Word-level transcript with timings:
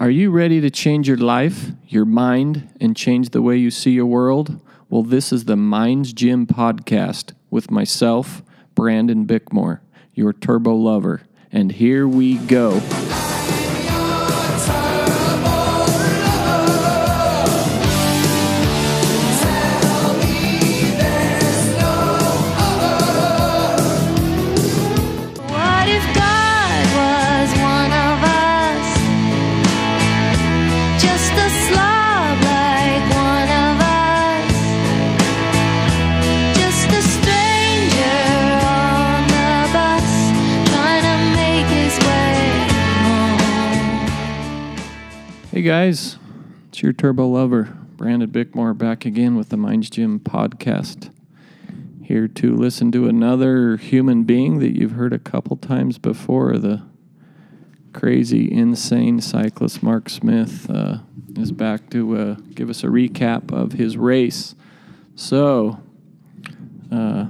Are 0.00 0.08
you 0.08 0.30
ready 0.30 0.62
to 0.62 0.70
change 0.70 1.06
your 1.06 1.18
life, 1.18 1.72
your 1.86 2.06
mind, 2.06 2.70
and 2.80 2.96
change 2.96 3.28
the 3.28 3.42
way 3.42 3.58
you 3.58 3.70
see 3.70 3.90
your 3.90 4.06
world? 4.06 4.58
Well, 4.88 5.02
this 5.02 5.30
is 5.30 5.44
the 5.44 5.56
Minds 5.56 6.14
Gym 6.14 6.46
podcast 6.46 7.34
with 7.50 7.70
myself, 7.70 8.42
Brandon 8.74 9.26
Bickmore, 9.26 9.80
your 10.14 10.32
turbo 10.32 10.74
lover. 10.74 11.24
And 11.52 11.72
here 11.72 12.08
we 12.08 12.38
go. 12.38 12.80
Hey 45.60 45.66
guys, 45.66 46.16
it's 46.68 46.82
your 46.82 46.94
turbo 46.94 47.28
lover, 47.28 47.64
Brandon 47.98 48.30
Bickmore, 48.30 48.72
back 48.78 49.04
again 49.04 49.36
with 49.36 49.50
the 49.50 49.58
Minds 49.58 49.90
Gym 49.90 50.18
podcast. 50.18 51.12
Here 52.02 52.28
to 52.28 52.56
listen 52.56 52.90
to 52.92 53.08
another 53.08 53.76
human 53.76 54.24
being 54.24 54.60
that 54.60 54.74
you've 54.74 54.92
heard 54.92 55.12
a 55.12 55.18
couple 55.18 55.58
times 55.58 55.98
before. 55.98 56.56
The 56.56 56.82
crazy, 57.92 58.50
insane 58.50 59.20
cyclist 59.20 59.82
Mark 59.82 60.08
Smith 60.08 60.70
uh, 60.70 61.00
is 61.36 61.52
back 61.52 61.90
to 61.90 62.16
uh, 62.16 62.34
give 62.54 62.70
us 62.70 62.82
a 62.82 62.86
recap 62.86 63.52
of 63.52 63.72
his 63.72 63.98
race. 63.98 64.54
So, 65.14 65.78
uh, 66.90 67.26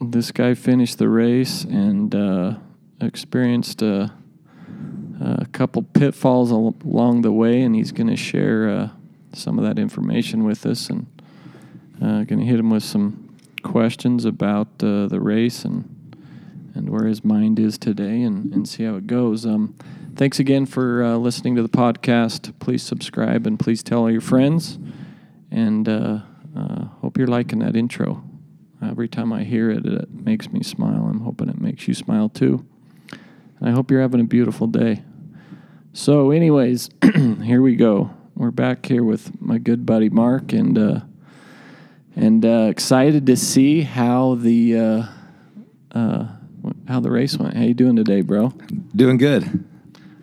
this 0.00 0.30
guy 0.30 0.54
finished 0.54 0.98
the 0.98 1.08
race 1.08 1.64
and 1.64 2.14
uh, 2.14 2.54
experienced 3.00 3.82
a, 3.82 4.12
a 5.20 5.46
couple 5.52 5.82
pitfalls 5.82 6.50
al- 6.52 6.74
along 6.84 7.22
the 7.22 7.32
way, 7.32 7.62
and 7.62 7.74
he's 7.74 7.92
going 7.92 8.08
to 8.08 8.16
share 8.16 8.68
uh, 8.68 8.88
some 9.32 9.58
of 9.58 9.64
that 9.64 9.78
information 9.78 10.44
with 10.44 10.66
us 10.66 10.90
and 10.90 11.06
uh, 12.02 12.24
going 12.24 12.40
to 12.40 12.44
hit 12.44 12.58
him 12.58 12.70
with 12.70 12.82
some 12.82 13.36
questions 13.62 14.24
about 14.24 14.68
uh, 14.82 15.06
the 15.06 15.20
race 15.20 15.64
and 15.64 15.90
and 16.76 16.90
where 16.90 17.04
his 17.04 17.24
mind 17.24 17.60
is 17.60 17.78
today 17.78 18.22
and, 18.22 18.52
and 18.52 18.68
see 18.68 18.82
how 18.82 18.96
it 18.96 19.06
goes. 19.06 19.46
Um, 19.46 19.76
thanks 20.16 20.40
again 20.40 20.66
for 20.66 21.04
uh, 21.04 21.16
listening 21.16 21.54
to 21.54 21.62
the 21.62 21.68
podcast. 21.68 22.52
Please 22.58 22.82
subscribe 22.82 23.46
and 23.46 23.60
please 23.60 23.80
tell 23.82 24.00
all 24.00 24.10
your 24.10 24.20
friends. 24.20 24.76
And 25.52 25.88
uh, 25.88 26.18
hope 27.00 27.16
you're 27.16 27.28
liking 27.28 27.60
that 27.60 27.76
intro. 27.76 28.24
Every 28.82 29.08
time 29.08 29.32
I 29.32 29.44
hear 29.44 29.70
it, 29.70 29.86
it 29.86 30.10
makes 30.10 30.50
me 30.50 30.64
smile. 30.64 31.06
I'm 31.08 31.20
hoping 31.20 31.48
it 31.48 31.60
makes 31.60 31.86
you 31.86 31.94
smile 31.94 32.28
too. 32.28 32.66
I 33.60 33.70
hope 33.70 33.90
you're 33.90 34.00
having 34.00 34.20
a 34.20 34.24
beautiful 34.24 34.66
day. 34.66 35.02
So, 35.92 36.30
anyways, 36.30 36.90
here 37.42 37.62
we 37.62 37.76
go. 37.76 38.10
We're 38.34 38.50
back 38.50 38.86
here 38.86 39.04
with 39.04 39.40
my 39.40 39.58
good 39.58 39.86
buddy 39.86 40.08
Mark, 40.08 40.52
and 40.52 40.76
uh, 40.76 41.00
and 42.16 42.44
uh, 42.44 42.66
excited 42.68 43.26
to 43.26 43.36
see 43.36 43.82
how 43.82 44.34
the 44.34 44.76
uh, 44.76 45.06
uh, 45.92 46.26
how 46.88 47.00
the 47.00 47.10
race 47.10 47.36
went. 47.36 47.56
How 47.56 47.62
you 47.62 47.74
doing 47.74 47.96
today, 47.96 48.22
bro? 48.22 48.52
Doing 48.94 49.18
good. 49.18 49.64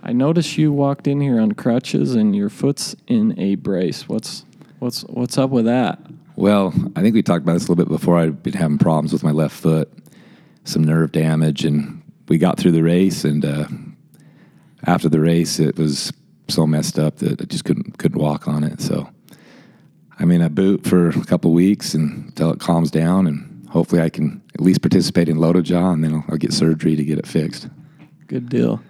I 0.03 0.13
noticed 0.13 0.57
you 0.57 0.71
walked 0.71 1.07
in 1.07 1.21
here 1.21 1.39
on 1.39 1.51
crutches 1.53 2.15
and 2.15 2.35
your 2.35 2.49
foot's 2.49 2.95
in 3.07 3.39
a 3.39 3.55
brace. 3.55 4.09
What's 4.09 4.45
what's 4.79 5.01
what's 5.03 5.37
up 5.37 5.51
with 5.51 5.65
that? 5.65 5.99
Well, 6.35 6.73
I 6.95 7.01
think 7.01 7.13
we 7.13 7.21
talked 7.21 7.43
about 7.43 7.53
this 7.53 7.67
a 7.67 7.71
little 7.71 7.85
bit 7.85 7.89
before. 7.89 8.17
I've 8.17 8.41
been 8.41 8.53
having 8.53 8.77
problems 8.77 9.13
with 9.13 9.23
my 9.23 9.31
left 9.31 9.55
foot, 9.55 9.91
some 10.63 10.83
nerve 10.83 11.11
damage, 11.11 11.65
and 11.65 12.00
we 12.31 12.37
got 12.37 12.57
through 12.57 12.71
the 12.71 12.81
race. 12.81 13.25
And 13.25 13.43
uh, 13.43 13.67
after 14.87 15.09
the 15.09 15.19
race, 15.19 15.59
it 15.59 15.77
was 15.77 16.13
so 16.47 16.65
messed 16.65 16.97
up 16.97 17.17
that 17.17 17.41
I 17.41 17.43
just 17.43 17.65
couldn't 17.65 17.97
couldn't 17.97 18.21
walk 18.21 18.47
on 18.47 18.63
it. 18.63 18.79
So 18.79 19.09
I'm 20.17 20.31
in 20.31 20.41
a 20.41 20.49
boot 20.49 20.85
for 20.85 21.09
a 21.09 21.25
couple 21.25 21.51
weeks 21.51 21.93
and 21.93 22.27
until 22.27 22.51
it 22.51 22.61
calms 22.61 22.89
down, 22.89 23.27
and 23.27 23.67
hopefully 23.67 24.01
I 24.01 24.07
can 24.09 24.41
at 24.53 24.61
least 24.61 24.81
participate 24.81 25.27
in 25.27 25.37
LOTOJA, 25.39 25.93
and 25.93 26.03
then 26.05 26.13
I'll, 26.13 26.25
I'll 26.29 26.37
get 26.37 26.53
surgery 26.53 26.95
to 26.95 27.03
get 27.03 27.19
it 27.19 27.27
fixed. 27.27 27.67
Good 28.27 28.47
deal. 28.47 28.81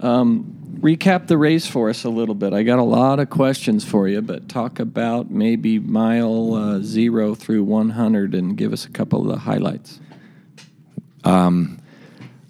Um, 0.00 0.78
recap 0.80 1.26
the 1.26 1.38
race 1.38 1.66
for 1.66 1.88
us 1.88 2.04
a 2.04 2.10
little 2.10 2.34
bit. 2.34 2.52
I 2.52 2.64
got 2.64 2.78
a 2.78 2.82
lot 2.82 3.18
of 3.18 3.30
questions 3.30 3.82
for 3.82 4.08
you, 4.08 4.20
but 4.20 4.46
talk 4.50 4.78
about 4.78 5.30
maybe 5.30 5.78
mile 5.78 6.52
uh, 6.52 6.80
zero 6.82 7.34
through 7.34 7.64
100 7.64 8.34
and 8.34 8.58
give 8.58 8.74
us 8.74 8.84
a 8.84 8.90
couple 8.90 9.22
of 9.22 9.28
the 9.28 9.38
highlights. 9.38 10.00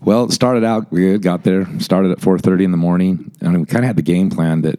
Well, 0.02 0.24
it 0.24 0.32
started 0.32 0.64
out 0.64 0.90
we 0.90 1.18
got 1.18 1.44
there, 1.44 1.66
started 1.78 2.10
at 2.10 2.20
4:30 2.20 2.64
in 2.64 2.70
the 2.70 2.78
morning, 2.78 3.30
and 3.40 3.60
we 3.60 3.66
kind 3.66 3.84
of 3.84 3.86
had 3.86 3.96
the 3.96 4.02
game 4.02 4.30
plan 4.30 4.62
that 4.62 4.78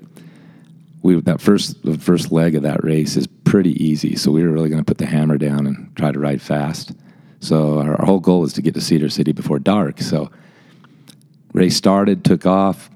we 1.04 1.20
that 1.22 1.40
first 1.40 1.84
the 1.84 1.98
first 1.98 2.32
leg 2.32 2.56
of 2.56 2.64
that 2.64 2.84
race 2.84 3.16
is 3.16 3.28
pretty 3.28 3.72
easy, 3.84 4.16
so 4.16 4.32
we 4.32 4.44
were 4.44 4.52
really 4.52 4.70
going 4.70 4.82
to 4.82 4.86
put 4.86 4.98
the 4.98 5.06
hammer 5.06 5.38
down 5.38 5.68
and 5.68 5.96
try 5.96 6.12
to 6.12 6.20
ride 6.20 6.42
fast. 6.42 6.94
So 7.40 7.80
our, 7.80 7.96
our 8.00 8.06
whole 8.06 8.20
goal 8.20 8.42
was 8.42 8.54
to 8.54 8.62
get 8.62 8.74
to 8.76 8.82
Cedar 8.82 9.10
City 9.10 9.32
before 9.32 9.60
dark. 9.60 10.00
So 10.00 10.32
race 11.54 11.76
started, 11.76 12.24
took 12.24 12.46
off. 12.46 12.90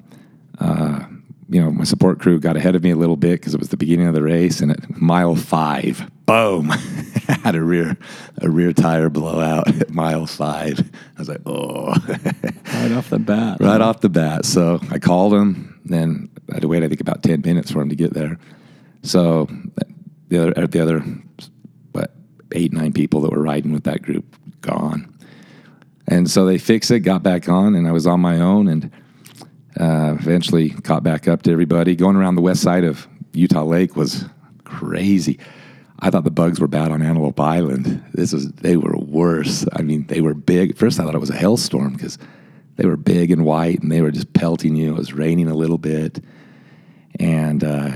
Uh, 0.60 1.04
you 1.50 1.62
know, 1.62 1.72
my 1.72 1.84
support 1.84 2.20
crew 2.20 2.40
got 2.40 2.58
ahead 2.58 2.76
of 2.76 2.84
me 2.84 2.92
a 2.92 2.96
little 2.96 3.18
bit 3.18 3.40
because 3.40 3.54
it 3.54 3.60
was 3.60 3.70
the 3.70 3.78
beginning 3.78 4.08
of 4.08 4.16
the 4.16 4.24
race, 4.24 4.62
and 4.62 4.72
at 4.72 4.98
mile 5.00 5.36
five, 5.36 6.10
boom, 6.26 6.70
had 7.44 7.56
a 7.56 7.64
rear 7.64 7.98
a 8.42 8.50
rear 8.50 8.74
tire 8.74 9.10
blowout 9.10 9.68
at 9.68 9.90
mile 9.92 10.26
five. 10.26 10.80
I 11.16 11.20
was 11.20 11.30
like, 11.30 11.42
oh, 11.46 11.94
Right 12.74 12.92
off 12.92 13.10
the 13.10 13.20
bat. 13.20 13.58
right 13.60 13.82
off 13.82 14.02
the 14.02 14.10
bat. 14.10 14.46
So 14.46 14.80
I 14.92 15.00
called 15.00 15.34
him. 15.34 15.80
Then 15.86 16.30
I 16.52 16.56
had 16.56 16.62
to 16.62 16.68
wait, 16.68 16.84
I 16.84 16.88
think, 16.88 17.02
about 17.02 17.24
ten 17.24 17.42
minutes 17.42 17.72
for 17.72 17.82
him 17.82 17.90
to 17.90 17.96
get 17.96 18.14
there. 18.14 18.38
So 19.04 19.48
the 20.30 20.40
other, 20.54 20.68
the 20.68 20.80
other, 20.80 21.00
what, 21.92 22.12
eight 22.54 22.74
nine 22.74 22.92
people 22.94 23.22
that 23.22 23.32
were 23.32 23.42
riding 23.42 23.72
with 23.72 23.84
that 23.84 24.02
group 24.02 24.26
gone. 24.62 25.12
And 26.08 26.30
so 26.30 26.46
they 26.46 26.58
fixed 26.58 26.92
it, 26.92 27.00
got 27.02 27.24
back 27.24 27.50
on, 27.50 27.76
and 27.76 27.88
I 27.88 27.92
was 27.92 28.06
on 28.06 28.20
my 28.20 28.40
own, 28.40 28.68
and 28.68 28.92
uh, 29.80 30.16
eventually 30.20 30.70
caught 30.70 31.04
back 31.04 31.28
up 31.28 31.42
to 31.44 31.52
everybody. 31.52 31.96
Going 31.96 32.16
around 32.16 32.36
the 32.36 32.42
west 32.42 32.62
side 32.62 32.84
of 32.84 33.08
Utah 33.34 33.64
Lake 33.64 33.96
was 33.96 34.26
crazy. 34.64 35.40
I 36.00 36.10
thought 36.10 36.24
the 36.26 36.32
bugs 36.32 36.60
were 36.60 36.68
bad 36.68 36.92
on 36.92 37.02
Antelope 37.02 37.40
Island. 37.40 38.04
This 38.14 38.34
was 38.34 38.52
they 38.52 38.78
were 38.78 38.98
worse. 38.98 39.66
I 39.74 39.82
mean, 39.82 40.06
they 40.08 40.22
were 40.22 40.34
big. 40.34 40.76
First, 40.76 41.00
I 41.00 41.04
thought 41.04 41.16
it 41.16 41.20
was 41.20 41.30
a 41.30 41.36
hailstorm 41.36 41.94
because 41.94 42.18
they 42.76 42.86
were 42.86 42.98
big 42.98 43.32
and 43.32 43.46
white, 43.46 43.82
and 43.82 43.92
they 43.92 44.02
were 44.02 44.12
just 44.12 44.34
pelting 44.34 44.76
you. 44.76 44.92
It 44.94 44.98
was 44.98 45.14
raining 45.14 45.48
a 45.48 45.56
little 45.56 45.78
bit, 45.78 46.22
and 47.20 47.64
uh, 47.64 47.92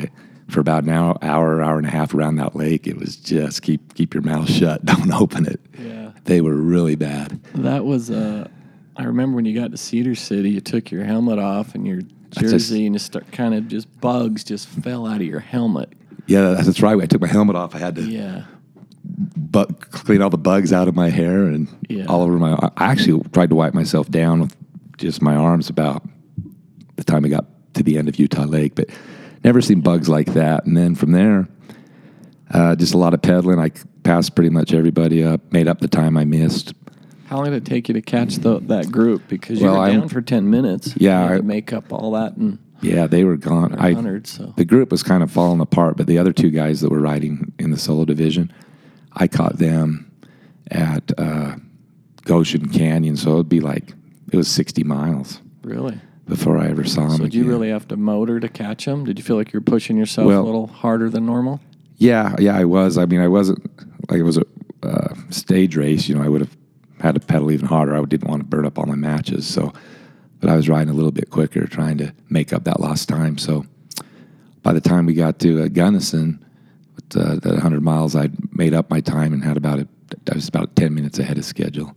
for 0.50 0.60
about 0.60 0.84
an 0.84 0.90
hour, 0.90 1.18
hour, 1.22 1.62
hour 1.62 1.78
and 1.78 1.86
a 1.88 1.92
half 1.92 2.14
around 2.14 2.38
that 2.38 2.56
lake, 2.56 2.88
it 2.88 2.98
was 2.98 3.16
just 3.16 3.62
keep 3.62 3.94
keep 3.94 4.14
your 4.14 4.24
mouth 4.24 4.50
shut, 4.60 4.84
don't 4.86 5.12
open 5.14 5.46
it. 5.46 5.60
Yeah. 5.78 6.12
They 6.24 6.42
were 6.42 6.56
really 6.56 6.96
bad. 6.96 7.42
That 7.56 7.86
was, 7.86 8.12
uh, 8.12 8.48
I 8.96 9.04
remember 9.04 9.36
when 9.36 9.46
you 9.46 9.60
got 9.60 9.72
to 9.72 9.78
Cedar 9.78 10.16
City, 10.16 10.52
you 10.52 10.62
took 10.62 10.92
your 10.92 11.04
helmet 11.04 11.40
off 11.40 11.76
and 11.76 11.88
your 11.88 12.02
just- 12.30 12.40
jersey 12.52 12.86
and 12.86 12.96
just 12.96 13.06
start 13.08 13.32
kind 13.32 13.54
of 13.54 13.68
just 13.68 14.00
bugs 14.00 14.44
just 14.44 14.68
fell 14.68 15.06
out 15.08 15.18
of 15.22 15.28
your 15.28 15.40
helmet. 15.40 15.94
Yeah, 16.30 16.52
that's, 16.62 16.82
right. 16.82 17.00
I 17.02 17.06
took 17.08 17.22
my 17.22 17.28
helmet 17.28 17.56
off. 17.56 17.74
I 17.76 17.80
had 17.80 17.96
to 17.96 18.02
Yeah. 18.04 18.44
bu- 19.04 19.66
clean 19.92 20.22
all 20.22 20.30
the 20.30 20.38
bugs 20.38 20.72
out 20.72 20.88
of 20.88 20.96
my 20.96 21.10
hair 21.10 21.46
and 21.46 21.68
Yeah. 21.90 22.06
all 22.06 22.22
over 22.22 22.38
my. 22.38 22.54
I 22.78 22.92
actually 22.92 23.22
tried 23.34 23.50
to 23.50 23.56
wipe 23.56 23.74
myself 23.74 24.10
down 24.10 24.40
with 24.42 24.56
just 24.98 25.22
my 25.22 25.36
arms 25.36 25.70
about 25.70 26.08
the 26.98 27.04
time 27.04 27.26
I 27.26 27.30
got 27.30 27.46
to 27.74 27.84
the 27.84 27.98
end 27.98 28.08
of 28.10 28.20
Utah 28.20 28.44
Lake, 28.46 28.76
but 28.76 28.90
never 29.44 29.62
seen 29.62 29.82
bugs 29.82 30.08
like 30.10 30.34
that. 30.34 30.66
And 30.66 30.78
then 30.78 30.94
from 30.96 31.12
there, 31.14 31.48
uh, 32.52 32.76
just 32.76 32.94
a 32.94 32.98
lot 32.98 33.14
of 33.14 33.22
pedaling. 33.22 33.58
I 33.60 33.72
passed 34.04 34.36
pretty 34.36 34.50
much 34.50 34.74
everybody 34.74 35.24
up, 35.24 35.42
made 35.52 35.68
up 35.68 35.80
the 35.80 35.88
time 35.88 36.18
I 36.18 36.26
missed. 36.26 36.74
How 37.26 37.38
long 37.38 37.46
did 37.46 37.54
it 37.54 37.66
take 37.66 37.88
you 37.88 37.94
to 37.94 38.02
catch 38.02 38.38
the, 38.38 38.60
that 38.62 38.92
group? 38.92 39.24
Because 39.28 39.60
you 39.60 39.66
Well, 39.66 39.76
were 39.78 39.82
I- 39.84 39.92
down 39.94 40.10
for 40.10 40.22
10 40.22 40.50
minutes. 40.50 40.96
Yeah, 40.98 41.22
You 41.22 41.28
had 41.28 41.34
I- 41.34 41.38
to 41.38 41.44
make 41.44 41.74
up 41.74 41.92
all 41.94 42.12
that 42.12 42.38
in 42.38 42.58
Yeah, 42.82 43.08
they 43.08 43.24
were 43.24 43.38
gone. 43.38 43.76
I 43.78 43.94
100. 43.94 44.28
So 44.28 44.54
the 44.56 44.66
group 44.66 44.92
was 44.92 45.04
kind 45.04 45.24
of 45.24 45.32
falling 45.32 45.60
apart, 45.60 45.98
but 45.98 46.08
the 46.08 46.18
other 46.18 46.34
two 46.34 46.50
guys 46.50 46.82
that 46.82 46.90
were 46.90 47.00
riding 47.00 47.52
in 47.60 47.72
the 47.72 47.78
solo 47.78 48.06
division, 48.06 48.54
I 49.14 49.28
caught 49.28 49.58
them 49.58 50.12
at 50.72 51.12
uh, 51.18 51.56
Goshen 52.24 52.70
Canyon. 52.70 53.18
So 53.18 53.34
it'd 53.34 53.50
be 53.50 53.60
like 53.60 53.94
it 54.32 54.38
was 54.38 54.48
sixty 54.48 54.84
miles 54.84 55.42
really. 55.64 56.00
before 56.28 56.58
I 56.58 56.68
ever 56.68 56.84
saw 56.86 57.08
them. 57.08 57.18
So 57.18 57.24
did 57.24 57.34
you 57.34 57.46
really 57.46 57.70
have 57.70 57.88
to 57.90 57.98
motor 57.98 58.40
to 58.40 58.50
catch 58.50 58.86
them? 58.86 59.04
Did 59.04 59.18
you 59.18 59.24
feel 59.24 59.36
like 59.36 59.52
you 59.52 59.58
were 59.60 59.64
pushing 59.66 59.98
yourself 59.98 60.28
Well- 60.28 60.42
a 60.42 60.46
little 60.46 60.68
harder 60.68 61.10
than 61.10 61.26
normal? 61.26 61.60
Yeah, 61.98 62.34
yeah, 62.40 62.56
I 62.56 62.64
was. 62.64 62.98
I 62.98 63.06
mean, 63.06 63.20
I 63.20 63.28
wasn't 63.28 63.60
like 64.10 64.20
it 64.20 64.24
was 64.24 64.38
a 64.38 64.46
uh, 64.84 65.14
stage 65.32 65.76
race. 65.76 66.08
You 66.08 66.16
know, 66.16 66.24
I 66.24 66.30
would 66.30 66.40
have 66.40 66.56
had 67.02 67.16
to 67.16 67.20
pedal 67.20 67.52
even 67.52 67.68
harder. 67.68 67.94
I 67.96 68.02
didn't 68.04 68.30
want 68.30 68.42
to 68.42 68.48
burn 68.48 68.66
up 68.66 68.80
all 68.80 68.86
my 68.86 68.96
matches. 68.96 69.46
So, 69.46 69.74
but 70.40 70.50
I 70.50 70.56
was 70.56 70.70
riding 70.70 70.90
a 70.90 70.94
little 70.94 71.12
bit 71.12 71.30
quicker, 71.30 71.66
trying 71.68 71.98
to 71.98 72.14
make 72.30 72.54
up 72.54 72.64
that 72.66 72.80
lost 72.80 73.10
time. 73.10 73.38
So, 73.38 73.66
by 74.64 74.74
the 74.74 74.82
time 74.82 75.06
we 75.06 75.14
got 75.14 75.40
to 75.40 75.64
uh, 75.64 75.68
Gunnison, 75.68 76.44
with 76.96 77.18
uh, 77.18 77.36
the 77.36 77.52
100 77.52 77.82
miles, 77.82 78.16
I'd 78.16 78.34
made 78.54 78.74
up 78.74 78.90
my 78.90 79.00
time 79.00 79.34
and 79.34 79.44
had 79.44 79.58
about 79.58 79.80
a, 79.80 79.88
I 80.32 80.36
was 80.36 80.48
about 80.48 80.76
10 80.76 80.94
minutes 80.94 81.20
ahead 81.20 81.38
of 81.38 81.46
schedule. 81.46 81.96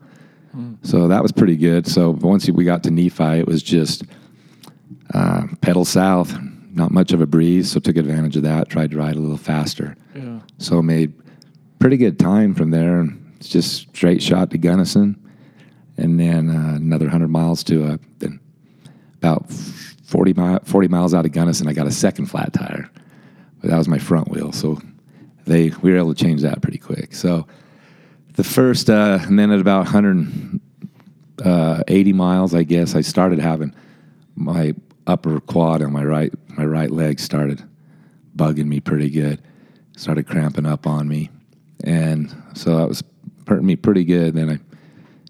So 0.83 1.09
that 1.09 1.23
was 1.23 1.33
pretty 1.33 1.57
good. 1.57 1.87
So 1.87 2.11
once 2.11 2.49
we 2.49 2.65
got 2.65 2.83
to 2.85 2.91
Nephi, 2.91 3.39
it 3.39 3.47
was 3.47 3.63
just 3.63 4.05
uh, 5.15 5.47
pedal 5.63 5.85
south, 5.85 6.37
not 6.73 6.91
much 6.91 7.13
of 7.13 7.21
a 7.21 7.27
breeze. 7.27 7.71
So 7.71 7.81
took 7.81 7.97
advantage 7.97 8.37
of 8.37 8.43
that, 8.43 8.69
tried 8.69 8.91
to 8.91 8.99
ride 8.99 9.17
a 9.17 9.19
little 9.19 9.39
faster. 9.39 9.97
Yeah. 10.15 10.41
So 10.59 10.83
made 10.83 11.15
pretty 11.79 11.97
good 11.97 12.19
time 12.19 12.55
from 12.55 12.71
there. 12.71 13.01
And 13.01 13.35
it's 13.39 13.49
just 13.49 13.89
straight 13.97 14.23
shot 14.23 14.51
to 14.51 14.59
Gunnison, 14.59 15.19
and 16.03 16.19
then 16.19 16.51
uh, 16.51 16.75
another 16.75 17.09
hundred 17.09 17.29
miles 17.29 17.63
to 17.65 17.85
uh, 17.85 17.97
then 18.19 18.41
about 19.19 19.49
forty 20.03 20.35
mi- 20.35 20.59
forty 20.65 20.89
miles 20.89 21.15
out 21.15 21.25
of 21.25 21.33
Gunnison. 21.33 21.69
I 21.69 21.73
got 21.73 21.87
a 21.87 21.93
second 21.93 22.27
flat 22.27 22.53
tire, 22.53 22.91
but 23.61 23.71
that 23.71 23.79
was 23.79 23.89
my 23.89 23.99
front 23.99 24.29
wheel. 24.29 24.53
So 24.53 24.81
they 25.47 25.71
we 25.81 25.93
were 25.93 25.99
able 25.99 26.15
to 26.15 26.25
change 26.25 26.43
that 26.43 26.61
pretty 26.61 26.79
quick. 26.79 27.15
So 27.15 27.47
the 28.35 28.45
first, 28.45 28.91
uh, 28.91 29.21
and 29.23 29.39
then 29.39 29.53
at 29.53 29.61
about 29.61 29.85
180 29.85 32.13
miles, 32.13 32.55
I 32.55 32.65
guess, 32.65 32.95
I 32.95 33.03
started 33.03 33.39
having 33.39 33.75
my 34.35 34.75
upper 35.07 35.41
quad 35.41 35.83
on 35.83 35.93
my 35.93 36.05
right 36.05 36.33
my 36.57 36.65
right 36.65 36.91
leg 36.91 37.21
started 37.21 37.63
bugging 38.35 38.67
me 38.67 38.81
pretty 38.81 39.09
good. 39.09 39.41
Started 39.97 40.27
cramping 40.27 40.67
up 40.67 40.87
on 40.87 41.07
me, 41.07 41.31
and 41.85 42.35
so 42.55 42.79
that 42.79 42.89
was 42.89 43.05
hurting 43.47 43.67
me 43.67 43.77
pretty 43.77 44.05
good. 44.05 44.35
Then 44.35 44.51
I 44.51 44.59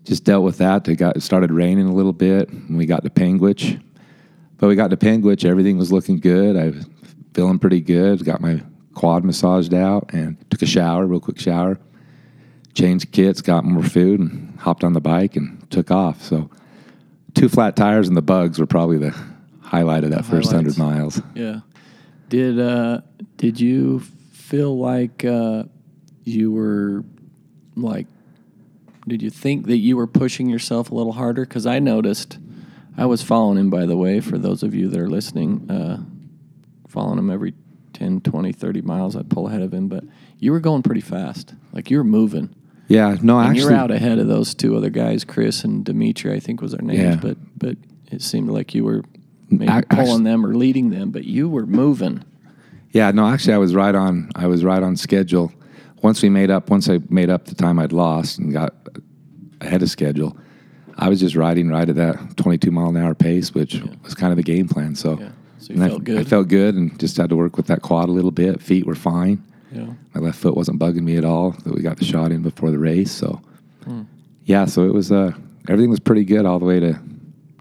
just 0.04 0.24
dealt 0.24 0.44
with 0.44 0.58
that. 0.58 0.88
It 0.88 0.96
got 0.96 1.16
it 1.16 1.22
started 1.22 1.50
raining 1.50 1.86
a 1.86 1.94
little 1.94 2.12
bit, 2.12 2.48
and 2.48 2.76
we 2.76 2.86
got 2.86 3.04
to 3.04 3.10
Panguitch. 3.10 3.82
But 4.58 4.68
we 4.68 4.76
got 4.76 4.90
to 4.90 4.96
Panguitch, 4.96 5.44
everything 5.44 5.76
was 5.76 5.92
looking 5.92 6.20
good. 6.20 6.56
I 6.56 6.70
was 6.70 6.86
feeling 7.34 7.58
pretty 7.58 7.80
good. 7.80 8.24
Got 8.24 8.40
my 8.40 8.62
quad 8.94 9.24
massaged 9.24 9.74
out 9.74 10.12
and 10.12 10.36
took 10.50 10.62
a 10.62 10.66
shower, 10.66 11.06
real 11.06 11.20
quick 11.20 11.40
shower. 11.40 11.80
Changed 12.74 13.10
kits, 13.12 13.42
got 13.42 13.64
more 13.64 13.82
food, 13.82 14.20
and 14.20 14.58
hopped 14.60 14.84
on 14.84 14.92
the 14.92 15.00
bike 15.00 15.36
and 15.36 15.68
took 15.70 15.90
off. 15.90 16.22
So 16.22 16.48
two 17.34 17.48
flat 17.48 17.76
tires 17.76 18.08
and 18.08 18.16
the 18.16 18.22
bugs 18.22 18.58
were 18.58 18.66
probably 18.66 18.98
the 18.98 19.14
highlight 19.60 20.04
of 20.04 20.10
that 20.10 20.24
first 20.24 20.50
highlights. 20.50 20.76
hundred 20.76 20.78
miles. 20.78 21.22
Yeah. 21.34 21.60
Did 22.28 22.58
uh 22.58 23.00
did 23.36 23.60
you 23.60 24.00
feel 24.32 24.78
like 24.78 25.24
uh 25.24 25.64
you 26.24 26.52
were 26.52 27.04
like 27.76 28.06
did 29.06 29.22
you 29.22 29.30
think 29.30 29.66
that 29.66 29.78
you 29.78 29.96
were 29.96 30.06
pushing 30.06 30.48
yourself 30.48 30.90
a 30.90 30.94
little 30.94 31.12
harder 31.12 31.44
cuz 31.46 31.66
I 31.66 31.78
noticed 31.78 32.38
I 32.96 33.06
was 33.06 33.22
following 33.22 33.58
him 33.58 33.70
by 33.70 33.86
the 33.86 33.96
way 33.96 34.20
for 34.20 34.38
those 34.38 34.62
of 34.62 34.74
you 34.74 34.88
that 34.88 34.98
are 35.00 35.08
listening 35.10 35.70
uh 35.70 36.02
following 36.88 37.18
him 37.18 37.30
every 37.30 37.54
10 37.94 38.20
20 38.20 38.52
30 38.52 38.82
miles 38.82 39.16
I'd 39.16 39.28
pull 39.30 39.48
ahead 39.48 39.62
of 39.62 39.72
him 39.72 39.88
but 39.88 40.04
you 40.38 40.52
were 40.52 40.60
going 40.60 40.82
pretty 40.82 41.00
fast 41.00 41.54
like 41.72 41.90
you 41.90 41.98
were 41.98 42.04
moving 42.04 42.50
Yeah, 42.88 43.16
no, 43.22 43.38
and 43.38 43.50
actually, 43.50 43.62
you're 43.72 43.80
out 43.80 43.90
ahead 43.90 44.18
of 44.18 44.28
those 44.28 44.54
two 44.54 44.76
other 44.76 44.90
guys 44.90 45.24
Chris 45.24 45.64
and 45.64 45.84
Dimitri 45.84 46.32
I 46.34 46.40
think 46.40 46.60
was 46.60 46.72
their 46.72 46.82
names 46.82 46.98
Yeah. 46.98 47.16
but 47.16 47.36
but 47.58 47.76
it 48.10 48.22
seemed 48.22 48.50
like 48.50 48.74
you 48.74 48.84
were 48.84 49.02
maybe 49.50 49.70
Ac- 49.72 49.86
pulling 49.90 50.24
them 50.24 50.44
or 50.46 50.54
leading 50.54 50.90
them 50.90 51.10
but 51.10 51.24
you 51.24 51.48
were 51.48 51.66
moving 51.66 52.22
Yeah, 52.92 53.10
no, 53.10 53.26
actually, 53.26 53.54
I 53.54 53.58
was 53.58 53.74
right 53.74 53.94
on. 53.94 54.28
I 54.36 54.46
was 54.46 54.62
right 54.64 54.82
on 54.82 54.96
schedule. 54.96 55.50
Once 56.02 56.22
we 56.22 56.28
made 56.28 56.50
up, 56.50 56.68
once 56.70 56.88
I 56.88 57.00
made 57.08 57.30
up 57.30 57.44
the 57.46 57.54
time 57.54 57.78
I'd 57.78 57.92
lost 57.92 58.38
and 58.38 58.52
got 58.52 58.74
ahead 59.60 59.82
of 59.82 59.90
schedule, 59.90 60.36
I 60.98 61.08
was 61.08 61.20
just 61.20 61.36
riding 61.36 61.68
right 61.68 61.88
at 61.88 61.96
that 61.96 62.36
22 62.36 62.70
mile 62.70 62.88
an 62.88 62.96
hour 62.96 63.14
pace, 63.14 63.54
which 63.54 63.80
was 64.02 64.14
kind 64.14 64.32
of 64.32 64.36
the 64.36 64.42
game 64.42 64.68
plan. 64.68 64.94
So, 64.94 65.18
Yeah. 65.18 65.28
So 65.58 65.72
you 65.72 65.74
and 65.76 65.84
I- 65.84 65.88
felt 65.90 66.04
good? 66.04 66.18
I 66.18 66.24
felt 66.24 66.48
good, 66.48 66.74
and 66.74 66.98
just 66.98 67.16
had 67.16 67.30
to 67.30 67.36
work 67.36 67.56
with 67.56 67.66
that 67.66 67.82
quad 67.82 68.08
a 68.08 68.12
little 68.12 68.32
bit. 68.32 68.60
Feet 68.60 68.84
were 68.84 68.96
fine. 68.96 69.40
Yeah. 69.72 69.86
My 70.12 70.20
left 70.20 70.38
foot 70.38 70.56
wasn't 70.56 70.80
bugging 70.80 71.02
me 71.04 71.16
at 71.16 71.24
all. 71.24 71.52
That 71.64 71.72
we 71.74 71.82
got 71.82 71.98
the 71.98 72.04
shot 72.04 72.32
in 72.32 72.42
before 72.42 72.70
the 72.72 72.78
race. 72.80 73.12
So, 73.12 73.40
Hmm. 73.84 74.02
yeah, 74.44 74.64
so 74.66 74.84
it 74.84 74.92
was. 74.92 75.12
Uh, 75.12 75.32
everything 75.68 75.88
was 75.88 76.00
pretty 76.00 76.24
good 76.24 76.44
all 76.46 76.58
the 76.58 76.64
way 76.66 76.80
to 76.80 76.98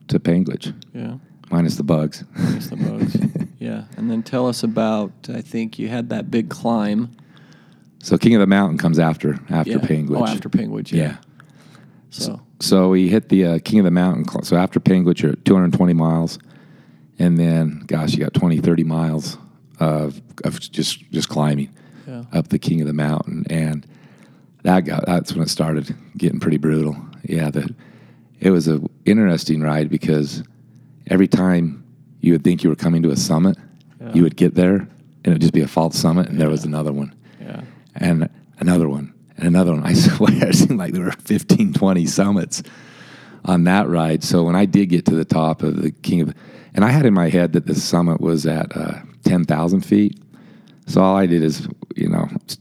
to 0.08 0.20
Panguitch, 0.20 0.74
Yeah. 0.94 1.14
minus 1.52 1.76
the 1.76 1.84
bugs. 1.84 2.24
Minus 2.38 2.68
the 2.68 2.76
bugs. 2.76 3.16
yeah. 3.60 3.84
And 3.96 4.10
then 4.12 4.24
tell 4.24 4.46
us 4.48 4.62
about, 4.64 5.12
I 5.34 5.40
think 5.42 5.80
you 5.80 5.88
had 5.88 6.10
that 6.10 6.30
big 6.30 6.50
climb. 6.50 7.12
So 8.04 8.18
King 8.18 8.36
of 8.36 8.40
the 8.42 8.48
Mountain 8.48 8.78
comes 8.78 9.00
after 9.00 9.40
after 9.50 9.72
yeah. 9.72 9.78
Panguitch. 9.78 10.18
Oh, 10.20 10.26
after 10.26 10.50
Panguitch. 10.50 10.92
yeah. 10.92 11.18
So, 12.10 12.42
So 12.60 12.90
we 12.90 13.08
hit 13.10 13.30
the 13.30 13.46
uh, 13.46 13.60
King 13.64 13.80
of 13.80 13.86
the 13.86 13.92
Mountain. 13.92 14.28
cl- 14.28 14.44
So 14.44 14.58
after 14.58 14.80
Panguitch, 14.80 15.22
you're 15.22 15.32
at 15.34 15.46
220 15.46 15.94
miles. 15.94 16.40
And 17.20 17.38
then, 17.38 17.84
gosh, 17.86 18.14
you 18.14 18.20
got 18.20 18.34
20, 18.34 18.58
30 18.60 18.84
miles 18.84 19.38
of, 19.80 20.22
of 20.44 20.60
just 20.60 21.10
just 21.12 21.30
climbing 21.30 21.70
yeah. 22.08 22.24
up 22.34 22.48
the 22.50 22.60
King 22.60 22.82
of 22.82 22.88
the 22.88 22.94
Mountain. 22.94 23.46
And 23.50 23.86
that 24.64 24.82
got 24.82 25.06
that's 25.06 25.34
when 25.34 25.44
it 25.44 25.50
started 25.50 25.96
getting 26.18 26.40
pretty 26.40 26.58
brutal. 26.58 26.96
Yeah, 27.24 27.52
the, 27.52 27.74
it 28.40 28.50
was 28.50 28.68
a 28.68 28.82
interesting 29.06 29.62
ride 29.62 29.90
because 29.90 30.44
every 31.08 31.28
time 31.28 31.84
you 32.22 32.34
would 32.34 32.44
think 32.44 32.64
you 32.64 32.70
were 32.70 32.76
coming 32.76 33.04
to 33.04 33.12
a 33.12 33.16
summit, 33.16 33.58
Yeah. 34.02 34.14
you 34.14 34.24
would 34.24 34.36
get 34.36 34.56
there 34.56 34.78
and 34.78 35.28
it 35.28 35.30
would 35.34 35.42
just 35.42 35.54
be 35.54 35.62
a 35.62 35.68
false 35.68 35.96
summit, 35.96 36.28
and 36.30 36.40
there 36.42 36.50
was 36.50 36.66
another 36.66 36.92
one 36.92 37.14
Yeah. 37.14 37.21
And 37.96 38.30
another 38.60 38.90
one 38.90 39.14
and 39.38 39.48
another 39.48 39.74
one. 39.74 39.84
I 39.86 39.94
swear, 39.94 40.50
it 40.50 40.56
seemed 40.56 40.80
like 40.80 40.94
there 40.94 41.04
were 41.04 41.12
15, 41.12 41.74
20 41.74 42.06
summits 42.06 42.64
on 43.46 43.64
that 43.66 43.88
ride. 43.88 44.24
So 44.24 44.44
when 44.44 44.56
I 44.56 44.66
did 44.66 44.88
get 44.88 45.06
to 45.06 45.16
the 45.16 45.26
top 45.26 45.64
of 45.64 45.82
the 45.82 45.92
King 45.92 46.22
of, 46.22 46.34
and 46.74 46.86
I 46.86 46.90
had 46.90 47.06
in 47.06 47.14
my 47.14 47.30
head 47.30 47.54
that 47.54 47.66
the 47.66 47.76
summit 47.76 48.22
was 48.22 48.46
at 48.46 48.76
uh, 48.76 49.00
10,000 49.26 49.82
feet. 49.82 50.18
So 50.86 51.02
all 51.02 51.16
I 51.16 51.26
did 51.26 51.44
is, 51.44 51.68
you 51.96 52.08
know, 52.08 52.28
it's 52.36 52.58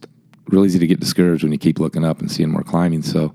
real 0.49 0.65
easy 0.65 0.79
to 0.79 0.87
get 0.87 1.01
discouraged 1.01 1.43
when 1.43 1.53
you 1.53 1.59
keep 1.59 1.79
looking 1.79 2.05
up 2.05 2.21
and 2.21 2.31
seeing 2.31 2.51
more 2.51 2.63
climbing. 2.63 3.03
So 3.03 3.35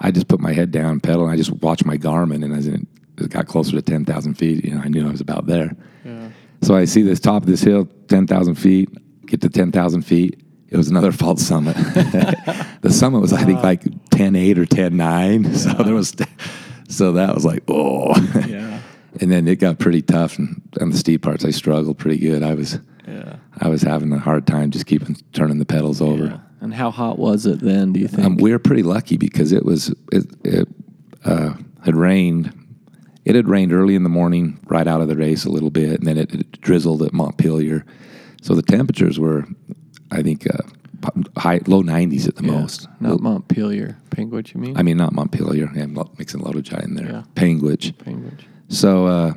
I 0.00 0.10
just 0.10 0.28
put 0.28 0.40
my 0.40 0.52
head 0.52 0.70
down, 0.70 1.00
pedal, 1.00 1.24
and 1.24 1.32
I 1.32 1.36
just 1.36 1.52
watched 1.62 1.84
my 1.84 1.96
Garmin, 1.96 2.44
and 2.44 2.54
as 2.54 2.66
it 2.66 2.80
it 3.20 3.30
got 3.30 3.46
closer 3.46 3.72
to 3.72 3.82
10,000 3.82 4.34
feet, 4.34 4.64
you 4.64 4.74
know, 4.74 4.80
I 4.80 4.88
knew 4.88 5.06
I 5.06 5.10
was 5.10 5.20
about 5.20 5.46
there. 5.46 5.74
Yeah. 6.04 6.28
So 6.62 6.76
I 6.76 6.84
see 6.84 7.02
this 7.02 7.20
top 7.20 7.42
of 7.42 7.48
this 7.48 7.62
hill, 7.62 7.88
10,000 8.08 8.54
feet, 8.54 8.88
get 9.26 9.40
to 9.40 9.48
10,000 9.48 10.02
feet. 10.02 10.40
It 10.70 10.76
was 10.76 10.88
another 10.88 11.12
false 11.12 11.42
summit. 11.42 11.76
the 12.82 12.90
summit 12.90 13.20
was, 13.20 13.32
I 13.32 13.42
think, 13.44 13.62
like 13.62 13.82
10.8 14.10 14.58
or 14.58 14.66
10.9. 14.66 15.56
So 15.56 15.82
there 15.82 15.94
was, 15.94 16.14
so 16.88 17.12
that 17.12 17.34
was 17.34 17.44
like, 17.44 17.62
oh. 17.68 18.14
Yeah. 18.46 18.80
and 19.20 19.30
then 19.30 19.48
it 19.48 19.56
got 19.56 19.78
pretty 19.78 20.02
tough. 20.02 20.38
And 20.38 20.60
on 20.80 20.90
the 20.90 20.98
steep 20.98 21.22
parts, 21.22 21.44
I 21.44 21.50
struggled 21.50 21.98
pretty 21.98 22.18
good. 22.18 22.42
I 22.42 22.54
was, 22.54 22.78
Yeah. 23.06 23.36
I 23.60 23.68
was 23.68 23.82
having 23.82 24.12
a 24.12 24.18
hard 24.18 24.46
time 24.46 24.70
just 24.70 24.86
keeping 24.86 25.16
turning 25.32 25.58
the 25.58 25.64
pedals 25.64 26.02
over. 26.02 26.24
Yeah. 26.26 26.38
And 26.60 26.74
how 26.74 26.90
hot 26.90 27.18
was 27.18 27.46
it 27.46 27.60
then, 27.60 27.92
do 27.92 28.00
you 28.00 28.08
think? 28.08 28.26
Um, 28.26 28.36
we 28.36 28.50
were 28.50 28.58
pretty 28.58 28.82
lucky 28.82 29.16
because 29.16 29.52
it 29.52 29.64
was 29.64 29.94
it, 30.12 30.26
it 30.44 30.68
uh, 31.24 31.54
had 31.84 31.94
rained. 31.94 32.52
It 33.24 33.36
had 33.36 33.46
rained 33.48 33.72
early 33.72 33.94
in 33.94 34.02
the 34.02 34.08
morning, 34.08 34.58
right 34.66 34.86
out 34.86 35.00
of 35.00 35.06
the 35.08 35.16
race 35.16 35.44
a 35.44 35.50
little 35.50 35.70
bit, 35.70 35.98
and 36.00 36.06
then 36.08 36.18
it, 36.18 36.34
it 36.34 36.60
drizzled 36.60 37.02
at 37.02 37.12
Montpelier. 37.12 37.84
So 38.42 38.54
the 38.54 38.62
temperatures 38.62 39.20
were, 39.20 39.46
I 40.10 40.22
think, 40.22 40.46
uh, 40.46 40.62
high 41.36 41.60
low 41.66 41.82
90s 41.82 42.26
at 42.26 42.36
the 42.36 42.44
Yeah. 42.44 42.52
most. 42.60 42.88
Not 43.00 43.20
Montpelier. 43.20 43.96
Panguitch, 44.10 44.54
you 44.54 44.60
mean? 44.60 44.76
I 44.76 44.82
mean, 44.82 44.96
not 44.96 45.12
Montpelier. 45.12 45.70
Yeah, 45.74 45.84
I'm 45.84 45.96
mixing 46.18 46.40
LOTOJA 46.40 46.84
in 46.84 46.94
there. 46.94 47.06
Yeah. 47.06 47.22
Panguitch. 47.34 47.92
Panguitch. 47.98 48.40
So 48.68 49.06
uh, 49.06 49.34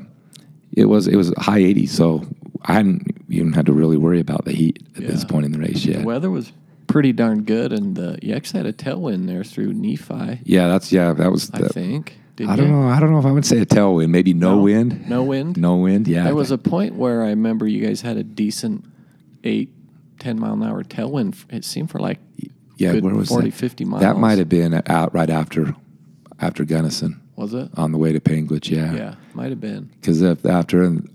it 0.73 0.85
was 0.85 1.07
it 1.07 1.15
was 1.15 1.33
high 1.37 1.61
80s. 1.61 1.89
So 1.89 2.25
I 2.63 2.73
hadn't 2.73 3.15
even 3.29 3.53
had 3.53 3.65
to 3.67 3.73
really 3.73 3.97
worry 3.97 4.19
about 4.19 4.45
the 4.45 4.51
heat 4.53 4.83
at 4.97 5.05
this 5.07 5.23
point 5.23 5.45
in 5.45 5.51
the 5.51 5.59
race 5.59 5.85
yet. 5.85 5.99
The 5.99 6.05
weather 6.05 6.29
was 6.29 6.51
pretty 6.87 7.13
darn 7.13 7.43
good, 7.43 7.71
and 7.71 7.97
uh, 7.97 8.15
you 8.21 8.33
actually 8.35 8.57
had 8.59 8.67
a 8.67 8.73
tailwind 8.73 9.27
there 9.27 9.43
through 9.43 9.73
Nephi, 9.73 10.41
yeah, 10.43 10.67
that's 10.67 10.91
yeah. 10.91 11.13
That 11.13 11.31
was. 11.31 11.49
I 11.53 11.59
think. 11.69 12.17
Did 12.35 12.47
I 12.49 12.55
don't 12.55 12.71
know. 12.71 12.87
I 12.87 12.99
don't 12.99 13.11
know 13.11 13.19
if 13.19 13.25
I 13.25 13.31
would 13.31 13.45
say 13.45 13.59
a 13.59 13.65
tailwind. 13.65 14.09
Maybe 14.09 14.33
no, 14.33 14.57
wind. 14.57 15.07
No 15.09 15.23
wind? 15.23 15.57
No 15.57 15.75
wind. 15.77 16.07
Yeah. 16.07 16.23
There 16.23 16.35
was 16.35 16.49
a 16.51 16.57
point 16.57 16.95
where 16.95 17.23
I 17.23 17.29
remember 17.29 17.67
you 17.67 17.85
guys 17.85 18.01
had 18.01 18.17
a 18.17 18.23
decent 18.23 18.85
eight, 19.43 19.69
10 20.21 20.39
mile 20.39 20.53
an 20.53 20.63
hour 20.63 20.83
tailwind. 20.83 21.35
It 21.49 21.65
seemed 21.65 21.89
for 21.89 21.99
like 21.99 22.19
yeah. 22.77 22.93
Where 22.93 23.13
was 23.13 23.29
40, 23.29 23.49
that? 23.49 23.55
50 23.55 23.85
miles. 23.85 24.01
That 24.01 24.17
might 24.17 24.37
have 24.37 24.49
been 24.49 24.81
out 24.87 25.13
right 25.13 25.29
after 25.29 25.75
after 26.39 26.63
Gunnison 26.63 27.21
Was 27.35 27.53
it? 27.53 27.69
on 27.75 27.91
the 27.91 27.97
way 27.97 28.13
to 28.13 28.19
Panguitch. 28.19 28.69
Yeah. 28.69 28.93
Yeah, 28.93 29.15
might 29.33 29.49
have 29.49 29.59
been. 29.59 29.91
Because 29.99 30.23
after 30.23 30.83
and 30.83 31.09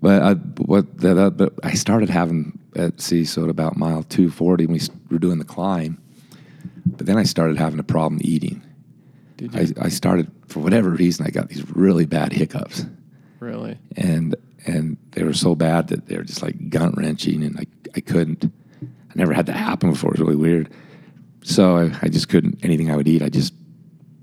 but 0.00 0.22
I, 0.22 0.34
what 0.34 0.98
the, 0.98 1.14
the, 1.14 1.30
but 1.30 1.54
I 1.62 1.74
started 1.74 2.08
having 2.08 2.58
at 2.76 3.00
sea 3.00 3.24
so 3.24 3.44
at 3.44 3.50
about 3.50 3.76
mile 3.76 4.02
two 4.02 4.30
forty 4.30 4.64
when 4.66 4.74
we 4.78 4.80
were 5.10 5.18
doing 5.18 5.38
the 5.38 5.44
climb. 5.44 5.98
But 6.86 7.06
then 7.06 7.18
I 7.18 7.24
started 7.24 7.58
having 7.58 7.78
a 7.78 7.84
problem 7.84 8.20
eating. 8.24 8.62
Did 9.36 9.54
you 9.54 9.74
I, 9.78 9.86
I 9.86 9.88
started 9.90 10.30
for 10.46 10.60
whatever 10.60 10.90
reason 10.90 11.26
I 11.26 11.30
got 11.30 11.48
these 11.48 11.68
really 11.70 12.06
bad 12.06 12.32
hiccups. 12.32 12.86
really? 13.40 13.78
and 13.96 14.34
and 14.66 14.96
they 15.18 15.24
were 15.24 15.34
so 15.34 15.56
bad 15.56 15.88
that 15.88 16.06
they 16.06 16.16
were 16.16 16.22
just 16.22 16.42
like 16.42 16.70
gut 16.70 16.96
wrenching, 16.96 17.42
and 17.42 17.58
I 17.58 17.66
I 17.96 18.00
couldn't. 18.00 18.44
I 18.82 19.12
never 19.16 19.32
had 19.32 19.46
that 19.46 19.56
happen 19.56 19.90
before. 19.90 20.10
It 20.10 20.18
was 20.20 20.20
really 20.20 20.36
weird. 20.36 20.70
So 21.42 21.76
I, 21.76 21.90
I 22.02 22.08
just 22.08 22.28
couldn't. 22.28 22.64
Anything 22.64 22.88
I 22.90 22.94
would 22.96 23.08
eat, 23.08 23.20
I 23.22 23.28
just 23.28 23.52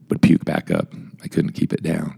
would 0.10 0.22
puke 0.22 0.46
back 0.46 0.72
up. 0.72 0.94
I 1.22 1.28
couldn't 1.28 1.52
keep 1.52 1.74
it 1.74 1.84
down. 1.84 2.18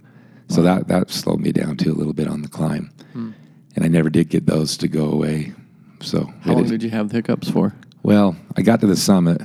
So 0.50 0.62
that 0.62 0.88
that 0.90 1.10
slowed 1.10 1.40
me 1.40 1.52
down 1.52 1.76
too 1.78 1.92
a 1.92 1.98
little 1.98 2.14
bit 2.14 2.28
on 2.28 2.44
the 2.44 2.48
climb. 2.50 2.92
and 3.16 3.84
I 3.86 3.88
never 3.88 4.10
did 4.12 4.30
get 4.30 4.46
those 4.46 4.78
to 4.78 4.88
go 4.88 5.10
away. 5.12 5.54
So 6.02 6.32
How 6.42 6.54
long 6.54 6.68
did 6.68 6.84
you 6.84 6.92
have 6.92 7.10
the 7.10 7.16
hiccups 7.16 7.50
for? 7.50 7.74
well, 8.04 8.36
I 8.56 8.62
got 8.62 8.80
to 8.82 8.88
the 8.88 8.96
summit, 8.96 9.42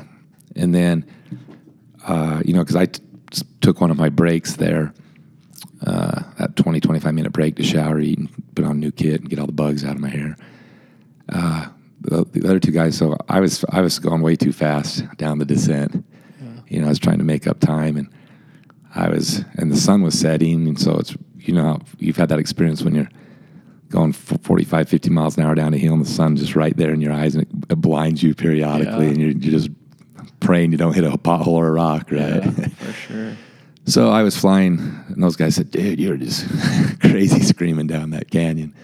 and 0.56 0.74
then, 0.74 1.06
uh, 2.06 2.42
you 2.44 2.52
know, 2.52 2.60
because 2.60 2.76
I 2.76 2.86
t- 2.86 3.02
took 3.62 3.80
one 3.80 3.90
of 3.90 3.96
my 3.96 4.10
breaks 4.10 4.56
there, 4.56 4.92
uh, 5.86 6.22
that 6.38 6.56
20, 6.56 6.80
25 6.80 7.14
minute 7.14 7.32
break 7.32 7.56
to 7.56 7.62
shower, 7.62 7.98
eat, 8.00 8.18
and 8.18 8.28
put 8.54 8.64
on 8.64 8.72
a 8.72 8.74
new 8.74 8.92
kit 8.92 9.20
and 9.20 9.30
get 9.30 9.38
all 9.38 9.46
the 9.46 9.52
bugs 9.52 9.84
out 9.84 9.94
of 9.96 10.00
my 10.00 10.08
hair. 10.08 10.36
Uh, 11.28 11.66
the, 12.00 12.24
the 12.32 12.44
other 12.48 12.58
two 12.60 12.72
guys, 12.72 12.96
so 12.98 13.16
I 13.28 13.40
was 13.40 13.64
I 13.70 13.80
was 13.80 13.98
going 13.98 14.22
way 14.22 14.34
too 14.36 14.52
fast 14.52 15.04
down 15.16 15.38
the 15.38 15.44
descent. 15.44 16.04
You 16.68 16.80
know, 16.80 16.86
I 16.86 16.90
was 16.90 16.98
trying 16.98 17.18
to 17.18 17.24
make 17.24 17.46
up 17.46 17.60
time, 17.60 17.96
and 17.96 18.08
I 18.94 19.08
was, 19.08 19.44
and 19.56 19.70
the 19.70 19.76
sun 19.76 20.02
was 20.02 20.18
setting, 20.18 20.66
and 20.66 20.80
so 20.80 20.98
it's 20.98 21.14
you 21.38 21.52
know 21.54 21.78
you've 21.98 22.16
had 22.16 22.28
that 22.30 22.38
experience 22.38 22.82
when 22.82 22.94
you're 22.94 23.08
going 23.90 24.10
f- 24.10 24.38
45, 24.42 24.88
50 24.88 25.10
miles 25.10 25.36
an 25.36 25.44
hour 25.44 25.54
down 25.54 25.74
a 25.74 25.76
hill, 25.78 25.92
and 25.92 26.04
the 26.04 26.08
sun 26.08 26.34
just 26.36 26.56
right 26.56 26.76
there 26.76 26.92
in 26.92 27.00
your 27.00 27.12
eyes, 27.12 27.34
and 27.34 27.42
it, 27.44 27.48
it 27.72 27.76
blinds 27.80 28.22
you 28.22 28.34
periodically, 28.34 29.04
Yeah. 29.04 29.10
and 29.10 29.20
you're, 29.20 29.30
you're 29.30 29.52
just 29.60 29.70
praying 30.40 30.72
you 30.72 30.78
don't 30.78 30.94
hit 30.94 31.04
a 31.04 31.10
pothole 31.18 31.48
or 31.48 31.68
a 31.68 31.72
rock, 31.72 32.10
right? 32.10 32.42
Yeah, 32.44 32.50
for 32.68 32.92
sure. 32.92 33.36
So 33.84 34.10
I 34.10 34.22
was 34.22 34.36
flying, 34.36 34.78
and 35.08 35.22
those 35.22 35.36
guys 35.36 35.56
said, 35.56 35.70
"Dude, 35.70 35.98
you're 35.98 36.16
just 36.16 36.46
crazy 37.00 37.40
screaming 37.40 37.86
down 37.86 38.10
that 38.10 38.30
canyon." 38.30 38.74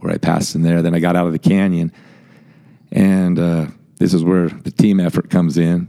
Where 0.00 0.12
I 0.12 0.18
passed 0.18 0.56
in 0.56 0.62
there, 0.62 0.82
then 0.82 0.96
I 0.96 0.98
got 0.98 1.14
out 1.14 1.26
of 1.26 1.32
the 1.32 1.38
canyon, 1.38 1.92
and 2.90 3.38
uh, 3.38 3.66
this 3.98 4.14
is 4.14 4.24
where 4.24 4.48
the 4.48 4.72
team 4.72 4.98
effort 4.98 5.30
comes 5.30 5.56
in. 5.58 5.86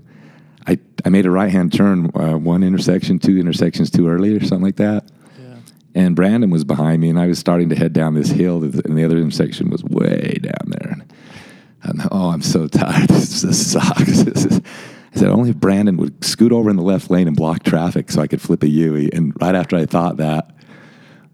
I 0.67 0.77
I 1.03 1.09
made 1.09 1.25
a 1.25 1.31
right 1.31 1.51
hand 1.51 1.73
turn, 1.73 2.11
uh, 2.15 2.37
one 2.37 2.63
intersection, 2.63 3.17
two 3.17 3.39
intersections 3.39 3.89
too 3.89 4.07
early, 4.07 4.35
or 4.35 4.39
something 4.41 4.61
like 4.61 4.75
that. 4.75 5.05
Yeah. 5.39 5.55
And 5.95 6.15
Brandon 6.15 6.51
was 6.51 6.63
behind 6.63 7.01
me, 7.01 7.09
and 7.09 7.19
I 7.19 7.25
was 7.25 7.39
starting 7.39 7.69
to 7.69 7.75
head 7.75 7.91
down 7.91 8.13
this 8.13 8.29
hill, 8.29 8.63
and 8.63 8.97
the 8.97 9.03
other 9.03 9.17
intersection 9.17 9.71
was 9.71 9.83
way 9.83 10.37
down 10.41 10.69
there. 10.69 10.91
And 10.91 11.13
I'm, 11.83 12.07
oh, 12.11 12.29
I'm 12.29 12.43
so 12.43 12.67
tired. 12.69 13.09
This 13.09 13.41
just 13.41 13.71
sucks. 13.71 14.23
This 14.23 14.45
is, 14.45 14.61
I 15.15 15.19
said, 15.19 15.29
only 15.29 15.51
if 15.51 15.57
Brandon 15.57 15.97
would 15.97 16.23
scoot 16.23 16.51
over 16.51 16.69
in 16.69 16.75
the 16.75 16.81
left 16.83 17.11
lane 17.11 17.27
and 17.27 17.35
block 17.35 17.63
traffic 17.63 18.09
so 18.11 18.21
I 18.21 18.27
could 18.27 18.41
flip 18.41 18.63
a 18.63 18.67
Yui. 18.67 19.11
And 19.13 19.33
right 19.39 19.53
after 19.53 19.75
I 19.75 19.85
thought 19.85 20.17
that, 20.17 20.55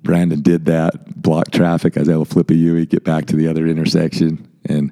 Brandon 0.04 0.42
did 0.42 0.66
that, 0.66 1.22
block 1.22 1.52
traffic. 1.52 1.96
I 1.98 2.02
was 2.02 2.10
able 2.10 2.26
to 2.26 2.32
flip 2.32 2.52
a 2.52 2.56
Yui, 2.56 2.86
get 2.86 3.04
back 3.04 3.26
to 3.28 3.36
the 3.36 3.48
other 3.48 3.68
intersection, 3.68 4.48
and 4.66 4.92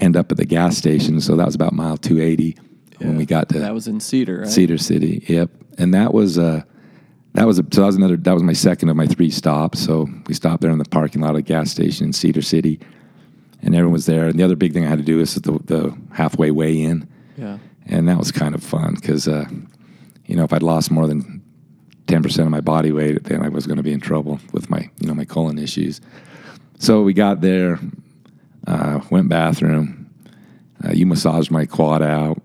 end 0.00 0.16
up 0.16 0.30
at 0.30 0.38
the 0.38 0.44
gas 0.46 0.76
station. 0.76 1.20
So 1.20 1.36
that 1.36 1.46
was 1.46 1.54
about 1.54 1.72
mile 1.72 1.96
280 1.96 2.56
when 2.98 3.16
we 3.16 3.26
got 3.26 3.48
to 3.50 3.58
That 3.58 3.74
was 3.74 3.88
in 3.88 4.00
Cedar, 4.00 4.40
right? 4.40 4.48
Cedar 4.48 4.78
City. 4.78 5.24
Yep, 5.28 5.50
and 5.78 5.92
that 5.94 6.14
was 6.14 6.38
uh, 6.38 6.62
that 7.34 7.46
was 7.46 7.58
a, 7.58 7.64
so 7.72 7.80
that 7.80 7.86
was 7.86 7.96
another 7.96 8.16
that 8.16 8.32
was 8.32 8.42
my 8.42 8.52
second 8.52 8.88
of 8.88 8.96
my 8.96 9.06
three 9.06 9.30
stops. 9.30 9.80
So 9.80 10.08
we 10.26 10.34
stopped 10.34 10.62
there 10.62 10.70
in 10.70 10.78
the 10.78 10.84
parking 10.84 11.20
lot 11.22 11.30
of 11.30 11.36
the 11.36 11.42
gas 11.42 11.70
station 11.70 12.06
in 12.06 12.12
Cedar 12.12 12.42
City, 12.42 12.78
and 13.62 13.74
everyone 13.74 13.92
was 13.92 14.06
there. 14.06 14.26
And 14.28 14.38
the 14.38 14.44
other 14.44 14.56
big 14.56 14.72
thing 14.72 14.84
I 14.84 14.88
had 14.88 14.98
to 14.98 15.04
do 15.04 15.20
is 15.20 15.34
the, 15.34 15.58
the 15.64 15.96
halfway 16.12 16.50
weigh 16.50 16.80
in, 16.82 17.08
Yeah. 17.36 17.58
And 17.86 18.08
that 18.08 18.18
was 18.18 18.32
kind 18.32 18.54
of 18.54 18.62
fun 18.62 18.94
because 18.94 19.28
uh, 19.28 19.46
you 20.26 20.36
know 20.36 20.44
if 20.44 20.52
I'd 20.52 20.62
lost 20.62 20.90
more 20.90 21.06
than 21.06 21.42
ten 22.06 22.22
percent 22.22 22.46
of 22.46 22.50
my 22.50 22.60
body 22.60 22.92
weight, 22.92 23.24
then 23.24 23.42
I 23.42 23.48
was 23.48 23.66
going 23.66 23.76
to 23.76 23.82
be 23.82 23.92
in 23.92 24.00
trouble 24.00 24.40
with 24.52 24.70
my 24.70 24.88
you 25.00 25.06
know 25.06 25.14
my 25.14 25.24
colon 25.24 25.58
issues. 25.58 26.00
So 26.78 27.02
we 27.02 27.12
got 27.14 27.40
there, 27.40 27.78
uh, 28.66 29.00
went 29.10 29.28
bathroom. 29.28 30.10
Uh, 30.84 30.92
you 30.92 31.06
massaged 31.06 31.50
my 31.50 31.66
quad 31.66 32.02
out. 32.02 32.42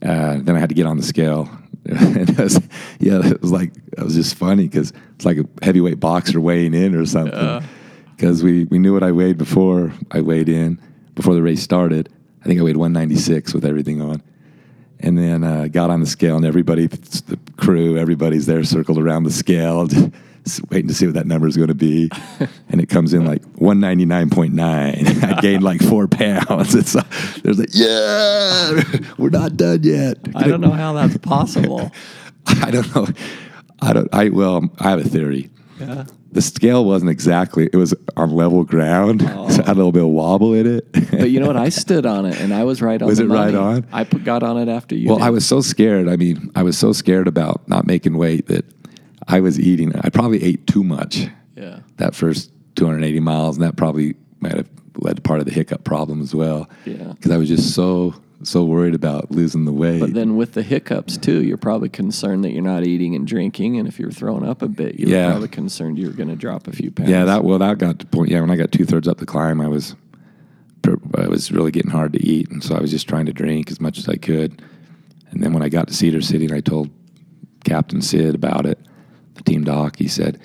Uh, 0.00 0.38
then 0.40 0.56
I 0.56 0.58
had 0.58 0.68
to 0.68 0.74
get 0.74 0.86
on 0.86 0.96
the 0.96 1.02
scale. 1.02 1.50
and 1.88 2.38
was, 2.38 2.60
yeah, 2.98 3.26
it 3.26 3.40
was 3.40 3.50
like 3.50 3.72
it 3.96 4.02
was 4.02 4.14
just 4.14 4.34
funny 4.34 4.68
because 4.68 4.92
it's 5.14 5.24
like 5.24 5.38
a 5.38 5.44
heavyweight 5.62 5.98
boxer 5.98 6.40
weighing 6.40 6.74
in 6.74 6.94
or 6.94 7.06
something. 7.06 7.66
Because 8.10 8.42
we 8.42 8.64
we 8.64 8.78
knew 8.78 8.92
what 8.92 9.02
I 9.02 9.12
weighed 9.12 9.38
before 9.38 9.92
I 10.10 10.20
weighed 10.20 10.48
in 10.48 10.80
before 11.14 11.34
the 11.34 11.42
race 11.42 11.62
started. 11.62 12.10
I 12.42 12.44
think 12.44 12.60
I 12.60 12.62
weighed 12.62 12.76
196 12.76 13.54
with 13.54 13.64
everything 13.64 14.00
on. 14.00 14.22
And 15.00 15.16
then 15.16 15.44
uh, 15.44 15.68
got 15.68 15.90
on 15.90 16.00
the 16.00 16.06
scale, 16.06 16.36
and 16.36 16.44
everybody, 16.44 16.86
the 16.86 17.38
crew, 17.56 17.96
everybody's 17.96 18.46
there 18.46 18.64
circled 18.64 18.98
around 18.98 19.24
the 19.24 19.30
scale, 19.30 19.86
waiting 20.70 20.88
to 20.88 20.94
see 20.94 21.06
what 21.06 21.14
that 21.14 21.26
number 21.26 21.46
is 21.46 21.56
going 21.56 21.68
to 21.68 21.74
be. 21.74 22.10
and 22.68 22.80
it 22.80 22.88
comes 22.88 23.14
in 23.14 23.24
like 23.24 23.42
199.9. 23.56 25.22
I 25.36 25.40
gained 25.40 25.62
like 25.62 25.80
four 25.82 26.08
pounds. 26.08 26.74
It's 26.74 26.96
uh, 26.96 27.04
there's 27.42 27.58
like, 27.58 27.70
yeah, 27.72 28.82
we're 29.18 29.30
not 29.30 29.56
done 29.56 29.82
yet. 29.82 30.18
I 30.34 30.48
don't 30.48 30.60
know 30.60 30.72
how 30.72 30.94
that's 30.94 31.16
possible. 31.18 31.92
I 32.46 32.70
don't 32.70 32.94
know. 32.94 33.06
I 33.80 33.92
don't. 33.92 34.08
I 34.12 34.30
well, 34.30 34.68
I 34.80 34.90
have 34.90 35.04
a 35.04 35.08
theory. 35.08 35.50
yeah. 35.78 36.06
The 36.30 36.42
scale 36.42 36.84
wasn't 36.84 37.10
exactly. 37.10 37.70
It 37.72 37.76
was 37.76 37.94
on 38.16 38.30
level 38.30 38.62
ground, 38.64 39.22
so 39.48 39.60
it 39.60 39.66
had 39.66 39.68
a 39.68 39.74
little 39.74 39.92
bit 39.92 40.02
of 40.02 40.08
wobble 40.10 40.52
in 40.54 40.66
it. 40.66 40.92
But 41.10 41.30
you 41.30 41.40
know 41.40 41.46
what? 41.46 41.56
I 41.56 41.68
stood 41.84 42.04
on 42.06 42.26
it 42.26 42.38
and 42.40 42.52
I 42.52 42.64
was 42.64 42.82
right 42.82 43.00
on 43.00 43.08
Was 43.08 43.18
it 43.18 43.26
right 43.26 43.54
on? 43.54 43.86
I 43.92 44.04
put, 44.04 44.24
got 44.24 44.42
on 44.42 44.58
it 44.58 44.68
after 44.68 44.94
you. 44.94 45.08
Well, 45.08 45.18
did. 45.18 45.24
I 45.24 45.30
was 45.30 45.46
so 45.46 45.60
scared. 45.62 46.08
I 46.08 46.16
mean, 46.16 46.50
I 46.54 46.62
was 46.62 46.76
so 46.76 46.92
scared 46.92 47.28
about 47.28 47.66
not 47.68 47.86
making 47.86 48.16
weight 48.18 48.46
that 48.48 48.64
I 49.26 49.40
was 49.40 49.58
eating. 49.58 49.94
I 49.96 50.10
probably 50.10 50.42
ate 50.42 50.66
too 50.66 50.84
much 50.84 51.26
Yeah. 51.56 51.80
that 51.96 52.14
first 52.14 52.50
280 52.76 53.20
miles, 53.20 53.56
and 53.56 53.64
that 53.66 53.76
probably 53.76 54.14
might 54.40 54.54
have 54.56 54.68
led 54.96 55.16
to 55.16 55.22
part 55.22 55.40
of 55.40 55.46
the 55.46 55.52
hiccup 55.52 55.84
problem 55.84 56.20
as 56.20 56.34
well. 56.34 56.68
Yeah. 56.84 57.12
because 57.14 57.30
I 57.30 57.36
was 57.38 57.48
just 57.48 57.74
so 57.74 58.14
so 58.42 58.64
worried 58.64 58.94
about 58.94 59.30
losing 59.30 59.64
the 59.64 59.72
weight. 59.72 60.00
But 60.00 60.14
then 60.14 60.36
with 60.36 60.52
the 60.52 60.62
hiccups 60.62 61.16
too, 61.16 61.42
you're 61.42 61.56
probably 61.56 61.88
concerned 61.88 62.44
that 62.44 62.52
you're 62.52 62.62
not 62.62 62.86
eating 62.86 63.14
and 63.14 63.26
drinking, 63.26 63.78
and 63.78 63.88
if 63.88 63.98
you're 63.98 64.10
throwing 64.12 64.46
up 64.46 64.62
a 64.62 64.68
bit, 64.68 64.98
you're 64.98 65.08
Yeah. 65.10 65.30
probably 65.30 65.48
concerned 65.48 65.98
you're 65.98 66.12
going 66.12 66.28
to 66.28 66.36
drop 66.36 66.68
a 66.68 66.72
few 66.72 66.90
pounds. 66.90 67.10
yeah, 67.10 67.24
that 67.24 67.44
well, 67.44 67.58
that 67.58 67.78
got 67.78 67.98
to 67.98 68.06
point. 68.06 68.30
Yeah, 68.30 68.40
when 68.40 68.50
I 68.50 68.56
got 68.56 68.70
two 68.72 68.84
thirds 68.84 69.08
up 69.08 69.18
the 69.18 69.26
climb, 69.26 69.60
I 69.60 69.68
was 69.68 69.96
I 71.16 71.26
was 71.26 71.50
really 71.52 71.70
getting 71.70 71.90
hard 71.90 72.12
to 72.14 72.24
eat, 72.26 72.50
and 72.50 72.62
so 72.62 72.74
I 72.74 72.80
was 72.80 72.90
just 72.90 73.08
trying 73.08 73.26
to 73.26 73.32
drink 73.32 73.70
as 73.70 73.80
much 73.80 73.98
as 73.98 74.08
I 74.08 74.16
could. 74.16 74.62
And 75.30 75.42
then 75.42 75.52
when 75.52 75.62
I 75.62 75.68
got 75.68 75.88
to 75.88 75.94
Cedar 75.94 76.22
City, 76.22 76.46
and 76.46 76.54
I 76.54 76.60
told 76.60 76.88
Captain 77.64 78.00
Sid 78.00 78.34
about 78.34 78.64
it, 78.64 78.78
the 79.34 79.42
team 79.42 79.64
doc, 79.64 79.96
he 79.98 80.08
said, 80.08 80.38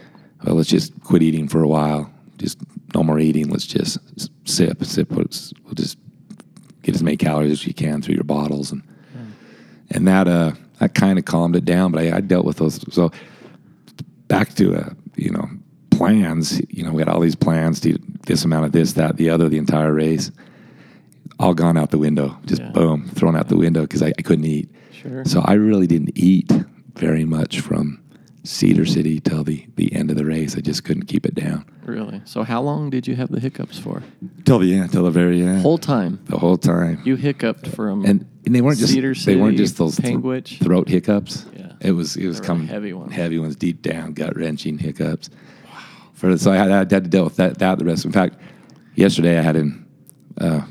"Well, 0.43 0.55
let's 0.55 0.69
just 0.69 0.99
quit 1.03 1.21
eating 1.21 1.47
for 1.47 1.61
a 1.63 1.67
while. 1.67 2.11
Just 2.39 2.57
no 2.93 3.03
more 3.03 3.19
eating. 3.19 3.49
Let's 3.49 3.65
just 3.67 3.97
sip, 4.45 4.83
sip. 4.83 5.11
What's, 5.11 5.53
we'll 5.63 5.75
just 5.75 5.97
get 6.83 6.93
as 6.95 7.01
many 7.03 7.17
calories 7.17 7.51
as 7.51 7.65
you 7.67 7.73
can 7.73 8.01
through 8.01 8.15
your 8.15 8.23
bottles." 8.23 8.71
And 8.71 8.83
and 9.89 10.07
that 10.07 10.27
uh 10.27 10.51
that 10.79 10.93
kind 10.93 11.17
of 11.19 11.25
calmed 11.25 11.55
it 11.55 11.65
down. 11.65 11.91
But 11.91 12.03
I, 12.03 12.17
I 12.17 12.21
dealt 12.21 12.45
with 12.45 12.57
those. 12.57 12.79
So 12.93 13.11
back 14.27 14.53
to 14.55 14.75
uh, 14.75 14.89
you 15.15 15.31
know 15.31 15.49
plans. 15.91 16.61
You 16.69 16.83
know, 16.83 16.91
we 16.91 17.01
had 17.01 17.09
all 17.09 17.19
these 17.19 17.35
plans 17.35 17.79
to 17.81 17.97
this 18.25 18.43
amount 18.45 18.65
of 18.65 18.71
this, 18.71 18.93
that, 18.93 19.17
the 19.17 19.29
other, 19.29 19.49
the 19.49 19.57
entire 19.57 19.93
race. 19.93 20.31
All 21.39 21.53
gone 21.53 21.77
out 21.77 21.91
the 21.91 21.97
window. 21.97 22.37
Just 22.45 22.61
Yeah. 22.61 22.71
boom, 22.71 23.07
thrown 23.09 23.35
out 23.35 23.47
the 23.49 23.57
window 23.57 23.81
because 23.81 24.01
I, 24.03 24.07
I 24.17 24.21
couldn't 24.21 24.45
eat. 24.45 24.69
Sure. 24.91 25.25
So 25.25 25.41
I 25.41 25.53
really 25.53 25.87
didn't 25.87 26.11
eat 26.15 26.51
very 26.95 27.25
much 27.25 27.59
from 27.59 27.99
Cedar 28.43 28.85
City 28.85 29.19
till 29.19 29.43
the 29.43 29.65
the 29.75 29.93
end 29.93 30.11
of 30.11 30.17
the 30.17 30.25
race. 30.25 30.57
I 30.57 30.61
just 30.61 30.83
couldn't 30.83 31.05
keep 31.05 31.25
it 31.25 31.33
down 31.35 31.65
Really? 31.85 32.21
So 32.25 32.43
how 32.43 32.61
long 32.61 32.89
did 32.89 33.07
you 33.07 33.15
have 33.15 33.29
the 33.29 33.39
hiccups 33.39 33.79
for? 33.79 34.03
till 34.45 34.59
the 34.59 34.73
end, 34.75 34.91
till 34.91 35.03
the 35.03 35.11
very 35.11 35.41
end, 35.41 35.61
Whole 35.61 35.77
time. 35.77 36.19
the 36.25 36.37
whole 36.37 36.57
time. 36.57 37.01
You 37.05 37.15
hiccuped 37.15 37.67
from 37.67 38.05
and, 38.05 38.25
and 38.45 38.53
they 38.55 38.61
weren't 38.61 38.79
just 38.79 38.93
Cedar 38.93 39.13
they 39.13 39.35
weren't 39.37 39.57
just 39.57 39.77
those 39.77 39.95
th- 39.97 40.59
throat 40.59 40.89
hiccups. 40.89 41.45
Yeah. 41.55 41.73
it 41.81 41.91
was 41.91 42.17
it 42.17 42.27
was 42.27 42.41
coming 42.41 42.67
heavy 42.67 42.91
ones. 42.93 43.13
heavy 43.13 43.39
ones, 43.39 43.55
deep 43.55 43.81
down, 43.81 44.13
gut 44.13 44.35
wrenching 44.35 44.77
hiccups. 44.77 45.29
Wow. 45.71 45.79
For 46.13 46.37
so 46.37 46.51
I 46.51 46.57
had, 46.57 46.71
I 46.71 46.77
had 46.79 46.89
to 46.89 46.99
deal 47.01 47.23
with 47.23 47.37
that 47.37 47.59
that 47.59 47.79
the 47.79 47.85
rest. 47.85 48.03
In 48.05 48.11
fact, 48.11 48.35
yesterday 48.95 49.37
I 49.39 49.41
had 49.41 49.55
in, 49.55 49.85
uh, 50.39 50.61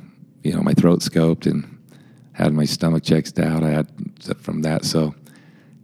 you 0.42 0.52
know, 0.52 0.62
my 0.62 0.74
throat 0.74 1.00
scoped 1.00 1.46
and 1.46 1.78
had 2.32 2.52
my 2.52 2.64
stomach 2.66 3.02
checked 3.02 3.38
out. 3.38 3.62
I 3.62 3.70
had 3.70 3.88
from 4.40 4.62
that, 4.62 4.84
so 4.84 5.14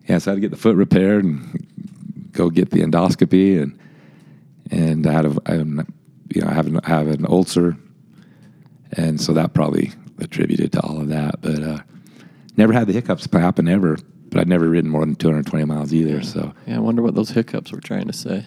yeah, 0.07 0.19
so 0.19 0.31
I 0.31 0.35
had 0.35 0.37
to 0.37 0.41
get 0.41 0.51
the 0.51 0.57
foot 0.57 0.77
repaired 0.77 1.25
and 1.25 1.67
go 2.39 2.51
get 2.51 2.71
the 2.71 2.81
endoscopy 2.81 3.61
and 3.61 3.79
and 4.71 5.07
I 5.07 5.13
had 5.13 5.27
a, 5.27 5.37
I, 5.47 5.55
you 5.55 5.65
know 6.41 6.47
I 6.47 6.55
have 6.55 6.67
an, 6.67 6.81
I 6.85 6.89
have 6.89 7.09
an 7.09 7.27
ulcer 7.27 7.77
and 8.93 9.21
so 9.21 9.33
that 9.35 9.55
probably 9.55 9.93
attributed 10.19 10.73
to 10.73 10.81
all 10.81 11.01
of 11.01 11.09
that. 11.09 11.41
But 11.41 11.63
uh, 11.63 11.79
never 12.57 12.73
had 12.73 12.87
the 12.87 12.93
hiccups 12.93 13.29
happen 13.31 13.69
ever. 13.69 13.99
But 14.31 14.41
I'd 14.41 14.49
never 14.49 14.69
ridden 14.69 14.91
more 14.91 15.05
than 15.05 15.15
220 15.15 15.65
miles 15.65 15.93
either. 15.93 16.23
So 16.23 16.53
Yeah, 16.67 16.77
I 16.77 16.81
wonder 16.81 17.03
what 17.03 17.15
those 17.15 17.31
hiccups 17.31 17.73
were 17.73 17.81
trying 17.81 18.07
to 18.07 18.13
say. 18.13 18.47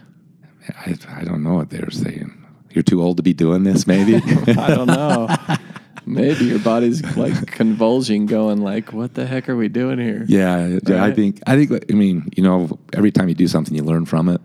I, 0.69 0.95
I 1.10 1.24
don't 1.24 1.43
know 1.43 1.55
what 1.55 1.71
they 1.71 1.79
were 1.79 1.91
saying. 1.91 2.38
You're 2.69 2.83
too 2.83 3.01
old 3.01 3.17
to 3.17 3.24
be 3.24 3.33
doing 3.33 3.63
this, 3.63 3.88
maybe. 3.88 4.15
I 4.48 4.75
don't 4.75 4.88
know. 4.88 5.27
Maybe 6.05 6.46
your 6.46 6.60
body's 6.60 7.03
like 7.15 7.48
convulsing, 7.48 8.25
going 8.25 8.62
like, 8.62 8.91
"What 8.93 9.13
the 9.13 9.25
heck 9.25 9.48
are 9.50 9.55
we 9.55 9.67
doing 9.70 10.00
here?" 10.00 10.25
yeah, 10.27 10.79
yeah, 10.88 11.03
I 11.03 11.12
think 11.13 11.39
I 11.46 11.55
think 11.63 11.86
I 11.91 11.93
mean 11.96 12.29
you 12.36 12.43
know 12.43 12.79
every 12.93 13.12
time 13.12 13.29
you 13.29 13.36
do 13.36 13.48
something 13.48 13.75
you 13.75 13.84
learn 13.84 14.05
from 14.05 14.27
it. 14.29 14.41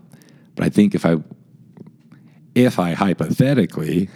But 0.55 0.65
I 0.65 0.69
think 0.69 0.93
if 0.95 1.05
I 1.05 1.17
if 2.55 2.79
I 2.79 2.93
hypothetically 2.93 4.09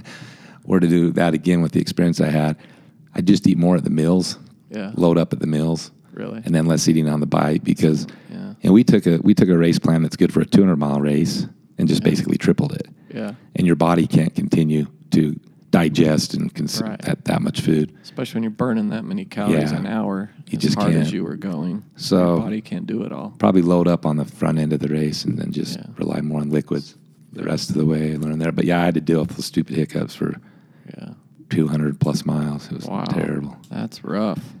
were 0.64 0.80
to 0.80 0.88
do 0.88 1.10
that 1.12 1.34
again 1.34 1.62
with 1.62 1.72
the 1.72 1.80
experience 1.80 2.20
I 2.20 2.28
had, 2.30 2.56
I'd 3.14 3.26
just 3.26 3.46
eat 3.46 3.58
more 3.58 3.76
at 3.76 3.84
the 3.84 3.90
mills, 3.90 4.38
Yeah. 4.70 4.92
load 4.96 5.18
up 5.18 5.32
at 5.32 5.40
the 5.40 5.46
mills. 5.46 5.90
Really? 6.12 6.40
and 6.44 6.54
then 6.54 6.66
less 6.66 6.86
eating 6.86 7.08
on 7.08 7.18
the 7.18 7.26
bike 7.26 7.64
because 7.64 8.06
Yeah. 8.30 8.54
and 8.62 8.72
we 8.72 8.84
took 8.84 9.04
a 9.04 9.18
we 9.24 9.34
took 9.34 9.48
a 9.48 9.58
race 9.58 9.80
plan 9.80 10.02
that's 10.02 10.14
good 10.14 10.32
for 10.32 10.40
a 10.42 10.46
200 10.46 10.76
mile 10.76 11.00
race 11.00 11.48
and 11.76 11.88
just 11.88 12.04
basically 12.04 12.36
tripled 12.38 12.72
it. 12.72 12.86
Yeah. 13.12 13.32
and 13.56 13.66
your 13.66 13.74
body 13.76 14.06
can't 14.06 14.32
continue 14.34 14.86
to 15.10 15.38
digest 15.74 16.34
and 16.34 16.54
consume 16.54 16.88
Right. 16.90 17.02
that, 17.02 17.24
that 17.24 17.42
much 17.42 17.60
food. 17.60 17.92
Especially 18.02 18.36
when 18.36 18.42
you're 18.44 18.50
burning 18.52 18.90
that 18.90 19.04
many 19.04 19.24
calories 19.24 19.72
Yeah. 19.72 19.78
an 19.78 19.86
hour 19.86 20.30
You 20.48 20.56
as 20.58 20.62
just 20.62 20.76
hard 20.76 20.90
as 20.90 20.94
can't. 20.94 21.06
as 21.08 21.12
you 21.12 21.24
were 21.24 21.34
going. 21.36 21.82
So- 21.96 22.34
your 22.36 22.40
body 22.44 22.60
can't 22.60 22.86
do 22.86 23.02
it 23.02 23.10
all. 23.12 23.34
Probably 23.38 23.62
load 23.62 23.88
up 23.88 24.06
on 24.06 24.16
the 24.16 24.24
front 24.24 24.58
end 24.58 24.72
of 24.72 24.78
the 24.78 24.86
race 24.88 25.24
and 25.24 25.36
then 25.36 25.50
just 25.50 25.76
Yeah. 25.76 25.86
rely 25.98 26.20
more 26.20 26.40
on 26.40 26.50
liquids 26.50 26.94
the 27.32 27.42
rest 27.42 27.70
of 27.70 27.74
the 27.76 27.84
way 27.84 28.12
and 28.12 28.24
learn 28.24 28.38
there. 28.38 28.52
But 28.52 28.66
yeah, 28.66 28.80
I 28.80 28.84
had 28.84 28.94
to 28.94 29.00
deal 29.00 29.18
with 29.20 29.30
those 29.30 29.46
stupid 29.46 29.74
hiccups 29.74 30.14
for 30.14 30.36
Yeah. 30.96 31.14
200 31.50 31.98
plus 31.98 32.24
miles. 32.24 32.66
It 32.70 32.74
was 32.76 32.86
Wow. 32.86 33.02
terrible. 33.04 33.56
That's 33.68 34.04
rough. 34.04 34.54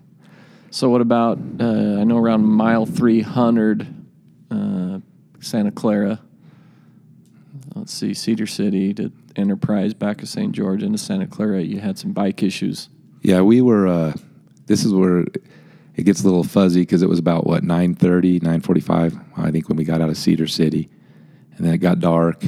So 0.70 0.90
what 0.90 1.00
about 1.00 1.38
uh, 1.60 2.00
I 2.00 2.02
know 2.02 2.18
around 2.18 2.44
mile 2.44 2.86
300 2.86 3.86
uh, 4.50 4.98
Santa 5.38 5.70
Clara. 5.70 6.18
Let's 7.76 7.92
see 7.92 8.14
Cedar 8.14 8.46
City 8.48 8.92
to 8.94 9.12
Enterprise 9.36 9.94
back 9.94 10.18
to 10.18 10.26
St. 10.26 10.52
George 10.52 10.82
into 10.82 10.98
Santa 10.98 11.26
Clara. 11.26 11.60
You 11.62 11.80
had 11.80 11.98
some 11.98 12.12
bike 12.12 12.42
issues. 12.42 12.88
Yeah, 13.22 13.40
we 13.40 13.60
were. 13.60 13.86
Uh, 13.86 14.12
this 14.66 14.84
is 14.84 14.92
where 14.92 15.24
it 15.96 16.02
gets 16.04 16.22
a 16.22 16.24
little 16.24 16.44
fuzzy 16.44 16.82
because 16.82 17.02
it 17.02 17.08
was 17.08 17.18
about 17.18 17.46
what 17.46 17.64
9:30, 17.64 18.40
9:45. 18.40 19.18
I 19.36 19.50
think 19.50 19.68
when 19.68 19.76
we 19.76 19.84
got 19.84 20.00
out 20.00 20.10
of 20.10 20.16
Cedar 20.16 20.46
City, 20.46 20.88
and 21.56 21.66
then 21.66 21.74
it 21.74 21.78
got 21.78 22.00
dark, 22.00 22.44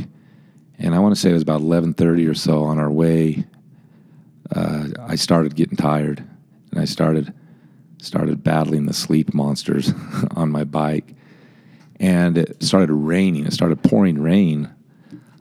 and 0.78 0.95
I 0.95 0.99
want 0.99 1.14
to 1.14 1.21
say 1.21 1.31
it 1.31 1.35
was 1.35 1.43
about 1.43 1.61
11:30 1.61 2.28
or 2.28 2.35
so 2.35 2.62
on 2.64 2.78
our 2.78 2.90
way. 2.90 3.45
Uh, 4.55 4.88
I 5.00 5.16
started 5.16 5.57
getting 5.57 5.76
tired, 5.76 6.23
and 6.71 6.81
I 6.81 6.85
started 6.85 7.33
started 7.99 8.45
battling 8.45 8.87
the 8.87 8.93
sleep 8.93 9.35
monsters 9.35 9.93
on 10.37 10.50
my 10.50 10.64
bike, 10.64 11.14
and 11.99 12.38
it 12.38 12.62
started 12.62 12.93
raining. 12.93 13.47
It 13.47 13.52
started 13.52 13.83
pouring 13.83 14.21
rain. 14.21 14.71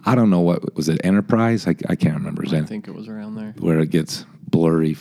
I 0.05 0.15
don't 0.15 0.29
know 0.29 0.41
what 0.41 0.75
was 0.75 0.87
it. 0.87 1.01
Enterprise? 1.03 1.67
I, 1.67 1.75
I 1.89 1.95
can't 1.95 2.15
remember. 2.15 2.43
I 2.47 2.61
think 2.61 2.87
it 2.87 2.93
was 2.93 3.07
around 3.07 3.35
there. 3.35 3.53
where 3.57 3.79
it 3.79 3.89
gets 3.89 4.25
blurry. 4.47 4.97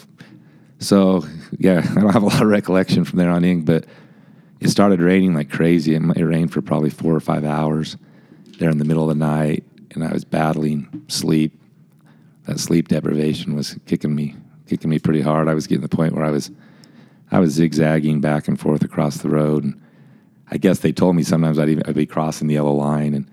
So 0.79 1.25
yeah, 1.59 1.79
I 1.91 2.01
don't 2.01 2.13
have 2.13 2.23
a 2.23 2.27
lot 2.27 2.43
of 2.43 2.49
recollection 2.49 3.05
from 3.05 3.19
there 3.19 3.31
on 3.31 3.45
in, 3.45 3.65
but 3.65 3.87
it 4.61 4.69
started 4.69 5.01
raining 5.01 5.35
like 5.35 5.51
crazy, 5.51 5.95
and 5.95 6.17
it 6.17 6.25
rained 6.25 6.53
for 6.53 6.63
probably 6.63 6.91
four 6.91 7.15
or 7.15 7.21
five 7.21 7.45
hours 7.45 7.97
there 8.59 8.71
in 8.71 8.79
the 8.79 8.85
middle 8.85 9.03
of 9.03 9.17
the 9.17 9.25
night, 9.25 9.65
and 9.91 10.03
I 10.03 10.13
was 10.13 10.25
battling 10.25 11.05
sleep. 11.09 11.61
That 12.47 12.61
sleep 12.61 12.89
deprivation 12.89 13.55
was 13.55 13.79
kicking 13.87 14.15
me, 14.15 14.35
kicking 14.67 14.91
me 14.91 14.99
pretty 14.99 15.21
hard. 15.21 15.49
I 15.49 15.55
was 15.55 15.67
getting 15.67 15.83
to 15.83 15.89
the 15.89 15.97
point 15.97 16.15
where 16.15 16.25
I 16.25 16.31
was, 16.31 16.51
I 17.31 17.41
was 17.41 17.53
zigzagging 17.53 18.21
back 18.21 18.49
and 18.49 18.59
forth 18.59 18.83
across 18.83 19.19
the 19.19 19.31
road, 19.31 19.65
and 19.65 19.81
I 20.51 20.57
guess 20.57 20.79
they 20.79 20.93
told 20.93 21.17
me 21.17 21.23
sometimes 21.23 21.59
I'd, 21.59 21.69
even, 21.69 21.85
I'd 21.87 21.95
be 21.95 22.07
crossing 22.07 22.49
the 22.49 22.55
yellow 22.55 22.75
line, 22.75 23.15
and 23.15 23.31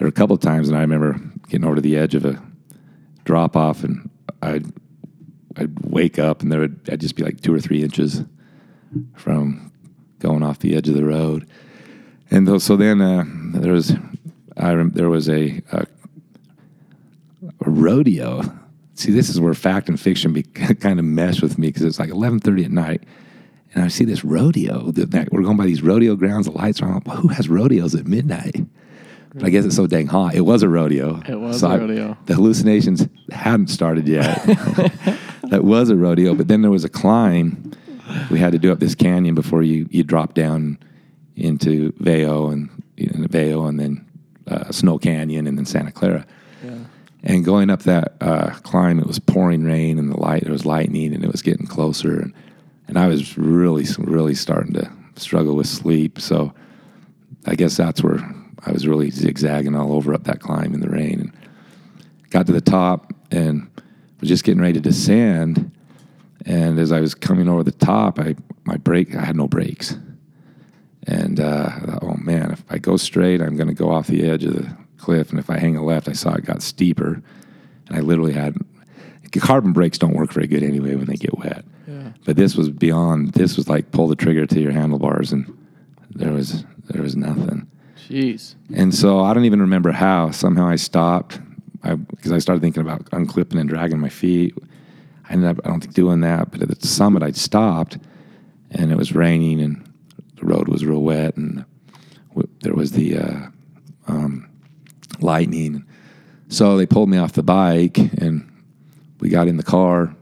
there 0.00 0.06
were 0.06 0.08
a 0.08 0.12
couple 0.12 0.34
of 0.34 0.40
times, 0.40 0.66
and 0.66 0.78
I 0.78 0.80
remember 0.80 1.20
getting 1.50 1.66
over 1.66 1.74
to 1.74 1.80
the 1.82 1.98
edge 1.98 2.14
of 2.14 2.24
a 2.24 2.42
drop 3.24 3.54
off, 3.54 3.84
and 3.84 4.08
I'd 4.40 4.64
I'd 5.56 5.78
wake 5.84 6.18
up, 6.18 6.40
and 6.40 6.50
there 6.50 6.60
would 6.60 6.88
I'd 6.90 7.00
just 7.02 7.16
be 7.16 7.22
like 7.22 7.42
two 7.42 7.52
or 7.52 7.60
three 7.60 7.82
inches 7.82 8.24
from 9.14 9.70
going 10.18 10.42
off 10.42 10.60
the 10.60 10.74
edge 10.74 10.88
of 10.88 10.94
the 10.94 11.04
road, 11.04 11.46
and 12.30 12.62
so 12.62 12.76
then 12.76 13.02
uh, 13.02 13.24
there 13.60 13.74
was 13.74 13.92
I 14.56 14.72
rem- 14.72 14.92
there 14.92 15.10
was 15.10 15.28
a, 15.28 15.60
a 15.70 15.84
a 17.60 17.70
rodeo. 17.70 18.42
See, 18.94 19.12
this 19.12 19.28
is 19.28 19.38
where 19.38 19.52
fact 19.52 19.90
and 19.90 20.00
fiction 20.00 20.32
be, 20.32 20.42
kind 20.44 20.98
of 20.98 21.04
mesh 21.04 21.42
with 21.42 21.58
me 21.58 21.66
because 21.68 21.82
it's 21.82 21.98
like 21.98 22.08
eleven 22.08 22.40
thirty 22.40 22.64
at 22.64 22.70
night, 22.70 23.02
and 23.74 23.84
I 23.84 23.88
see 23.88 24.06
this 24.06 24.24
rodeo. 24.24 24.92
That, 24.92 25.10
that- 25.10 25.30
we're 25.30 25.42
going 25.42 25.58
by 25.58 25.66
these 25.66 25.82
rodeo 25.82 26.16
grounds. 26.16 26.46
The 26.46 26.52
lights 26.52 26.80
are 26.80 26.88
on. 26.90 27.02
Who 27.18 27.28
has 27.28 27.50
rodeos 27.50 27.94
at 27.94 28.06
midnight? 28.06 28.64
But 29.34 29.44
I 29.44 29.50
guess 29.50 29.64
it's 29.64 29.76
so 29.76 29.86
dang 29.86 30.06
hot. 30.08 30.34
It 30.34 30.40
was 30.40 30.62
a 30.62 30.68
rodeo. 30.68 31.20
It 31.28 31.36
was 31.38 31.60
So 31.60 31.68
a 31.68 31.70
I- 31.70 31.78
rodeo. 31.78 32.18
the 32.26 32.34
hallucinations 32.34 33.06
hadn't 33.30 33.68
started 33.68 34.08
yet. 34.08 34.44
that 35.44 35.62
was 35.64 35.88
a 35.90 35.96
rodeo, 35.96 36.34
but 36.34 36.48
then 36.48 36.62
there 36.62 36.70
was 36.70 36.84
a 36.84 36.88
climb 36.88 37.72
we 38.30 38.40
had 38.40 38.50
to 38.52 38.58
do 38.58 38.72
up 38.72 38.80
this 38.80 38.96
canyon 38.96 39.36
before 39.36 39.62
you 39.62 39.86
you 39.90 40.02
drop 40.02 40.34
down 40.34 40.78
into 41.36 41.92
Veyo 41.92 42.52
and 42.52 42.68
in 42.96 43.26
Vail 43.28 43.66
and 43.66 43.78
then 43.78 44.04
uh, 44.48 44.72
Snow 44.72 44.98
Canyon 44.98 45.46
and 45.46 45.56
then 45.56 45.64
Santa 45.64 45.92
Clara. 45.92 46.26
Yeah. 46.64 46.72
And 47.22 47.44
going 47.44 47.70
up 47.70 47.82
that 47.84 48.14
uh, 48.20 48.50
climb, 48.64 48.98
it 48.98 49.06
was 49.06 49.20
pouring 49.20 49.62
rain 49.62 49.96
and 49.98 50.10
the 50.10 50.18
light 50.18 50.42
there 50.42 50.52
was 50.52 50.66
lightning 50.66 51.14
and 51.14 51.24
it 51.24 51.30
was 51.30 51.40
getting 51.42 51.66
closer 51.66 52.18
and 52.20 52.32
and 52.88 52.98
I 52.98 53.06
was 53.06 53.38
really 53.38 53.86
really 53.98 54.34
starting 54.34 54.72
to 54.74 54.90
struggle 55.14 55.54
with 55.54 55.68
sleep. 55.68 56.20
So 56.20 56.52
I 57.46 57.54
guess 57.54 57.76
that's 57.76 58.02
where 58.02 58.18
I 58.66 58.72
was 58.72 58.86
really 58.86 59.10
zigzagging 59.10 59.74
all 59.74 59.92
over 59.92 60.14
up 60.14 60.24
that 60.24 60.40
climb 60.40 60.74
in 60.74 60.80
the 60.80 60.88
rain 60.88 61.20
and 61.20 61.32
got 62.30 62.46
to 62.46 62.52
the 62.52 62.60
top 62.60 63.12
and 63.30 63.68
was 64.20 64.28
just 64.28 64.44
getting 64.44 64.60
ready 64.60 64.74
to 64.74 64.80
descend. 64.80 65.70
And 66.46 66.78
as 66.78 66.92
I 66.92 67.00
was 67.00 67.14
coming 67.14 67.48
over 67.48 67.62
the 67.62 67.72
top, 67.72 68.18
I 68.18 68.36
my 68.64 68.76
brake 68.76 69.14
I 69.14 69.24
had 69.24 69.36
no 69.36 69.48
brakes. 69.48 69.96
And 71.06 71.40
uh, 71.40 71.70
I 71.74 71.80
thought, 71.80 72.02
oh 72.02 72.16
man, 72.16 72.50
if 72.50 72.62
I 72.68 72.78
go 72.78 72.96
straight, 72.96 73.40
I'm 73.40 73.56
going 73.56 73.68
to 73.68 73.74
go 73.74 73.90
off 73.90 74.06
the 74.06 74.28
edge 74.28 74.44
of 74.44 74.54
the 74.54 74.76
cliff. 74.98 75.30
And 75.30 75.38
if 75.38 75.48
I 75.48 75.58
hang 75.58 75.76
a 75.76 75.84
left, 75.84 76.08
I 76.08 76.12
saw 76.12 76.34
it 76.34 76.44
got 76.44 76.62
steeper. 76.62 77.22
And 77.88 77.96
I 77.96 78.00
literally 78.00 78.34
had 78.34 78.56
carbon 79.38 79.72
brakes 79.72 79.98
don't 79.98 80.14
work 80.14 80.32
very 80.32 80.48
good 80.48 80.64
anyway 80.64 80.96
when 80.96 81.06
they 81.06 81.14
get 81.14 81.38
wet. 81.38 81.64
Yeah. 81.86 82.12
But 82.24 82.36
this 82.36 82.56
was 82.56 82.68
beyond. 82.68 83.32
This 83.32 83.56
was 83.56 83.68
like 83.68 83.92
pull 83.92 84.08
the 84.08 84.16
trigger 84.16 84.46
to 84.46 84.60
your 84.60 84.72
handlebars, 84.72 85.32
and 85.32 85.56
there 86.10 86.32
was 86.32 86.64
there 86.88 87.02
was 87.02 87.14
nothing. 87.14 87.70
Jeez. 88.10 88.56
And 88.74 88.92
so 88.92 89.20
I 89.20 89.32
don't 89.32 89.44
even 89.44 89.60
remember 89.60 89.92
how. 89.92 90.32
Somehow 90.32 90.66
I 90.66 90.76
stopped 90.76 91.38
because 91.82 92.32
I, 92.32 92.38
started 92.38 92.60
thinking 92.60 92.82
about 92.82 93.08
unclipping 93.12 93.58
and 93.58 93.68
dragging 93.68 94.00
my 94.00 94.08
feet. 94.08 94.54
I 95.28 95.34
ended 95.34 95.48
up, 95.48 95.64
I 95.64 95.68
don't 95.68 95.80
think, 95.80 95.94
doing 95.94 96.20
that. 96.22 96.50
But 96.50 96.62
at 96.62 96.80
the 96.80 96.86
summit, 96.88 97.22
I'd 97.22 97.36
stopped 97.36 97.98
and 98.72 98.90
it 98.90 98.96
was 98.96 99.14
raining 99.14 99.60
and 99.60 99.88
the 100.36 100.44
road 100.44 100.68
was 100.68 100.84
real 100.84 101.02
wet 101.02 101.36
and 101.36 101.64
w- 102.30 102.48
there 102.60 102.74
was 102.74 102.92
the 102.92 103.18
uh, 103.18 103.46
um, 104.08 104.48
lightning. 105.20 105.84
So 106.48 106.76
they 106.76 106.86
pulled 106.86 107.08
me 107.08 107.16
off 107.16 107.32
the 107.32 107.44
bike 107.44 107.96
and 107.96 108.46
we 109.20 109.28
got 109.28 109.46
in 109.46 109.56
the 109.56 109.62
car. 109.62 110.16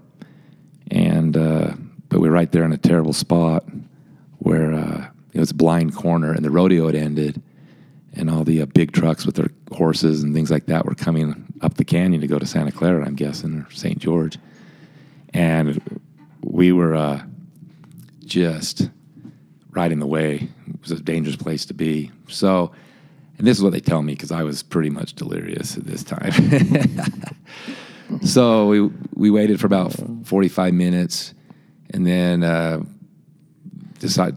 And, 0.90 1.37
uh, 1.37 1.72
but 2.11 2.20
we 2.20 2.29
were 2.29 2.35
right 2.35 2.53
there 2.53 2.64
in 2.64 2.72
a 2.72 2.79
terrible 2.79 3.14
spot 3.14 3.64
where 4.38 4.74
uh, 4.74 5.09
it 5.33 5.40
was 5.40 5.53
a 5.53 5.55
blind 5.55 5.94
corner 5.94 6.33
and 6.33 6.44
the 6.44 6.51
rodeo 6.51 6.87
had 6.87 6.94
ended 6.94 7.42
and 8.18 8.28
all 8.28 8.44
the 8.44 8.61
uh, 8.61 8.66
big 8.66 8.92
trucks 8.92 9.24
with 9.24 9.37
their 9.37 9.50
horses 9.72 10.22
and 10.22 10.35
things 10.35 10.50
like 10.50 10.66
that 10.66 10.85
were 10.85 10.94
coming 10.94 11.46
up 11.62 11.74
the 11.74 11.85
canyon 11.85 12.20
to 12.20 12.26
go 12.26 12.38
to 12.38 12.46
Santa 12.46 12.72
Clara, 12.72 13.07
I'm 13.07 13.14
guessing, 13.14 13.61
or 13.61 13.70
St. 13.70 13.98
George. 13.98 14.38
And 15.33 16.00
we 16.42 16.72
were 16.72 16.94
uh, 16.96 17.22
just 18.24 18.90
riding 19.70 20.00
the 20.00 20.07
way. 20.07 20.48
It 20.66 20.83
was 20.83 20.90
a 20.90 21.00
dangerous 21.00 21.37
place 21.37 21.64
to 21.66 21.74
be. 21.74 22.11
So, 22.28 22.72
and 23.38 23.46
this 23.46 23.57
is 23.57 23.62
what 23.62 23.72
they 23.72 23.81
tell 23.81 24.02
me 24.02 24.14
because 24.14 24.33
I 24.33 24.42
was 24.42 24.64
pretty 24.64 24.90
much 24.90 25.14
delirious 25.14 25.76
at 25.76 25.85
this 25.85 26.02
time. 26.02 26.33
so 28.24 28.66
we 28.66 28.81
we 29.14 29.31
waited 29.31 29.61
for 29.61 29.66
about 29.66 29.94
45 30.24 30.74
minutes, 30.74 31.35
and 31.90 32.04
then 32.04 32.42
uh, 32.42 32.81
decide, 33.98 34.37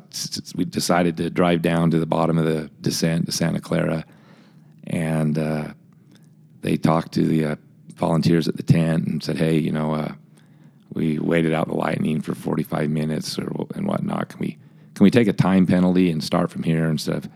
we 0.55 0.65
decided 0.65 1.17
to 1.17 1.29
drive 1.29 1.61
down 1.61 1.91
to 1.91 1.99
the 1.99 2.05
bottom 2.05 2.37
of 2.37 2.45
the 2.45 2.69
descent 2.81 3.25
to 3.25 3.31
Santa 3.31 3.59
Clara, 3.59 4.05
and 4.87 5.37
uh, 5.37 5.73
they 6.61 6.77
talked 6.77 7.13
to 7.13 7.23
the 7.23 7.45
uh, 7.45 7.55
volunteers 7.95 8.47
at 8.47 8.57
the 8.57 8.63
tent 8.63 9.07
and 9.07 9.23
said, 9.23 9.37
"Hey, 9.37 9.57
you 9.57 9.71
know, 9.71 9.93
uh, 9.93 10.13
we 10.93 11.19
waited 11.19 11.53
out 11.53 11.67
the 11.67 11.75
lightning 11.75 12.21
for 12.21 12.35
45 12.35 12.89
minutes 12.89 13.37
or 13.37 13.67
and 13.75 13.87
whatnot. 13.87 14.29
Can 14.29 14.39
we 14.39 14.57
can 14.95 15.03
we 15.03 15.11
take 15.11 15.27
a 15.27 15.33
time 15.33 15.65
penalty 15.65 16.11
and 16.11 16.23
start 16.23 16.51
from 16.51 16.63
here 16.63 16.87
instead 16.87 17.15
of 17.15 17.29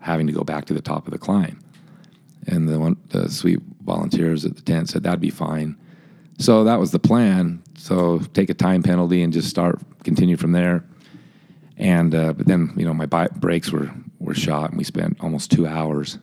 having 0.00 0.26
to 0.26 0.32
go 0.32 0.44
back 0.44 0.66
to 0.66 0.74
the 0.74 0.82
top 0.82 1.06
of 1.06 1.12
the 1.12 1.18
climb?" 1.18 1.58
And 2.46 2.68
the 2.68 2.78
one 2.78 2.96
the 3.08 3.30
sweet 3.30 3.60
volunteers 3.82 4.44
at 4.44 4.56
the 4.56 4.62
tent 4.62 4.90
said 4.90 5.02
that'd 5.02 5.20
be 5.20 5.30
fine. 5.30 5.76
So 6.38 6.64
that 6.64 6.80
was 6.80 6.90
the 6.90 6.98
plan. 6.98 7.62
So 7.78 8.18
take 8.32 8.50
a 8.50 8.54
time 8.54 8.82
penalty 8.82 9.22
and 9.22 9.32
just 9.32 9.48
start 9.48 9.80
continue 10.02 10.36
from 10.36 10.52
there. 10.52 10.84
And 11.76 12.14
uh, 12.14 12.32
but 12.34 12.46
then 12.46 12.72
you 12.76 12.84
know 12.84 12.94
my 12.94 13.06
bi- 13.06 13.28
brakes 13.28 13.70
were 13.72 13.90
were 14.20 14.34
shot, 14.34 14.70
and 14.70 14.78
we 14.78 14.84
spent 14.84 15.16
almost 15.20 15.50
two 15.50 15.66
hours 15.66 16.18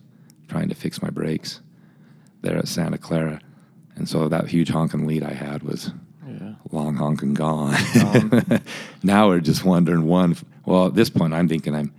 trying 0.47 0.69
to 0.69 0.75
fix 0.75 1.01
my 1.01 1.09
brakes 1.09 1.61
there 2.41 2.57
at 2.57 2.67
Santa 2.67 2.97
Clara. 2.97 3.39
And 3.95 4.07
so 4.07 4.27
that 4.29 4.47
huge 4.47 4.69
honking 4.69 5.05
lead 5.05 5.23
I 5.23 5.33
had 5.33 5.63
was 5.63 5.91
Yeah. 6.27 6.53
long 6.71 6.95
honking 6.95 7.33
gone. 7.33 7.75
now 9.03 9.27
we're 9.27 9.41
just 9.41 9.65
wondering 9.65 10.05
one. 10.07 10.37
Well, 10.65 10.87
at 10.87 10.95
this 10.95 11.09
point, 11.09 11.33
I'm 11.33 11.47
thinking 11.49 11.75
I'm 11.75 11.93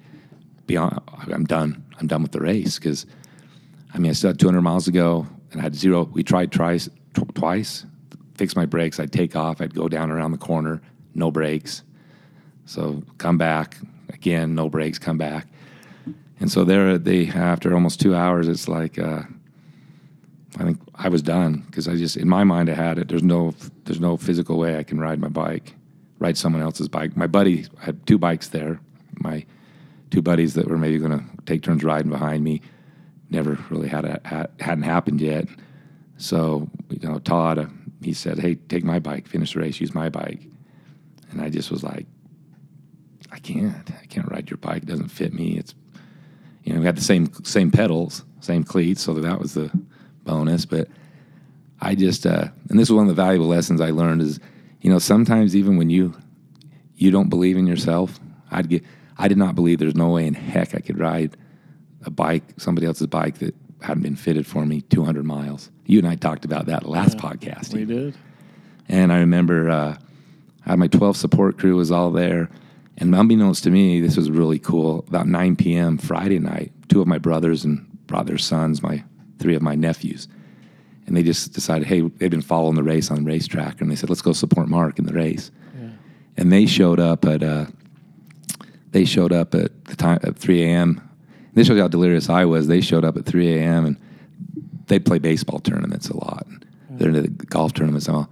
beyond. 0.67 1.01
I'm 1.31 1.45
done. 1.45 1.85
I'm 2.01 2.07
done 2.07 2.23
with 2.23 2.33
the 2.33 2.41
race 2.41 2.79
because 2.79 3.05
I 3.95 3.99
mean 3.99 4.11
I 4.11 4.15
still 4.15 4.31
had 4.31 4.39
200 4.41 4.63
miles 4.63 4.87
to 4.87 4.93
go, 4.93 5.27
and 5.53 5.61
I 5.61 5.65
had 5.65 5.75
zero. 5.75 6.05
We 6.05 6.23
tried 6.23 6.51
twice, 6.53 6.89
tw- 7.15 7.35
twice, 7.35 7.85
fix 8.35 8.57
my 8.57 8.65
brakes. 8.65 8.99
I'd 8.99 9.13
take 9.13 9.37
off. 9.37 9.61
I'd 9.61 9.75
go 9.75 9.89
down 9.89 10.11
around 10.11 10.33
the 10.33 10.39
corner, 10.39 10.81
no 11.15 11.31
brakes. 11.31 11.83
So 12.67 13.03
come 13.19 13.39
back 13.39 13.77
again, 14.11 14.55
no 14.55 14.69
breaks, 14.69 14.99
Come 14.99 15.19
back, 15.19 15.47
and 16.41 16.51
so 16.51 16.65
there 16.65 16.99
they 16.99 17.29
after 17.29 17.75
almost 17.75 18.01
two 18.01 18.15
hours, 18.15 18.49
it's 18.49 18.69
like. 18.69 18.99
Uh, 18.99 19.23
I 20.59 20.65
think 20.65 20.81
I 20.95 21.09
was 21.09 21.23
done 21.23 21.65
because 21.67 21.89
I 21.89 21.97
just 21.97 22.17
in 22.17 22.29
my 22.29 22.45
mind 22.45 22.69
I 22.69 22.75
had 22.75 22.99
it. 22.99 23.09
There's 23.09 23.23
no 23.23 23.55
there's 23.85 24.01
no 24.01 24.17
physical 24.17 24.59
way 24.59 24.79
I 24.79 24.83
can 24.83 25.01
ride 25.01 25.19
my 25.19 25.29
bike, 25.29 25.75
ride 26.19 26.37
someone 26.37 26.63
else's 26.63 26.89
bike. 26.89 27.17
My 27.17 27.27
buddy 27.27 27.67
I 27.81 27.87
had 27.87 28.07
two 28.07 28.19
bikes 28.19 28.49
there. 28.49 28.79
My 29.21 29.47
two 30.11 30.21
buddies 30.21 30.55
that 30.55 30.69
were 30.69 30.77
maybe 30.77 30.99
going 30.99 31.19
to 31.19 31.25
take 31.47 31.63
turns 31.63 31.83
riding 31.83 32.11
behind 32.11 32.45
me. 32.45 32.61
Never 33.31 33.59
really 33.71 33.89
had 33.89 34.05
a 34.05 34.21
had, 34.25 34.51
hadn't 34.61 34.85
happened 34.85 35.21
yet. 35.21 35.49
So 36.19 36.69
you 36.91 37.09
know, 37.09 37.19
Todd, 37.19 37.59
uh, 37.59 37.67
he 38.03 38.13
said, 38.13 38.39
"Hey, 38.39 38.57
take 38.57 38.85
my 38.85 38.99
bike, 38.99 39.27
finish 39.27 39.55
the 39.55 39.61
race, 39.61 39.81
use 39.81 39.95
my 39.95 40.11
bike." 40.11 40.43
And 41.31 41.41
I 41.41 41.49
just 41.49 41.71
was 41.71 41.83
like, 41.83 42.07
"I 43.33 43.39
can't. 43.39 43.91
I 44.01 44.07
can't 44.07 44.31
ride 44.31 44.51
your 44.51 44.59
bike. 44.59 44.83
It 44.83 44.87
doesn't 44.87 45.09
fit 45.09 45.33
me. 45.33 45.59
It's 45.59 45.75
you 46.65 46.73
know, 46.73 46.81
we 46.81 46.87
had 46.87 46.97
the 46.97 47.03
same 47.03 47.33
same 47.45 47.71
pedals, 47.71 48.25
same 48.41 48.65
cleats, 48.65 49.03
so 49.03 49.15
that 49.15 49.41
was 49.41 49.55
the 49.55 49.71
bonus. 50.25 50.65
But 50.65 50.89
I 51.81 51.95
just, 51.95 52.27
uh, 52.27 52.49
and 52.71 52.79
this 52.79 52.89
is 52.89 52.93
one 52.95 53.09
of 53.09 53.09
the 53.09 53.21
valuable 53.21 53.49
lessons 53.49 53.81
I 53.81 53.91
learned 53.91 54.23
is, 54.23 54.39
you 54.81 54.91
know, 54.91 54.99
sometimes 54.99 55.57
even 55.57 55.77
when 55.77 55.91
you 55.91 56.15
you 56.97 57.11
don't 57.11 57.29
believe 57.29 57.57
in 57.57 57.67
yourself, 57.67 58.21
I'd 58.51 58.69
get, 58.69 58.85
I 59.19 59.27
did 59.27 59.39
not 59.39 59.55
believe 59.55 59.79
there's 59.79 59.97
no 59.97 60.11
way 60.11 60.27
in 60.27 60.35
heck 60.35 60.75
I 60.75 60.79
could 60.79 60.99
ride 60.99 61.37
a 62.05 62.11
bike, 62.11 62.45
somebody 62.59 62.87
else's 62.87 63.09
bike 63.09 63.39
that 63.39 63.55
hadn't 63.81 64.03
been 64.03 64.17
fitted 64.17 64.47
for 64.47 64.65
me 64.65 64.83
200 64.83 65.25
miles. 65.25 65.71
You 65.87 65.99
and 65.99 66.07
I 66.07 66.15
talked 66.15 66.45
about 66.45 66.67
that 66.67 66.89
last 66.89 67.19
podcast. 67.19 67.75
We 67.75 67.85
did. 67.85 68.15
And 68.89 69.13
I 69.13 69.19
remember 69.19 69.69
uh, 69.69 69.97
I 70.67 70.71
had 70.71 70.79
my 70.79 70.87
12 70.87 71.17
support 71.17 71.59
crew 71.59 71.77
was 71.77 71.91
all 71.91 72.11
there. 72.11 72.49
And 72.99 73.15
unbeknownst 73.15 73.65
to 73.65 73.71
me, 73.71 74.01
this 74.01 74.17
was 74.17 74.31
really 74.31 74.59
cool. 74.59 75.05
About 75.09 75.27
9 75.27 75.57
p.m. 75.57 75.99
Friday 75.99 76.39
night, 76.39 76.73
two 76.89 77.01
of 77.01 77.07
my 77.09 77.19
brothers 77.19 77.65
and 77.65 77.87
brought 78.07 78.27
their 78.27 78.39
sons, 78.39 78.83
my 78.83 79.03
three 79.39 79.55
of 79.55 79.63
my 79.63 79.75
nephews. 79.75 80.29
And 81.07 81.17
they 81.17 81.23
just 81.23 81.53
decided, 81.53 81.89
hey, 81.89 82.03
they'd 82.03 82.31
been 82.31 82.43
following 82.43 82.77
the 82.77 82.83
race 82.83 83.11
on 83.11 83.17
the 83.17 83.23
racetrack. 83.31 83.81
And 83.81 83.91
they 83.91 83.97
said, 83.97 84.09
let's 84.09 84.23
go 84.23 84.33
support 84.33 84.69
Mark 84.69 84.99
in 84.99 85.07
the 85.07 85.13
race. 85.13 85.51
And 86.37 86.53
they 86.53 86.67
showed 86.67 87.01
up 87.01 87.25
at, 87.25 87.43
uh, 87.43 87.67
they 88.93 89.05
showed 89.05 89.33
up 89.33 89.55
at 89.55 89.85
the 89.87 89.97
time 89.97 90.21
at 90.23 90.37
3 90.37 90.63
a.m. 90.63 91.09
This 91.55 91.67
shows 91.67 91.77
you 91.77 91.83
how 91.83 91.89
delirious 91.89 92.29
I 92.31 92.45
was. 92.45 92.69
They 92.69 92.81
showed 92.81 93.05
up 93.05 93.17
at 93.17 93.27
3 93.27 93.55
a.m. 93.57 93.85
and 93.87 93.97
they 94.87 94.99
play 94.99 95.19
baseball 95.19 95.59
tournaments 95.59 96.09
a 96.09 96.17
lot. 96.17 96.47
They're 96.91 97.09
into 97.09 97.23
the 97.23 97.29
golf 97.47 97.75
tournaments. 97.75 98.07
and 98.07 98.17
all. 98.19 98.31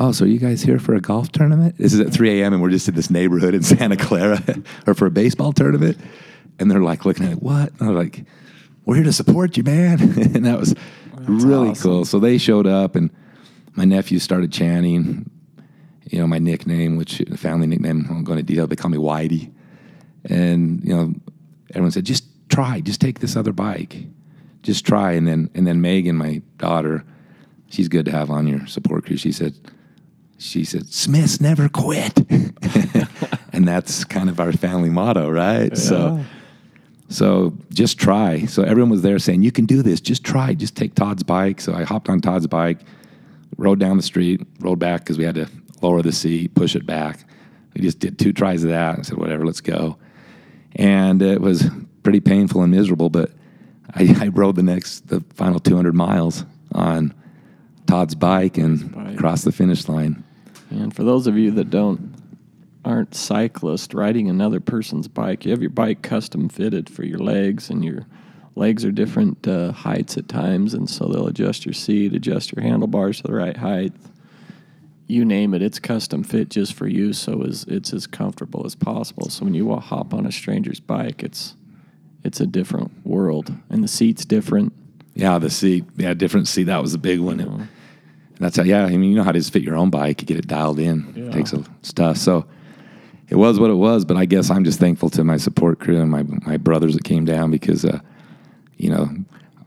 Oh, 0.00 0.12
so 0.12 0.24
are 0.24 0.28
you 0.28 0.38
guys 0.38 0.62
here 0.62 0.78
for 0.78 0.94
a 0.94 1.00
golf 1.00 1.32
tournament? 1.32 1.76
This 1.76 1.92
is 1.92 1.98
at 1.98 2.12
3 2.12 2.40
a.m. 2.40 2.52
and 2.52 2.62
we're 2.62 2.70
just 2.70 2.88
in 2.88 2.94
this 2.94 3.10
neighborhood 3.10 3.52
in 3.52 3.64
Santa 3.64 3.96
Clara 3.96 4.40
or 4.86 4.94
for 4.94 5.06
a 5.06 5.10
baseball 5.10 5.52
tournament. 5.52 5.98
And 6.58 6.70
they're 6.70 6.82
like 6.82 7.04
looking 7.04 7.26
at 7.26 7.32
it, 7.32 7.42
what? 7.42 7.72
And 7.80 7.88
I'm 7.88 7.96
like, 7.96 8.24
we're 8.84 8.94
here 8.94 9.04
to 9.04 9.12
support 9.12 9.56
you, 9.56 9.64
man. 9.64 10.00
and 10.34 10.46
that 10.46 10.58
was 10.58 10.74
really 11.16 11.70
awesome. 11.70 11.90
cool. 11.90 12.04
So 12.04 12.20
they 12.20 12.38
showed 12.38 12.66
up 12.66 12.94
and 12.94 13.10
my 13.74 13.84
nephew 13.84 14.20
started 14.20 14.52
chanting, 14.52 15.28
you 16.04 16.20
know, 16.20 16.28
my 16.28 16.38
nickname, 16.38 16.96
which 16.96 17.18
the 17.18 17.36
family 17.36 17.66
nickname, 17.66 18.06
I'm 18.08 18.22
going 18.22 18.38
to 18.38 18.44
detail, 18.44 18.68
they 18.68 18.76
call 18.76 18.90
me 18.90 18.98
Whitey. 18.98 19.52
And, 20.24 20.82
you 20.84 20.94
know, 20.94 21.12
everyone 21.70 21.90
said, 21.90 22.04
just 22.04 22.24
try, 22.48 22.80
just 22.80 23.00
take 23.00 23.18
this 23.18 23.34
other 23.34 23.52
bike. 23.52 23.96
Just 24.62 24.86
try. 24.86 25.12
And 25.12 25.26
then, 25.26 25.50
and 25.54 25.66
then 25.66 25.80
Megan, 25.80 26.14
my 26.14 26.40
daughter, 26.56 27.04
she's 27.68 27.88
good 27.88 28.04
to 28.04 28.12
have 28.12 28.30
on 28.30 28.46
your 28.46 28.64
support 28.68 29.04
crew. 29.04 29.16
She 29.16 29.32
said, 29.32 29.54
she 30.38 30.64
said, 30.64 30.88
Smiths 30.92 31.40
never 31.40 31.68
quit. 31.68 32.16
and 33.52 33.66
that's 33.66 34.04
kind 34.04 34.30
of 34.30 34.38
our 34.38 34.52
family 34.52 34.88
motto, 34.88 35.28
right? 35.28 35.76
So, 35.76 36.24
so 37.08 37.56
just 37.72 37.98
try. 37.98 38.46
So 38.46 38.62
everyone 38.62 38.90
was 38.90 39.02
there 39.02 39.18
saying, 39.18 39.42
you 39.42 39.50
can 39.50 39.66
do 39.66 39.82
this. 39.82 40.00
Just 40.00 40.24
try. 40.24 40.54
Just 40.54 40.76
take 40.76 40.94
Todd's 40.94 41.24
bike. 41.24 41.60
So 41.60 41.74
I 41.74 41.82
hopped 41.82 42.08
on 42.08 42.20
Todd's 42.20 42.46
bike, 42.46 42.78
rode 43.56 43.80
down 43.80 43.96
the 43.96 44.02
street, 44.02 44.40
rode 44.60 44.78
back 44.78 45.00
because 45.00 45.18
we 45.18 45.24
had 45.24 45.34
to 45.34 45.48
lower 45.82 46.02
the 46.02 46.12
seat, 46.12 46.54
push 46.54 46.76
it 46.76 46.86
back. 46.86 47.24
We 47.74 47.80
just 47.80 47.98
did 47.98 48.18
two 48.18 48.32
tries 48.32 48.62
of 48.62 48.70
that. 48.70 49.00
I 49.00 49.02
said, 49.02 49.18
whatever, 49.18 49.44
let's 49.44 49.60
go. 49.60 49.98
And 50.76 51.20
it 51.20 51.40
was 51.40 51.68
pretty 52.04 52.20
painful 52.20 52.62
and 52.62 52.72
miserable, 52.72 53.10
but 53.10 53.32
I, 53.94 54.16
I 54.20 54.28
rode 54.28 54.54
the 54.54 54.62
next, 54.62 55.08
the 55.08 55.20
final 55.34 55.58
200 55.58 55.94
miles 55.94 56.44
on 56.72 57.12
Todd's 57.86 58.14
bike 58.14 58.56
and 58.56 59.18
crossed 59.18 59.44
the 59.44 59.52
finish 59.52 59.88
line. 59.88 60.22
And 60.70 60.94
for 60.94 61.02
those 61.02 61.26
of 61.26 61.36
you 61.36 61.50
that 61.52 61.70
don't 61.70 62.14
aren't 62.84 63.14
cyclists 63.14 63.92
riding 63.92 64.30
another 64.30 64.60
person's 64.60 65.08
bike, 65.08 65.44
you 65.44 65.50
have 65.50 65.60
your 65.60 65.70
bike 65.70 66.02
custom 66.02 66.48
fitted 66.48 66.88
for 66.88 67.04
your 67.04 67.18
legs, 67.18 67.70
and 67.70 67.84
your 67.84 68.06
legs 68.54 68.84
are 68.84 68.92
different 68.92 69.46
uh, 69.46 69.72
heights 69.72 70.16
at 70.16 70.28
times, 70.28 70.74
and 70.74 70.88
so 70.88 71.06
they'll 71.06 71.26
adjust 71.26 71.66
your 71.66 71.72
seat, 71.72 72.14
adjust 72.14 72.52
your 72.54 72.62
handlebars 72.62 73.18
to 73.18 73.24
the 73.24 73.34
right 73.34 73.56
height. 73.56 73.92
You 75.06 75.24
name 75.24 75.54
it, 75.54 75.62
it's 75.62 75.78
custom 75.78 76.22
fit 76.22 76.50
just 76.50 76.74
for 76.74 76.86
you, 76.86 77.12
so 77.12 77.42
is 77.42 77.64
it's 77.64 77.92
as 77.92 78.06
comfortable 78.06 78.66
as 78.66 78.74
possible. 78.74 79.28
So 79.30 79.44
when 79.44 79.54
you 79.54 79.74
hop 79.74 80.12
on 80.12 80.26
a 80.26 80.32
stranger's 80.32 80.80
bike, 80.80 81.22
it's 81.22 81.54
it's 82.24 82.40
a 82.40 82.46
different 82.46 83.06
world, 83.06 83.54
and 83.70 83.82
the 83.82 83.88
seat's 83.88 84.24
different. 84.24 84.72
Yeah, 85.14 85.38
the 85.38 85.50
seat. 85.50 85.84
Yeah, 85.96 86.14
different 86.14 86.46
seat. 86.46 86.64
That 86.64 86.82
was 86.82 86.94
a 86.94 86.98
big 86.98 87.20
one. 87.20 87.40
And 87.40 87.68
that's 88.40 88.56
how, 88.56 88.62
yeah, 88.62 88.84
I 88.84 88.90
mean, 88.96 89.10
you 89.10 89.16
know 89.16 89.22
how 89.24 89.32
to 89.32 89.38
just 89.38 89.52
fit 89.52 89.62
your 89.62 89.76
own 89.76 89.90
bike, 89.90 90.20
you 90.20 90.26
get 90.26 90.36
it 90.36 90.46
dialed 90.46 90.78
in. 90.78 91.12
Yeah. 91.16 91.24
It 91.24 91.32
takes 91.32 91.52
a 91.52 91.64
stuff. 91.82 92.16
So 92.16 92.44
it 93.28 93.34
was 93.36 93.58
what 93.60 93.70
it 93.70 93.74
was, 93.74 94.04
but 94.04 94.16
I 94.16 94.24
guess 94.24 94.50
I'm 94.50 94.64
just 94.64 94.78
thankful 94.78 95.10
to 95.10 95.24
my 95.24 95.36
support 95.36 95.80
crew 95.80 96.00
and 96.00 96.10
my, 96.10 96.22
my 96.46 96.56
brothers 96.56 96.94
that 96.94 97.04
came 97.04 97.24
down 97.24 97.50
because, 97.50 97.84
uh, 97.84 98.00
you 98.76 98.90
know, 98.90 99.08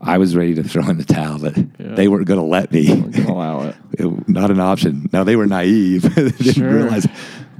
I 0.00 0.18
was 0.18 0.34
ready 0.34 0.54
to 0.56 0.64
throw 0.64 0.88
in 0.88 0.98
the 0.98 1.04
towel, 1.04 1.38
but 1.38 1.56
Yeah. 1.56 1.94
they 1.94 2.08
weren't 2.08 2.26
going 2.26 2.40
to 2.40 2.46
let 2.46 2.72
me. 2.72 2.88
Allow 3.26 3.62
it. 3.68 3.76
It- 3.98 4.28
not 4.28 4.50
an 4.50 4.58
option. 4.58 5.08
Now 5.12 5.22
they 5.22 5.36
were 5.36 5.46
naive. 5.46 6.02
they 6.14 6.30
didn't 6.30 6.54
Sure. 6.54 6.72
realize, 6.74 7.06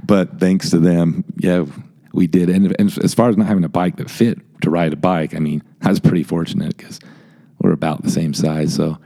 but 0.05 0.39
thanks 0.39 0.71
to 0.71 0.79
them, 0.79 1.23
yeah, 1.37 1.65
we 2.11 2.27
did. 2.27 2.49
And, 2.49 2.75
and 2.79 2.97
as 3.03 3.13
far 3.13 3.29
as 3.29 3.37
not 3.37 3.47
having 3.47 3.63
a 3.63 3.69
bike 3.69 3.95
that 3.97 4.09
fit 4.09 4.39
to 4.61 4.69
ride 4.69 4.91
a 4.93 4.97
bike, 4.97 5.33
I 5.35 5.39
mean, 5.39 5.63
I 5.81 5.89
was 5.89 5.99
pretty 5.99 6.23
fortunate 6.23 6.75
because 6.75 6.99
we're 7.59 7.71
about 7.71 8.03
the 8.03 8.11
same 8.11 8.33
size, 8.33 8.73
so 8.73 8.97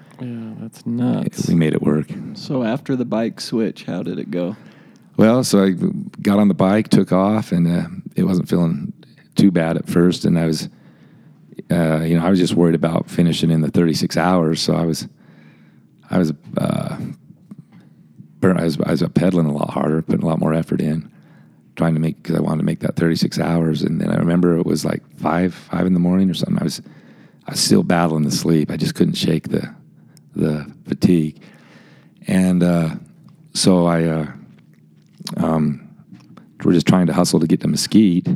that's 0.68 0.86
nuts. 0.86 1.48
we 1.48 1.56
made 1.56 1.74
it 1.74 1.82
work. 1.82 2.08
So 2.34 2.64
after 2.64 2.98
the 2.98 3.06
bike 3.06 3.40
switch, 3.40 3.86
how 3.86 4.04
did 4.04 4.20
it 4.20 4.30
go? 4.30 4.58
Well, 5.16 5.44
so 5.46 5.64
I 5.64 5.72
got 6.22 6.40
on 6.40 6.50
the 6.50 6.54
bike, 6.54 6.90
took 6.90 7.14
off, 7.14 7.54
and 7.54 7.68
uh, 7.68 7.88
it 8.18 8.24
wasn't 8.24 8.50
feeling 8.50 8.92
too 9.36 9.50
bad 9.50 9.78
at 9.78 9.88
first. 9.88 10.26
And 10.26 10.38
I 10.38 10.46
was, 10.46 10.68
uh, 11.72 12.02
you 12.02 12.20
know, 12.20 12.26
I 12.26 12.30
was 12.30 12.38
just 12.38 12.54
worried 12.54 12.76
about 12.76 13.10
finishing 13.10 13.50
in 13.50 13.62
the 13.62 13.72
36 13.72 14.18
hours. 14.18 14.62
So 14.62 14.76
I 14.76 14.86
was, 14.86 15.08
I 16.10 16.18
was, 16.18 16.34
uh, 16.58 16.98
burnt, 18.42 18.60
I 18.60 18.66
was, 18.66 18.78
I 18.82 18.92
was 18.92 19.04
pedaling 19.16 19.48
a 19.48 19.54
lot 19.54 19.70
harder, 19.70 20.02
putting 20.02 20.24
a 20.24 20.28
lot 20.28 20.40
more 20.40 20.54
effort 20.54 20.82
in, 20.82 21.10
trying 21.78 21.94
to 21.94 22.02
make 22.02 22.22
because 22.22 22.36
I 22.36 22.42
wanted 22.42 22.60
to 22.60 22.66
make 22.66 22.82
that 22.82 22.98
36 22.98 23.40
hours. 23.40 23.84
And 23.84 24.02
then 24.02 24.10
I 24.10 24.18
remember 24.18 24.58
it 24.58 24.66
was 24.66 24.84
like 24.84 25.02
five, 25.18 25.54
five 25.54 25.86
in 25.86 25.94
the 25.94 26.00
morning 26.00 26.30
or 26.30 26.34
something. 26.34 26.60
I 26.60 26.66
was, 26.66 26.82
I 27.48 27.52
was 27.52 27.62
still 27.62 27.84
battling 27.84 28.24
the 28.24 28.32
sleep. 28.32 28.70
I 28.70 28.76
just 28.76 28.96
couldn't 28.96 29.16
shake 29.16 29.48
the, 29.48 29.74
the 30.38 30.72
fatigue, 30.88 31.42
and 32.28 32.64
uh, 32.64 32.96
so 33.54 33.86
I. 33.86 34.04
Uh, 34.04 34.28
um, 35.36 35.84
we're 36.64 36.74
just 36.74 36.88
trying 36.88 37.08
to 37.08 37.14
hustle 37.14 37.40
to 37.40 37.48
get 37.48 37.62
to 37.62 37.68
Mesquite, 37.68 38.28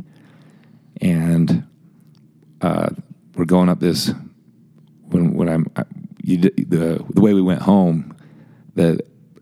and 1.00 1.66
uh, 2.60 2.90
we're 3.34 3.44
going 3.44 3.68
up 3.68 3.80
this. 3.80 4.12
When 5.08 5.34
when 5.34 5.48
I'm 5.48 5.66
I, 5.76 5.84
you, 6.22 6.38
the 6.38 7.04
the 7.10 7.20
way 7.20 7.34
we 7.34 7.42
went 7.42 7.62
home, 7.62 8.16
the 8.74 9.00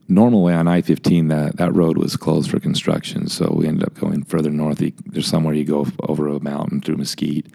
normal 0.08 0.42
way 0.42 0.54
on 0.54 0.66
I 0.66 0.80
fifteen 0.80 1.28
that 1.28 1.56
that 1.58 1.74
road 1.74 1.98
was 1.98 2.16
closed 2.16 2.50
for 2.50 2.58
construction, 2.58 3.28
so 3.28 3.52
we 3.54 3.66
ended 3.68 3.84
up 3.84 3.94
going 3.94 4.24
further 4.24 4.50
north. 4.50 4.82
There's 5.06 5.26
somewhere 5.26 5.54
you 5.54 5.64
go 5.64 5.86
over 6.08 6.28
a 6.28 6.40
mountain 6.40 6.80
through 6.80 6.96
Mesquite 6.96 7.46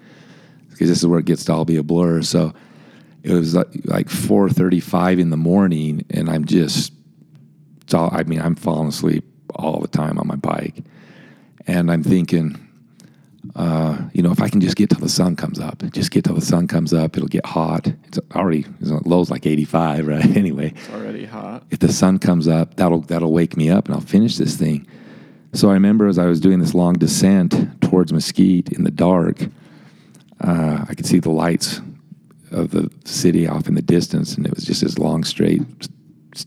because 0.70 0.90
this 0.90 1.00
is 1.00 1.08
where 1.08 1.20
it 1.20 1.26
gets 1.26 1.46
to 1.46 1.54
all 1.54 1.66
be 1.66 1.78
a 1.78 1.84
blur. 1.84 2.22
So 2.22 2.54
it 3.26 3.34
was 3.34 3.56
like 3.56 3.68
like 3.86 4.10
four 4.10 4.50
thirty 4.50 4.80
five 4.80 5.20
in 5.20 5.30
the 5.30 5.38
morning, 5.38 6.06
and 6.10 6.30
I'm 6.30 6.46
just 6.46 6.94
it's 7.82 7.94
all, 7.94 8.10
I 8.12 8.24
mean, 8.24 8.42
I'm 8.42 8.56
falling 8.56 8.88
asleep 8.88 9.24
all 9.56 9.80
the 9.80 9.88
time 9.88 10.18
on 10.18 10.28
my 10.28 10.36
bike. 10.36 10.84
And 11.68 11.92
I'm 11.92 12.02
thinking, 12.02 12.60
uh, 13.56 13.98
you 14.12 14.24
know, 14.24 14.32
if 14.32 14.42
I 14.42 14.50
can 14.50 14.60
just 14.60 14.76
get 14.76 14.90
till 14.90 15.00
the 15.00 15.08
sun 15.10 15.36
comes 15.36 15.60
up, 15.60 15.84
just 15.92 16.10
get 16.10 16.24
till 16.26 16.34
the 16.34 16.42
sun 16.42 16.68
comes 16.68 16.94
up, 16.96 17.16
it'll 17.16 17.30
get 17.30 17.46
hot. 17.46 17.86
It's 18.06 18.18
already, 18.36 18.66
it's 18.82 18.90
low's 19.06 19.30
like 19.30 19.46
85, 19.46 20.08
right? 20.14 20.26
anyway, 20.36 20.74
It's 20.76 20.90
already 20.90 21.26
hot. 21.26 21.64
if 21.70 21.78
the 21.80 21.94
sun 21.94 22.18
comes 22.18 22.48
up, 22.48 22.76
that'll, 22.78 23.02
that'll 23.02 23.32
wake 23.32 23.56
me 23.56 23.70
up 23.70 23.86
and 23.86 23.94
I'll 23.94 24.02
finish 24.02 24.38
this 24.38 24.56
thing. 24.56 24.88
So 25.54 25.70
I 25.70 25.74
remember 25.74 26.08
as 26.08 26.18
I 26.18 26.26
was 26.26 26.40
doing 26.40 26.60
this 26.60 26.74
long 26.74 26.94
descent 26.94 27.82
towards 27.82 28.12
Mesquite 28.12 28.70
in 28.74 28.84
the 28.84 28.92
dark, 28.92 29.44
uh, 30.42 30.86
I 30.90 30.94
could 30.96 31.06
see 31.06 31.20
the 31.20 31.30
lights 31.32 31.82
of 32.56 32.72
the 32.72 32.90
city 33.04 33.48
off 33.48 33.68
in 33.68 33.76
the 33.76 33.82
distance, 33.82 34.36
and 34.36 34.46
it 34.46 34.56
was 34.56 34.64
just 34.64 34.82
this 34.82 34.98
long, 34.98 35.24
straight 35.24 35.62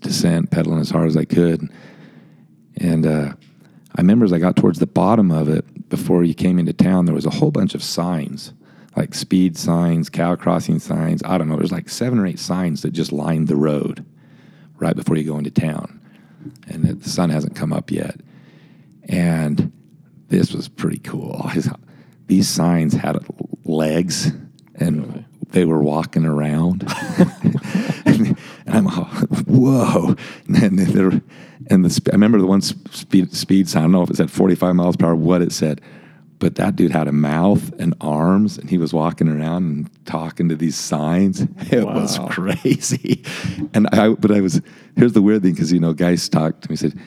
descent, 0.00 0.50
pedaling 0.50 0.80
as 0.80 0.90
hard 0.90 1.06
as 1.06 1.16
I 1.16 1.24
could. 1.24 1.70
And 2.78 3.06
uh, 3.06 3.32
I 3.96 4.00
remember 4.00 4.24
as 4.24 4.32
I 4.32 4.38
got 4.38 4.56
towards 4.56 4.78
the 4.78 4.86
bottom 4.86 5.30
of 5.30 5.48
it, 5.48 5.88
before 5.88 6.24
you 6.24 6.34
came 6.34 6.58
into 6.58 6.72
town, 6.72 7.04
there 7.04 7.14
was 7.14 7.26
a 7.26 7.30
whole 7.30 7.50
bunch 7.50 7.74
of 7.74 7.82
signs, 7.82 8.52
like 8.96 9.14
speed 9.14 9.56
signs, 9.56 10.08
cow 10.08 10.34
crossing 10.34 10.78
signs. 10.78 11.22
I 11.24 11.38
don't 11.38 11.48
know. 11.48 11.56
There's 11.56 11.72
like 11.72 11.88
seven 11.88 12.18
or 12.18 12.26
eight 12.26 12.38
signs 12.38 12.82
that 12.82 12.90
just 12.90 13.12
lined 13.12 13.48
the 13.48 13.56
road 13.56 14.04
right 14.78 14.96
before 14.96 15.16
you 15.16 15.24
go 15.24 15.38
into 15.38 15.50
town, 15.50 16.00
and 16.68 16.84
the- 16.84 17.08
sun 17.08 17.30
hasn't 17.30 17.56
come 17.56 17.72
up 17.72 17.90
yet. 17.90 18.20
And 19.08 19.72
this 20.28 20.52
was 20.52 20.68
pretty 20.68 20.98
cool. 20.98 21.50
These 22.26 22.48
signs 22.48 22.92
had 22.94 23.18
legs, 23.64 24.32
and? 24.74 25.24
They 25.50 25.64
were 25.64 25.82
walking 25.82 26.24
around. 26.24 26.84
and 28.06 28.36
I'm, 28.66 28.86
oh, 28.88 29.26
whoa! 29.46 30.16
And 30.46 30.56
then 30.56 30.76
there, 30.76 31.20
and 31.70 31.84
the 31.84 32.10
I 32.10 32.14
remember 32.14 32.38
the 32.38 32.46
one 32.46 32.60
speed 32.60 33.34
speed 33.34 33.68
sign. 33.68 33.80
I 33.82 33.84
don't 33.84 33.92
know 33.92 34.02
if 34.02 34.10
it 34.10 34.16
said 34.16 34.30
45 34.30 34.74
miles 34.74 34.96
per 34.96 35.06
hour, 35.06 35.14
what 35.14 35.42
it 35.42 35.52
said, 35.52 35.80
but 36.38 36.56
that 36.56 36.76
dude 36.76 36.90
had 36.92 37.08
a 37.08 37.12
mouth 37.12 37.72
and 37.80 37.94
arms, 38.00 38.58
and 38.58 38.68
he 38.70 38.78
was 38.78 38.92
walking 38.92 39.28
around 39.28 39.64
and 39.64 40.06
talking 40.06 40.48
to 40.48 40.56
these 40.56 40.76
signs. 40.76 41.46
It 41.70 41.84
was 41.86 42.18
crazy. 42.28 43.22
And 43.74 43.86
I, 43.92 44.10
but 44.10 44.30
I 44.30 44.40
was 44.40 44.60
here's 44.96 45.12
the 45.12 45.22
weird 45.22 45.42
thing 45.42 45.52
because 45.52 45.72
you 45.72 45.80
know 45.80 45.92
guys 45.92 46.28
talked 46.28 46.62
to 46.62 46.70
me 46.70 46.76
said. 46.76 46.98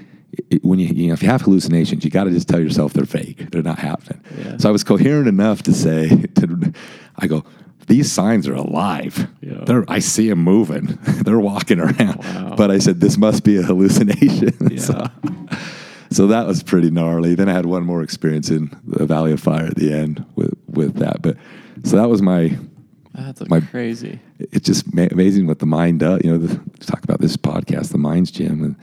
"It- 0.49 0.63
When 0.63 0.79
you, 0.79 0.87
you 0.87 1.07
know, 1.07 1.13
if 1.13 1.21
you 1.23 1.29
have 1.29 1.41
hallucinations, 1.41 2.05
you 2.05 2.11
got 2.11 2.23
to 2.25 2.31
just 2.31 2.47
tell 2.47 2.59
yourself 2.61 2.93
they're 2.93 3.05
fake. 3.05 3.51
They're 3.51 3.61
not 3.63 3.79
happening. 3.79 4.21
Yeah. 4.37 4.57
So 4.57 4.69
I 4.69 4.71
was 4.71 4.83
coherent 4.83 5.27
enough 5.27 5.63
to 5.63 5.73
say, 5.73 6.07
to, 6.37 6.73
I 7.17 7.27
go, 7.27 7.43
these 7.87 8.11
signs 8.11 8.47
are 8.47 8.53
alive. 8.53 9.27
Yeah. 9.41 9.63
They're, 9.65 9.85
I 9.87 9.99
see 9.99 10.29
them 10.29 10.39
moving. 10.43 10.97
They're 11.23 11.39
walking 11.39 11.79
around. 11.79 12.23
Wow. 12.23 12.55
But 12.57 12.71
I 12.71 12.77
said, 12.79 12.99
this 13.01 13.17
must 13.17 13.43
be 13.43 13.57
a 13.57 13.61
hallucination. 13.63 14.51
Yeah. 14.71 14.79
so, 14.79 15.07
so 16.11 16.27
that 16.27 16.45
was 16.47 16.63
pretty 16.63 16.91
gnarly. 16.91 17.35
Then 17.35 17.49
I 17.49 17.53
had 17.53 17.65
one 17.65 17.83
more 17.85 18.01
experience 18.03 18.49
in 18.49 18.77
the 18.85 19.05
Valley 19.05 19.31
of 19.31 19.39
Fire 19.39 19.65
at 19.65 19.75
the 19.75 19.93
end 19.93 20.25
with, 20.35 20.53
with 20.67 20.95
that. 20.95 21.21
But 21.21 21.37
so 21.83 21.95
that 21.97 22.09
was 22.09 22.21
my, 22.21 22.57
That's 23.13 23.41
My- 23.49 23.61
crazy. 23.61 24.19
it's 24.39 24.65
just 24.65 24.93
ma- 24.93 25.07
amazing 25.11 25.47
what 25.47 25.59
the 25.59 25.65
mind 25.65 25.99
does. 26.01 26.21
You 26.23 26.31
know, 26.31 26.37
the, 26.37 26.55
talk 26.85 27.03
about 27.03 27.19
this 27.21 27.35
podcast, 27.37 27.91
the 27.91 27.97
mind's 27.97 28.31
gym. 28.31 28.63
And 28.63 28.75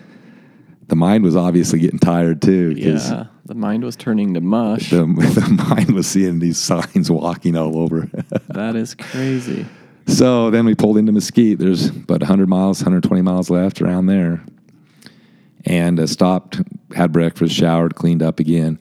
the 0.88 0.96
mind 0.96 1.22
was 1.22 1.36
obviously 1.36 1.78
getting 1.78 1.98
tired 1.98 2.42
too. 2.42 2.72
Yeah. 2.76 3.26
The 3.44 3.54
mind 3.54 3.84
was 3.84 3.96
turning 3.96 4.34
to 4.34 4.40
mush. 4.40 4.90
The, 4.90 4.98
the 5.06 5.64
mind 5.70 5.92
was 5.92 6.06
seeing 6.06 6.38
these 6.38 6.58
signs 6.58 7.10
walking 7.10 7.56
all 7.56 7.78
over. 7.78 8.08
that 8.48 8.74
is 8.74 8.94
crazy. 8.94 9.66
So 10.06 10.50
then 10.50 10.64
we 10.64 10.74
pulled 10.74 10.96
into 10.96 11.12
Mesquite. 11.12 11.58
There's 11.58 11.88
about 11.88 12.20
100 12.20 12.48
miles, 12.48 12.80
120 12.80 13.22
miles 13.22 13.50
left 13.50 13.82
around 13.82 14.06
there. 14.06 14.42
And 15.64 16.00
uh, 16.00 16.06
stopped, 16.06 16.62
had 16.94 17.12
breakfast, 17.12 17.54
showered, 17.54 17.94
cleaned 17.94 18.22
up 18.22 18.40
again. 18.40 18.78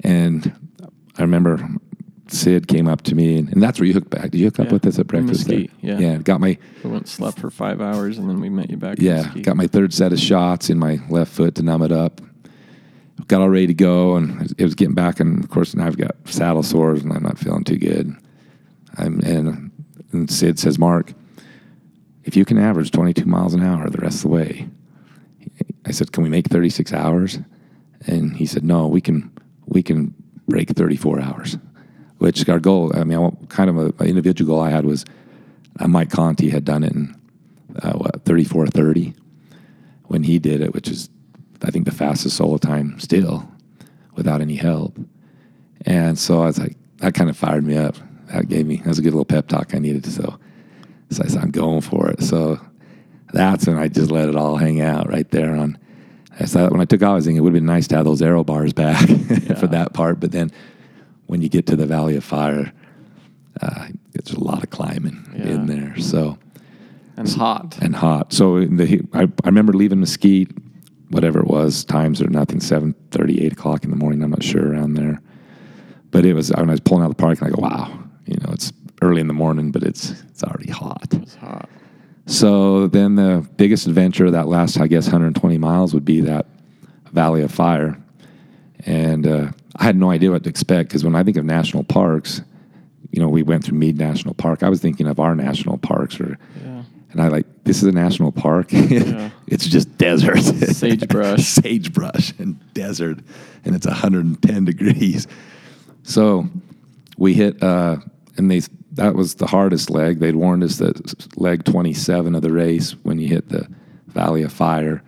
And 0.00 0.52
I 1.18 1.22
remember 1.22 1.56
Sid 2.28 2.66
came 2.68 2.88
up 2.88 3.02
to 3.02 3.14
me, 3.14 3.38
and, 3.38 3.48
and 3.52 3.62
that's 3.62 3.78
where 3.78 3.86
you 3.86 3.92
hooked 3.94 4.10
back. 4.10 4.30
Did 4.30 4.38
you 4.38 4.46
hook 4.46 4.58
up 4.60 4.66
Yeah, 4.66 4.72
with 4.72 4.86
us 4.86 4.98
at 4.98 5.06
breakfast? 5.06 5.46
Mesquite, 5.48 5.70
yeah. 5.80 5.98
Yeah, 5.98 6.16
got 6.18 6.40
my 6.40 6.58
We 6.82 6.90
went 6.90 7.02
and 7.02 7.08
slept 7.08 7.38
for 7.38 7.50
five 7.50 7.80
hours, 7.80 8.18
and 8.18 8.28
then 8.28 8.40
we 8.40 8.48
met 8.48 8.68
you 8.70 8.76
back. 8.76 8.96
yeah, 9.00 9.32
got 9.42 9.56
my 9.56 9.66
third 9.66 9.94
set 9.94 10.12
of 10.12 10.18
shots 10.18 10.68
in 10.68 10.78
my 10.78 10.98
left 11.08 11.32
foot 11.32 11.54
to 11.56 11.62
numb 11.62 11.82
it 11.82 11.92
up. 11.92 12.20
Got 13.28 13.40
all 13.40 13.48
ready 13.48 13.68
to 13.68 13.74
go, 13.74 14.16
and 14.16 14.52
it 14.58 14.64
was 14.64 14.74
getting 14.74 14.94
back, 14.94 15.20
and 15.20 15.42
of 15.42 15.50
course 15.50 15.74
now 15.74 15.86
I've 15.86 15.96
got 15.96 16.16
saddle 16.26 16.62
sores, 16.62 17.02
and 17.02 17.12
I'm 17.12 17.22
not 17.22 17.38
feeling 17.38 17.64
too 17.64 17.78
good. 17.78 18.14
I'm 18.98 19.20
and, 19.20 19.70
and 20.12 20.30
Sid 20.30 20.58
says, 20.58 20.78
Mark, 20.78 21.12
if 22.24 22.36
you 22.36 22.44
can 22.44 22.58
average 22.58 22.90
22 22.90 23.24
miles 23.24 23.54
an 23.54 23.62
hour 23.62 23.88
the 23.88 23.98
rest 23.98 24.16
of 24.16 24.22
the 24.22 24.28
way, 24.28 24.68
I 25.86 25.92
said, 25.92 26.12
can 26.12 26.22
we 26.24 26.28
make 26.28 26.46
36 26.48 26.92
hours? 26.92 27.38
And 28.06 28.36
he 28.36 28.46
said, 28.46 28.64
no, 28.64 28.86
we 28.88 29.00
can 29.00 29.30
we 29.66 29.82
can 29.82 30.12
break 30.48 30.68
34 30.70 31.20
hours. 31.20 31.56
Which 32.26 32.48
our 32.48 32.58
goal, 32.58 32.90
I 32.92 33.04
mean, 33.04 33.16
I 33.16 33.46
kind 33.46 33.70
of 33.70 33.76
an 34.00 34.06
individual 34.08 34.56
goal 34.56 34.60
I 34.60 34.70
had 34.70 34.84
was 34.84 35.04
uh, 35.78 35.86
Mike 35.86 36.10
Conti 36.10 36.50
had 36.50 36.64
done 36.64 36.82
it 36.82 36.92
in 36.92 37.14
uh, 37.80 37.92
what 37.92 38.24
34:30 38.24 39.14
when 40.06 40.24
he 40.24 40.40
did 40.40 40.60
it, 40.60 40.74
which 40.74 40.88
is 40.88 41.08
I 41.62 41.70
think 41.70 41.84
the 41.84 41.92
fastest 41.92 42.36
solo 42.36 42.58
time 42.58 42.98
still 42.98 43.48
without 44.16 44.40
any 44.40 44.56
help. 44.56 44.98
And 45.82 46.18
so 46.18 46.42
I 46.42 46.46
was 46.46 46.58
like, 46.58 46.76
that 46.96 47.14
kind 47.14 47.30
of 47.30 47.36
fired 47.36 47.64
me 47.64 47.76
up. 47.76 47.94
That 48.32 48.48
gave 48.48 48.66
me 48.66 48.78
that 48.78 48.88
was 48.88 48.98
a 48.98 49.02
good 49.02 49.12
little 49.12 49.24
pep 49.24 49.46
talk 49.46 49.72
I 49.72 49.78
needed. 49.78 50.04
So, 50.04 50.36
so 51.10 51.22
I 51.22 51.28
said, 51.28 51.42
I'm 51.42 51.52
going 51.52 51.80
for 51.80 52.10
it. 52.10 52.24
So 52.24 52.58
that's 53.34 53.68
when 53.68 53.78
I 53.78 53.86
just 53.86 54.10
let 54.10 54.28
it 54.28 54.34
all 54.34 54.56
hang 54.56 54.80
out 54.80 55.08
right 55.08 55.30
there 55.30 55.54
on. 55.54 55.78
I 56.40 56.46
thought 56.46 56.72
when 56.72 56.80
I 56.80 56.86
took 56.86 57.04
off, 57.04 57.10
I 57.10 57.14
was 57.14 57.24
thinking 57.26 57.38
it 57.38 57.42
would 57.42 57.54
have 57.54 57.62
been 57.62 57.66
nice 57.66 57.86
to 57.86 57.96
have 57.96 58.04
those 58.04 58.20
aero 58.20 58.42
bars 58.42 58.72
back 58.72 59.06
for 59.60 59.68
that 59.68 59.92
part. 59.94 60.18
But 60.18 60.32
then 60.32 60.50
when 61.26 61.42
you 61.42 61.48
get 61.48 61.66
to 61.66 61.76
the 61.76 61.86
Valley 61.86 62.16
of 62.16 62.24
Fire, 62.24 62.72
uh, 63.60 63.88
it's 64.14 64.32
a 64.32 64.40
lot 64.40 64.62
of 64.62 64.70
climbing 64.70 65.24
in 65.34 65.66
there. 65.66 65.98
So 65.98 66.38
and 67.16 67.28
hot. 67.28 67.78
and 67.80 67.96
hot. 67.96 68.32
So 68.32 68.64
the, 68.64 69.00
I, 69.12 69.22
I 69.22 69.46
remember 69.46 69.72
leaving 69.72 70.00
Mesquite, 70.00 70.50
whatever 71.08 71.40
it 71.40 71.46
was, 71.46 71.84
times 71.84 72.20
or 72.20 72.28
nothing, 72.28 72.60
7 72.60 72.94
8 73.18 73.52
o'clock 73.52 73.84
in 73.84 73.90
the 73.90 73.96
morning. 73.96 74.22
I'm 74.22 74.30
not 74.30 74.42
sure 74.42 74.72
around 74.72 74.94
there. 74.94 75.20
But 76.10 76.24
it 76.24 76.34
was, 76.34 76.50
when 76.50 76.68
I 76.68 76.72
was 76.72 76.80
pulling 76.80 77.02
out 77.02 77.10
of 77.10 77.16
the 77.16 77.22
park, 77.22 77.40
and 77.40 77.48
I 77.48 77.50
go, 77.50 77.62
wow, 77.62 77.98
you 78.26 78.36
know, 78.38 78.52
it's 78.52 78.72
early 79.02 79.20
in 79.20 79.26
the 79.26 79.34
morning, 79.34 79.70
but 79.70 79.82
it's, 79.82 80.10
it's 80.22 80.42
already 80.42 80.70
hot. 80.70 81.06
It 81.12 81.20
was 81.20 81.34
hot. 81.36 81.68
So 82.26 82.88
then 82.88 83.14
the 83.14 83.46
biggest 83.56 83.86
adventure 83.86 84.26
of 84.26 84.32
that 84.32 84.48
last, 84.48 84.80
I 84.80 84.86
guess, 84.86 85.06
120 85.06 85.58
miles 85.58 85.94
would 85.94 86.04
be 86.04 86.20
that 86.22 86.46
Valley 87.12 87.42
of 87.42 87.52
Fire. 87.52 87.96
And 88.84 89.26
uh, 89.26 89.50
I 89.78 89.84
had 89.84 89.96
no 89.96 90.10
idea 90.10 90.30
what 90.30 90.42
to 90.44 90.50
expect 90.50 90.88
because 90.88 91.04
when 91.04 91.14
I 91.14 91.22
think 91.22 91.36
of 91.36 91.44
national 91.44 91.84
parks, 91.84 92.42
you 93.10 93.20
know, 93.20 93.28
we 93.28 93.42
went 93.42 93.64
through 93.64 93.78
Mead 93.78 93.98
National 93.98 94.34
Park. 94.34 94.62
I 94.62 94.68
was 94.68 94.80
thinking 94.80 95.06
of 95.06 95.20
our 95.20 95.34
national 95.34 95.78
parks, 95.78 96.18
or 96.20 96.38
Yeah. 96.64 96.82
and 97.12 97.20
I 97.22 97.28
like 97.28 97.46
this 97.64 97.78
is 97.78 97.84
a 97.84 97.92
national 97.92 98.32
park. 98.32 98.68
Yeah. 98.72 99.30
it's 99.46 99.66
just 99.66 99.96
desert, 99.98 100.38
Sagebrush. 100.42 101.44
sagebrush, 101.46 102.32
and 102.38 102.58
desert, 102.74 103.18
and 103.64 103.74
it's 103.74 103.86
110 103.86 104.64
degrees. 104.64 105.26
So 106.02 106.48
we 107.18 107.34
hit, 107.34 107.62
uh, 107.62 107.96
and 108.36 108.50
they 108.50 108.62
that 108.92 109.14
was 109.14 109.34
the 109.34 109.46
hardest 109.46 109.90
leg. 109.90 110.20
They'd 110.20 110.36
warned 110.36 110.64
us 110.64 110.76
that 110.78 111.38
leg 111.38 111.64
27 111.64 112.34
of 112.34 112.40
the 112.42 112.50
race 112.52 112.92
when 113.02 113.18
you 113.18 113.28
hit 113.28 113.50
the 113.50 113.68
Valley 114.08 114.42
of 114.42 114.52
Fire, 114.52 115.02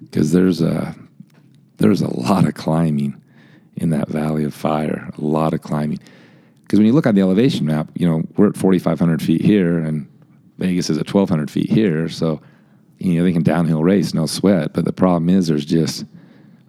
because 0.00 0.32
there's 0.32 0.60
a 0.62 0.94
there's 1.76 2.00
a 2.00 2.08
lot 2.18 2.46
of 2.46 2.54
climbing 2.54 3.20
in 3.76 3.90
that 3.90 4.08
Valley 4.08 4.44
of 4.44 4.54
Fire. 4.54 5.10
A 5.16 5.20
lot 5.20 5.54
of 5.54 5.62
climbing. 5.62 5.98
Because 6.62 6.78
when 6.78 6.86
you 6.86 6.92
look 6.92 7.06
on 7.06 7.14
the 7.14 7.20
elevation 7.20 7.66
map, 7.66 7.88
you 7.94 8.08
know 8.08 8.22
we're 8.36 8.48
at 8.48 8.56
4,500 8.56 9.22
feet 9.22 9.40
here, 9.40 9.78
and 9.78 10.08
Vegas 10.58 10.90
is 10.90 10.98
at 10.98 11.12
1,200 11.12 11.50
feet 11.50 11.70
here. 11.70 12.08
So 12.08 12.40
you 12.98 13.14
know 13.14 13.24
they 13.24 13.32
can 13.32 13.42
downhill 13.42 13.82
race, 13.84 14.14
no 14.14 14.26
sweat. 14.26 14.72
But 14.72 14.84
the 14.84 14.92
problem 14.92 15.28
is 15.28 15.46
there's 15.46 15.64
just 15.64 16.04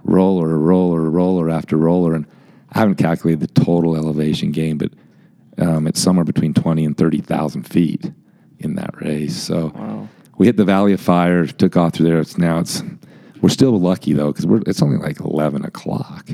roller, 0.03 0.57
roller, 0.57 1.09
roller 1.09 1.49
after 1.49 1.77
roller, 1.77 2.13
and 2.13 2.25
I 2.71 2.79
haven't 2.79 2.95
calculated 2.95 3.39
the 3.39 3.61
total 3.61 3.95
elevation 3.95 4.51
gain, 4.51 4.77
but 4.77 4.91
um, 5.57 5.87
it's 5.87 5.99
somewhere 5.99 6.25
between 6.25 6.53
20 6.53 6.85
and 6.85 6.95
30,000 6.97 7.63
feet 7.63 8.11
in 8.59 8.75
that 8.75 9.01
race. 9.01 9.35
So 9.35 9.71
Wow. 9.75 10.07
we 10.37 10.45
hit 10.45 10.57
the 10.57 10.65
Valley 10.65 10.93
of 10.93 11.01
Fire, 11.01 11.45
took 11.47 11.75
off 11.75 11.93
through 11.93 12.07
there. 12.07 12.19
It's 12.19 12.37
now 12.37 12.59
it's 12.59 12.83
we're 13.41 13.49
still 13.49 13.79
lucky 13.79 14.13
though 14.13 14.31
because 14.31 14.45
we're 14.45 14.61
it's 14.67 14.81
only 14.81 14.97
like 14.97 15.19
11 15.19 15.63
o'clock 15.65 16.29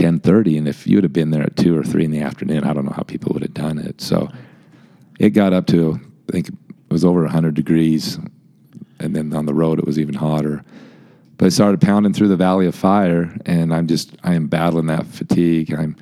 10:30, 0.00 0.56
and 0.56 0.66
if 0.66 0.86
you 0.86 0.96
would 0.96 1.04
have 1.04 1.12
been 1.12 1.30
there 1.30 1.42
at 1.42 1.56
two 1.56 1.76
or 1.76 1.84
three 1.84 2.04
in 2.04 2.10
the 2.10 2.20
afternoon, 2.20 2.64
I 2.64 2.72
don't 2.72 2.86
know 2.86 2.94
how 2.96 3.02
people 3.02 3.32
would 3.34 3.42
have 3.42 3.52
done 3.52 3.78
it. 3.78 4.00
So 4.00 4.30
it 5.18 5.30
got 5.30 5.52
up 5.52 5.66
to 5.66 6.00
I 6.28 6.32
think 6.32 6.48
it 6.48 6.54
was 6.88 7.04
over 7.04 7.22
100 7.22 7.54
degrees, 7.54 8.18
and 8.98 9.14
then 9.14 9.32
on 9.34 9.44
the 9.44 9.52
road 9.52 9.78
it 9.78 9.84
was 9.84 9.98
even 9.98 10.14
hotter. 10.14 10.64
But 11.36 11.46
I 11.46 11.48
started 11.50 11.80
pounding 11.80 12.14
through 12.14 12.28
the 12.28 12.36
Valley 12.36 12.66
of 12.66 12.74
Fire, 12.74 13.36
and 13.44 13.74
I'm 13.74 13.86
just 13.86 14.16
I 14.24 14.34
am 14.34 14.46
battling 14.46 14.86
that 14.86 15.06
fatigue. 15.06 15.72
I'm 15.74 15.96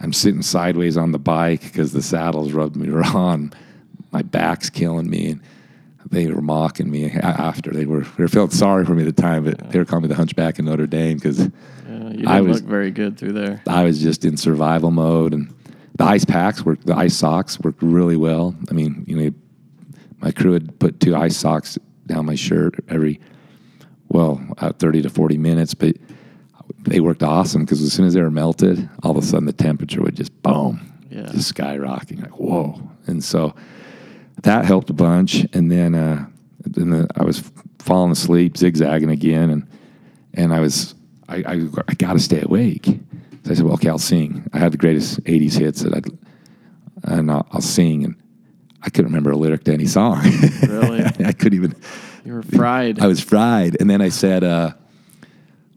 I'm 0.00 0.12
sitting 0.12 0.42
sideways 0.42 0.98
on 0.98 1.12
the 1.12 1.18
bike 1.18 1.62
because 1.62 1.92
the 1.92 2.02
saddle's 2.02 2.52
rubbed 2.52 2.76
me 2.76 2.88
raw. 2.90 3.38
My 4.10 4.22
back's 4.22 4.68
killing 4.68 5.08
me, 5.08 5.30
and 5.30 5.42
they 6.10 6.26
were 6.26 6.42
mocking 6.42 6.90
me 6.90 7.10
after. 7.12 7.70
They 7.70 7.86
were 7.86 8.04
they 8.18 8.26
felt 8.26 8.52
sorry 8.52 8.84
for 8.84 8.94
me 8.94 9.06
at 9.06 9.16
the 9.16 9.22
time, 9.22 9.44
but 9.44 9.70
they 9.70 9.78
were 9.78 9.86
calling 9.86 10.02
me 10.02 10.08
the 10.08 10.16
Hunchback 10.16 10.58
in 10.58 10.66
Notre 10.66 10.86
Dame 10.86 11.16
because 11.16 11.48
you 12.18 12.26
didn't 12.26 12.36
I 12.36 12.40
was- 12.40 12.60
look 12.60 12.68
very 12.70 12.90
good 12.90 13.16
through 13.16 13.32
there. 13.32 13.62
I 13.66 13.84
was 13.84 14.00
just 14.00 14.24
in 14.24 14.36
survival 14.36 14.90
mode, 14.90 15.32
and 15.34 15.52
the 15.96 16.04
ice 16.04 16.24
packs 16.24 16.64
worked. 16.64 16.86
The 16.86 16.96
ice 16.96 17.14
socks 17.16 17.58
worked 17.60 17.82
really 17.82 18.16
well. 18.16 18.54
I 18.70 18.74
mean, 18.74 19.04
you 19.06 19.16
know, 19.16 19.30
my 20.20 20.30
crew 20.32 20.52
had 20.52 20.78
put 20.78 21.00
two 21.00 21.14
ice 21.16 21.36
socks 21.36 21.78
down 22.06 22.26
my 22.26 22.34
shirt 22.34 22.74
every 22.88 23.20
well, 24.08 24.40
uh, 24.58 24.72
thirty 24.72 25.02
to 25.02 25.10
forty 25.10 25.36
minutes, 25.38 25.74
but 25.74 25.96
they 26.84 27.00
worked 27.00 27.22
awesome 27.22 27.62
because 27.64 27.82
as 27.82 27.92
soon 27.92 28.06
as 28.06 28.14
they 28.14 28.22
were 28.22 28.30
melted, 28.30 28.88
all 29.02 29.10
of 29.16 29.22
a 29.22 29.26
sudden 29.26 29.46
the 29.46 29.52
temperature 29.52 30.00
would 30.02 30.16
just 30.16 30.32
boom, 30.42 30.80
Yeah. 31.10 31.26
just 31.32 31.54
skyrocketing. 31.54 32.22
Like 32.22 32.38
whoa, 32.40 32.80
and 33.06 33.22
so 33.22 33.54
that 34.42 34.64
helped 34.64 34.88
a 34.90 34.94
bunch. 34.94 35.46
And 35.52 35.70
then, 35.70 35.94
uh, 35.94 36.26
then 36.64 36.90
the, 36.90 37.08
I 37.16 37.24
was 37.24 37.42
falling 37.80 38.12
asleep, 38.12 38.56
zigzagging 38.56 39.10
again, 39.10 39.50
and 39.50 39.66
and 40.34 40.52
I 40.54 40.60
was 40.60 40.94
I 41.28 41.36
I, 41.36 41.68
I 41.88 41.94
got 41.94 42.14
to 42.14 42.18
stay 42.18 42.42
awake. 42.42 42.86
So 43.44 43.52
I 43.52 43.54
said, 43.54 43.64
well, 43.64 43.74
okay, 43.74 43.88
I'll 43.88 43.98
sing. 43.98 44.48
I 44.52 44.58
had 44.58 44.72
the 44.72 44.78
greatest 44.78 45.22
'80s 45.24 45.58
hits 45.58 45.82
that 45.82 45.94
I'd 45.94 46.06
and 47.04 47.30
I'll, 47.30 47.46
I'll 47.52 47.60
sing, 47.60 48.04
and 48.04 48.16
I 48.82 48.90
couldn't 48.90 49.06
remember 49.06 49.30
a 49.30 49.36
lyric 49.36 49.64
to 49.64 49.72
any 49.72 49.86
song. 49.86 50.22
Really? 50.66 51.04
I 51.24 51.32
couldn't 51.32 51.54
even. 51.54 51.74
You 52.24 52.34
were 52.34 52.42
fried. 52.42 53.00
I 53.00 53.06
was 53.06 53.20
fried. 53.20 53.76
And 53.80 53.88
then 53.88 54.00
I 54.00 54.08
said, 54.08 54.44
uh, 54.44 54.72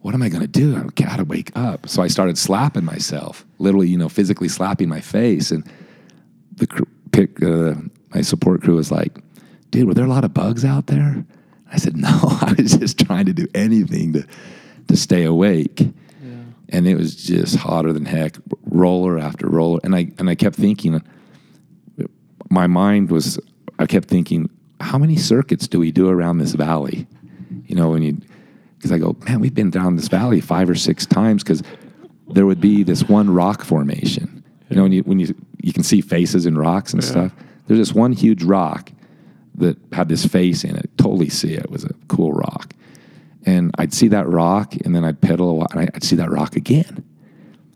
what 0.01 0.13
am 0.13 0.21
I 0.21 0.29
going 0.29 0.41
to 0.41 0.47
do? 0.47 0.75
I 0.75 0.83
got 1.01 1.17
to 1.17 1.23
wake 1.23 1.51
up. 1.55 1.87
So 1.87 2.01
I 2.01 2.07
started 2.07 2.37
slapping 2.37 2.83
myself, 2.83 3.45
literally, 3.59 3.87
you 3.87 3.97
know, 3.97 4.09
physically 4.09 4.49
slapping 4.49 4.89
my 4.89 4.99
face. 4.99 5.51
And 5.51 5.69
the 6.55 6.67
cr- 6.67 6.83
pick, 7.11 7.41
uh, 7.43 7.75
my 8.13 8.21
support 8.21 8.61
crew 8.61 8.75
was 8.75 8.91
like, 8.91 9.19
dude, 9.69 9.87
were 9.87 9.93
there 9.93 10.05
a 10.05 10.09
lot 10.09 10.25
of 10.25 10.33
bugs 10.33 10.65
out 10.65 10.87
there? 10.87 11.23
I 11.71 11.77
said, 11.77 11.95
no, 11.95 12.09
I 12.41 12.55
was 12.57 12.75
just 12.75 12.99
trying 12.99 13.27
to 13.27 13.33
do 13.33 13.47
anything 13.53 14.13
to, 14.13 14.27
to 14.91 14.97
stay 14.97 15.23
awake. 15.23 15.81
And 16.73 16.87
it 16.87 16.95
was 16.95 17.15
just 17.15 17.57
hotter 17.57 17.91
than 17.91 18.05
heck, 18.05 18.37
roller 18.63 19.19
after 19.19 19.49
roller. 19.49 19.81
And 19.83 19.93
I, 19.93 20.11
and 20.17 20.29
I 20.29 20.35
kept 20.35 20.55
thinking, 20.55 21.01
my 22.49 22.67
mind 22.67 23.11
was, 23.11 23.39
I 23.77 23.85
kept 23.87 24.07
thinking, 24.07 24.49
how 24.79 24.97
many 24.97 25.17
circuits 25.17 25.67
do 25.67 25.79
we 25.79 25.91
do 25.91 26.07
around 26.07 26.37
this 26.37 26.53
valley? 26.53 27.07
You 27.65 27.75
know, 27.75 27.89
when 27.89 28.03
you, 28.03 28.17
because 28.77 28.91
I 28.91 28.99
go, 28.99 29.17
man, 29.27 29.41
we've 29.41 29.53
been 29.53 29.69
down 29.69 29.97
this 29.97 30.07
valley 30.07 30.39
five 30.39 30.69
or 30.69 30.75
six 30.75 31.05
times 31.05 31.43
because 31.43 31.61
there 32.29 32.45
would 32.45 32.61
be 32.61 32.83
this 32.83 33.03
one 33.03 33.29
rock 33.29 33.63
formation. 33.63 34.43
You 34.69 34.77
know, 34.77 34.83
when 34.83 34.91
you, 34.93 35.03
when 35.03 35.19
you, 35.19 35.35
you 35.61 35.73
can 35.73 35.83
see 35.83 35.99
faces 35.99 36.45
in 36.45 36.57
rocks 36.57 36.93
and 36.93 37.03
stuff. 37.03 37.33
There's 37.67 37.79
this 37.79 37.93
one 37.93 38.13
huge 38.13 38.43
rock 38.43 38.91
that 39.55 39.77
had 39.91 40.07
this 40.07 40.25
face 40.25 40.63
in 40.63 40.77
it. 40.77 40.89
Totally 40.97 41.29
see 41.29 41.53
it. 41.53 41.65
It 41.65 41.69
was 41.69 41.83
a 41.83 41.93
cool 42.07 42.31
rock. 42.31 42.73
And 43.45 43.71
I'd 43.77 43.93
see 43.93 44.07
that 44.09 44.27
rock 44.27 44.75
and 44.85 44.95
then 44.95 45.03
I'd 45.03 45.19
pedal 45.21 45.49
a 45.49 45.53
while 45.53 45.67
and 45.71 45.89
I'd 45.93 46.03
see 46.03 46.15
that 46.17 46.29
rock 46.29 46.55
again. 46.55 47.03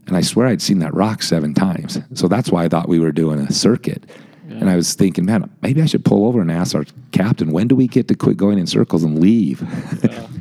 And 0.08 0.16
I 0.16 0.22
swear 0.22 0.48
I'd 0.48 0.62
seen 0.62 0.80
that 0.80 0.94
rock 0.94 1.24
seven 1.24 1.54
times. 1.54 2.00
So 2.14 2.28
that's 2.28 2.52
why 2.52 2.66
I 2.66 2.70
thought 2.70 2.88
we 2.88 3.00
were 3.00 3.12
doing 3.12 3.40
a 3.40 3.52
circuit. 3.52 4.06
And 4.48 4.70
I 4.70 4.76
was 4.76 4.94
thinking, 4.94 5.26
man, 5.26 5.50
maybe 5.62 5.82
I 5.82 5.86
should 5.86 6.06
pull 6.06 6.28
over 6.28 6.40
and 6.40 6.52
ask 6.52 6.76
our 6.76 6.86
captain, 7.12 7.52
when 7.52 7.68
do 7.68 7.76
we 7.76 7.88
get 7.88 8.08
to 8.10 8.16
quit 8.16 8.38
going 8.38 8.60
in 8.60 8.68
circles 8.68 9.04
and 9.04 9.20
leave? 9.20 9.64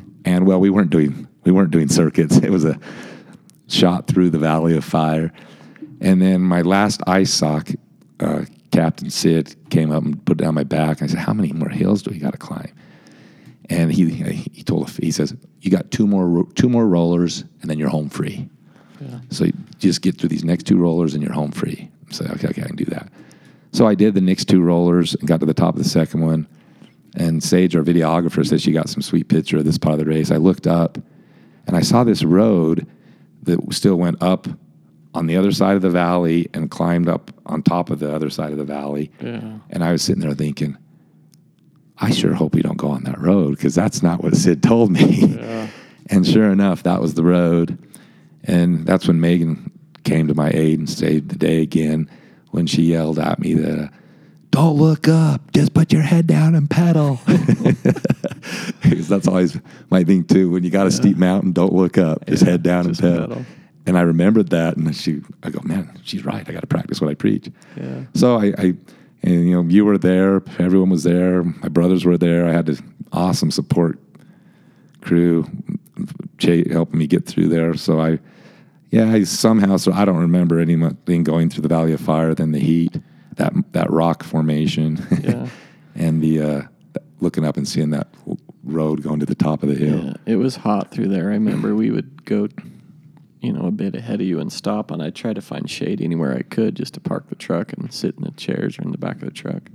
and 0.24 0.46
well, 0.46 0.60
we 0.60 0.70
weren't 0.70 0.90
doing 0.90 1.26
we 1.44 1.52
weren't 1.52 1.70
doing 1.70 1.88
circuits. 1.88 2.37
It 2.38 2.50
was 2.50 2.64
a 2.64 2.78
shot 3.68 4.06
through 4.06 4.30
the 4.30 4.38
valley 4.38 4.76
of 4.76 4.84
fire. 4.84 5.32
And 6.00 6.20
then 6.20 6.40
my 6.40 6.62
last 6.62 7.02
ice 7.06 7.32
sock, 7.32 7.68
uh, 8.20 8.44
Captain 8.70 9.10
Sid 9.10 9.54
came 9.70 9.90
up 9.92 10.04
and 10.04 10.24
put 10.24 10.38
down 10.38 10.54
my 10.54 10.64
back. 10.64 11.00
And 11.00 11.08
I 11.08 11.12
said, 11.12 11.20
"How 11.20 11.32
many 11.32 11.52
more 11.52 11.68
hills 11.68 12.02
do 12.02 12.10
we 12.10 12.18
got 12.18 12.32
to 12.32 12.38
climb?" 12.38 12.72
And 13.70 13.92
he 13.92 14.11
he 14.11 14.62
told 14.62 14.90
he 14.90 15.11
says, 15.11 15.35
"You 15.61 15.70
got 15.70 15.90
two 15.90 16.07
more 16.07 16.46
two 16.55 16.68
more 16.68 16.87
rollers, 16.87 17.44
and 17.62 17.70
then 17.70 17.79
you're 17.79 17.88
home 17.88 18.11
free." 18.11 18.48
So 19.31 19.44
you 19.44 19.53
just 19.79 20.03
get 20.03 20.18
through 20.18 20.31
these 20.31 20.44
next 20.44 20.66
two 20.66 20.79
rollers 20.79 21.14
and 21.14 21.22
you're 21.22 21.33
home 21.33 21.53
free. 21.53 21.90
So 22.11 22.24
okay, 22.27 22.48
okay, 22.48 22.62
I 22.62 22.66
can 22.66 22.77
do 22.77 22.85
that. 22.87 23.11
So 23.72 23.87
I 23.87 23.94
did 23.94 24.14
the 24.14 24.20
next 24.20 24.46
two 24.46 24.62
rollers 24.62 25.14
and 25.14 25.27
got 25.27 25.40
to 25.40 25.46
the 25.46 25.55
top 25.55 25.77
of 25.77 25.83
the 25.83 25.88
second 25.88 26.20
one. 26.20 26.46
And 27.16 27.42
Sage, 27.42 27.77
our 27.77 27.83
videographer, 27.83 28.46
said 28.46 28.61
she 28.61 28.72
got 28.72 28.88
some 28.88 29.03
sweet 29.03 29.29
picture 29.29 29.59
of 29.59 29.64
this 29.64 29.79
part 29.79 29.94
of 29.94 29.98
the 29.98 30.07
race. 30.07 30.31
I 30.31 30.37
looked 30.37 30.66
up 30.66 30.98
and 31.66 31.77
I 31.77 31.81
saw 31.81 32.05
this 32.05 32.24
road 32.24 32.87
that 33.42 33.61
still 33.72 33.96
went 33.96 34.22
up 34.22 34.48
on 35.14 35.27
the 35.27 35.37
other 35.37 35.53
side 35.53 35.77
of 35.77 35.83
the 35.83 35.90
valley 35.90 36.48
and 36.55 36.70
climbed 36.70 37.09
up 37.09 37.31
on 37.46 37.62
top 37.62 37.90
of 37.90 38.00
the 38.00 38.12
other 38.12 38.31
side 38.31 38.53
of 38.53 38.59
the 38.59 38.64
valley. 38.64 39.12
Yeah. 39.20 39.59
And 39.70 39.85
I 39.85 39.92
was 39.92 40.03
sitting 40.03 40.22
there 40.22 40.35
thinking, 40.35 40.77
I 41.98 42.11
sure 42.11 42.35
hope 42.35 42.54
we 42.54 42.62
don't 42.62 42.76
go 42.76 42.88
on 42.88 43.04
that 43.04 43.20
road 43.20 43.50
because 43.57 43.74
that's 43.74 44.02
not 44.02 44.22
what 44.22 44.37
Sid 44.37 44.62
told 44.62 44.90
me. 44.90 45.38
and 46.11 46.26
sure 46.26 46.50
enough, 46.50 46.83
that 46.83 47.00
was 47.00 47.14
the 47.14 47.22
road. 47.22 47.78
And 48.44 48.85
that's 48.85 49.07
when 49.09 49.20
Megan 49.20 49.70
came 50.02 50.26
to 50.28 50.35
my 50.35 50.50
aid 50.50 50.78
and 50.78 50.90
saved 50.90 51.30
the 51.30 51.37
day 51.37 51.62
again 51.62 52.11
when 52.50 52.66
she 52.66 52.83
yelled 52.83 53.18
at 53.18 53.38
me 53.38 53.54
that, 53.54 53.90
don't 54.50 54.76
look 54.76 55.09
up, 55.09 55.52
just 55.52 55.74
put 55.74 55.92
your 55.92 56.02
head 56.02 56.26
down 56.28 56.54
and 56.54 56.68
pedal. 56.70 57.18
because 58.83 59.09
that's 59.09 59.26
always 59.26 59.59
my 59.90 60.04
thing 60.04 60.24
too. 60.24 60.50
When 60.50 60.62
you 60.62 60.70
got 60.70 60.87
a 60.87 60.90
steep 60.90 61.16
mountain, 61.16 61.52
don't 61.52 61.72
look 61.72 61.98
up, 61.98 62.26
just 62.26 62.42
Yeah, 62.44 62.50
head 62.50 62.62
down 62.62 62.85
just 62.87 63.00
and 63.00 63.12
pedal. 63.14 63.28
pedal. 63.28 63.46
And 63.87 63.98
I 63.98 64.02
remembered 64.02 64.50
that, 64.50 64.76
and 64.76 64.94
she, 64.96 65.20
I 65.42 65.50
go, 65.50 65.61
man, 65.64 65.98
she's 66.04 66.24
right. 66.24 66.48
I 66.48 66.52
got 66.52 66.61
to 66.61 66.66
practice 66.66 67.00
what 67.00 67.11
I 67.11 67.14
preach. 67.14 67.50
Yeah. 67.76 68.04
So 68.14 68.37
I, 68.38 68.54
I, 68.57 68.74
and 69.24 69.48
you 69.48 69.54
know, 69.54 69.68
you 69.68 69.84
were 69.84 69.98
there. 69.98 70.42
Everyone 70.58 70.90
was 70.90 71.02
there. 71.02 71.42
My 71.42 71.68
brothers 71.68 72.04
were 72.04 72.18
there. 72.18 72.46
I 72.46 72.52
had 72.52 72.66
this 72.66 72.80
awesome 73.12 73.50
support 73.50 73.98
crew, 75.00 75.46
Jay 76.38 76.68
helping 76.70 76.98
me 76.98 77.06
get 77.06 77.26
through 77.26 77.48
there. 77.48 77.74
So 77.74 78.00
I, 78.00 78.18
yeah, 78.90 79.10
I 79.10 79.24
somehow. 79.24 79.76
So 79.78 79.92
I 79.92 80.04
don't 80.04 80.18
remember 80.18 80.58
anything 80.60 81.24
going 81.24 81.50
through 81.50 81.62
the 81.62 81.68
Valley 81.68 81.92
of 81.92 82.00
Fire 82.00 82.34
than 82.34 82.52
the 82.52 82.60
heat, 82.60 83.00
that 83.37 83.52
that 83.72 83.90
rock 83.90 84.22
formation, 84.22 85.04
Yeah. 85.22 85.48
and 85.94 86.22
the 86.22 86.40
uh, 86.40 86.62
looking 87.20 87.44
up 87.44 87.56
and 87.56 87.66
seeing 87.66 87.90
that 87.90 88.08
road 88.62 89.02
going 89.02 89.20
to 89.20 89.26
the 89.26 89.34
top 89.34 89.62
of 89.62 89.68
the 89.68 89.74
hill. 89.74 90.04
Yeah, 90.04 90.14
it 90.26 90.37
was 90.37 90.56
hot 90.56 90.90
through 90.90 91.08
there. 91.08 91.30
I 91.30 91.34
remember 91.34 91.74
we 91.74 91.90
would 91.90 92.24
go, 92.24 92.48
you 93.44 93.52
know, 93.52 93.66
a 93.66 93.70
bit 93.70 93.94
ahead 93.94 94.20
of 94.20 94.26
you 94.26 94.40
and 94.40 94.52
stop, 94.52 94.90
and 94.90 95.02
I'd 95.02 95.14
try 95.14 95.33
to 95.35 95.42
find 95.42 95.68
shade 95.68 96.00
anywhere 96.00 96.35
I 96.37 96.42
could 96.42 96.74
just 96.74 96.94
to 96.94 97.00
park 97.00 97.28
the 97.28 97.35
truck 97.35 97.72
and 97.72 97.92
sit 97.92 98.16
in 98.16 98.24
the 98.24 98.30
chairs 98.33 98.78
or 98.78 98.83
in 98.83 98.90
the 98.92 98.98
back 98.98 99.16
of 99.16 99.22
the 99.26 99.30
truck. 99.30 99.70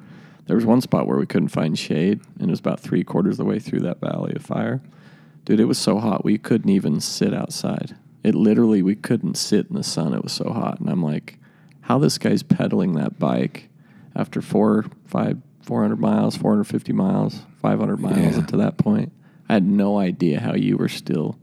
There 0.48 0.56
was 0.56 0.66
one 0.66 0.82
spot 0.82 1.08
where 1.08 1.18
we 1.20 1.28
couldn't 1.28 1.50
find 1.50 1.78
shade, 1.78 2.22
and 2.40 2.50
it 2.50 2.52
was 2.52 2.60
about 2.60 2.80
three 2.80 3.04
quarters 3.04 3.34
of 3.34 3.38
the 3.38 3.46
way 3.46 3.60
through 3.60 3.82
that 3.82 4.02
valley 4.02 4.34
of 4.36 4.42
fire. 4.44 4.82
Dude, 5.46 5.60
it 5.60 5.66
was 5.66 5.78
so 5.78 6.00
hot 6.00 6.26
we 6.26 6.38
couldn't 6.38 6.70
even 6.72 7.00
sit 7.00 7.34
outside. 7.34 7.96
It 8.24 8.36
literally 8.36 8.82
we 8.82 8.96
couldn't 8.96 9.36
sit 9.36 9.68
in 9.70 9.76
the 9.76 9.84
sun. 9.84 10.14
It 10.14 10.24
was 10.24 10.34
so 10.34 10.52
hot, 10.52 10.80
and 10.80 10.90
I'm 10.90 11.04
like, 11.04 11.38
how 11.82 12.00
this 12.00 12.18
guy's 12.18 12.44
pedaling 12.44 12.94
that 12.94 13.20
bike 13.20 13.70
after 14.16 14.42
four, 14.42 14.86
five, 15.06 15.38
400 15.62 16.00
miles, 16.00 16.36
450 16.36 16.94
miles, 16.94 17.42
500 17.62 17.98
miles 18.00 18.18
Yeah. 18.36 18.40
up 18.40 18.48
to 18.48 18.58
that 18.58 18.78
point. 18.78 19.12
I 19.48 19.54
had 19.54 19.66
no 19.68 19.98
idea 20.00 20.40
how 20.40 20.56
you 20.56 20.78
were 20.78 20.90
still. 20.90 21.38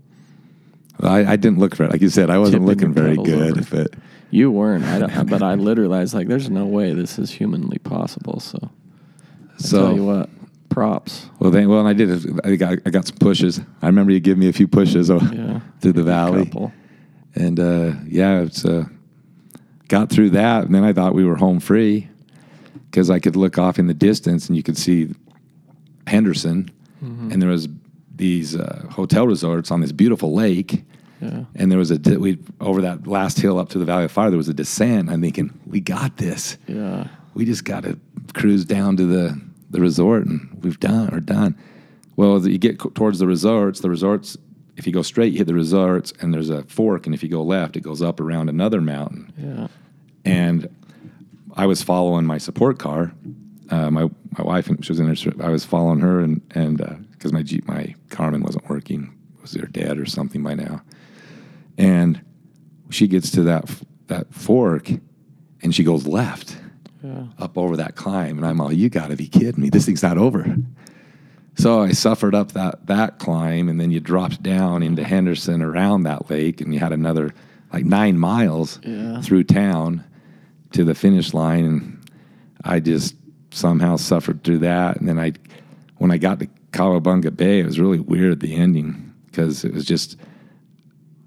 I, 1.01 1.33
I 1.33 1.37
didn't 1.37 1.59
look 1.59 1.75
for 1.77 1.85
it. 1.85 1.91
Like 1.93 2.01
you 2.01 2.09
said, 2.09 2.31
I 2.31 2.39
wasn't 2.39 2.67
Tipping 2.67 2.67
looking 2.67 2.93
the 2.95 3.01
very 3.01 3.17
pedals 3.17 3.29
good. 3.29 3.59
over. 3.59 3.85
But 3.91 3.99
You 4.31 4.51
weren't, 4.51 4.85
I 4.85 4.99
don't, 4.99 5.29
but 5.29 5.43
I 5.43 5.55
literally 5.55 5.97
I 5.99 6.01
was 6.01 6.15
like, 6.15 6.27
"There's 6.29 6.49
no 6.51 6.65
way 6.67 6.93
this 6.95 7.19
is 7.19 7.31
humanly 7.31 7.79
possible." 7.79 8.41
So, 8.41 8.59
I 8.63 9.59
so 9.59 9.87
tell 9.89 9.97
you 9.97 10.05
what, 10.07 10.31
props. 10.69 11.27
Well, 11.39 11.51
then, 11.51 11.69
well, 11.69 11.81
and 11.81 11.89
I 11.89 11.93
did. 11.93 12.41
I 12.47 12.57
got, 12.57 12.79
I 12.87 12.91
got 12.91 13.07
some 13.07 13.17
pushes. 13.19 13.61
I 13.83 13.87
remember 13.87 14.13
you 14.13 14.21
giving 14.21 14.41
me 14.41 14.49
a 14.49 14.53
few 14.53 14.69
pushes 14.69 15.11
uh, 15.11 15.19
Yeah, 15.33 15.61
through 15.81 15.93
the 15.93 16.03
valley, 16.03 16.45
couple. 16.47 16.73
and 17.35 17.61
uh, 17.61 17.93
yeah, 18.09 18.41
it's 18.41 18.65
uh, 18.65 18.85
got 19.89 20.09
through 20.11 20.31
that. 20.31 20.65
And 20.65 20.75
then 20.75 20.83
I 20.85 20.93
thought 20.93 21.15
we 21.15 21.25
were 21.25 21.37
home 21.37 21.61
free 21.61 22.09
because 22.91 23.11
I 23.11 23.19
could 23.21 23.37
look 23.37 23.59
off 23.59 23.79
in 23.79 23.87
the 23.87 23.95
distance 23.95 24.49
and 24.49 24.57
you 24.57 24.63
could 24.63 24.77
see 24.79 25.15
Henderson, 26.07 26.71
Mm-hmm. 27.05 27.31
and 27.31 27.43
there 27.43 27.51
was 27.51 27.69
these 28.17 28.57
uh, 28.57 28.87
hotel 28.91 29.27
resorts 29.27 29.71
on 29.71 29.81
this 29.81 29.93
beautiful 29.93 30.35
lake. 30.35 30.85
Yeah, 31.21 31.45
And 31.55 31.71
there 31.71 31.79
was 31.79 31.91
a 31.91 31.99
we 32.19 32.39
over 32.61 32.83
that 32.83 33.07
last 33.07 33.39
hill 33.41 33.59
up 33.59 33.71
to 33.71 33.79
the 33.79 33.85
Valley 33.87 34.05
of 34.05 34.13
Fire. 34.13 34.29
There 34.31 34.37
was 34.37 34.49
a 34.49 34.55
descent. 34.55 35.09
I'm 35.09 35.21
thinking, 35.23 35.59
we 35.67 35.81
got 35.81 36.19
this 36.19 36.59
yeah, 36.67 37.09
we 37.35 37.45
just 37.47 37.65
got 37.65 37.85
to 37.85 37.99
cruise 38.35 38.65
down 38.67 38.97
to 38.99 39.07
the, 39.07 39.41
the 39.71 39.81
resort 39.81 40.27
and 40.27 40.59
we've 40.63 40.79
done 40.81 41.15
or 41.15 41.21
done. 41.21 41.57
Well, 42.17 42.37
as 42.37 42.47
you 42.47 42.59
get 42.59 42.79
towards 42.95 43.19
the 43.19 43.27
resorts, 43.27 43.81
the 43.81 43.89
resorts, 43.91 44.37
if 44.77 44.87
you 44.87 44.93
go 44.93 45.03
straight, 45.03 45.33
you 45.33 45.39
hit 45.39 45.47
the 45.47 45.55
resorts 45.55 46.13
and 46.21 46.35
there's 46.35 46.51
a 46.51 46.65
fork. 46.65 47.07
And 47.07 47.15
if 47.15 47.23
you 47.23 47.29
go 47.31 47.43
left, 47.43 47.77
it 47.77 47.81
goes 47.83 48.03
up 48.03 48.21
around 48.21 48.49
another 48.51 48.81
mountain. 48.83 49.33
yeah, 49.39 49.69
And 50.25 50.69
I 51.55 51.65
was 51.67 51.83
following 51.83 52.27
my 52.27 52.37
support 52.39 52.79
car. 52.79 53.13
Uh, 53.71 53.91
my, 53.91 54.11
my 54.37 54.45
wife, 54.45 54.67
she 54.83 54.93
was 54.93 55.01
in 55.01 55.09
her, 55.15 55.45
I 55.45 55.49
was 55.51 55.65
following 55.65 56.01
her 56.01 56.21
and, 56.21 56.43
and, 56.55 56.81
uh, 56.81 56.95
cause 57.27 57.33
my 57.33 57.43
Jeep, 57.43 57.67
my 57.67 57.93
Garmin 58.09 58.43
wasn't 58.43 58.69
working, 58.69 59.12
was 59.43 59.57
either 59.57 59.67
dead 59.67 59.99
or 59.99 60.07
something 60.07 60.45
by 60.45 60.55
now. 60.55 60.81
And 61.77 62.25
she 62.91 63.09
gets 63.09 63.33
to 63.33 63.43
that, 63.43 63.69
that 64.07 64.33
fork 64.33 64.89
and 65.61 65.75
she 65.75 65.83
goes 65.83 66.07
left 66.07 66.57
yeah. 67.03 67.25
up 67.39 67.59
over 67.59 67.77
that 67.77 67.97
climb, 67.97 68.37
and 68.37 68.47
I'm 68.47 68.61
all, 68.61 68.72
you 68.72 68.89
got 68.89 69.09
to 69.09 69.16
be 69.16 69.27
kidding 69.27 69.61
me! 69.61 69.70
This 69.70 69.87
thing's 69.87 70.03
not 70.03 70.18
over. 70.18 70.57
So 71.57 71.81
I 71.81 71.93
suffered 71.93 72.35
up 72.35 72.53
that 72.53 72.87
that 72.87 73.18
climb, 73.18 73.68
and 73.68 73.81
then 73.81 73.91
you 73.91 73.99
dropped 73.99 74.43
down 74.43 74.83
into 74.83 75.03
Henderson 75.03 75.62
around 75.62 76.05
that 76.05 76.31
lake, 76.31 76.61
and 76.61 76.72
you 76.72 76.79
had 76.79 76.93
another 76.93 77.35
like 77.72 77.85
nine 77.85 78.18
miles 78.18 78.79
Yeah. 78.85 79.20
through 79.20 79.45
town 79.45 80.05
to 80.72 80.85
the 80.85 80.95
finish 80.95 81.35
line, 81.35 81.64
and 81.64 82.11
I 82.62 82.81
just 82.81 83.16
somehow 83.51 83.97
suffered 83.97 84.45
through 84.45 84.59
that. 84.59 84.99
And 84.99 85.09
then 85.09 85.18
I, 85.18 85.33
when 85.97 86.11
I 86.11 86.18
got 86.18 86.39
to 86.41 86.49
Cowabunga 86.77 87.35
Bay, 87.35 87.61
it 87.61 87.66
was 87.66 87.81
really 87.81 88.01
weird 88.01 88.41
the 88.41 88.55
ending 88.55 89.14
because 89.27 89.64
it 89.64 89.72
was 89.72 89.85
just 89.85 90.16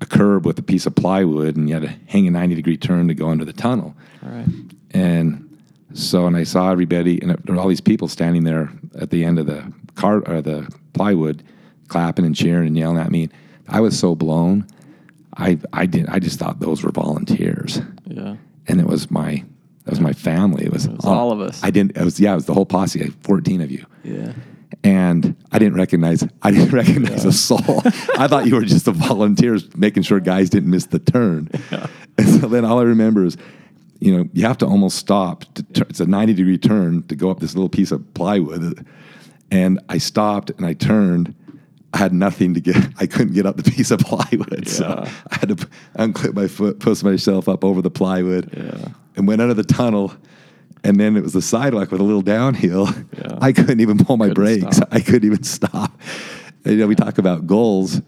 a 0.02 0.06
curb 0.06 0.46
with 0.46 0.58
a 0.60 0.62
piece 0.64 0.86
of 0.86 0.96
plywood, 0.96 1.56
and 1.56 1.68
you 1.68 1.76
had 1.76 1.84
to 1.84 1.94
hang 2.08 2.28
a 2.28 2.32
90 2.32 2.56
degree 2.56 2.78
turn 2.78 3.08
to 3.08 3.14
go 3.14 3.32
into 3.32 3.46
the 3.46 3.54
tunnel. 3.54 3.96
All 4.24 4.32
right. 4.32 4.48
And 4.92 5.46
so, 5.94 6.26
and 6.28 6.38
I 6.38 6.44
saw 6.44 6.72
everybody, 6.72 7.22
and 7.22 7.32
there 7.32 7.56
were 7.56 7.62
all 7.62 7.68
these 7.68 7.82
people 7.82 8.08
standing 8.08 8.44
there 8.44 8.72
at 9.00 9.10
the 9.10 9.26
end 9.26 9.40
of 9.40 9.46
the 9.48 9.72
car 9.96 10.22
or 10.28 10.42
the 10.42 10.72
plywood, 10.94 11.44
clapping 11.88 12.26
and 12.26 12.36
cheering 12.36 12.68
and 12.68 12.78
yelling 12.78 12.98
at 12.98 13.12
me. 13.12 13.30
I 13.68 13.82
was 13.82 13.98
so 13.98 14.16
blown. 14.16 14.66
I 15.38 15.60
I 15.74 15.86
did. 15.86 16.08
I 16.10 16.20
just 16.20 16.40
thought 16.40 16.60
those 16.60 16.84
were 16.84 16.92
volunteers, 16.92 17.82
Yeah, 18.06 18.36
and 18.68 18.80
it 18.80 18.88
was 18.88 19.10
my 19.12 19.44
That 19.86 19.92
was 19.92 20.00
my 20.00 20.14
family. 20.14 20.66
It 20.66 20.74
was, 20.74 20.88
was 20.88 21.06
all 21.06 21.32
of 21.32 21.40
us. 21.42 21.64
I 21.64 21.70
didn't. 21.72 21.96
It 21.98 22.04
was 22.04 22.20
yeah. 22.20 22.34
It 22.34 22.36
was 22.36 22.46
the 22.46 22.54
whole 22.54 22.66
posse. 22.66 23.10
Fourteen 23.24 23.62
of 23.62 23.72
you. 23.72 23.86
Yeah. 24.04 24.34
And 24.84 25.36
I 25.52 25.60
didn't 25.60 25.76
recognize. 25.78 26.26
I 26.42 26.52
didn't 26.52 26.70
recognize 26.74 27.26
a 27.26 27.34
soul. 27.34 27.82
I 28.18 28.28
thought 28.28 28.46
you 28.48 28.56
were 28.56 28.62
just 28.64 28.86
the 28.86 28.92
volunteers 28.94 29.68
making 29.76 30.04
sure 30.04 30.20
guys 30.22 30.50
didn't 30.50 30.70
miss 30.70 30.86
the 30.86 31.00
turn. 31.00 31.50
And 32.18 32.28
so 32.42 32.48
then 32.48 32.64
all 32.66 32.80
I 32.80 32.84
remember 32.84 33.26
is, 33.26 33.36
you 34.00 34.16
know, 34.16 34.30
you 34.34 34.46
have 34.46 34.58
to 34.60 34.66
almost 34.66 34.98
stop. 34.98 35.44
To 35.56 35.64
tur- 35.64 35.86
it's 35.90 36.00
a 36.00 36.06
ninety 36.06 36.34
degree 36.34 36.58
turn 36.58 37.04
to 37.08 37.16
go 37.16 37.30
up 37.30 37.40
this 37.42 37.56
little 37.56 37.68
piece 37.70 37.92
of 37.92 38.14
plywood, 38.14 38.88
and 39.52 39.80
I 39.90 39.98
stopped 39.98 40.50
and 40.52 40.66
I 40.66 40.74
turned. 40.74 41.36
I 41.92 41.98
had 41.98 42.14
nothing 42.14 42.54
to 42.54 42.62
get. 42.62 42.78
I 43.00 43.08
couldn't 43.08 43.34
get 43.34 43.46
up 43.46 43.58
the 43.58 43.70
piece 43.72 43.92
of 43.92 44.00
plywood, 44.00 44.68
so 44.70 45.04
I 45.32 45.36
had 45.36 45.50
to 45.50 45.56
unclip 45.98 46.34
my 46.36 46.48
foot, 46.48 46.80
push 46.80 47.04
myself 47.04 47.50
up 47.50 47.66
over 47.66 47.82
the 47.82 47.90
plywood, 47.92 48.50
Yeah. 48.56 48.94
and 49.18 49.28
went 49.28 49.42
under 49.42 49.54
the 49.56 49.64
tunnel. 49.64 50.14
And 50.84 51.00
then 51.00 51.18
it 51.18 51.24
was 51.24 51.34
the 51.34 51.42
sidewalk 51.42 51.92
with 51.92 52.00
a 52.00 52.04
little 52.04 52.22
downhill. 52.22 52.88
Yeah. 53.18 53.38
I 53.42 53.52
couldn't 53.52 53.80
even 53.82 53.98
pull 53.98 54.18
my 54.18 54.30
Couldn't 54.30 54.62
brakes. 54.62 54.78
stop. 54.78 54.90
I 54.92 55.02
couldn't 55.02 55.26
even 55.26 55.44
stop. 55.44 56.00
And, 56.64 56.74
you 56.74 56.80
know, 56.80 56.88
we 56.88 56.96
talk 56.96 57.18
about 57.18 57.48
goals, 57.48 58.02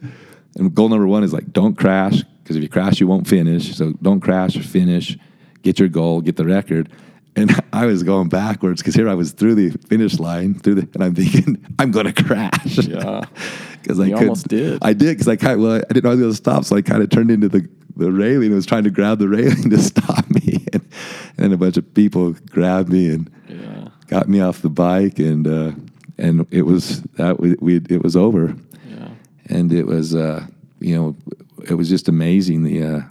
and 0.56 0.74
goal 0.74 0.90
number 0.90 1.08
one 1.08 1.24
is 1.24 1.34
like 1.34 1.52
don't 1.52 1.78
crash 1.78 2.24
because 2.44 2.56
if 2.56 2.64
you 2.64 2.70
crash, 2.70 3.00
you 3.00 3.08
won't 3.08 3.28
finish. 3.28 3.76
So 3.76 3.94
don't 4.02 4.20
crash, 4.20 4.58
finish, 4.58 5.18
get 5.64 5.80
your 5.80 5.88
goal, 5.90 6.22
get 6.22 6.36
the 6.36 6.46
record. 6.46 6.90
And 7.36 7.52
I 7.74 7.86
was 7.86 8.04
going 8.04 8.30
backwards 8.30 8.82
because 8.82 8.96
here 8.96 9.08
I 9.10 9.14
was 9.14 9.32
through 9.32 9.56
the 9.56 9.72
finish 9.88 10.20
line, 10.20 10.56
through 10.56 10.76
the, 10.76 10.90
and 10.94 11.04
I'm 11.04 11.16
thinking 11.16 11.64
I'm 11.80 11.92
going 11.92 12.12
to 12.12 12.24
crash. 12.24 12.78
Yeah. 12.80 13.26
because 13.82 14.00
I 14.00 14.06
You 14.06 14.10
couldn't- 14.14 14.28
almost 14.30 14.48
did. 14.48 14.80
I 14.84 14.94
did 14.94 15.14
because 15.18 15.28
I 15.28 15.36
kind 15.38 15.54
of, 15.54 15.60
well, 15.62 15.76
I 15.90 15.94
didn't 15.94 16.04
know 16.04 16.12
I 16.12 16.14
was 16.14 16.20
going 16.20 16.32
to 16.32 16.38
stop, 16.38 16.66
so 16.66 16.76
I 16.76 16.82
kind 16.82 17.02
of 17.02 17.10
turned 17.10 17.32
into 17.32 17.48
the 17.50 17.68
the 17.98 18.10
railing 18.12 18.48
and 18.48 18.56
was 18.56 18.66
trying 18.66 18.86
to 18.86 18.90
grab 18.90 19.20
the 19.20 19.28
railing 19.28 19.70
to 19.70 19.78
stop 19.78 20.28
me, 20.30 20.66
and, 20.72 20.82
and 20.82 21.38
then 21.38 21.52
a 21.52 21.58
bunch 21.58 21.76
of 21.78 21.94
people 21.94 22.32
grabbed 22.50 22.90
me 22.90 23.10
and 23.10 23.30
Yeah. 23.50 23.90
got 24.08 24.30
me 24.30 24.40
off 24.40 24.62
the 24.62 24.70
bike, 24.70 25.20
and 25.20 25.46
uh, 25.46 25.72
and 26.18 26.48
it 26.52 26.62
was 26.62 27.02
that 27.18 27.40
we, 27.42 27.56
we 27.60 27.76
it 27.90 28.02
was 28.02 28.16
over, 28.16 28.56
Yeah. 28.90 29.10
and 29.48 29.74
it 29.74 29.86
was 29.88 30.16
uh, 30.16 30.46
you 30.80 30.96
know 30.96 31.16
it 31.68 31.74
was 31.74 31.90
just 31.90 32.08
amazing 32.08 32.64
the 32.64 32.82
uh, 32.84 33.02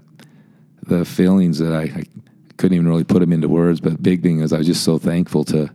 the 0.86 1.04
feelings 1.04 1.58
that 1.58 1.74
I, 1.74 1.82
I 1.82 2.04
couldn't 2.60 2.74
even 2.74 2.88
really 2.88 3.04
put 3.04 3.20
them 3.20 3.32
into 3.32 3.48
words, 3.48 3.80
but 3.80 3.92
the 3.92 3.98
big 3.98 4.22
thing 4.22 4.40
is 4.40 4.52
I 4.52 4.58
was 4.58 4.66
just 4.66 4.84
so 4.84 4.98
thankful 4.98 5.44
to 5.44 5.70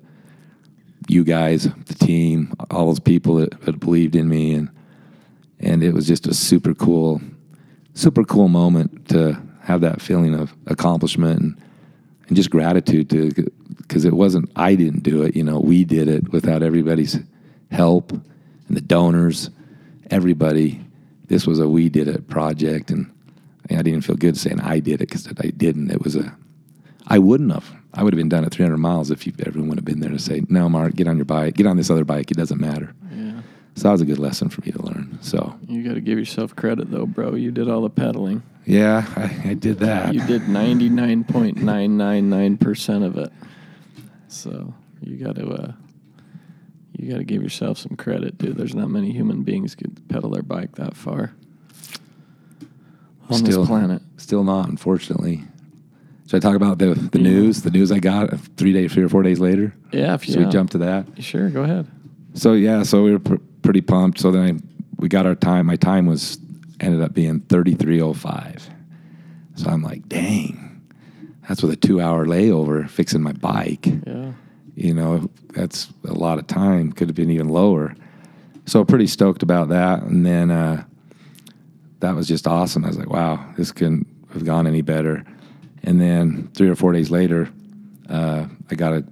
you 1.07 1.23
guys, 1.23 1.63
the 1.63 1.95
team, 1.95 2.53
all 2.69 2.85
those 2.85 2.99
people 2.99 3.35
that, 3.37 3.59
that 3.61 3.79
believed 3.79 4.15
in 4.15 4.29
me, 4.29 4.53
and 4.53 4.69
and 5.59 5.83
it 5.83 5.95
was 5.95 6.05
just 6.05 6.27
a 6.27 6.33
super 6.33 6.75
cool, 6.75 7.21
super 7.95 8.23
cool 8.23 8.49
moment 8.49 9.09
to 9.09 9.35
have 9.63 9.81
that 9.81 9.99
feeling 9.99 10.35
of 10.35 10.53
accomplishment 10.67 11.41
and, 11.41 11.61
and 12.27 12.37
just 12.37 12.51
gratitude 12.51 13.09
to 13.09 13.31
because 13.77 14.05
it 14.05 14.13
wasn't 14.13 14.51
I 14.55 14.75
didn't 14.75 15.01
do 15.01 15.23
it, 15.23 15.35
you 15.35 15.43
know, 15.43 15.59
we 15.59 15.85
did 15.85 16.07
it 16.07 16.31
without 16.31 16.61
everybody's 16.61 17.17
help 17.71 18.11
and 18.11 18.77
the 18.77 18.81
donors, 18.81 19.49
everybody. 20.11 20.85
This 21.29 21.47
was 21.47 21.59
a 21.59 21.67
we 21.67 21.89
did 21.89 22.07
it 22.07 22.27
project, 22.27 22.91
and 22.91 23.11
I 23.71 23.81
didn't 23.81 24.01
feel 24.01 24.17
good 24.17 24.37
saying 24.37 24.59
I 24.59 24.77
did 24.79 25.01
it 25.01 25.09
because 25.09 25.27
I 25.39 25.47
didn't. 25.47 25.89
It 25.89 26.03
was 26.03 26.15
a 26.15 26.37
I 27.07 27.19
wouldn't 27.19 27.51
have. 27.51 27.71
I 27.93 28.03
would 28.03 28.13
have 28.13 28.17
been 28.17 28.29
done 28.29 28.43
at 28.45 28.51
300 28.51 28.77
miles 28.77 29.09
if 29.11 29.25
you, 29.25 29.31
everyone 29.45 29.69
would 29.69 29.77
have 29.77 29.85
been 29.85 29.99
there 30.01 30.09
to 30.11 30.19
say, 30.19 30.41
"No, 30.49 30.67
Mark, 30.67 30.95
get 30.95 31.07
on 31.07 31.15
your 31.17 31.25
bike. 31.25 31.53
Get 31.55 31.65
on 31.67 31.77
this 31.77 31.89
other 31.89 32.03
bike. 32.03 32.29
It 32.31 32.37
doesn't 32.37 32.59
matter." 32.59 32.93
Yeah. 33.15 33.41
So 33.75 33.83
that 33.83 33.91
was 33.91 34.01
a 34.01 34.05
good 34.05 34.19
lesson 34.19 34.49
for 34.49 34.61
me 34.61 34.71
to 34.71 34.81
learn. 34.81 35.17
So 35.21 35.55
You 35.67 35.83
got 35.83 35.93
to 35.95 36.01
give 36.01 36.17
yourself 36.17 36.55
credit 36.55 36.89
though, 36.91 37.05
bro. 37.05 37.35
You 37.35 37.51
did 37.51 37.69
all 37.69 37.81
the 37.81 37.89
pedaling. 37.89 38.41
yeah, 38.65 39.05
I, 39.15 39.49
I 39.49 39.53
did 39.53 39.79
that. 39.79 40.13
You 40.13 40.25
did 40.25 40.43
99.999% 40.43 43.05
of 43.05 43.17
it. 43.17 43.31
So, 44.27 44.73
you 45.01 45.17
got 45.23 45.35
to 45.35 45.47
uh 45.47 45.71
you 46.97 47.11
got 47.11 47.17
to 47.17 47.23
give 47.25 47.43
yourself 47.43 47.77
some 47.77 47.95
credit, 47.97 48.37
dude. 48.37 48.55
There's 48.55 48.73
not 48.75 48.89
many 48.89 49.11
human 49.11 49.43
beings 49.43 49.75
could 49.75 50.07
pedal 50.07 50.29
their 50.29 50.41
bike 50.43 50.75
that 50.75 50.95
far 50.95 51.33
on 53.29 53.37
Still- 53.39 53.59
this 53.61 53.67
planet. 53.67 54.01
Still 54.17 54.43
not, 54.45 54.69
unfortunately. 54.69 55.43
Should 56.27 56.37
I 56.37 56.39
talk 56.39 56.55
about 56.55 56.79
the 56.79 56.93
the 56.95 57.19
news? 57.19 57.61
The 57.61 57.69
news 57.69 57.91
I 57.91 57.99
got 57.99 58.37
three 58.57 58.73
days, 58.73 58.93
three 58.93 59.03
or 59.03 59.09
four 59.09 59.21
days 59.23 59.39
later. 59.39 59.73
Yeah, 59.91 60.15
if 60.15 60.23
Should 60.23 60.35
yeah. 60.35 60.45
we 60.45 60.51
jump 60.51 60.71
to 60.71 60.79
that? 60.79 61.05
Sure, 61.23 61.49
go 61.49 61.63
ahead. 61.63 61.87
So 62.33 62.53
yeah, 62.53 62.83
so 62.83 63.03
we 63.03 63.11
were 63.11 63.19
pr- 63.19 63.35
pretty 63.61 63.81
pumped. 63.81 64.19
So 64.19 64.31
then 64.31 64.43
I, 64.43 64.81
we 64.97 65.07
got 65.07 65.25
our 65.25 65.35
time. 65.35 65.67
My 65.67 65.75
time 65.75 66.07
was 66.07 66.39
ended 66.79 67.01
up 67.01 67.13
being 67.13 67.41
thirty 67.41 67.75
three 67.75 68.01
oh 68.01 68.13
five. 68.13 68.67
So 69.55 69.69
I'm 69.69 69.83
like, 69.83 70.09
dang, 70.09 70.81
that's 71.47 71.61
with 71.61 71.71
a 71.71 71.75
two 71.77 72.01
hour 72.01 72.25
layover 72.25 72.89
fixing 72.89 73.21
my 73.21 73.33
bike. 73.33 73.85
Yeah. 73.85 74.31
You 74.75 74.93
know, 74.93 75.29
that's 75.53 75.87
a 76.03 76.13
lot 76.13 76.39
of 76.39 76.47
time. 76.47 76.91
Could 76.91 77.07
have 77.07 77.15
been 77.15 77.29
even 77.31 77.47
lower. 77.47 77.95
So 78.65 78.83
pretty 78.83 79.07
stoked 79.07 79.43
about 79.43 79.69
that. 79.69 80.01
And 80.01 80.25
then 80.25 80.51
uh, 80.51 80.83
that 81.99 82.15
was 82.15 82.27
just 82.27 82.47
awesome. 82.47 82.83
I 82.83 82.89
was 82.89 82.97
like, 82.97 83.09
wow, 83.09 83.53
this 83.55 83.71
couldn't 83.71 84.07
have 84.33 84.43
gone 84.43 84.67
any 84.67 84.81
better. 84.81 85.23
And 85.85 86.01
then 86.01 86.49
three 86.55 86.67
or 86.67 86.75
four 86.75 86.91
days 86.91 87.11
later, 87.11 87.49
uh, 88.09 88.47
I 88.69 88.75
got 88.75 88.93
a 88.93 89.05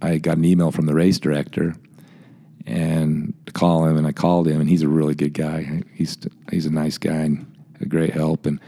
I 0.00 0.18
got 0.18 0.36
an 0.36 0.44
email 0.44 0.70
from 0.70 0.86
the 0.86 0.94
race 0.94 1.18
director 1.18 1.74
and 2.66 3.34
to 3.46 3.52
call 3.52 3.86
him 3.86 3.96
and 3.96 4.06
I 4.06 4.12
called 4.12 4.46
him 4.46 4.60
and 4.60 4.68
he's 4.68 4.82
a 4.82 4.88
really 4.88 5.14
good 5.14 5.32
guy. 5.32 5.82
He's 5.94 6.18
he's 6.50 6.66
a 6.66 6.70
nice 6.70 6.98
guy 6.98 7.12
and 7.12 7.46
a 7.80 7.86
great 7.86 8.12
help 8.12 8.46
and 8.46 8.60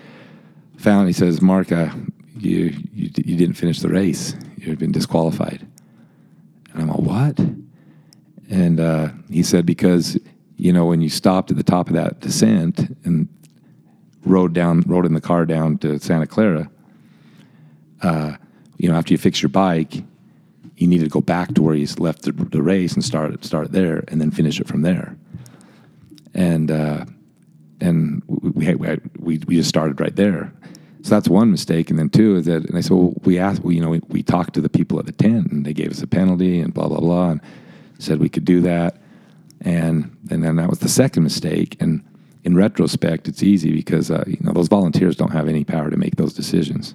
found 0.79 1.07
he 1.07 1.13
says, 1.13 1.43
Mark, 1.43 1.71
uh, 1.71 1.91
you, 2.39 2.73
you 2.93 3.11
you 3.17 3.37
didn't 3.37 3.55
finish 3.55 3.81
the 3.81 3.89
race. 3.89 4.35
You've 4.57 4.79
been 4.79 4.93
disqualified. 4.93 5.67
And 6.73 6.83
I'm 6.83 6.89
like, 6.89 6.99
what? 6.99 7.39
And 8.51 8.81
uh, 8.81 9.09
he 9.31 9.43
said, 9.43 9.67
because, 9.67 10.19
you 10.57 10.73
know, 10.73 10.87
when 10.87 11.01
you 11.01 11.09
stopped 11.09 11.51
at 11.51 11.57
the 11.57 11.63
top 11.63 11.89
of 11.89 11.95
that 11.95 12.21
descent 12.21 12.97
and 13.05 13.29
rode 14.25 14.53
down, 14.53 14.83
rode 14.87 15.07
in 15.07 15.15
the 15.15 15.21
car 15.21 15.47
down 15.47 15.79
to 15.79 15.99
Santa 15.99 16.27
Clara, 16.27 16.71
uh, 18.03 18.37
you 18.79 18.89
know, 18.89 18.97
after 18.97 19.13
you 19.13 19.19
fix 19.19 19.43
your 19.43 19.51
bike, 19.51 20.03
you 20.77 20.87
need 20.87 21.01
to 21.01 21.09
go 21.09 21.21
back 21.21 21.55
to 21.55 21.63
where 21.63 21.75
you 21.75 21.87
left 21.99 22.23
the, 22.23 22.33
the 22.33 22.63
race 22.63 22.95
and 22.95 23.05
start 23.05 23.45
start 23.45 23.73
there 23.73 24.05
and 24.09 24.21
then 24.21 24.31
finish 24.31 24.61
it 24.61 24.69
from 24.69 24.83
there. 24.83 25.17
And 26.35 26.71
uh, 26.71 27.05
and 27.81 28.23
we, 28.27 28.75
we 28.75 28.99
we 29.19 29.39
we 29.47 29.57
just 29.57 29.69
started 29.69 30.01
right 30.01 30.17
there. 30.17 30.53
So 31.03 31.11
that's 31.11 31.29
one 31.29 31.51
mistake. 31.51 31.91
And 31.91 31.99
then 31.99 32.09
two 32.09 32.37
is 32.37 32.47
that, 32.47 32.65
and 32.65 32.79
I 32.79 32.81
said, 32.81 32.93
well, 32.93 33.13
we 33.25 33.39
asked, 33.39 33.63
well, 33.63 33.73
you 33.73 33.81
know, 33.83 33.91
we, 33.91 34.01
we 34.09 34.23
talked 34.23 34.55
to 34.55 34.63
the 34.63 34.71
people 34.71 34.99
at 34.99 35.05
the 35.05 35.13
tent 35.13 35.53
and 35.53 35.67
they 35.67 35.75
gave 35.75 35.91
us 35.91 36.03
a 36.03 36.07
penalty 36.07 36.61
and 36.61 36.73
blah, 36.73 36.89
blah, 36.89 37.01
blah, 37.01 37.33
and 37.33 37.43
said 37.99 38.21
we 38.21 38.31
could 38.31 38.47
do 38.47 38.63
that. 38.63 38.97
And, 39.61 40.17
and 40.31 40.43
then 40.43 40.57
that 40.57 40.71
was 40.71 40.79
the 40.79 40.89
second 40.89 41.23
mistake. 41.23 41.77
And 41.79 42.03
in 42.43 42.57
retrospect, 42.57 43.29
it's 43.29 43.43
easy 43.43 43.71
because, 43.71 44.11
uh, 44.11 44.25
you 44.27 44.39
know, 44.41 44.55
those 44.55 44.69
volunteers 44.69 45.15
don't 45.15 45.33
have 45.33 45.47
any 45.47 45.63
power 45.63 45.91
to 45.91 45.97
make 45.99 46.17
those 46.17 46.33
decisions. 46.33 46.95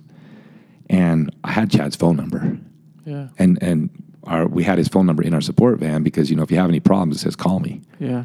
And 0.90 1.34
I 1.44 1.52
had 1.52 1.70
Chad's 1.70 1.96
phone 1.96 2.16
number 2.16 2.58
Yeah. 3.06 3.28
and, 3.38 3.62
and 3.62 3.90
our, 4.24 4.48
we 4.48 4.64
had 4.64 4.78
his 4.78 4.88
phone 4.88 5.06
number 5.06 5.24
in 5.24 5.34
our 5.34 5.42
support 5.42 5.80
van 5.80 6.04
because, 6.04 6.30
you 6.30 6.36
know, 6.36 6.44
if 6.44 6.52
you 6.52 6.58
have 6.58 6.70
any 6.70 6.80
problems, 6.80 7.18
it 7.18 7.20
says 7.20 7.36
call 7.36 7.60
me. 7.60 7.82
Yeah. 8.00 8.24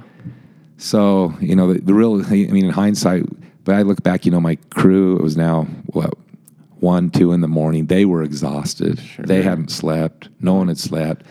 So, 0.76 1.34
you 1.40 1.54
know, 1.54 1.72
the, 1.72 1.80
the 1.80 1.94
real, 1.94 2.24
I 2.24 2.30
mean, 2.30 2.64
in 2.64 2.70
hindsight, 2.70 3.24
but 3.64 3.74
I 3.76 3.82
look 3.82 4.02
back, 4.02 4.24
you 4.26 4.32
know, 4.32 4.40
my 4.40 4.56
crew, 4.70 5.16
it 5.16 5.22
was 5.22 5.36
now, 5.36 5.64
what, 5.86 6.14
one, 6.80 7.10
two 7.10 7.32
in 7.32 7.40
the 7.40 7.48
morning. 7.48 7.86
They 7.86 8.04
were 8.04 8.22
exhausted. 8.22 8.98
Sure. 8.98 9.24
They 9.24 9.42
hadn't 9.42 9.70
slept. 9.70 10.28
No 10.40 10.54
one 10.54 10.68
had 10.68 10.78
slept. 10.78 11.24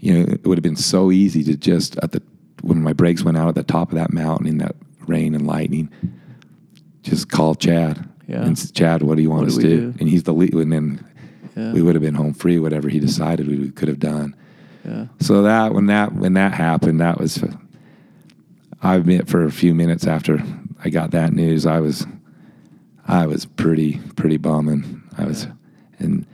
You 0.00 0.12
know, 0.12 0.32
it 0.32 0.46
would 0.46 0.58
have 0.58 0.62
been 0.62 0.76
so 0.76 1.10
easy 1.10 1.42
to 1.44 1.56
just, 1.56 1.96
at 2.02 2.12
the, 2.12 2.22
when 2.62 2.82
my 2.82 2.92
brakes 2.92 3.22
went 3.22 3.38
out 3.38 3.48
at 3.48 3.54
the 3.54 3.62
top 3.62 3.90
of 3.90 3.96
that 3.96 4.12
mountain 4.12 4.46
in 4.46 4.58
that 4.58 4.76
rain 5.06 5.34
and 5.34 5.46
lightning, 5.46 5.88
just 7.02 7.30
call 7.30 7.54
Chad. 7.54 8.06
Yeah. 8.26 8.44
And 8.44 8.74
Chad, 8.74 9.02
what 9.02 9.16
do 9.16 9.22
you 9.22 9.30
want 9.30 9.42
What 9.42 9.48
us 9.50 9.56
to 9.56 9.62
do? 9.62 9.92
do? 9.92 9.94
And 10.00 10.08
he's 10.08 10.24
the 10.24 10.34
lead. 10.34 10.52
And 10.54 10.72
then 10.72 11.04
Yeah. 11.56 11.72
we 11.72 11.80
would 11.82 11.94
have 11.94 12.02
been 12.02 12.14
home 12.14 12.34
free, 12.34 12.58
whatever 12.58 12.88
he 12.88 12.98
decided 13.00 13.46
we 13.48 13.70
could 13.70 13.88
have 13.88 14.00
done. 14.00 14.34
Yeah. 14.84 15.06
So 15.20 15.42
that 15.42 15.74
when 15.74 15.86
that 15.86 16.12
when 16.14 16.34
that 16.34 16.52
happened, 16.54 17.00
that 17.00 17.18
was. 17.20 17.42
I 18.82 18.96
admit, 18.96 19.26
for 19.26 19.44
a 19.44 19.50
few 19.50 19.74
minutes 19.74 20.06
after 20.06 20.42
I 20.84 20.90
got 20.90 21.10
that 21.12 21.32
news, 21.32 21.66
I 21.66 21.80
was, 21.80 22.06
I 23.08 23.26
was 23.26 23.46
pretty 23.46 24.00
pretty 24.16 24.36
bumming. 24.36 25.02
I 25.18 25.24
was, 25.24 25.48
and 25.98 26.26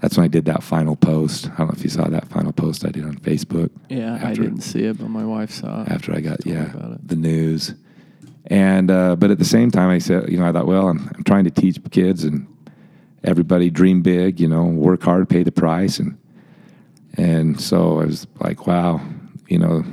that's 0.00 0.16
when 0.16 0.24
I 0.24 0.28
did 0.28 0.44
that 0.46 0.62
final 0.62 0.96
post. 0.96 1.46
I 1.52 1.56
don't 1.58 1.68
know 1.68 1.74
if 1.74 1.84
you 1.84 1.88
saw 1.90 2.08
that 2.08 2.28
final 2.28 2.52
post 2.52 2.84
I 2.84 2.90
did 2.90 3.04
on 3.04 3.16
Facebook. 3.18 3.70
Yeah, 3.88 4.18
I 4.22 4.34
didn't 4.34 4.62
see 4.62 4.84
it, 4.84 4.98
but 4.98 5.08
my 5.08 5.24
wife 5.24 5.50
saw 5.52 5.82
it. 5.82 5.88
after 5.88 6.12
I 6.12 6.20
got 6.20 6.44
yeah 6.44 6.72
the 7.06 7.16
news, 7.16 7.74
and 8.46 8.90
uh, 8.90 9.16
but 9.16 9.30
at 9.30 9.38
the 9.38 9.44
same 9.44 9.70
time 9.70 9.90
I 9.90 9.98
said 9.98 10.30
you 10.30 10.38
know 10.38 10.46
I 10.46 10.52
thought 10.52 10.66
well 10.66 10.88
I'm, 10.88 11.10
I'm 11.14 11.24
trying 11.24 11.44
to 11.44 11.50
teach 11.50 11.78
kids 11.90 12.24
and 12.24 12.46
everybody 13.22 13.70
dream 13.70 14.02
big 14.02 14.40
you 14.40 14.48
know 14.48 14.64
work 14.64 15.02
hard 15.02 15.28
pay 15.28 15.42
the 15.42 15.52
price. 15.52 15.98
And 15.98 16.18
and 17.16 17.60
so 17.60 18.00
I 18.00 18.06
was 18.06 18.26
like 18.40 18.66
wow 18.66 19.00
you 19.48 19.58
know 19.58 19.84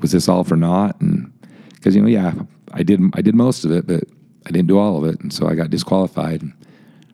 was 0.00 0.12
this 0.12 0.28
all 0.28 0.44
for 0.44 0.56
naught? 0.56 1.00
And 1.00 1.32
because 1.74 1.94
you 1.94 2.02
know 2.02 2.08
yeah 2.08 2.34
I 2.72 2.82
did 2.82 3.00
I 3.14 3.22
did 3.22 3.34
most 3.34 3.64
of 3.64 3.70
it 3.70 3.86
but 3.86 4.04
I 4.46 4.50
didn't 4.50 4.68
do 4.68 4.78
all 4.78 4.96
of 4.96 5.04
it. 5.12 5.20
And 5.20 5.32
so 5.32 5.48
I 5.48 5.54
got 5.54 5.70
disqualified 5.70 6.42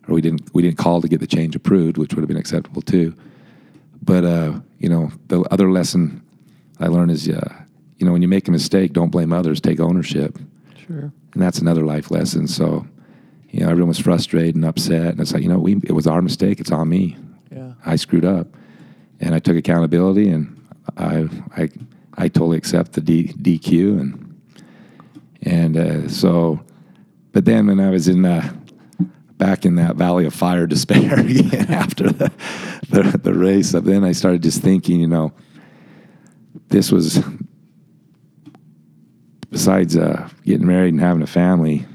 or 0.09 0.15
we 0.15 0.21
didn't 0.21 0.53
we 0.53 0.61
didn't 0.61 0.77
call 0.77 1.01
to 1.01 1.07
get 1.07 1.19
the 1.19 1.27
change 1.27 1.55
approved, 1.55 1.97
which 1.97 2.13
would 2.13 2.21
have 2.21 2.27
been 2.27 2.37
acceptable 2.37 2.81
too. 2.81 3.15
But 4.01 4.23
uh, 4.23 4.59
you 4.79 4.89
know, 4.89 5.11
the 5.27 5.41
other 5.51 5.71
lesson 5.71 6.23
I 6.79 6.87
learned 6.87 7.11
is, 7.11 7.29
uh, 7.29 7.53
you 7.99 8.05
know, 8.05 8.13
when 8.13 8.21
you 8.21 8.27
make 8.27 8.47
a 8.47 8.51
mistake, 8.51 8.93
don't 8.93 9.09
blame 9.11 9.31
others. 9.33 9.59
Take 9.61 9.79
ownership, 9.79 10.37
Sure. 10.87 11.11
and 11.33 11.41
that's 11.43 11.59
another 11.59 11.83
life 11.83 12.09
lesson. 12.11 12.47
So, 12.47 12.87
you 13.51 13.59
know, 13.59 13.69
everyone 13.69 13.89
was 13.89 13.99
frustrated 13.99 14.55
and 14.55 14.65
upset, 14.65 15.07
and 15.11 15.19
it's 15.19 15.33
like, 15.33 15.43
you 15.43 15.49
know, 15.49 15.59
we 15.59 15.75
it 15.83 15.91
was 15.91 16.07
our 16.07 16.21
mistake. 16.21 16.59
It's 16.59 16.71
on 16.71 16.89
me. 16.89 17.17
Yeah. 17.51 17.73
I 17.85 17.95
screwed 17.97 18.25
up, 18.25 18.47
and 19.19 19.35
I 19.35 19.39
took 19.39 19.57
accountability, 19.57 20.29
and 20.29 20.55
I 20.97 21.27
I 21.55 21.69
I 22.17 22.27
totally 22.29 22.57
accept 22.57 22.93
the 22.93 23.01
D, 23.01 23.33
DQ, 23.33 23.99
and 23.99 24.39
and 25.43 25.77
uh, 25.77 26.07
so, 26.09 26.59
but 27.33 27.45
then 27.45 27.67
when 27.67 27.79
I 27.79 27.89
was 27.89 28.07
in 28.07 28.25
uh, 28.25 28.53
back 29.37 29.65
in 29.65 29.75
that 29.75 29.95
valley 29.97 30.25
of 30.25 30.33
fire 30.33 30.67
despair 30.75 31.19
again 31.19 31.69
after 31.69 32.09
the, 32.11 32.31
the 32.89 33.19
the 33.23 33.33
race, 33.33 33.71
then 33.71 34.03
I 34.05 34.13
started 34.13 34.41
just 34.43 34.61
thinking, 34.61 35.01
you 35.01 35.07
know, 35.07 35.33
this 36.69 36.91
was 36.91 37.21
besides 39.51 39.97
uh, 39.97 40.29
getting 40.45 40.67
married 40.67 40.93
and 40.93 41.01
having 41.01 41.21
a 41.21 41.27
family. 41.27 41.85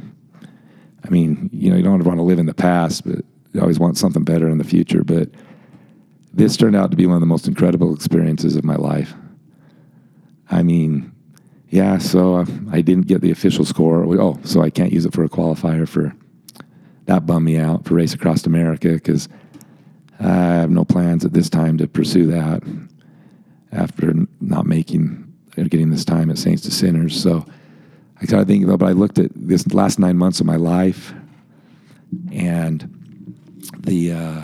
I 1.05 1.11
mean, 1.11 1.51
you 1.53 1.71
know, 1.71 1.77
you 1.77 1.83
don't 1.83 2.03
want 2.03 2.19
to 2.19 2.23
live 2.23 2.39
in 2.39 2.47
the 2.47 2.55
past, 2.55 3.07
but 3.07 3.25
you 3.53 3.61
always 3.61 3.79
want 3.79 3.99
something 3.99 4.25
better 4.25 4.49
in 4.49 4.59
the 4.59 4.65
future. 4.65 5.05
But 5.05 5.31
this 6.33 6.57
turned 6.57 6.77
out 6.77 6.91
to 6.91 6.97
be 6.97 7.07
one 7.07 7.17
of 7.17 7.21
the 7.21 7.27
most 7.27 7.47
incredible 7.47 7.95
experiences 7.95 8.57
of 8.57 8.65
my 8.65 8.77
life. 8.77 9.15
I 10.51 10.63
mean, 10.63 11.13
yeah, 11.69 11.99
so 11.99 12.37
uh, 12.37 12.47
I 12.71 12.81
didn't 12.81 13.07
get 13.07 13.21
the 13.21 13.31
official 13.31 13.65
score. 13.65 14.05
Oh, 14.21 14.39
so 14.45 14.63
I 14.63 14.71
can't 14.71 14.93
use 14.93 15.07
it 15.07 15.13
for 15.13 15.25
a 15.25 15.29
qualifier 15.29 15.89
for 15.89 16.15
that 17.07 17.27
bummed 17.27 17.45
me 17.45 17.59
out 17.59 17.85
for 17.85 17.95
Race 17.95 18.15
Across 18.15 18.47
America 18.47 18.89
because 18.89 19.29
I 20.21 20.27
have 20.27 20.71
no 20.71 20.85
plans 20.85 21.25
at 21.25 21.33
this 21.33 21.51
time 21.51 21.79
to 21.79 21.87
pursue 21.87 22.27
that 22.27 22.63
after 23.73 24.15
not 24.41 24.67
making 24.67 25.24
or 25.57 25.65
getting 25.65 25.91
this 25.91 26.05
time 26.05 26.31
at 26.31 26.39
Saints 26.39 26.63
to 26.63 26.71
Sinners. 26.71 27.21
So 27.21 27.45
I 28.21 28.25
started 28.25 28.49
thinking, 28.49 28.75
but 28.77 28.87
I 28.87 28.93
looked 28.93 29.19
at 29.19 29.31
this 29.35 29.67
last 29.73 29.99
nine 29.99 30.17
months 30.17 30.41
of 30.41 30.47
my 30.47 30.57
life 30.57 31.15
and 32.33 32.91
the 33.79 34.13
uh, 34.13 34.43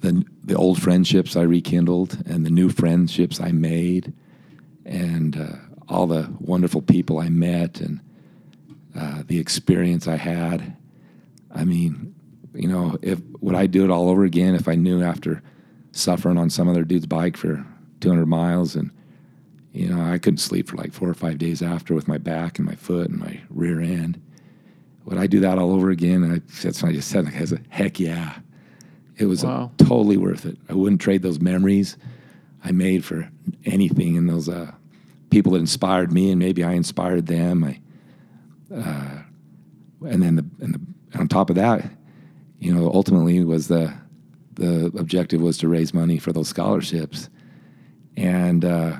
the 0.00 0.24
the 0.44 0.56
old 0.56 0.80
friendships 0.80 1.36
I 1.36 1.42
rekindled 1.42 2.22
and 2.26 2.44
the 2.44 2.50
new 2.50 2.68
friendships 2.68 3.40
I 3.40 3.52
made 3.52 4.12
and 4.84 5.36
uh, 5.36 5.56
all 5.88 6.06
the 6.06 6.32
wonderful 6.40 6.82
people 6.82 7.18
I 7.18 7.28
met 7.28 7.80
and 7.80 8.00
uh, 8.96 9.22
the 9.26 9.38
experience 9.38 10.08
I 10.08 10.16
had. 10.16 10.76
I 11.54 11.64
mean, 11.64 12.14
you 12.54 12.68
know, 12.68 12.96
if 13.02 13.20
would 13.40 13.54
I 13.54 13.66
do 13.66 13.84
it 13.84 13.90
all 13.90 14.08
over 14.08 14.24
again 14.24 14.54
if 14.54 14.68
I 14.68 14.74
knew 14.74 15.02
after 15.02 15.42
suffering 15.92 16.38
on 16.38 16.50
some 16.50 16.68
other 16.68 16.84
dude's 16.84 17.06
bike 17.06 17.36
for 17.36 17.64
200 18.00 18.26
miles 18.26 18.76
and 18.76 18.90
you 19.72 19.88
know 19.88 20.00
I 20.00 20.18
couldn't 20.18 20.38
sleep 20.38 20.68
for 20.68 20.76
like 20.76 20.92
four 20.92 21.08
or 21.08 21.14
five 21.14 21.38
days 21.38 21.62
after 21.62 21.94
with 21.94 22.08
my 22.08 22.18
back 22.18 22.58
and 22.58 22.66
my 22.66 22.74
foot 22.74 23.08
and 23.10 23.18
my 23.18 23.40
rear 23.50 23.80
end. 23.80 24.20
Would 25.06 25.18
I 25.18 25.26
do 25.26 25.40
that 25.40 25.58
all 25.58 25.72
over 25.72 25.90
again? 25.90 26.22
And 26.22 26.32
I, 26.34 26.40
that's 26.62 26.82
what 26.82 26.90
I 26.90 26.92
just 26.92 27.08
said. 27.08 27.26
I 27.26 27.44
said, 27.44 27.64
heck 27.70 27.98
yeah. 27.98 28.38
It 29.16 29.26
was 29.26 29.44
Wow. 29.44 29.70
totally 29.78 30.16
worth 30.16 30.44
it. 30.46 30.56
I 30.68 30.74
wouldn't 30.74 31.00
trade 31.00 31.22
those 31.22 31.40
memories 31.40 31.96
I 32.64 32.72
made 32.72 33.04
for 33.04 33.30
anything. 33.64 34.16
And 34.16 34.28
those 34.28 34.48
uh, 34.48 34.72
people 35.30 35.52
that 35.52 35.58
inspired 35.58 36.12
me, 36.12 36.30
and 36.30 36.38
maybe 36.38 36.62
I 36.62 36.72
inspired 36.72 37.26
them. 37.26 37.64
I, 37.64 37.80
uh, 38.74 39.22
and 40.06 40.22
then 40.22 40.36
the 40.36 40.44
and 40.60 40.74
the 40.74 41.18
on 41.18 41.28
top 41.28 41.50
of 41.50 41.56
that, 41.56 41.90
you 42.60 42.72
know, 42.74 42.90
ultimately 42.92 43.42
was 43.44 43.68
the 43.68 43.92
the 44.54 44.86
objective 44.98 45.40
was 45.40 45.58
to 45.58 45.68
raise 45.68 45.92
money 45.94 46.18
for 46.18 46.32
those 46.32 46.48
scholarships, 46.48 47.28
and 48.16 48.64
uh, 48.64 48.96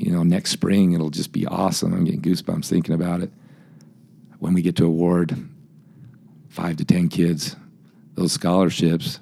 you 0.00 0.10
know, 0.10 0.22
next 0.22 0.50
spring 0.50 0.92
it'll 0.92 1.10
just 1.10 1.32
be 1.32 1.46
awesome. 1.46 1.92
I'm 1.92 2.04
getting 2.04 2.22
goosebumps 2.22 2.68
thinking 2.68 2.94
about 2.94 3.20
it. 3.20 3.30
When 4.38 4.54
we 4.54 4.62
get 4.62 4.76
to 4.76 4.86
award 4.86 5.36
five 6.48 6.76
to 6.76 6.84
ten 6.84 7.08
kids 7.08 7.56
those 8.16 8.32
scholarships 8.32 9.20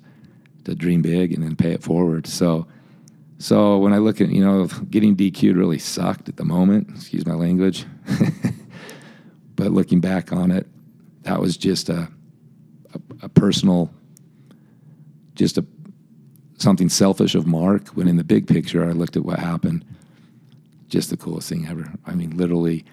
to 0.64 0.74
dream 0.74 1.02
big 1.02 1.32
and 1.32 1.42
then 1.42 1.56
pay 1.56 1.72
it 1.72 1.82
forward. 1.82 2.26
So, 2.26 2.66
so 3.38 3.78
when 3.78 3.92
I 3.92 3.98
look 3.98 4.20
at 4.20 4.30
you 4.30 4.42
know 4.42 4.66
getting 4.66 5.16
DQ'd 5.16 5.56
really 5.56 5.78
sucked 5.78 6.28
at 6.28 6.36
the 6.36 6.44
moment. 6.44 6.88
Excuse 6.90 7.26
my 7.26 7.34
language, 7.34 7.84
but 9.56 9.72
looking 9.72 10.00
back 10.00 10.32
on 10.32 10.50
it, 10.50 10.66
that 11.22 11.40
was 11.40 11.56
just 11.56 11.88
a 11.88 12.08
a, 12.94 13.00
a 13.22 13.28
personal, 13.28 13.90
just 15.34 15.58
a 15.58 15.66
something 16.56 16.88
selfish 16.88 17.34
of 17.34 17.46
Mark. 17.46 17.88
When 17.88 18.08
in 18.08 18.16
the 18.16 18.24
big 18.24 18.46
picture, 18.46 18.88
I 18.88 18.92
looked 18.92 19.16
at 19.16 19.24
what 19.24 19.38
happened. 19.38 19.84
Just 20.94 21.10
the 21.10 21.16
coolest 21.16 21.48
thing 21.48 21.66
ever. 21.66 21.92
I 22.06 22.14
mean, 22.14 22.36
literally 22.36 22.84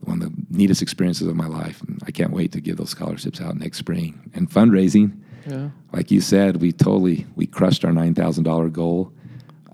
one 0.00 0.20
of 0.20 0.30
the 0.34 0.42
neatest 0.50 0.82
experiences 0.82 1.28
of 1.28 1.36
my 1.36 1.46
life. 1.46 1.80
And 1.86 2.02
I 2.08 2.10
can't 2.10 2.32
wait 2.32 2.50
to 2.52 2.60
give 2.60 2.76
those 2.76 2.90
scholarships 2.90 3.40
out 3.40 3.56
next 3.56 3.78
spring. 3.78 4.18
And 4.34 4.50
fundraising, 4.50 5.12
Yeah. 5.48 5.70
like 5.92 6.10
you 6.10 6.20
said, 6.20 6.60
we 6.60 6.72
totally 6.72 7.26
we 7.36 7.46
crushed 7.46 7.84
our 7.84 7.92
nine 7.92 8.14
thousand 8.14 8.44
dollar 8.44 8.68
goal 8.68 9.12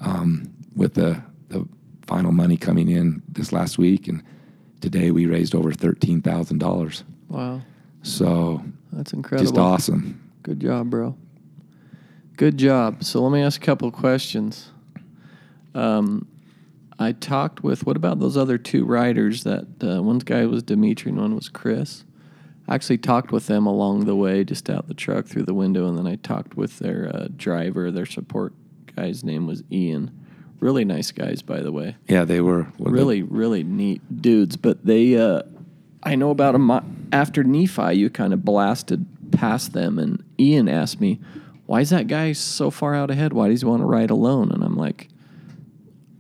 um, 0.03 0.53
with 0.75 0.93
the 0.95 1.23
the 1.49 1.67
final 2.07 2.31
money 2.33 2.59
coming 2.59 2.89
in 2.91 3.23
this 3.37 3.53
last 3.53 3.79
week, 3.79 4.07
and 4.07 4.23
today 4.83 5.11
we 5.11 5.25
raised 5.27 5.55
over 5.55 5.73
thirteen 5.73 6.21
thousand 6.21 6.59
dollars. 6.59 7.05
Wow. 7.29 7.63
So 8.03 8.63
That's 8.93 9.15
incredible. 9.15 9.45
just 9.51 9.59
awesome. 9.59 10.21
Good 10.43 10.61
job, 10.61 10.91
bro. 10.91 11.17
Good 12.37 12.59
job. 12.59 13.03
So 13.03 13.23
let 13.23 13.33
me 13.33 13.41
ask 13.43 13.63
a 13.63 13.65
couple 13.65 13.91
questions. 13.91 14.71
Um, 15.75 16.27
I 16.99 17.13
talked 17.13 17.63
with 17.63 17.85
what 17.87 17.97
about 17.97 18.21
those 18.21 18.37
other 18.37 18.57
two 18.59 18.85
riders? 18.85 19.45
That 19.45 19.67
uh, 19.83 20.03
one 20.03 20.19
guy 20.21 20.47
was 20.47 20.63
Dimitri 20.63 21.11
and 21.13 21.21
one 21.21 21.35
was 21.35 21.49
Chris. 21.49 22.05
I 22.69 22.75
actually 22.75 22.99
talked 22.99 23.31
with 23.33 23.47
them 23.47 23.67
along 23.67 24.07
the 24.07 24.17
way, 24.17 24.43
just 24.43 24.69
out 24.71 24.89
the 24.89 24.95
truck 24.95 25.27
through 25.27 25.45
the 25.45 25.55
window, 25.55 25.87
and 25.89 25.97
then 25.97 26.07
I 26.07 26.17
talked 26.17 26.57
with 26.57 26.79
their 26.79 27.11
uh, 27.15 27.29
driver. 27.37 27.91
Their 27.91 28.07
support 28.07 28.55
guy's 28.97 29.23
name 29.23 29.47
was 29.47 29.63
Ian. 29.71 30.11
Really 30.59 30.85
nice 30.87 31.11
guys, 31.13 31.43
by 31.43 31.61
the 31.61 31.71
way 31.71 31.97
Yeah, 32.09 32.25
they 32.25 32.41
were 32.41 32.63
one 32.79 32.79
of 32.79 32.85
the- 32.87 32.91
really 32.93 33.23
really 33.23 33.63
neat 33.63 34.01
dudes 34.23 34.57
but 34.57 34.85
they 34.87 35.17
uh 35.19 35.43
i 36.03 36.15
know 36.15 36.31
about 36.31 36.55
a 36.55 36.59
mi- 36.59 36.81
after 37.13 37.45
nephi 37.45 37.93
you 37.93 38.09
kind 38.09 38.33
of 38.33 38.43
blasted 38.43 39.05
past 39.33 39.75
them 39.75 39.99
and 39.99 40.25
ian 40.41 40.67
asked 40.67 40.99
me 40.99 41.21
why 41.67 41.81
is 41.83 41.91
that 41.91 42.07
guy 42.07 42.33
so 42.33 42.71
far 42.71 42.95
out 42.95 43.11
ahead 43.11 43.35
why 43.35 43.49
does 43.49 43.61
he 43.61 43.67
want 43.67 43.83
to 43.83 43.87
ride 43.87 44.09
alone 44.11 44.51
and 44.51 44.65
i'm 44.65 44.77
like 44.77 45.09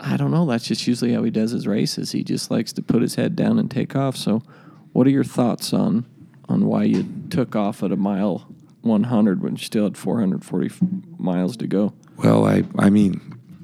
i 0.06 0.16
don't 0.16 0.30
know 0.30 0.46
that's 0.46 0.66
just 0.66 0.86
usually 0.86 1.12
how 1.12 1.22
he 1.22 1.30
does 1.30 1.50
his 1.50 1.66
races 1.66 2.12
he 2.12 2.22
just 2.24 2.50
likes 2.50 2.72
to 2.72 2.82
put 2.82 3.02
his 3.02 3.16
head 3.16 3.36
down 3.36 3.58
and 3.58 3.70
take 3.70 3.94
off 3.94 4.16
so 4.16 4.42
what 4.92 5.06
are 5.06 5.10
your 5.10 5.24
thoughts 5.24 5.72
on 5.72 6.06
on 6.48 6.66
why 6.66 6.84
you 6.84 7.04
took 7.30 7.54
off 7.56 7.82
at 7.82 7.92
a 7.92 7.96
mile 7.96 8.46
100 8.82 9.42
when 9.42 9.56
you 9.56 9.62
still 9.62 9.84
had 9.84 9.96
440 9.98 10.70
miles 11.18 11.56
to 11.56 11.66
go 11.66 11.92
Well, 12.16 12.46
I 12.46 12.62
I 12.78 12.88
mean, 12.90 13.20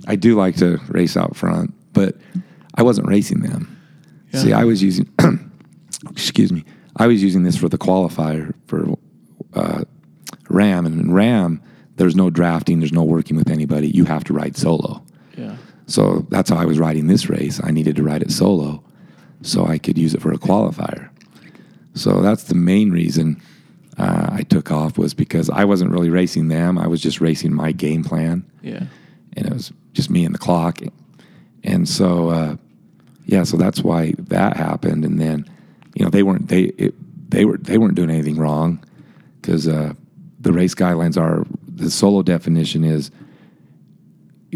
I 0.06 0.16
do 0.16 0.34
like 0.36 0.56
to 0.56 0.78
race 0.88 1.16
out 1.16 1.36
front, 1.36 1.72
but 1.92 2.16
I 2.74 2.82
wasn't 2.82 3.06
racing 3.08 3.40
them. 3.40 3.78
Yeah. 4.32 4.40
See, 4.40 4.52
I 4.52 4.64
was 4.64 4.82
using, 4.82 5.08
excuse 6.10 6.52
me, 6.52 6.64
I 6.96 7.06
was 7.06 7.22
using 7.22 7.44
this 7.44 7.56
for 7.56 7.68
the 7.68 7.78
qualifier 7.78 8.52
for 8.66 8.98
uh, 9.54 9.84
RAAM, 10.48 10.86
and 10.86 11.00
in 11.00 11.12
RAAM, 11.12 11.62
there's 11.96 12.16
no 12.16 12.30
drafting, 12.30 12.80
there's 12.80 12.92
no 12.92 13.04
working 13.04 13.36
with 13.36 13.50
anybody. 13.50 13.88
You 13.88 14.04
have 14.06 14.24
to 14.24 14.32
ride 14.32 14.56
solo. 14.56 15.04
So 15.92 16.26
that's 16.30 16.50
how 16.50 16.56
I 16.56 16.64
was 16.64 16.78
riding 16.78 17.06
this 17.06 17.28
race. 17.28 17.60
I 17.62 17.70
needed 17.70 17.96
to 17.96 18.02
ride 18.02 18.22
it 18.22 18.30
solo 18.30 18.82
so 19.42 19.66
I 19.66 19.78
could 19.78 19.98
use 19.98 20.14
it 20.14 20.22
for 20.22 20.32
a 20.32 20.38
qualifier. 20.38 21.10
So 21.94 22.22
that's 22.22 22.44
the 22.44 22.54
main 22.54 22.90
reason 22.90 23.42
uh, 23.98 24.28
I 24.30 24.42
took 24.42 24.70
off 24.70 24.96
was 24.96 25.12
because 25.12 25.50
I 25.50 25.64
wasn't 25.64 25.90
really 25.90 26.08
racing 26.08 26.48
them. 26.48 26.78
I 26.78 26.86
was 26.86 27.02
just 27.02 27.20
racing 27.20 27.52
my 27.52 27.72
game 27.72 28.04
plan, 28.04 28.44
yeah 28.62 28.84
and 29.36 29.46
it 29.46 29.52
was 29.52 29.72
just 29.92 30.10
me 30.10 30.24
and 30.24 30.34
the 30.34 30.38
clock. 30.38 30.80
And 31.64 31.88
so, 31.88 32.28
uh, 32.30 32.56
yeah, 33.24 33.44
so 33.44 33.56
that's 33.56 33.82
why 33.82 34.14
that 34.18 34.56
happened. 34.56 35.04
And 35.04 35.20
then, 35.20 35.48
you 35.94 36.04
know, 36.04 36.10
they 36.10 36.22
weren't 36.22 36.48
they 36.48 36.64
it, 36.78 36.94
they 37.30 37.44
were 37.44 37.56
they 37.56 37.78
weren't 37.78 37.94
doing 37.94 38.10
anything 38.10 38.36
wrong 38.36 38.84
because 39.40 39.68
uh, 39.68 39.94
the 40.40 40.52
race 40.52 40.74
guidelines 40.74 41.20
are 41.20 41.46
the 41.66 41.90
solo 41.90 42.22
definition 42.22 42.84
is 42.84 43.10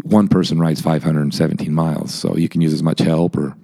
one 0.03 0.27
person 0.27 0.59
rides 0.59 0.81
517 0.81 1.73
miles, 1.73 2.13
so 2.13 2.35
you 2.37 2.47
can 2.49 2.61
use 2.61 2.73
as 2.73 2.83
much 2.83 2.99
help 2.99 3.37
or 3.37 3.55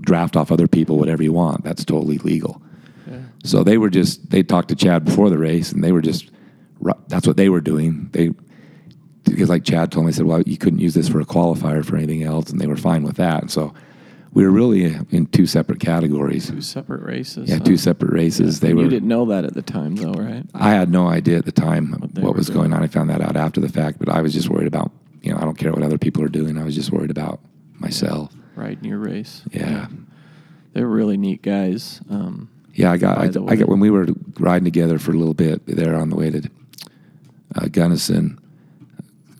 draft 0.00 0.36
off 0.36 0.52
other 0.52 0.68
people, 0.68 0.98
whatever 0.98 1.22
you 1.22 1.32
want. 1.32 1.64
That's 1.64 1.84
totally 1.84 2.18
legal. 2.18 2.60
yeah 3.08 3.20
So 3.44 3.64
they 3.64 3.78
were 3.78 3.90
just 3.90 4.30
they 4.30 4.42
talked 4.42 4.68
to 4.68 4.76
Chad 4.76 5.04
before 5.04 5.30
the 5.30 5.38
race, 5.38 5.72
and 5.72 5.82
they 5.82 5.92
were 5.92 6.02
just 6.02 6.30
that's 7.08 7.26
what 7.26 7.36
they 7.36 7.48
were 7.48 7.60
doing. 7.60 8.08
They 8.12 8.30
because 9.24 9.48
like 9.48 9.64
Chad 9.64 9.92
told 9.92 10.06
me, 10.06 10.10
I 10.10 10.12
said, 10.12 10.26
well, 10.26 10.42
you 10.42 10.58
couldn't 10.58 10.80
use 10.80 10.94
this 10.94 11.08
for 11.08 11.20
a 11.20 11.24
qualifier 11.24 11.84
for 11.84 11.96
anything 11.96 12.24
else, 12.24 12.50
and 12.50 12.60
they 12.60 12.66
were 12.66 12.76
fine 12.76 13.04
with 13.04 13.16
that. 13.16 13.50
So 13.50 13.72
we 14.32 14.44
were 14.44 14.50
really 14.50 14.84
in 15.10 15.26
two 15.26 15.46
separate 15.46 15.78
categories. 15.78 16.50
Two 16.50 16.60
separate 16.60 17.02
races. 17.02 17.48
Yeah, 17.48 17.58
huh? 17.58 17.64
two 17.64 17.76
separate 17.76 18.12
races. 18.12 18.60
They 18.60 18.74
were. 18.74 18.82
You 18.82 18.88
didn't 18.88 19.08
know 19.08 19.26
that 19.26 19.44
at 19.44 19.54
the 19.54 19.62
time, 19.62 19.94
though, 19.94 20.12
right? 20.12 20.44
I 20.54 20.70
had 20.70 20.90
no 20.90 21.06
idea 21.06 21.38
at 21.38 21.44
the 21.44 21.52
time 21.52 21.92
What 21.92 22.24
what, 22.24 22.36
was 22.36 22.46
doing. 22.48 22.58
going 22.58 22.72
on. 22.72 22.82
I 22.82 22.88
found 22.88 23.10
that 23.10 23.20
out 23.20 23.36
after 23.36 23.60
the 23.60 23.68
fact, 23.68 23.98
but 24.00 24.08
I 24.08 24.20
was 24.22 24.32
just 24.32 24.48
worried 24.48 24.66
about, 24.66 24.90
you 25.22 25.32
know, 25.32 25.38
I 25.38 25.42
don't 25.42 25.56
care 25.56 25.72
what 25.72 25.82
other 25.82 25.98
people 25.98 26.22
are 26.22 26.28
doing. 26.28 26.58
I 26.58 26.64
was 26.64 26.74
just 26.74 26.90
worried 26.90 27.10
about 27.10 27.40
myself. 27.78 28.32
Riding 28.54 28.84
your 28.84 28.98
race. 28.98 29.42
Yeah. 29.52 29.86
They 30.72 30.82
were 30.82 30.90
really 30.90 31.16
neat 31.16 31.42
guys. 31.42 32.00
Um, 32.10 32.50
Yeah, 32.74 32.92
I 32.92 32.96
got, 32.96 33.18
I, 33.18 33.24
I 33.24 33.56
got, 33.56 33.68
when 33.68 33.80
we 33.80 33.90
were 33.90 34.06
riding 34.38 34.64
together 34.64 34.98
for 34.98 35.12
a 35.12 35.16
little 35.16 35.34
bit 35.34 35.64
there 35.66 35.94
on 35.94 36.10
the 36.10 36.16
way 36.16 36.30
to 36.30 36.50
uh, 37.56 37.68
Gunnison, 37.68 38.38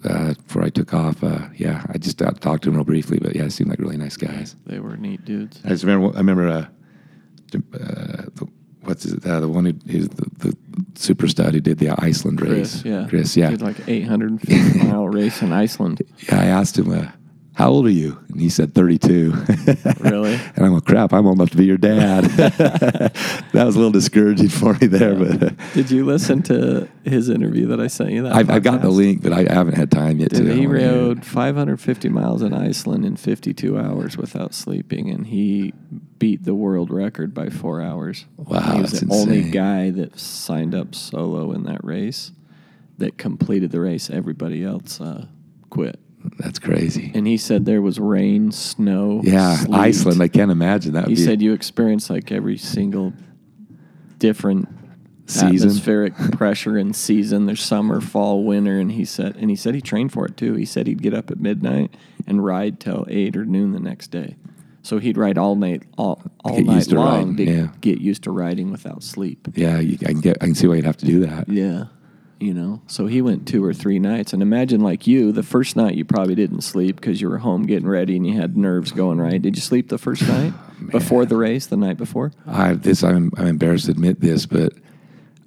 uh, 0.04 0.34
before 0.34 0.64
I 0.64 0.70
took 0.70 0.92
off, 0.94 1.22
uh, 1.22 1.46
yeah, 1.56 1.84
I 1.88 1.98
just 1.98 2.20
uh, 2.20 2.30
talked 2.32 2.64
to 2.64 2.70
them 2.70 2.76
real 2.76 2.84
briefly, 2.84 3.18
but 3.20 3.34
yeah, 3.36 3.44
it 3.44 3.52
seemed 3.52 3.70
like 3.70 3.78
really 3.78 3.96
nice 3.96 4.16
guys. 4.16 4.56
they 4.66 4.80
were 4.80 4.96
neat 4.96 5.24
dudes. 5.24 5.60
I 5.64 5.68
just 5.70 5.84
remember, 5.84 6.14
I 6.14 6.18
remember, 6.18 6.48
uh, 6.48 6.66
uh, 7.54 8.24
the, 8.34 8.48
what's 8.82 9.04
his, 9.04 9.14
uh, 9.24 9.40
the 9.40 9.48
one 9.48 9.66
who, 9.66 9.74
who's 9.90 10.08
the, 10.08 10.30
the 10.38 10.56
super 10.94 11.28
stud 11.28 11.54
who 11.54 11.60
did 11.60 11.78
the 11.78 11.90
Iceland 11.90 12.40
race. 12.40 12.82
Chris, 12.82 12.84
yeah. 12.84 13.06
Chris, 13.08 13.36
yeah. 13.36 13.50
he 13.50 13.56
Did 13.56 13.62
like 13.62 13.88
850 13.88 14.78
mile 14.86 15.08
race 15.08 15.42
in 15.42 15.52
Iceland. 15.52 16.02
Yeah, 16.28 16.40
I 16.40 16.46
asked 16.46 16.78
him, 16.78 16.92
uh, 16.92 17.08
how 17.54 17.68
old 17.68 17.86
are 17.86 17.90
you? 17.90 18.18
And 18.28 18.40
he 18.40 18.48
said 18.48 18.74
32. 18.74 19.32
Really? 20.00 20.34
and 20.56 20.64
I'm 20.64 20.72
like, 20.72 20.84
crap, 20.86 21.12
I'm 21.12 21.26
old 21.26 21.36
enough 21.36 21.50
to 21.50 21.56
be 21.58 21.66
your 21.66 21.76
dad. 21.76 22.24
that 22.24 23.52
was 23.52 23.76
a 23.76 23.78
little 23.78 23.92
discouraging 23.92 24.48
for 24.48 24.72
me 24.74 24.86
there, 24.86 25.14
but 25.14 25.42
uh, 25.42 25.50
Did 25.74 25.90
you 25.90 26.06
listen 26.06 26.42
to 26.44 26.88
his 27.04 27.28
interview 27.28 27.66
that 27.66 27.78
I 27.78 27.88
sent 27.88 28.10
you? 28.12 28.22
That 28.22 28.34
I've, 28.34 28.48
I've 28.48 28.62
got 28.62 28.80
the 28.80 28.88
link, 28.88 29.22
but 29.22 29.32
I 29.34 29.52
haven't 29.52 29.74
had 29.74 29.90
time 29.90 30.18
yet 30.18 30.30
Dude, 30.30 30.46
to. 30.46 30.54
he 30.54 30.62
I 30.62 30.66
wanna 30.66 30.78
hear 30.80 30.88
it. 30.88 30.96
rode 30.96 31.26
550 31.26 32.08
miles 32.08 32.40
in 32.40 32.54
Iceland 32.54 33.04
in 33.04 33.16
52 33.16 33.78
hours 33.78 34.16
without 34.16 34.54
sleeping, 34.54 35.10
and 35.10 35.26
he 35.26 35.74
beat 36.18 36.44
the 36.44 36.54
world 36.54 36.90
record 36.90 37.34
by 37.34 37.50
four 37.50 37.82
hours. 37.82 38.24
Wow, 38.38 38.76
he 38.76 38.80
was 38.80 39.00
the 39.00 39.12
only 39.12 39.50
guy 39.50 39.90
that 39.90 40.18
signed 40.18 40.74
up 40.74 40.94
solo 40.94 41.52
in 41.52 41.64
that 41.64 41.84
race 41.84 42.32
that 42.96 43.18
completed 43.18 43.72
the 43.72 43.80
race. 43.80 44.08
Everybody 44.08 44.64
else 44.64 45.00
uh, 45.02 45.26
quit. 45.68 45.98
That's 46.38 46.58
crazy. 46.58 47.12
And 47.14 47.26
he 47.26 47.36
said 47.36 47.64
there 47.64 47.82
was 47.82 47.98
rain, 47.98 48.52
snow, 48.52 49.20
yeah, 49.24 49.56
sleet. 49.56 49.74
Iceland. 49.74 50.22
I 50.22 50.28
can't 50.28 50.50
imagine 50.50 50.94
that. 50.94 51.08
He 51.08 51.14
be, 51.14 51.24
said 51.24 51.42
you 51.42 51.52
experience 51.52 52.10
like 52.10 52.32
every 52.32 52.58
single 52.58 53.12
different 54.18 54.68
Season? 55.26 55.68
atmospheric 55.68 56.14
pressure 56.32 56.76
and 56.76 56.94
season. 56.94 57.46
There's 57.46 57.62
summer, 57.62 58.00
fall, 58.00 58.44
winter, 58.44 58.78
and 58.78 58.92
he 58.92 59.04
said, 59.04 59.36
and 59.36 59.50
he 59.50 59.56
said 59.56 59.74
he 59.74 59.80
trained 59.80 60.12
for 60.12 60.26
it 60.26 60.36
too. 60.36 60.54
He 60.54 60.64
said 60.64 60.86
he'd 60.86 61.02
get 61.02 61.14
up 61.14 61.30
at 61.30 61.38
midnight 61.38 61.94
and 62.26 62.44
ride 62.44 62.80
till 62.80 63.06
eight 63.08 63.36
or 63.36 63.44
noon 63.44 63.72
the 63.72 63.80
next 63.80 64.08
day. 64.08 64.36
So 64.82 64.98
he'd 64.98 65.16
ride 65.16 65.38
all 65.38 65.54
night, 65.54 65.84
all, 65.96 66.20
all 66.44 66.56
Get 66.56 66.66
night 66.66 66.74
used 66.74 66.90
to 66.90 66.96
long 66.96 67.28
riding, 67.28 67.36
to 67.36 67.52
yeah. 67.52 67.68
get 67.80 68.00
used 68.00 68.24
to 68.24 68.32
riding 68.32 68.72
without 68.72 69.04
sleep. 69.04 69.46
yeah, 69.54 69.78
you, 69.78 69.96
I 70.02 70.06
can 70.06 70.20
get. 70.20 70.38
I 70.40 70.46
can 70.46 70.54
see 70.56 70.66
why 70.66 70.74
you'd 70.74 70.84
have 70.84 70.96
to 70.98 71.06
do 71.06 71.20
that. 71.20 71.48
Yeah. 71.48 71.84
You 72.42 72.54
know, 72.54 72.82
so 72.88 73.06
he 73.06 73.22
went 73.22 73.46
two 73.46 73.64
or 73.64 73.72
three 73.72 74.00
nights. 74.00 74.32
And 74.32 74.42
imagine, 74.42 74.80
like 74.80 75.06
you, 75.06 75.30
the 75.30 75.44
first 75.44 75.76
night 75.76 75.94
you 75.94 76.04
probably 76.04 76.34
didn't 76.34 76.62
sleep 76.62 76.96
because 76.96 77.20
you 77.20 77.28
were 77.28 77.38
home 77.38 77.66
getting 77.66 77.86
ready 77.86 78.16
and 78.16 78.26
you 78.26 78.32
had 78.34 78.56
nerves 78.56 78.90
going 78.90 79.20
right. 79.20 79.40
Did 79.40 79.54
you 79.54 79.62
sleep 79.62 79.88
the 79.88 79.96
first 79.96 80.26
night 80.26 80.52
before 80.90 81.24
the 81.24 81.36
race, 81.36 81.66
the 81.66 81.76
night 81.76 81.98
before? 81.98 82.32
I 82.44 82.74
this 82.74 83.04
I'm 83.04 83.30
I'm 83.36 83.46
embarrassed 83.46 83.84
to 83.84 83.92
admit 83.92 84.20
this, 84.20 84.46
but 84.46 84.72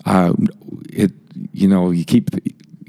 uh, 0.05 0.35
it 0.89 1.11
you 1.51 1.67
know 1.67 1.91
you 1.91 2.05
keep 2.05 2.29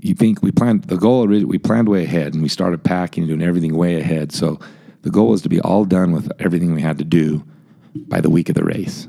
you 0.00 0.14
think 0.14 0.40
we 0.40 0.52
planned 0.52 0.84
the 0.84 0.98
goal 0.98 1.26
we 1.26 1.58
planned 1.58 1.88
way 1.88 2.04
ahead 2.04 2.32
and 2.32 2.44
we 2.44 2.48
started 2.48 2.84
packing 2.84 3.24
and 3.24 3.28
doing 3.28 3.42
everything 3.42 3.74
way 3.74 4.00
ahead. 4.00 4.30
So 4.30 4.60
the 5.02 5.10
goal 5.10 5.30
was 5.30 5.42
to 5.42 5.48
be 5.48 5.60
all 5.60 5.84
done 5.84 6.12
with 6.12 6.30
everything 6.38 6.74
we 6.74 6.82
had 6.82 6.98
to 6.98 7.04
do 7.04 7.44
by 7.92 8.20
the 8.20 8.30
week 8.30 8.48
of 8.48 8.54
the 8.54 8.62
race. 8.62 9.08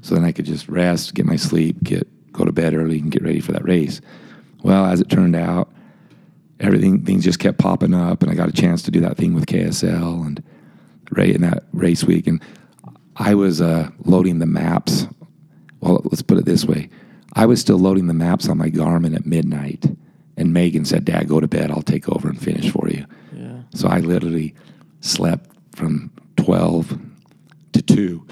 So 0.00 0.14
then 0.14 0.24
I 0.24 0.32
could 0.32 0.46
just 0.46 0.70
rest, 0.70 1.12
get 1.12 1.26
my 1.26 1.36
sleep, 1.36 1.82
get 1.82 2.08
go 2.32 2.44
to 2.44 2.52
bed 2.52 2.74
early, 2.74 2.98
and 2.98 3.10
get 3.10 3.22
ready 3.22 3.40
for 3.40 3.52
that 3.52 3.64
race. 3.64 4.00
Well, 4.62 4.86
as 4.86 5.00
it 5.00 5.08
turned 5.10 5.36
out, 5.36 5.72
everything 6.60 7.04
things 7.04 7.24
just 7.24 7.38
kept 7.38 7.58
popping 7.58 7.94
up, 7.94 8.22
and 8.22 8.30
I 8.30 8.34
got 8.34 8.48
a 8.48 8.52
chance 8.52 8.82
to 8.82 8.90
do 8.90 9.00
that 9.00 9.16
thing 9.16 9.34
with 9.34 9.46
KSL 9.46 10.26
and 10.26 10.42
right 11.10 11.34
in 11.34 11.42
that 11.42 11.64
race 11.72 12.04
week, 12.04 12.26
and 12.26 12.42
I 13.16 13.34
was 13.34 13.60
uh, 13.60 13.90
loading 14.04 14.38
the 14.38 14.46
maps. 14.46 15.06
Well, 15.80 16.00
let's 16.04 16.22
put 16.22 16.38
it 16.38 16.44
this 16.44 16.64
way: 16.64 16.88
I 17.34 17.46
was 17.46 17.60
still 17.60 17.78
loading 17.78 18.06
the 18.06 18.14
maps 18.14 18.48
on 18.48 18.58
my 18.58 18.70
Garmin 18.70 19.14
at 19.14 19.26
midnight, 19.26 19.84
and 20.36 20.52
Megan 20.52 20.84
said, 20.84 21.04
"Dad, 21.04 21.28
go 21.28 21.40
to 21.40 21.48
bed. 21.48 21.70
I'll 21.70 21.82
take 21.82 22.08
over 22.08 22.28
and 22.28 22.40
finish 22.40 22.70
for 22.70 22.88
you." 22.88 23.04
Yeah. 23.36 23.62
So 23.74 23.88
I 23.88 23.98
literally 23.98 24.54
slept 25.00 25.50
from 25.74 26.10
twelve 26.36 26.98
to 27.72 27.82
two, 27.82 28.26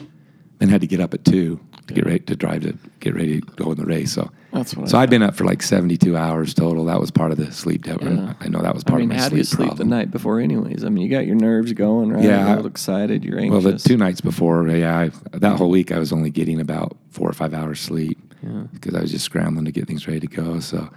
then 0.59 0.69
had 0.69 0.81
to 0.81 0.87
get 0.87 1.01
up 1.01 1.15
at 1.15 1.25
two 1.25 1.61
to 1.87 1.95
get 1.95 2.07
ready 2.07 2.21
to 2.21 2.37
drive 2.37 2.63
to 2.63 2.79
get 3.01 3.15
ready 3.15 3.41
to 3.41 3.47
go 3.57 3.73
in 3.73 3.79
the 3.79 3.85
race. 3.87 4.13
So 4.13 4.31
That's 4.53 4.77
what 4.77 4.89
so 4.89 4.99
I 4.99 5.03
I'd 5.03 5.11
been 5.11 5.23
up 5.23 5.35
for 5.35 5.45
like 5.45 5.63
seventy-two 5.63 6.17
hours 6.17 6.55
total. 6.55 6.85
That 6.85 7.01
was 7.01 7.11
part 7.11 7.33
of 7.33 7.39
the 7.39 7.51
sleep. 7.53 7.85
Debt. 7.85 8.03
Yeah. 8.03 8.35
I 8.41 8.49
know 8.49 8.61
that 8.63 8.75
was 8.75 8.85
I 8.87 8.91
part 8.91 9.01
mean, 9.01 9.11
of 9.11 9.17
my 9.17 9.23
how 9.23 9.29
do 9.29 9.37
sleep 9.37 9.39
you 9.39 9.45
sleep 9.45 9.69
problem. 9.71 9.89
the 9.89 9.97
night 9.97 10.11
before, 10.11 10.41
anyways? 10.41 10.85
I 10.85 10.89
mean, 10.91 11.05
you 11.05 11.11
got 11.11 11.27
your 11.27 11.37
nerves 11.37 11.73
going, 11.73 12.11
right? 12.13 12.23
Yeah, 12.23 12.31
You're 12.39 12.47
a 12.47 12.51
I- 12.51 12.55
little 12.57 12.67
excited. 12.71 13.25
You're 13.25 13.39
anxious. 13.39 13.65
Well, 13.65 13.73
the 13.73 13.79
two 13.79 13.97
nights 13.97 14.21
before, 14.21 14.69
yeah, 14.69 14.99
I, 14.99 15.11
that 15.39 15.57
whole 15.57 15.71
week 15.71 15.93
I 15.93 15.99
was 15.99 16.13
only 16.13 16.31
getting 16.31 16.61
about 16.61 16.97
four 17.11 17.29
or 17.29 17.33
five 17.33 17.55
hours 17.55 17.81
sleep 17.81 18.19
Yeah. 18.43 18.65
because 18.73 18.95
I 18.95 19.01
was 19.01 19.11
just 19.11 19.25
scrambling 19.25 19.65
to 19.65 19.73
get 19.73 19.87
things 19.87 20.07
ready 20.07 20.21
to 20.21 20.27
go. 20.27 20.61
So, 20.61 20.89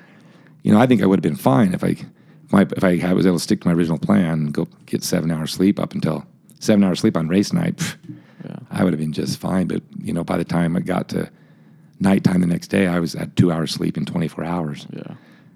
you 0.64 0.72
know, 0.74 0.80
I 0.80 0.86
think 0.88 1.02
I 1.02 1.06
would 1.06 1.18
have 1.24 1.24
been 1.32 1.36
fine 1.40 1.74
if 1.74 1.84
I, 1.84 1.90
if, 1.90 2.52
my, 2.52 2.62
if 2.76 2.84
I 2.84 2.98
had- 2.98 3.16
was 3.16 3.26
able 3.26 3.38
to 3.38 3.44
stick 3.44 3.62
to 3.62 3.68
my 3.68 3.74
original 3.74 3.98
plan 3.98 4.26
and 4.34 4.54
go 4.54 4.68
get 4.86 5.04
seven 5.04 5.32
hours 5.32 5.52
sleep 5.52 5.80
up 5.80 5.94
until 5.94 6.26
seven 6.60 6.84
hours 6.84 7.00
sleep 7.00 7.16
on 7.18 7.28
race 7.28 7.54
night. 7.54 7.78
pff, 7.78 7.98
Yeah. 8.46 8.56
I 8.72 8.84
would 8.84 8.92
have 8.94 9.00
been 9.00 9.14
just 9.14 9.40
fine. 9.40 9.68
But 9.68 9.84
you 10.02 10.12
know, 10.14 10.24
by 10.24 10.38
the 10.38 10.44
time 10.46 10.76
I 10.76 10.80
got 10.82 11.08
to 11.10 11.30
nighttime 12.04 12.42
the 12.42 12.48
next 12.48 12.68
day, 12.68 12.88
I 12.88 13.00
was 13.00 13.16
at 13.16 13.36
two 13.36 13.52
hours 13.52 13.72
sleep 13.72 13.98
in 13.98 14.06
24 14.06 14.44
hours. 14.44 14.86
Yeah, 14.94 15.04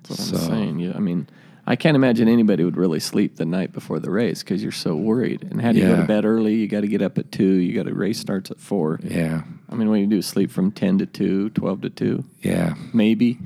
that's 0.04 0.10
what 0.10 0.20
So- 0.20 0.38
I'm 0.38 0.44
saying. 0.52 0.80
Yeah, 0.80 0.94
I 0.96 1.00
mean, 1.00 1.28
I 1.70 1.76
can't 1.76 1.96
imagine 1.96 2.28
anybody 2.30 2.64
would 2.64 2.78
really 2.78 3.00
sleep 3.02 3.36
the 3.36 3.46
night 3.46 3.74
before 3.74 4.00
the 4.00 4.10
race 4.10 4.42
because 4.42 4.64
you're 4.64 4.72
so 4.72 4.96
worried. 4.96 5.46
And 5.52 5.62
how 5.62 5.74
do 5.74 5.80
you 5.80 5.84
go 5.86 5.92
Yeah. 5.96 6.02
to 6.02 6.08
bed 6.08 6.24
early? 6.24 6.56
You 6.56 6.68
got 6.68 6.82
to 6.82 6.88
get 6.88 7.02
up 7.02 7.18
at 7.18 7.30
two. 7.32 7.44
You 7.44 7.74
got 7.76 7.88
to 7.88 7.94
race 7.94 8.18
starts 8.20 8.50
at 8.50 8.60
four. 8.60 9.00
Yeah, 9.04 9.42
I 9.70 9.76
mean, 9.76 9.90
what 9.90 9.96
do 9.96 10.02
you 10.02 10.08
do? 10.08 10.22
Sleep 10.22 10.50
from 10.50 10.72
ten 10.72 10.98
to 11.00 11.06
two, 11.06 11.50
12 11.50 11.82
to 11.82 11.90
two, 11.90 12.24
yeah. 12.42 12.74
maybe. 12.94 13.38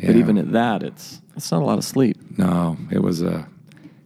But 0.00 0.14
Yeah. 0.14 0.18
even 0.22 0.38
at 0.38 0.52
that, 0.52 0.82
it's 0.82 1.20
it's 1.36 1.50
not 1.52 1.62
a 1.62 1.66
lot 1.66 1.78
of 1.78 1.84
sleep. 1.84 2.16
No, 2.38 2.76
it 2.90 3.02
was 3.02 3.20
a. 3.22 3.46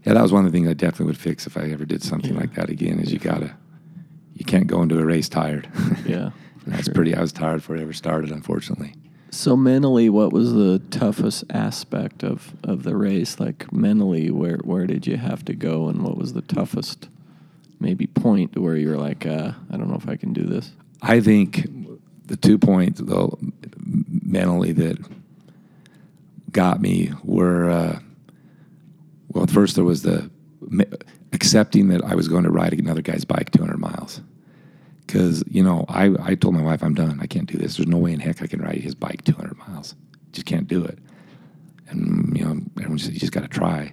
yeah, 0.04 0.14
that 0.14 0.22
was 0.22 0.32
one 0.32 0.44
of 0.44 0.50
the 0.52 0.56
things 0.56 0.68
I 0.68 0.74
definitely 0.74 1.06
would 1.06 1.16
fix 1.18 1.46
if 1.46 1.56
I 1.56 1.62
ever 1.70 1.84
did 1.84 2.02
something 2.02 2.34
like 2.34 2.54
that 2.56 2.68
again. 2.68 2.98
Is 2.98 3.12
you 3.12 3.18
gotta, 3.20 3.52
you 4.34 4.44
can't 4.44 4.66
go 4.66 4.82
into 4.82 4.98
a 4.98 5.04
race 5.04 5.28
tired. 5.28 5.68
Yeah, 6.06 6.30
that's 6.66 6.88
pretty. 6.88 7.14
I 7.14 7.20
was 7.20 7.32
tired 7.32 7.56
before 7.56 7.76
I 7.76 7.80
ever 7.80 7.92
started, 7.92 8.30
unfortunately. 8.30 8.94
So 9.30 9.56
mentally, 9.56 10.10
what 10.10 10.32
was 10.32 10.52
the 10.52 10.80
toughest 10.90 11.44
aspect 11.50 12.22
of, 12.22 12.54
of 12.62 12.82
the 12.82 12.96
race? 12.96 13.40
Like 13.40 13.72
mentally, 13.72 14.30
where 14.30 14.58
where 14.58 14.86
did 14.86 15.06
you 15.06 15.16
have 15.16 15.44
to 15.46 15.54
go, 15.54 15.88
and 15.88 16.02
what 16.02 16.16
was 16.16 16.34
the 16.34 16.42
toughest 16.42 17.08
maybe 17.80 18.06
point 18.06 18.56
where 18.56 18.76
you're 18.76 18.98
like, 18.98 19.26
uh, 19.26 19.52
I 19.70 19.76
don't 19.76 19.88
know 19.88 19.96
if 19.96 20.08
I 20.08 20.16
can 20.16 20.32
do 20.32 20.44
this. 20.44 20.72
I 21.00 21.20
think 21.20 21.66
the 22.26 22.36
two 22.36 22.58
points 22.58 23.00
though 23.00 23.38
mentally 23.76 24.72
that 24.72 24.98
got 26.52 26.80
me 26.80 27.12
were 27.24 27.70
uh, 27.70 27.98
well, 29.28 29.46
first 29.46 29.74
there 29.74 29.84
was 29.84 30.02
the 30.02 30.30
accepting 31.32 31.88
that 31.88 32.04
I 32.04 32.14
was 32.14 32.28
going 32.28 32.44
to 32.44 32.50
ride 32.50 32.72
another 32.74 33.02
guy's 33.02 33.24
bike 33.24 33.50
200 33.50 33.78
miles. 33.78 34.20
Because 35.12 35.44
you 35.46 35.62
know, 35.62 35.84
I, 35.90 36.10
I 36.20 36.34
told 36.34 36.54
my 36.54 36.62
wife 36.62 36.82
I'm 36.82 36.94
done. 36.94 37.18
I 37.20 37.26
can't 37.26 37.46
do 37.46 37.58
this. 37.58 37.76
There's 37.76 37.86
no 37.86 37.98
way 37.98 38.14
in 38.14 38.20
heck 38.20 38.40
I 38.40 38.46
can 38.46 38.62
ride 38.62 38.76
his 38.78 38.94
bike 38.94 39.24
200 39.24 39.58
miles. 39.58 39.94
Just 40.32 40.46
can't 40.46 40.66
do 40.66 40.82
it. 40.82 40.98
And 41.90 42.34
you 42.34 42.42
know, 42.42 42.62
everyone 42.78 42.96
just 42.96 43.12
you 43.12 43.20
just 43.20 43.32
got 43.32 43.42
to 43.42 43.48
try. 43.48 43.92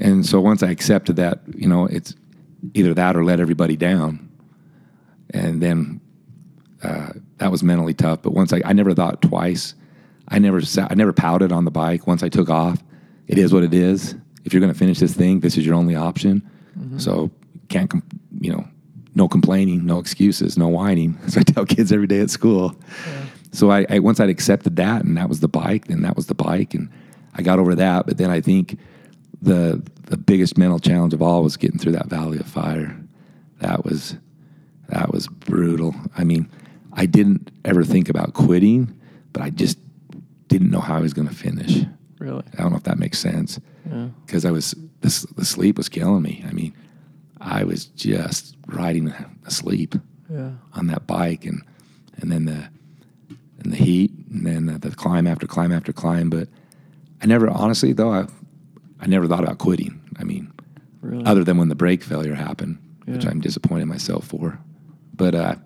And 0.00 0.26
so 0.26 0.40
once 0.40 0.64
I 0.64 0.70
accepted 0.70 1.14
that, 1.16 1.42
you 1.56 1.68
know, 1.68 1.86
it's 1.86 2.16
either 2.74 2.94
that 2.94 3.14
or 3.14 3.24
let 3.24 3.38
everybody 3.38 3.76
down. 3.76 4.28
And 5.30 5.62
then 5.62 6.00
uh, 6.82 7.10
that 7.38 7.52
was 7.52 7.62
mentally 7.62 7.94
tough. 7.94 8.22
But 8.22 8.32
once 8.32 8.52
I, 8.52 8.60
I 8.64 8.72
never 8.72 8.92
thought 8.92 9.22
twice. 9.22 9.74
I 10.26 10.40
never 10.40 10.60
sat, 10.62 10.90
I 10.90 10.94
never 10.94 11.12
pouted 11.12 11.52
on 11.52 11.64
the 11.64 11.70
bike. 11.70 12.08
Once 12.08 12.24
I 12.24 12.28
took 12.28 12.50
off, 12.50 12.82
it 13.28 13.38
is 13.38 13.52
what 13.52 13.62
it 13.62 13.72
is. 13.72 14.16
If 14.44 14.52
you're 14.52 14.60
going 14.60 14.72
to 14.72 14.78
finish 14.78 14.98
this 14.98 15.14
thing, 15.14 15.40
this 15.40 15.56
is 15.56 15.64
your 15.64 15.76
only 15.76 15.94
option. 15.94 16.42
So 16.98 17.30
can't 17.68 17.92
you 18.40 18.52
know, 18.52 18.66
no 19.14 19.28
complaining, 19.28 19.86
no 19.86 19.98
excuses, 19.98 20.56
no 20.58 20.68
whining. 20.68 21.18
So 21.28 21.40
I 21.40 21.42
tell 21.42 21.64
kids 21.66 21.92
every 21.92 22.06
day 22.06 22.20
at 22.20 22.30
school. 22.30 22.74
So 23.52 23.70
I, 23.70 23.86
I 23.88 23.98
once 24.00 24.18
I'd 24.20 24.30
accepted 24.30 24.76
that, 24.76 25.04
and 25.04 25.16
that 25.16 25.28
was 25.28 25.40
the 25.40 25.48
bike, 25.48 25.86
then 25.86 26.02
that 26.02 26.16
was 26.16 26.26
the 26.26 26.34
bike, 26.34 26.74
and 26.74 26.90
I 27.34 27.42
got 27.42 27.58
over 27.58 27.74
that. 27.76 28.06
But 28.06 28.16
then 28.18 28.30
I 28.30 28.40
think 28.40 28.78
the 29.42 29.82
the 30.06 30.16
biggest 30.16 30.58
mental 30.58 30.78
challenge 30.78 31.14
of 31.14 31.22
all 31.22 31.42
was 31.42 31.56
getting 31.56 31.78
through 31.78 31.92
that 31.92 32.06
valley 32.06 32.38
of 32.38 32.46
fire. 32.46 32.96
That 33.60 33.84
was 33.84 34.16
that 34.88 35.12
was 35.12 35.28
brutal. 35.28 35.94
I 36.18 36.24
mean, 36.24 36.48
I 36.92 37.06
didn't 37.06 37.50
ever 37.64 37.84
think 37.84 38.08
about 38.08 38.34
quitting, 38.34 38.98
but 39.32 39.42
I 39.42 39.50
just 39.50 39.78
didn't 40.48 40.70
know 40.70 40.80
how 40.80 40.96
I 40.96 41.00
was 41.00 41.14
going 41.14 41.28
to 41.28 41.34
finish. 41.34 41.84
Really? 42.18 42.44
I 42.58 42.62
don't 42.62 42.70
know 42.72 42.76
if 42.76 42.84
that 42.84 42.98
makes 42.98 43.18
sense 43.18 43.58
Yeah. 43.88 44.08
because 44.26 44.44
I 44.44 44.50
was 44.50 44.74
this 45.00 45.22
the 45.36 45.44
sleep 45.44 45.76
was 45.78 45.88
killing 45.88 46.22
me. 46.22 46.44
I 46.48 46.52
mean, 46.52 46.74
I 47.44 47.64
was 47.64 47.84
just 47.86 48.56
riding 48.66 49.12
asleep 49.46 49.94
Yeah. 50.30 50.50
on 50.72 50.86
that 50.88 51.06
bike, 51.06 51.44
and 51.44 51.62
and 52.20 52.32
then 52.32 52.46
the 52.46 52.68
and 53.62 53.72
the 53.72 53.76
heat, 53.76 54.10
and 54.30 54.46
then 54.46 54.66
the, 54.66 54.78
the 54.78 54.90
climb 54.90 55.26
after 55.26 55.46
climb 55.46 55.72
after 55.72 55.92
climb. 55.92 56.30
But 56.30 56.48
I 57.22 57.26
never, 57.26 57.48
honestly, 57.48 57.92
though, 57.92 58.12
I 58.12 58.26
I 59.00 59.06
never 59.06 59.26
thought 59.28 59.42
about 59.44 59.58
quitting. 59.58 60.00
I 60.18 60.24
mean, 60.24 60.52
Really. 61.02 61.24
other 61.26 61.44
than 61.44 61.56
when 61.58 61.68
the 61.68 61.74
brake 61.74 62.02
failure 62.02 62.34
happened, 62.34 62.78
which 63.04 63.26
I'm 63.26 63.40
disappointed 63.40 63.82
in 63.82 63.88
myself 63.88 64.26
for. 64.26 64.58
But 65.14 65.34
uh, 65.34 65.56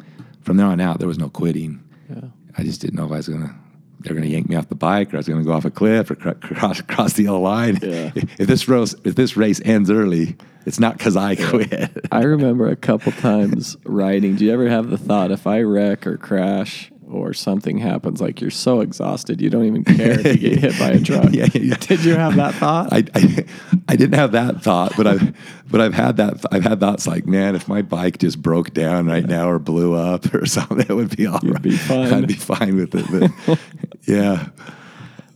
from 0.42 0.56
there 0.56 0.66
on 0.66 0.80
out, 0.80 0.98
there 0.98 1.08
was 1.08 1.18
no 1.18 1.28
quitting. 1.30 1.80
yeah. 2.10 2.28
I 2.56 2.64
just 2.64 2.80
didn't 2.80 2.96
know 2.96 3.06
if 3.06 3.12
I 3.12 3.16
was 3.18 3.28
gonna 3.28 3.54
they're 4.00 4.14
gonna 4.14 4.26
yank 4.26 4.48
me 4.48 4.56
off 4.56 4.68
the 4.68 4.74
bike 4.74 5.12
or 5.12 5.16
I 5.16 5.18
was 5.18 5.28
gonna 5.28 5.44
go 5.44 5.52
off 5.52 5.64
a 5.64 5.70
cliff 5.70 6.10
or 6.10 6.14
cr- 6.14 6.32
cross 6.32 6.80
cross 6.82 7.14
the 7.14 7.24
yellow 7.24 7.40
line. 7.40 7.78
Yeah. 7.82 8.12
If 8.14 8.46
this 8.46 8.68
race 8.68 8.94
if 9.04 9.14
this 9.14 9.36
race 9.36 9.60
ends 9.64 9.90
early, 9.90 10.36
it's 10.66 10.78
not 10.78 10.98
because 10.98 11.16
I 11.16 11.34
quit. 11.36 12.06
I 12.12 12.22
remember 12.22 12.68
a 12.68 12.76
couple 12.76 13.12
times 13.12 13.76
riding. 13.84 14.36
Do 14.36 14.44
you 14.44 14.52
ever 14.52 14.68
have 14.68 14.90
the 14.90 14.98
thought 14.98 15.30
if 15.30 15.46
I 15.46 15.62
wreck 15.62 16.06
or 16.06 16.16
crash 16.16 16.90
or 17.10 17.32
something 17.32 17.78
happens, 17.78 18.20
like 18.20 18.40
you're 18.40 18.50
so 18.50 18.80
exhausted 18.80 19.40
you 19.40 19.50
don't 19.50 19.64
even 19.64 19.84
care 19.84 20.20
if 20.20 20.26
you 20.42 20.50
get 20.50 20.58
hit 20.60 20.78
by 20.78 20.88
a 20.90 21.00
truck? 21.00 21.24
Yeah, 21.32 21.46
yeah, 21.54 21.60
yeah. 21.62 21.74
Did 21.80 22.04
you 22.04 22.14
have 22.14 22.36
that 22.36 22.54
thought? 22.54 22.92
I, 22.92 23.04
I 23.14 23.44
I 23.88 23.96
didn't 23.96 24.14
have 24.14 24.32
that 24.32 24.62
thought, 24.62 24.92
but 24.96 25.06
I've 25.06 25.34
but 25.70 25.80
I've 25.80 25.94
had 25.94 26.16
that 26.18 26.44
I've 26.52 26.62
had 26.64 26.80
thoughts 26.80 27.06
like, 27.06 27.26
man, 27.26 27.54
if 27.54 27.68
my 27.68 27.82
bike 27.82 28.18
just 28.18 28.40
broke 28.42 28.72
down 28.74 29.06
right 29.06 29.26
now 29.26 29.48
or 29.48 29.58
blew 29.58 29.94
up 29.94 30.32
or 30.34 30.46
something, 30.56 30.80
it 30.80 30.94
would 30.94 31.16
be 31.16 31.26
all 31.26 31.40
You'd 31.42 31.54
right. 31.54 31.62
be 31.62 31.76
fine. 31.76 32.12
I'd 32.12 32.26
be 32.28 32.34
fine 32.34 32.76
with 32.76 32.94
it. 32.94 33.30
But 33.46 33.58
yeah, 34.06 34.48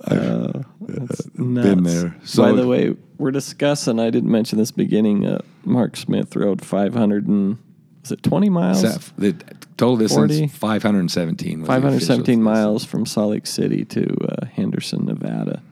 That's 0.06 1.22
been 1.26 1.54
nuts. 1.82 2.34
there. 2.34 2.44
By 2.44 2.52
the 2.52 2.66
way, 2.66 2.96
we're 3.18 3.30
discussing. 3.30 4.00
I 4.00 4.10
didn't 4.10 4.30
mention 4.30 4.58
this 4.58 4.72
beginning. 4.72 5.26
Uh, 5.26 5.40
Mark 5.64 5.96
Smith 5.96 6.34
rode 6.34 6.64
500 6.64 7.26
and 7.28 7.58
was 8.02 8.12
it 8.12 8.22
20 8.22 8.48
miles? 8.50 8.80
Seth, 8.80 9.12
the 9.16 9.36
total 9.82 9.96
distance 9.96 10.36
40? 10.36 10.48
517. 10.48 11.60
Was 11.60 11.66
517 11.66 12.20
official 12.20 12.42
miles 12.42 12.84
from 12.84 13.04
Salt 13.04 13.30
Lake 13.30 13.46
City 13.46 13.84
to 13.86 14.16
uh, 14.28 14.46
Henderson, 14.46 15.06
Nevada. 15.06 15.62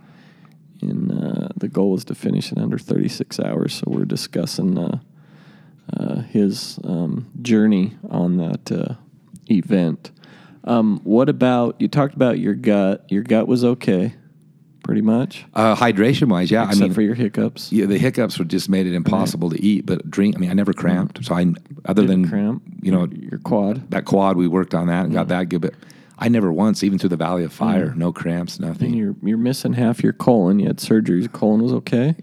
And 0.83 1.13
uh, 1.13 1.49
the 1.57 1.69
goal 1.69 1.93
was 1.93 2.05
to 2.07 2.15
finish 2.15 2.51
in 2.51 2.59
under 2.59 2.79
36 2.79 3.39
hours. 3.39 3.75
So 3.75 3.85
we're 3.87 4.05
discussing 4.05 4.79
uh, 4.79 4.99
uh, 5.97 6.23
his 6.23 6.79
um, 6.85 7.31
journey 7.41 7.97
on 8.09 8.39
that 8.39 8.73
uh, 8.73 8.95
event. 9.51 10.11
Um, 10.65 11.01
what 11.05 11.29
about 11.29 11.81
you 11.81 11.89
talked 11.89 12.15
about 12.15 12.39
your 12.39 12.55
gut? 12.55 13.05
Your 13.09 13.23
gut 13.23 13.47
was 13.47 13.65
okay, 13.65 14.15
pretty 14.83 15.03
much, 15.03 15.45
Uh, 15.55 15.74
hydration 15.76 16.28
wise, 16.28 16.51
yeah. 16.51 16.64
except 16.64 16.81
I 16.83 16.85
mean, 16.87 16.95
for 16.95 17.03
your 17.03 17.14
hiccups. 17.14 17.70
yeah, 17.72 17.87
the 17.87 17.99
hiccups 17.99 18.39
were 18.39 18.45
just 18.45 18.68
made 18.68 18.87
it 18.87 18.95
impossible 18.95 19.51
to 19.51 19.62
eat. 19.62 19.87
But 19.87 20.11
drink, 20.11 20.37
I 20.37 20.39
mean, 20.41 20.51
I 20.51 20.55
never 20.55 20.72
cramped. 20.72 21.24
So 21.24 21.35
I, 21.35 21.53
other 21.85 22.03
Didn't 22.03 22.22
than 22.22 22.28
cramp. 22.31 22.62
you 22.83 22.91
know, 22.93 23.07
your 23.11 23.39
quad. 23.41 23.91
that 23.91 24.05
quad, 24.05 24.37
we 24.37 24.49
worked 24.49 24.74
on 24.74 24.87
that 24.89 25.05
and 25.05 25.12
got 25.12 25.28
that 25.28 25.49
good. 25.49 25.61
But 25.62 25.74
I 26.18 26.28
never 26.28 26.53
once, 26.53 26.83
even 26.85 26.99
through 26.99 27.09
the 27.11 27.16
Valley 27.16 27.45
of 27.45 27.53
Fire, 27.53 27.95
no 27.97 28.12
cramps, 28.12 28.59
And 28.59 28.66
nothing. 28.68 28.93
you're 28.95 29.14
you're 29.22 29.39
missing 29.39 29.72
half 29.74 30.03
your 30.03 30.12
colon. 30.12 30.59
You 30.59 30.66
had 30.66 30.81
surgery. 30.81 31.20
Your 31.20 31.28
colon 31.31 31.62
was 31.62 31.72
okay. 31.72 32.14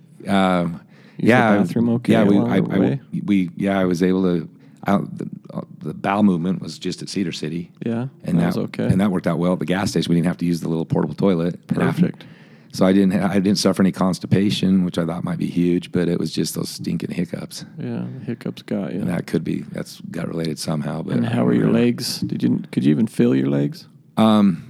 Use 1.20 1.30
yeah, 1.30 1.54
the 1.56 1.64
bathroom 1.64 1.90
okay 1.90 2.12
Yeah, 2.14 2.24
we, 2.26 2.38
I, 2.38 2.58
I- 2.58 3.00
we, 3.26 3.50
yeah, 3.56 3.80
I 3.80 3.86
was 3.86 4.04
able 4.04 4.22
to. 4.24 4.48
I, 4.84 4.98
the, 5.00 5.28
uh, 5.54 5.62
the 5.80 5.94
bowel 5.96 6.24
movement 6.24 6.62
was 6.62 6.78
just 6.80 7.02
at 7.02 7.10
Cedar 7.10 7.32
City, 7.34 7.72
Yeah, 7.86 8.08
and 8.24 8.38
that, 8.38 8.42
that, 8.42 8.48
was 8.48 8.58
okay. 8.58 8.86
and 8.86 9.02
that 9.02 9.12
worked 9.12 9.26
out 9.28 9.38
well 9.40 9.54
at 9.54 9.60
the 9.60 9.66
gas 9.66 9.90
station. 9.90 10.12
We 10.12 10.16
didn't 10.16 10.28
have 10.28 10.38
to 10.38 10.46
use 10.46 10.62
the 10.62 10.70
little 10.70 10.86
portable 10.86 11.16
toilet. 11.16 11.60
And 11.70 11.82
after- 11.82 12.04
Perfect. 12.04 12.26
So 12.74 12.86
I 12.86 12.94
didn't, 12.94 13.14
I 13.22 13.36
didn't 13.40 13.58
suffer 13.58 13.82
any 13.82 13.92
constipation, 13.92 14.84
which 14.86 14.98
I 14.98 15.06
thought 15.06 15.24
might 15.24 15.38
be 15.40 15.48
huge, 15.48 15.92
but 15.92 16.08
it 16.08 16.20
was 16.20 16.32
just 16.32 16.56
those 16.56 16.70
stinking 16.70 17.12
hiccups, 17.12 17.66
Yeah, 17.80 18.06
hiccups 18.26 18.62
got 18.64 18.94
you. 18.94 19.00
and 19.02 19.10
that 19.10 19.28
could 19.28 19.44
be 19.44 19.62
that's 19.72 20.02
gut 20.12 20.28
related 20.28 20.60
somehow. 20.60 21.02
But 21.04 21.18
And 21.18 21.26
how 21.28 21.44
were 21.46 21.54
your 21.54 21.72
legs? 21.72 22.20
Did 22.22 22.44
you 22.44 22.64
could 22.72 22.84
you 22.86 22.92
even 22.92 23.08
feel 23.08 23.34
your 23.36 23.50
legs? 23.50 23.88
Um, 24.18 24.64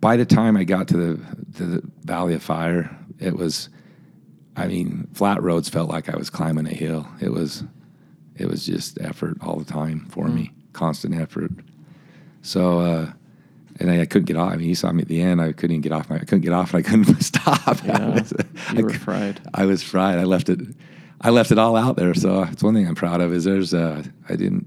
by 0.00 0.16
the 0.16 0.24
time 0.26 0.56
I 0.56 0.64
got 0.64 0.88
to 0.88 0.96
the 0.96 1.20
to 1.58 1.64
the 1.66 1.82
Valley 2.04 2.34
of 2.34 2.42
Fire, 2.42 2.96
it 3.18 3.36
was, 3.36 3.68
I 4.56 4.66
mean, 4.68 5.08
flat 5.14 5.42
roads 5.42 5.68
felt 5.68 5.88
like 5.90 6.08
I 6.08 6.16
was 6.16 6.30
climbing 6.30 6.66
a 6.66 6.74
hill. 6.74 7.06
It 7.20 7.32
was, 7.32 7.64
it 8.36 8.46
was 8.48 8.64
just 8.64 9.00
effort 9.00 9.36
all 9.40 9.56
the 9.58 9.64
time 9.64 10.06
for 10.10 10.28
me, 10.28 10.52
constant 10.72 11.14
effort. 11.16 11.50
So, 12.42 12.78
uh, 12.80 13.12
and 13.80 13.90
I, 13.90 14.00
I 14.02 14.06
couldn't 14.06 14.26
get 14.26 14.36
off. 14.36 14.52
I 14.52 14.56
mean, 14.56 14.66
he 14.68 14.74
saw 14.74 14.90
me 14.92 15.02
at 15.02 15.08
the 15.08 15.20
end. 15.20 15.40
I 15.40 15.52
couldn't 15.52 15.72
even 15.72 15.80
get 15.82 15.92
off. 15.92 16.10
My, 16.10 16.16
I 16.16 16.20
couldn't 16.20 16.40
get 16.42 16.52
off, 16.52 16.74
and 16.74 16.84
I 16.84 16.88
couldn't 16.88 17.22
stop. 17.22 17.84
I 17.84 18.08
was- 18.10 18.32
you 18.72 18.80
I 18.80 18.82
were 18.82 18.90
fried. 18.90 19.40
I 19.54 19.64
was 19.66 19.82
fried. 19.82 20.18
I 20.18 20.24
left 20.24 20.48
it. 20.48 20.60
I 21.20 21.30
left 21.30 21.50
it 21.50 21.58
all 21.58 21.76
out 21.76 21.96
there. 21.96 22.14
So 22.14 22.42
it's 22.44 22.62
one 22.62 22.74
thing 22.74 22.86
I'm 22.86 22.94
proud 22.94 23.20
of 23.20 23.32
is 23.32 23.44
there's 23.44 23.74
uh, 23.74 24.02
I 24.28 24.36
didn't, 24.36 24.66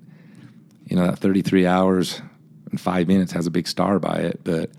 you 0.88 0.96
know, 0.96 1.06
that 1.08 1.20
33 1.20 1.66
hours 1.68 2.22
and 2.72 2.80
five 2.80 3.08
minutes 3.08 3.32
has 3.32 3.48
a 3.48 3.52
big 3.52 3.68
star 3.68 4.00
by 4.00 4.18
it, 4.18 4.42
but 4.44 4.70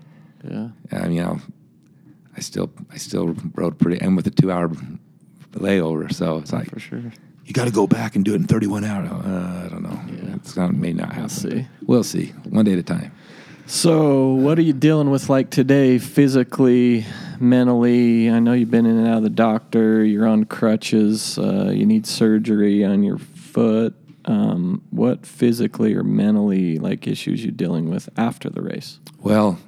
Yeah, 0.43 0.69
um, 0.91 1.11
you 1.11 1.21
know, 1.23 1.39
I 2.37 2.41
still 2.41 2.71
I 2.91 2.97
still 2.97 3.35
rode 3.55 3.77
pretty 3.79 3.99
and 4.01 4.15
with 4.15 4.27
a 4.27 4.31
two 4.31 4.51
hour 4.51 4.69
layover. 5.53 6.11
So 6.13 6.37
it's 6.37 6.51
like 6.53 6.69
for 6.69 6.79
sure. 6.79 7.01
you 7.45 7.53
got 7.53 7.65
to 7.65 7.71
go 7.71 7.87
back 7.87 8.15
and 8.15 8.23
do 8.25 8.33
it 8.33 8.37
in 8.37 8.45
31 8.45 8.83
hours. 8.83 9.09
Uh, 9.11 9.63
I 9.65 9.69
don't 9.69 9.83
know. 9.83 9.99
Yeah. 10.07 10.35
It's 10.35 10.55
not 10.55 10.73
may 10.73 10.93
not 10.93 11.13
happen. 11.13 11.29
see. 11.29 11.67
We'll 11.85 12.03
see. 12.03 12.27
One 12.49 12.65
day 12.65 12.73
at 12.73 12.79
a 12.79 12.83
time. 12.83 13.11
So, 13.65 14.33
what 14.33 14.59
are 14.59 14.61
you 14.61 14.73
dealing 14.73 15.09
with 15.09 15.29
like 15.29 15.49
today, 15.49 15.97
physically, 15.97 17.05
mentally? 17.39 18.29
I 18.29 18.39
know 18.39 18.51
you've 18.51 18.69
been 18.69 18.85
in 18.85 18.97
and 18.97 19.07
out 19.07 19.17
of 19.17 19.23
the 19.23 19.29
doctor. 19.29 20.03
You're 20.03 20.27
on 20.27 20.43
crutches. 20.43 21.37
Uh, 21.37 21.71
you 21.73 21.85
need 21.85 22.05
surgery 22.05 22.83
on 22.83 23.03
your 23.03 23.17
foot. 23.17 23.95
Um, 24.25 24.81
what 24.89 25.25
physically 25.25 25.93
or 25.95 26.03
mentally 26.03 26.77
like 26.77 27.07
issues 27.07 27.43
you 27.43 27.51
dealing 27.51 27.89
with 27.89 28.09
after 28.17 28.49
the 28.49 28.61
race? 28.61 28.99
Well, 29.19 29.59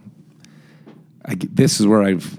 I, 1.25 1.35
this 1.35 1.79
is 1.79 1.87
where 1.87 2.03
I've, 2.03 2.37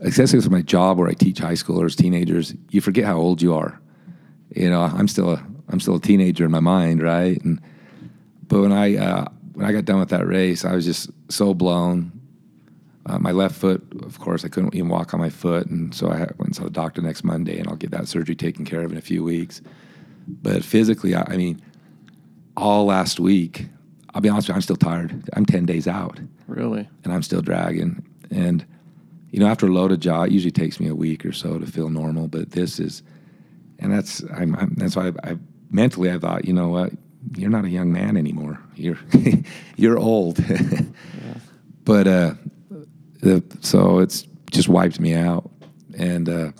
especially 0.00 0.38
with 0.38 0.50
my 0.50 0.62
job 0.62 0.98
where 0.98 1.08
I 1.08 1.14
teach 1.14 1.38
high 1.38 1.52
schoolers, 1.52 1.96
teenagers, 1.96 2.54
you 2.70 2.80
forget 2.80 3.04
how 3.04 3.18
old 3.18 3.42
you 3.42 3.54
are. 3.54 3.78
You 4.54 4.70
know, 4.70 4.82
I'm 4.82 5.08
still 5.08 5.32
a, 5.32 5.46
I'm 5.68 5.80
still 5.80 5.96
a 5.96 6.00
teenager 6.00 6.44
in 6.46 6.50
my 6.50 6.60
mind, 6.60 7.02
right? 7.02 7.42
And 7.42 7.60
but 8.48 8.60
when 8.60 8.72
I 8.72 8.96
uh, 8.96 9.28
when 9.56 9.64
I 9.64 9.72
got 9.72 9.86
done 9.86 9.98
with 9.98 10.10
that 10.10 10.26
race, 10.26 10.66
I 10.66 10.74
was 10.74 10.84
just 10.84 11.08
so 11.30 11.54
blown. 11.54 12.12
Uh, 13.06 13.18
my 13.18 13.30
left 13.32 13.54
foot, 13.54 13.82
of 14.04 14.18
course, 14.20 14.44
I 14.44 14.48
couldn't 14.48 14.74
even 14.74 14.90
walk 14.90 15.14
on 15.14 15.20
my 15.20 15.30
foot, 15.30 15.66
and 15.68 15.94
so 15.94 16.08
I 16.10 16.18
went 16.18 16.40
and 16.40 16.56
saw 16.56 16.64
the 16.64 16.70
doctor 16.70 17.00
next 17.00 17.24
Monday, 17.24 17.58
and 17.58 17.66
I'll 17.66 17.76
get 17.76 17.90
that 17.92 18.06
surgery 18.06 18.34
taken 18.34 18.66
care 18.66 18.82
of 18.82 18.92
in 18.92 18.98
a 18.98 19.00
few 19.02 19.24
weeks. 19.24 19.62
But 20.28 20.62
physically, 20.62 21.14
I, 21.14 21.24
I 21.26 21.36
mean, 21.38 21.62
all 22.54 22.84
last 22.84 23.18
week, 23.18 23.66
I'll 24.12 24.20
be 24.20 24.28
honest 24.28 24.48
with 24.48 24.54
you, 24.54 24.56
I'm 24.56 24.60
still 24.62 24.76
tired. 24.76 25.26
I'm 25.32 25.46
ten 25.46 25.64
days 25.64 25.88
out 25.88 26.20
Really? 26.48 26.86
and 27.04 27.12
I'm 27.14 27.22
still 27.22 27.40
dragging. 27.40 28.04
And 28.30 28.66
you 29.30 29.40
know, 29.40 29.46
after 29.46 29.64
a 29.66 29.70
LOTOJA, 29.70 30.26
it 30.26 30.32
usually 30.32 30.50
takes 30.50 30.78
me 30.80 30.88
a 30.88 30.94
week 30.94 31.24
or 31.24 31.32
so 31.32 31.58
to 31.58 31.66
feel 31.66 31.88
normal. 31.88 32.28
But 32.28 32.50
this 32.50 32.78
is, 32.78 33.02
and 33.78 33.90
that's 33.90 34.22
I'm, 34.34 34.54
I'm 34.56 34.74
that's 34.74 34.96
why 34.96 35.12
I, 35.22 35.30
I 35.30 35.38
mentally 35.70 36.10
I 36.10 36.18
thought, 36.18 36.44
you 36.44 36.52
know 36.52 36.68
what, 36.68 36.92
you're 37.34 37.50
not 37.50 37.64
a 37.64 37.70
young 37.70 37.92
man 37.92 38.16
anymore. 38.16 38.60
You're 38.74 38.98
you're 39.76 39.98
old. 39.98 40.38
But 41.86 42.08
uh, 42.08 42.34
the, 43.20 43.44
so 43.60 44.00
it's 44.00 44.26
just 44.50 44.68
wiped 44.68 44.98
me 44.98 45.14
out, 45.14 45.48
and 45.96 46.28
uh, 46.28 46.50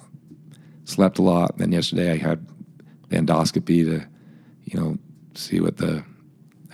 slept 0.84 1.18
a 1.18 1.22
lot. 1.22 1.58
Then 1.58 1.72
yesterday 1.72 2.12
I 2.12 2.16
had 2.16 2.46
endoscopy 3.10 3.84
to, 3.84 4.06
you 4.64 4.80
know, 4.80 4.96
see 5.34 5.60
what 5.60 5.78
the 5.78 6.04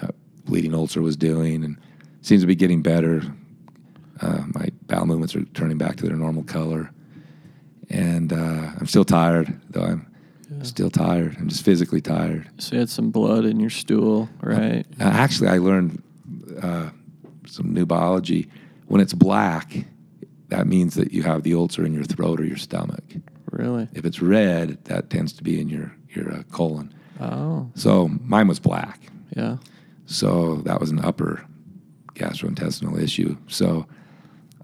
uh, 0.03 0.09
bleeding 0.45 0.75
ulcer 0.75 1.01
was 1.01 1.17
doing, 1.17 1.65
and 1.65 1.79
seems 2.21 2.43
to 2.43 2.47
be 2.47 2.55
getting 2.55 2.83
better. 2.83 3.23
Uh, 4.21 4.43
my 4.49 4.69
bowel 4.87 5.07
movements 5.07 5.35
are 5.35 5.45
turning 5.55 5.79
back 5.79 5.97
to 5.97 6.07
their 6.07 6.17
normal 6.17 6.45
color, 6.45 6.91
and 7.89 8.35
uh, 8.35 8.71
I'm 8.79 8.87
still 8.87 9.07
tired. 9.07 9.59
Though 9.71 9.85
I'm 9.85 10.12
still 10.67 10.91
tired. 10.91 11.37
I'm 11.39 11.49
just 11.49 11.65
physically 11.65 12.01
tired. 12.01 12.49
So 12.59 12.75
you 12.75 12.81
had 12.81 12.91
some 12.91 13.11
blood 13.11 13.45
in 13.45 13.59
your 13.61 13.71
stool, 13.71 14.29
right? 14.41 14.85
Uh, 15.01 15.05
actually, 15.05 15.49
I 15.49 15.59
learned 15.59 16.03
uh, 16.63 16.91
some 17.47 17.73
new 17.73 17.87
biology. 17.87 18.49
When 18.87 19.01
it's 19.01 19.15
black, 19.15 19.85
that 20.49 20.67
means 20.67 20.95
that 20.95 21.13
you 21.13 21.23
have 21.23 21.43
the 21.45 21.55
ulcer 21.55 21.85
in 21.87 21.93
your 21.95 22.05
throat 22.05 22.41
or 22.41 22.45
your 22.45 22.57
stomach. 22.59 23.05
Really? 23.51 23.89
If 23.95 24.05
it's 24.05 24.21
red, 24.23 24.83
that 24.85 25.11
tends 25.11 25.33
to 25.35 25.43
be 25.43 25.61
in 25.61 25.69
your 25.69 25.95
your 26.11 26.33
uh, 26.33 26.43
colon. 26.53 26.93
Oh, 27.21 27.71
So 27.75 28.09
mine 28.23 28.49
was 28.49 28.59
black. 28.61 29.01
yeah. 29.37 29.57
So 30.07 30.57
that 30.65 30.81
was 30.81 30.91
an 30.91 30.99
upper 31.05 31.45
gastrointestinal 32.15 33.01
issue. 33.01 33.37
So, 33.47 33.87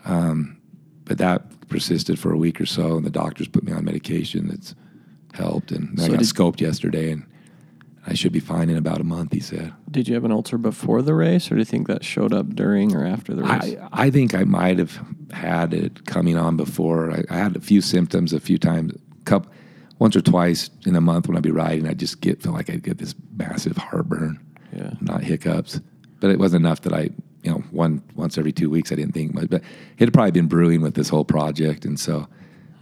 um, 0.05 0.59
but 1.05 1.19
that 1.19 1.69
persisted 1.69 2.19
for 2.19 2.33
a 2.33 2.37
week 2.37 2.61
or 2.61 2.67
so, 2.67 2.97
and 2.97 3.05
the 3.07 3.11
doctors 3.11 3.49
put 3.49 3.63
me 3.65 3.73
on 3.73 3.85
medication 3.85 4.49
that's 4.49 4.75
helped. 5.35 5.71
And 5.73 5.99
So 5.99 6.07
I 6.07 6.09
got 6.11 6.19
did- 6.19 6.29
scoped 6.29 6.61
yesterday, 6.61 7.11
and 7.13 7.25
I 8.07 8.15
should 8.15 8.33
be 8.33 8.41
fine 8.41 8.71
in 8.71 8.77
about 8.77 9.01
a 9.01 9.05
month. 9.05 9.33
He 9.33 9.41
said. 9.41 9.73
Did 9.91 10.09
you 10.09 10.15
have 10.15 10.25
an 10.25 10.33
ulcer 10.33 10.59
before 10.59 11.03
the 11.03 11.15
race, 11.15 11.51
or 11.51 11.55
do 11.57 11.61
you 11.61 11.65
think 11.65 11.87
that 11.89 12.05
showed 12.05 12.33
up 12.33 12.55
during 12.55 12.95
or 12.95 13.05
after 13.05 13.35
the 13.35 13.43
race? 13.43 13.77
I, 13.93 14.07
I 14.07 14.11
think 14.11 14.35
I 14.35 14.45
might 14.45 14.79
have 14.79 14.99
had 15.33 15.75
it 15.75 16.07
coming 16.07 16.37
on 16.37 16.57
before. 16.57 17.11
I, 17.11 17.25
I 17.31 17.37
had 17.37 17.57
a 17.57 17.61
few 17.61 17.81
symptoms 17.81 18.33
a 18.33 18.41
few 18.41 18.59
times. 18.59 18.93
Couple, 19.25 19.51
once 19.99 20.15
or 20.17 20.21
twice 20.23 20.71
in 20.87 20.95
a 20.97 21.01
month 21.01 21.29
when 21.29 21.37
I'd 21.37 21.43
be 21.43 21.51
riding, 21.51 21.87
I'd 21.87 21.99
just 21.99 22.21
get 22.21 22.43
feel 22.43 22.53
like 22.53 22.71
I'd 22.71 22.83
get 22.83 22.99
this 22.99 23.15
massive 23.37 23.77
heartburn, 23.77 24.39
Yeah. 24.75 24.93
not 25.01 25.23
hiccups. 25.23 25.81
But 26.21 26.31
it 26.31 26.39
wasn't 26.39 26.65
enough 26.65 26.81
that 26.83 26.93
I, 26.95 27.11
you 27.43 27.51
know, 27.51 27.59
one 27.73 28.03
once 28.15 28.39
every 28.39 28.53
two 28.53 28.71
weeks 28.71 28.91
I 28.91 28.95
didn't 28.95 29.13
think 29.13 29.35
much. 29.35 29.51
But 29.51 29.63
it 29.99 30.05
had 30.07 30.13
probably 30.15 30.31
been 30.33 30.47
brewing 30.47 30.81
with 30.81 30.95
this 30.95 31.09
whole 31.11 31.25
project, 31.25 31.85
and 31.85 31.99
so 32.01 32.27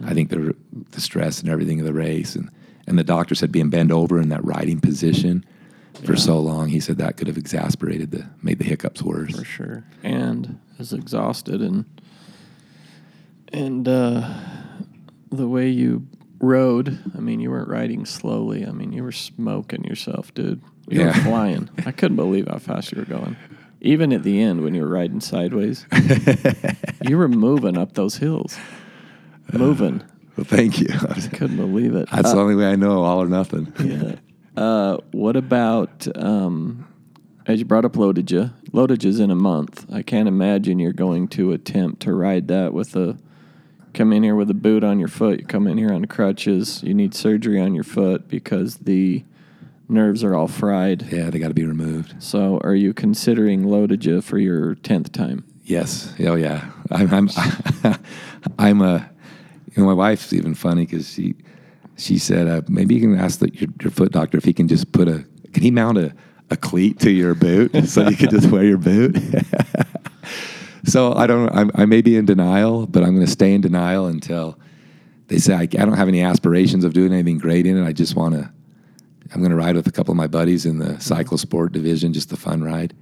I 0.05 0.13
think 0.13 0.29
the 0.29 0.55
the 0.91 1.01
stress 1.01 1.39
and 1.41 1.49
everything 1.49 1.79
of 1.79 1.85
the 1.85 1.93
race, 1.93 2.35
and 2.35 2.49
and 2.87 2.97
the 2.97 3.03
doctor 3.03 3.35
said 3.35 3.51
being 3.51 3.69
bent 3.69 3.91
over 3.91 4.19
in 4.21 4.29
that 4.29 4.43
riding 4.45 4.79
position 4.79 5.43
for 6.03 6.13
Yeah. 6.13 6.19
so 6.19 6.39
long, 6.39 6.69
he 6.69 6.79
said 6.79 6.97
that 6.99 7.17
could 7.17 7.27
have 7.27 7.37
exasperated 7.37 8.11
the 8.11 8.25
made 8.41 8.59
the 8.59 8.65
hiccups 8.65 9.01
worse. 9.01 9.35
for 9.37 9.43
sure, 9.45 9.83
and 10.03 10.59
is 10.79 10.93
exhausted 10.93 11.61
and 11.61 11.85
and 13.53 13.87
uh, 13.87 14.29
the 15.31 15.47
way 15.47 15.69
you 15.69 16.05
rode. 16.39 16.99
I 17.15 17.19
mean, 17.19 17.39
you 17.39 17.49
weren't 17.49 17.69
riding 17.69 18.05
slowly. 18.05 18.65
I 18.65 18.71
mean, 18.71 18.91
you 18.91 19.03
were 19.03 19.11
smoking 19.11 19.83
yourself, 19.83 20.33
dude. 20.33 20.61
You 20.89 21.05
were 21.05 21.13
flying. 21.13 21.69
I 21.85 21.91
couldn't 21.91 22.15
believe 22.17 22.47
how 22.47 22.59
fast 22.59 22.91
you 22.91 22.99
were 22.99 23.05
going. 23.05 23.35
Even 23.81 24.11
at 24.13 24.23
the 24.23 24.41
end 24.41 24.61
when 24.63 24.73
you 24.73 24.81
were 24.81 24.87
riding 24.87 25.19
sideways, 25.19 25.85
you 27.07 27.17
were 27.17 27.27
moving 27.27 27.77
up 27.77 27.93
those 27.93 28.17
hills, 28.17 28.57
moving. 29.53 30.03
Well, 30.37 30.45
thank 30.45 30.79
you. 30.79 30.85
Couldn't 31.33 31.57
believe 31.57 31.95
it. 31.95 32.07
That's 32.11 32.29
Uh, 32.29 32.35
the 32.35 32.41
only 32.41 32.53
way 32.53 32.67
I 32.67 32.75
know, 32.75 33.01
all 33.01 33.19
or 33.23 33.27
nothing. 33.27 33.73
yeah. 33.83 34.17
Uh, 34.55 34.97
what 35.11 35.35
about 35.35 36.07
um, 36.15 36.85
as 37.47 37.57
you 37.57 37.65
brought 37.65 37.85
up 37.85 37.93
LOTOJA? 37.93 38.53
LOTOJA's 38.71 39.19
in 39.19 39.31
a 39.31 39.35
month. 39.35 39.91
I 39.91 40.03
can't 40.03 40.27
imagine 40.27 40.77
you're 40.77 40.93
going 40.93 41.27
to 41.29 41.53
attempt 41.53 42.03
to 42.03 42.13
ride 42.13 42.49
that 42.49 42.71
with 42.71 42.95
a 42.95 43.17
come 43.95 44.13
in 44.13 44.21
here 44.21 44.35
with 44.35 44.51
a 44.51 44.53
boot 44.53 44.83
on 44.83 44.99
your 44.99 45.07
foot. 45.07 45.39
You 45.39 45.45
come 45.47 45.65
in 45.65 45.79
here 45.79 45.91
on 45.91 46.05
crutches. 46.05 46.83
You 46.83 46.93
need 46.93 47.15
surgery 47.15 47.59
on 47.59 47.73
your 47.73 47.83
foot 47.83 48.27
because 48.27 48.77
the 48.77 49.23
nerves 49.89 50.23
are 50.23 50.35
all 50.35 50.47
fried. 50.47 51.11
Yeah, 51.11 51.31
they 51.31 51.39
got 51.39 51.47
to 51.47 51.55
be 51.55 51.65
removed. 51.65 52.21
So, 52.21 52.59
are 52.63 52.75
you 52.75 52.93
considering 52.93 53.63
LOTOJA 53.63 54.23
for 54.23 54.37
your 54.37 54.75
tenth 54.75 55.11
time? 55.11 55.45
Yes. 55.65 56.13
Oh, 56.19 56.35
yeah. 56.35 56.69
I'm. 56.91 57.11
I'm. 57.11 57.29
I'm 58.59 58.81
a. 58.83 59.09
You 59.77 59.83
know, 59.83 59.87
my 59.87 59.93
wife's 59.93 60.33
even 60.33 60.55
funny 60.55 60.85
because 60.85 61.09
she, 61.09 61.35
she 61.97 62.17
said 62.17 62.47
uh, 62.47 62.61
maybe 62.67 62.95
you 62.95 63.01
can 63.01 63.17
ask 63.17 63.39
the, 63.39 63.49
your, 63.53 63.69
your 63.81 63.91
foot 63.91 64.11
doctor 64.11 64.37
if 64.37 64.43
he 64.43 64.53
can 64.53 64.67
just 64.67 64.91
put 64.91 65.07
a. 65.07 65.25
Can 65.53 65.63
he 65.63 65.71
mount 65.71 65.97
a, 65.97 66.13
a 66.49 66.57
cleat 66.57 66.99
to 66.99 67.11
your 67.11 67.33
boot 67.33 67.85
so 67.87 68.07
you 68.09 68.17
can 68.17 68.29
just 68.29 68.49
wear 68.49 68.63
your 68.63 68.77
boot? 68.77 69.17
so 70.85 71.13
I 71.13 71.27
don't. 71.27 71.49
I'm, 71.55 71.71
I 71.75 71.85
may 71.85 72.01
be 72.01 72.17
in 72.17 72.25
denial, 72.25 72.87
but 72.87 73.03
I'm 73.03 73.13
going 73.13 73.25
to 73.25 73.31
stay 73.31 73.53
in 73.53 73.61
denial 73.61 74.07
until 74.07 74.59
they 75.27 75.37
say 75.37 75.53
I, 75.53 75.61
I 75.61 75.65
don't 75.65 75.97
have 75.97 76.07
any 76.07 76.21
aspirations 76.21 76.83
of 76.83 76.93
doing 76.93 77.13
anything 77.13 77.37
great 77.37 77.65
in 77.65 77.77
it. 77.77 77.85
I 77.87 77.93
just 77.93 78.15
want 78.15 78.35
to. 78.35 78.51
I'm 79.33 79.39
going 79.41 79.51
to 79.51 79.57
ride 79.57 79.75
with 79.75 79.87
a 79.87 79.91
couple 79.91 80.11
of 80.11 80.17
my 80.17 80.27
buddies 80.27 80.65
in 80.65 80.79
the 80.79 80.93
cyclosport 80.93 81.71
division, 81.71 82.13
just 82.13 82.31
a 82.31 82.37
fun 82.37 82.63
ride 82.63 82.93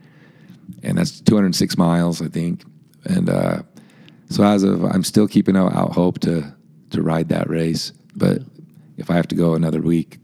and 0.84 0.98
that's 0.98 1.22
206 1.22 1.78
miles, 1.78 2.22
I 2.22 2.28
think. 2.28 2.64
And 3.06 3.30
uh, 3.30 3.64
so 4.30 4.44
as 4.44 4.64
of, 4.64 4.84
I'm 4.84 5.04
still 5.04 5.28
keeping 5.28 5.56
out, 5.56 5.74
out 5.74 5.94
hope 5.94 6.20
to 6.20 6.54
to 6.92 7.02
ride 7.02 7.30
that 7.30 7.50
race. 7.50 7.92
But 8.16 8.40
if 8.98 9.10
I 9.10 9.16
have 9.16 9.28
to 9.30 9.36
go 9.36 9.54
another 9.56 9.82
week 9.82 10.18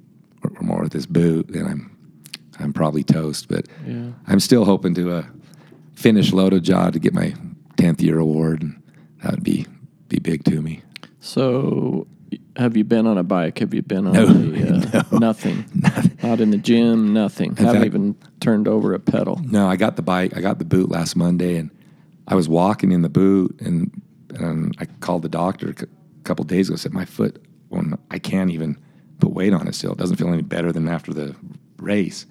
or, 0.43 0.51
or 0.55 0.62
more 0.64 0.82
with 0.84 0.93
this 0.93 1.05
boot, 1.05 1.47
then 1.49 1.66
I'm 1.66 1.88
I'm 2.59 2.74
probably 2.74 3.03
toast. 3.03 3.47
But 3.47 3.68
Yeah. 3.88 4.12
I'm 4.28 4.39
still 4.39 4.66
hoping 4.66 4.93
to 4.95 5.12
uh, 5.12 5.26
finish 5.93 6.32
LOTOJA 6.32 6.91
to 6.93 6.99
get 6.99 7.14
my 7.14 7.34
10th 7.78 8.01
year 8.01 8.20
award, 8.20 8.62
and 8.62 8.82
that 9.24 9.32
would 9.32 9.43
be 9.43 9.66
be 10.07 10.20
big 10.20 10.43
to 10.45 10.62
me. 10.62 10.82
So, 11.22 12.05
have 12.57 12.76
you 12.76 12.84
been 12.84 13.07
on 13.07 13.18
a 13.18 13.24
bike? 13.24 13.59
Have 13.59 13.74
you 13.74 13.82
been 13.82 14.07
on 14.07 14.14
No, 14.14 14.26
the, 14.26 14.97
uh, 14.99 15.03
no. 15.12 15.18
nothing? 15.20 15.66
Not 16.24 16.39
in 16.41 16.51
the 16.51 16.57
gym. 16.57 17.14
Nothing. 17.14 17.55
Haven't 17.55 17.76
fact- 17.76 17.86
even 17.86 18.16
turned 18.39 18.68
over 18.68 18.93
a 18.93 18.99
pedal. 18.99 19.39
No, 19.43 19.68
I 19.68 19.76
got 19.76 19.95
the 19.95 20.01
bike. 20.01 20.36
I 20.36 20.41
got 20.41 20.59
the 20.59 20.66
boot 20.66 20.89
last 20.89 21.16
Monday, 21.16 21.55
and 21.57 21.70
I 22.28 22.36
was 22.36 22.47
walking 22.49 22.91
in 22.91 23.01
the 23.03 23.09
boot, 23.09 23.59
and, 23.62 23.89
and 24.36 24.76
I 24.80 24.86
called 24.86 25.22
the 25.22 25.30
doctor 25.30 25.74
a 26.22 26.24
couple 26.24 26.45
days 26.45 26.69
ago. 26.69 26.76
Said 26.76 26.93
my 26.93 27.05
foot, 27.05 27.43
when 27.69 27.97
I 28.09 28.19
can't 28.19 28.51
even 28.51 28.78
put 29.19 29.34
weight 29.34 29.53
on 29.53 29.67
it 29.67 29.76
still. 29.76 29.91
It 29.91 29.97
doesn't 29.97 30.17
feel 30.17 30.34
any 30.34 30.41
better 30.41 30.72
than 30.72 30.88
after 30.88 31.13
the 31.13 31.36
race. 31.78 32.26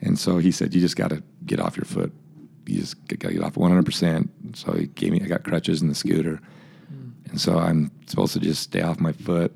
And 0.00 0.18
so 0.18 0.38
he 0.38 0.50
said, 0.50 0.74
you 0.74 0.80
just 0.80 0.96
got 0.96 1.10
to 1.10 1.22
get 1.46 1.60
off 1.60 1.76
your 1.76 1.84
foot. 1.84 2.12
You 2.66 2.80
just 2.80 3.06
got 3.08 3.28
to 3.28 3.34
get 3.34 3.42
off 3.42 3.56
100. 3.56 3.84
percent 3.84 4.30
So 4.54 4.72
he 4.72 4.86
gave 4.88 5.12
me. 5.12 5.20
I 5.22 5.26
got 5.26 5.44
crutches 5.44 5.80
in 5.80 5.88
the 5.88 5.94
scooter, 5.94 6.40
hmm. 6.88 7.10
and 7.30 7.40
so 7.40 7.58
I'm 7.58 7.90
supposed 8.06 8.34
to 8.34 8.40
just 8.40 8.62
stay 8.62 8.82
off 8.82 9.00
my 9.00 9.12
foot. 9.12 9.54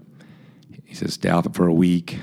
He 0.85 0.95
says, 0.95 1.15
stay 1.15 1.31
off 1.31 1.47
it 1.47 1.55
for 1.55 1.67
a 1.67 1.75
week 1.75 2.19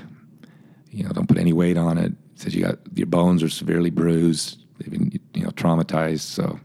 you 0.90 1.04
know, 1.04 1.10
don't 1.10 1.28
put 1.28 1.38
any 1.38 1.52
weight 1.52 1.76
on 1.76 1.98
it. 1.98 2.12
He 2.34 2.40
says 2.40 2.54
you 2.54 2.64
got 2.64 2.78
your 2.94 3.06
bones 3.06 3.42
are 3.42 3.48
severely 3.48 3.90
bruised, 3.90 4.64
they've 4.78 4.90
been 4.90 5.12
you 5.34 5.44
know 5.44 5.50
traumatized. 5.50 6.20
So, 6.20 6.58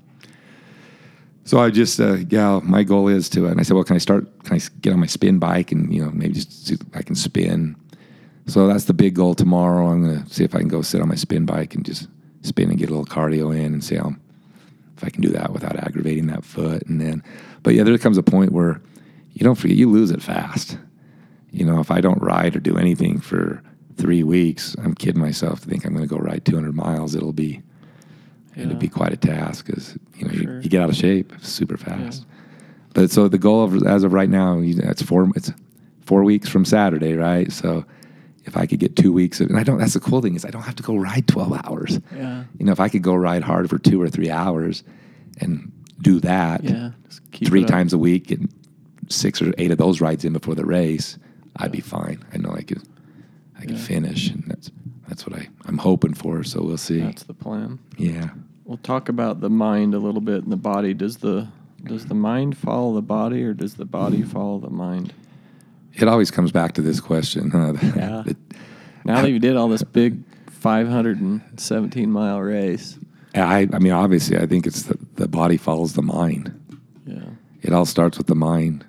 so 1.45 1.59
I 1.59 1.69
just 1.69 1.99
uh, 1.99 2.17
yeah, 2.29 2.59
my 2.63 2.83
goal 2.83 3.07
is 3.07 3.29
to. 3.29 3.45
And 3.45 3.59
I 3.59 3.63
said, 3.63 3.75
well, 3.75 3.83
can 3.83 3.95
I 3.95 3.99
start? 3.99 4.25
Can 4.43 4.55
I 4.55 4.59
get 4.81 4.93
on 4.93 4.99
my 4.99 5.05
spin 5.05 5.39
bike 5.39 5.71
and 5.71 5.93
you 5.93 6.03
know 6.03 6.11
maybe 6.11 6.33
just 6.33 6.67
see 6.67 6.77
I 6.93 7.03
can 7.03 7.15
spin? 7.15 7.75
So 8.47 8.67
that's 8.67 8.85
the 8.85 8.93
big 8.93 9.15
goal 9.15 9.35
tomorrow. 9.35 9.87
I'm 9.87 10.03
gonna 10.03 10.27
see 10.27 10.43
if 10.43 10.55
I 10.55 10.59
can 10.59 10.67
go 10.67 10.81
sit 10.81 11.01
on 11.01 11.07
my 11.07 11.15
spin 11.15 11.45
bike 11.45 11.75
and 11.75 11.85
just 11.85 12.07
spin 12.41 12.69
and 12.69 12.77
get 12.77 12.89
a 12.89 12.93
little 12.93 13.05
cardio 13.05 13.55
in 13.55 13.73
and 13.73 13.83
see 13.83 13.95
how 13.95 14.15
if 14.97 15.03
I 15.03 15.09
can 15.09 15.21
do 15.21 15.29
that 15.29 15.51
without 15.51 15.75
aggravating 15.75 16.27
that 16.27 16.45
foot. 16.45 16.83
And 16.87 16.99
then, 16.99 17.23
but 17.63 17.73
yeah, 17.73 17.83
there 17.83 17.97
comes 17.97 18.17
a 18.17 18.23
point 18.23 18.51
where 18.51 18.81
you 19.33 19.43
don't 19.43 19.55
forget 19.55 19.77
you 19.77 19.89
lose 19.89 20.11
it 20.11 20.21
fast. 20.21 20.77
You 21.51 21.65
know, 21.65 21.79
if 21.79 21.91
I 21.91 22.01
don't 22.01 22.21
ride 22.21 22.55
or 22.55 22.59
do 22.59 22.77
anything 22.77 23.19
for 23.19 23.61
three 23.97 24.23
weeks, 24.23 24.75
I'm 24.83 24.95
kidding 24.95 25.21
myself 25.21 25.61
to 25.61 25.67
think 25.67 25.85
I'm 25.85 25.93
going 25.93 26.07
to 26.07 26.13
go 26.13 26.19
ride 26.19 26.45
200 26.45 26.73
miles. 26.73 27.15
It'll 27.15 27.33
be 27.33 27.61
Yeah. 28.55 28.63
it'd 28.65 28.79
be 28.79 28.87
quite 28.87 29.13
a 29.13 29.17
task 29.17 29.65
because 29.65 29.97
you 30.17 30.25
know 30.27 30.33
Sure. 30.33 30.55
you, 30.55 30.61
you 30.61 30.69
get 30.69 30.81
out 30.81 30.89
of 30.89 30.95
shape 30.95 31.33
super 31.41 31.77
fast. 31.77 32.25
But 32.93 33.11
so 33.11 33.27
the 33.27 33.37
goal 33.37 33.63
of, 33.63 33.83
as 33.85 34.03
of 34.03 34.13
right 34.13 34.29
now, 34.29 34.59
you, 34.59 34.79
it's 34.83 35.01
four 35.01 35.29
it's 35.35 35.51
four 36.05 36.23
weeks 36.23 36.47
from 36.47 36.63
Saturday, 36.65 37.13
right? 37.15 37.51
So 37.51 37.83
if 38.45 38.55
I 38.55 38.65
could 38.67 38.79
get 38.79 38.95
two 38.95 39.11
weeks, 39.11 39.41
of, 39.41 39.49
and 39.49 39.57
I 39.59 39.63
don't. 39.63 39.79
That's 39.79 39.93
the 39.95 39.99
cool 39.99 40.21
thing 40.21 40.35
is 40.35 40.45
I 40.45 40.49
don't 40.51 40.61
have 40.61 40.75
to 40.75 40.83
go 40.83 40.95
ride 40.95 41.27
12 41.27 41.65
hours. 41.65 41.99
Yeah. 42.15 42.43
You 42.59 42.65
know, 42.65 42.71
if 42.71 42.79
I 42.79 42.87
could 42.89 43.01
go 43.01 43.15
ride 43.15 43.41
hard 43.43 43.69
for 43.69 43.77
two 43.79 44.01
or 44.01 44.07
three 44.09 44.29
hours 44.29 44.83
and 45.41 45.71
do 46.01 46.19
that 46.21 46.63
Yeah. 46.63 46.91
Three 47.45 47.65
times 47.65 47.91
a 47.91 47.97
week, 47.97 48.31
and 48.31 48.47
six 49.09 49.41
or 49.41 49.51
eight 49.57 49.71
of 49.71 49.77
those 49.77 49.99
rides 49.99 50.23
in 50.23 50.31
before 50.33 50.55
the 50.55 50.65
race, 50.65 51.17
I'd 51.57 51.71
be 51.71 51.81
fine. 51.81 52.23
I 52.33 52.37
know 52.37 52.51
I 52.51 52.61
could, 52.61 52.81
I 53.57 53.61
could 53.61 53.71
Yeah. 53.71 53.77
finish, 53.77 54.29
and 54.29 54.43
that's 54.47 54.71
that's 55.07 55.25
what 55.27 55.39
I 55.39 55.47
I'm 55.65 55.77
hoping 55.77 56.13
for. 56.13 56.43
So 56.43 56.61
we'll 56.63 56.77
see. 56.77 56.99
That's 57.01 57.23
the 57.23 57.33
plan. 57.33 57.79
yeah, 57.97 58.29
We'll 58.65 58.77
talk 58.77 59.09
about 59.09 59.41
the 59.41 59.49
mind 59.49 59.93
a 59.93 59.99
little 59.99 60.21
bit 60.21 60.43
and 60.43 60.51
the 60.51 60.57
body. 60.57 60.93
Does 60.93 61.17
the 61.17 61.47
does 61.83 62.07
the 62.07 62.15
mind 62.15 62.57
follow 62.57 62.93
the 62.95 63.01
body 63.01 63.43
or 63.43 63.53
does 63.53 63.75
the 63.75 63.85
body 63.85 64.23
follow 64.23 64.59
the 64.59 64.69
mind? 64.71 65.13
it 65.93 66.09
always 66.09 66.29
comes 66.29 66.51
back 66.51 66.73
to 66.73 66.81
this 66.81 66.99
question. 66.99 67.51
Huh? 67.51 67.73
Yeah. 67.95 68.23
It- 68.27 68.37
Now 69.05 69.21
that 69.21 69.29
you 69.31 69.39
did 69.39 69.55
all 69.55 69.69
this 69.69 69.83
big 69.83 70.23
517 70.49 72.11
mile 72.11 72.41
race. 72.41 72.97
I 73.33 73.67
I 73.71 73.79
mean, 73.79 73.91
obviously, 73.91 74.37
I 74.37 74.45
think 74.45 74.65
it's 74.67 74.83
the, 74.83 74.97
the 75.15 75.27
body 75.27 75.57
follows 75.57 75.93
the 75.93 76.01
mind. 76.01 76.51
Yeah. 77.05 77.23
It 77.61 77.73
all 77.73 77.85
starts 77.85 78.17
with 78.17 78.27
the 78.27 78.35
mind. 78.35 78.85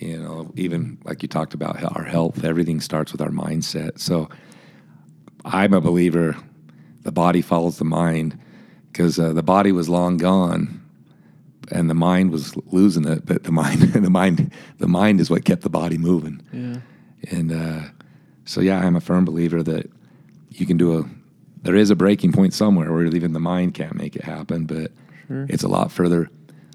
You 0.00 0.18
know, 0.20 0.52
even 0.56 0.98
like 1.04 1.22
you 1.22 1.28
talked 1.28 1.54
about 1.54 1.82
our 1.96 2.02
health, 2.04 2.44
everything 2.44 2.80
starts 2.80 3.12
with 3.12 3.20
our 3.20 3.30
mindset. 3.30 3.98
So 4.00 4.28
I'm 5.44 5.72
a 5.72 5.80
believer 5.80 6.36
the 7.02 7.12
body 7.12 7.42
follows 7.42 7.76
the 7.78 7.84
mind 7.84 8.38
because 8.90 9.18
uh, 9.18 9.32
the 9.34 9.42
body 9.42 9.72
was 9.72 9.88
long 9.90 10.16
gone 10.16 10.80
and 11.70 11.88
the 11.90 11.94
mind 11.94 12.30
was 12.30 12.56
losing 12.72 13.06
it, 13.06 13.26
but 13.26 13.44
the 13.44 13.52
mind, 13.52 13.80
the 13.94 14.10
mind, 14.10 14.52
the 14.78 14.88
mind 14.88 15.20
is 15.20 15.28
what 15.30 15.44
kept 15.44 15.62
the 15.62 15.70
body 15.70 15.98
moving. 15.98 16.40
Yeah. 16.52 17.36
And 17.36 17.52
uh, 17.52 17.88
so, 18.44 18.60
yeah, 18.60 18.78
I'm 18.84 18.96
a 18.96 19.00
firm 19.00 19.24
believer 19.24 19.62
that 19.62 19.90
you 20.50 20.66
can 20.66 20.76
do 20.76 20.98
a. 20.98 21.04
There 21.62 21.74
is 21.76 21.90
a 21.90 21.96
breaking 21.96 22.32
point 22.32 22.52
somewhere 22.52 22.92
where 22.92 23.06
even 23.06 23.32
the 23.32 23.40
mind 23.40 23.72
can't 23.74 23.94
make 23.94 24.14
it 24.16 24.22
happen, 24.24 24.66
but 24.66 24.92
Sure. 25.26 25.46
it's 25.48 25.62
a 25.62 25.68
lot 25.68 25.90
further. 25.90 26.30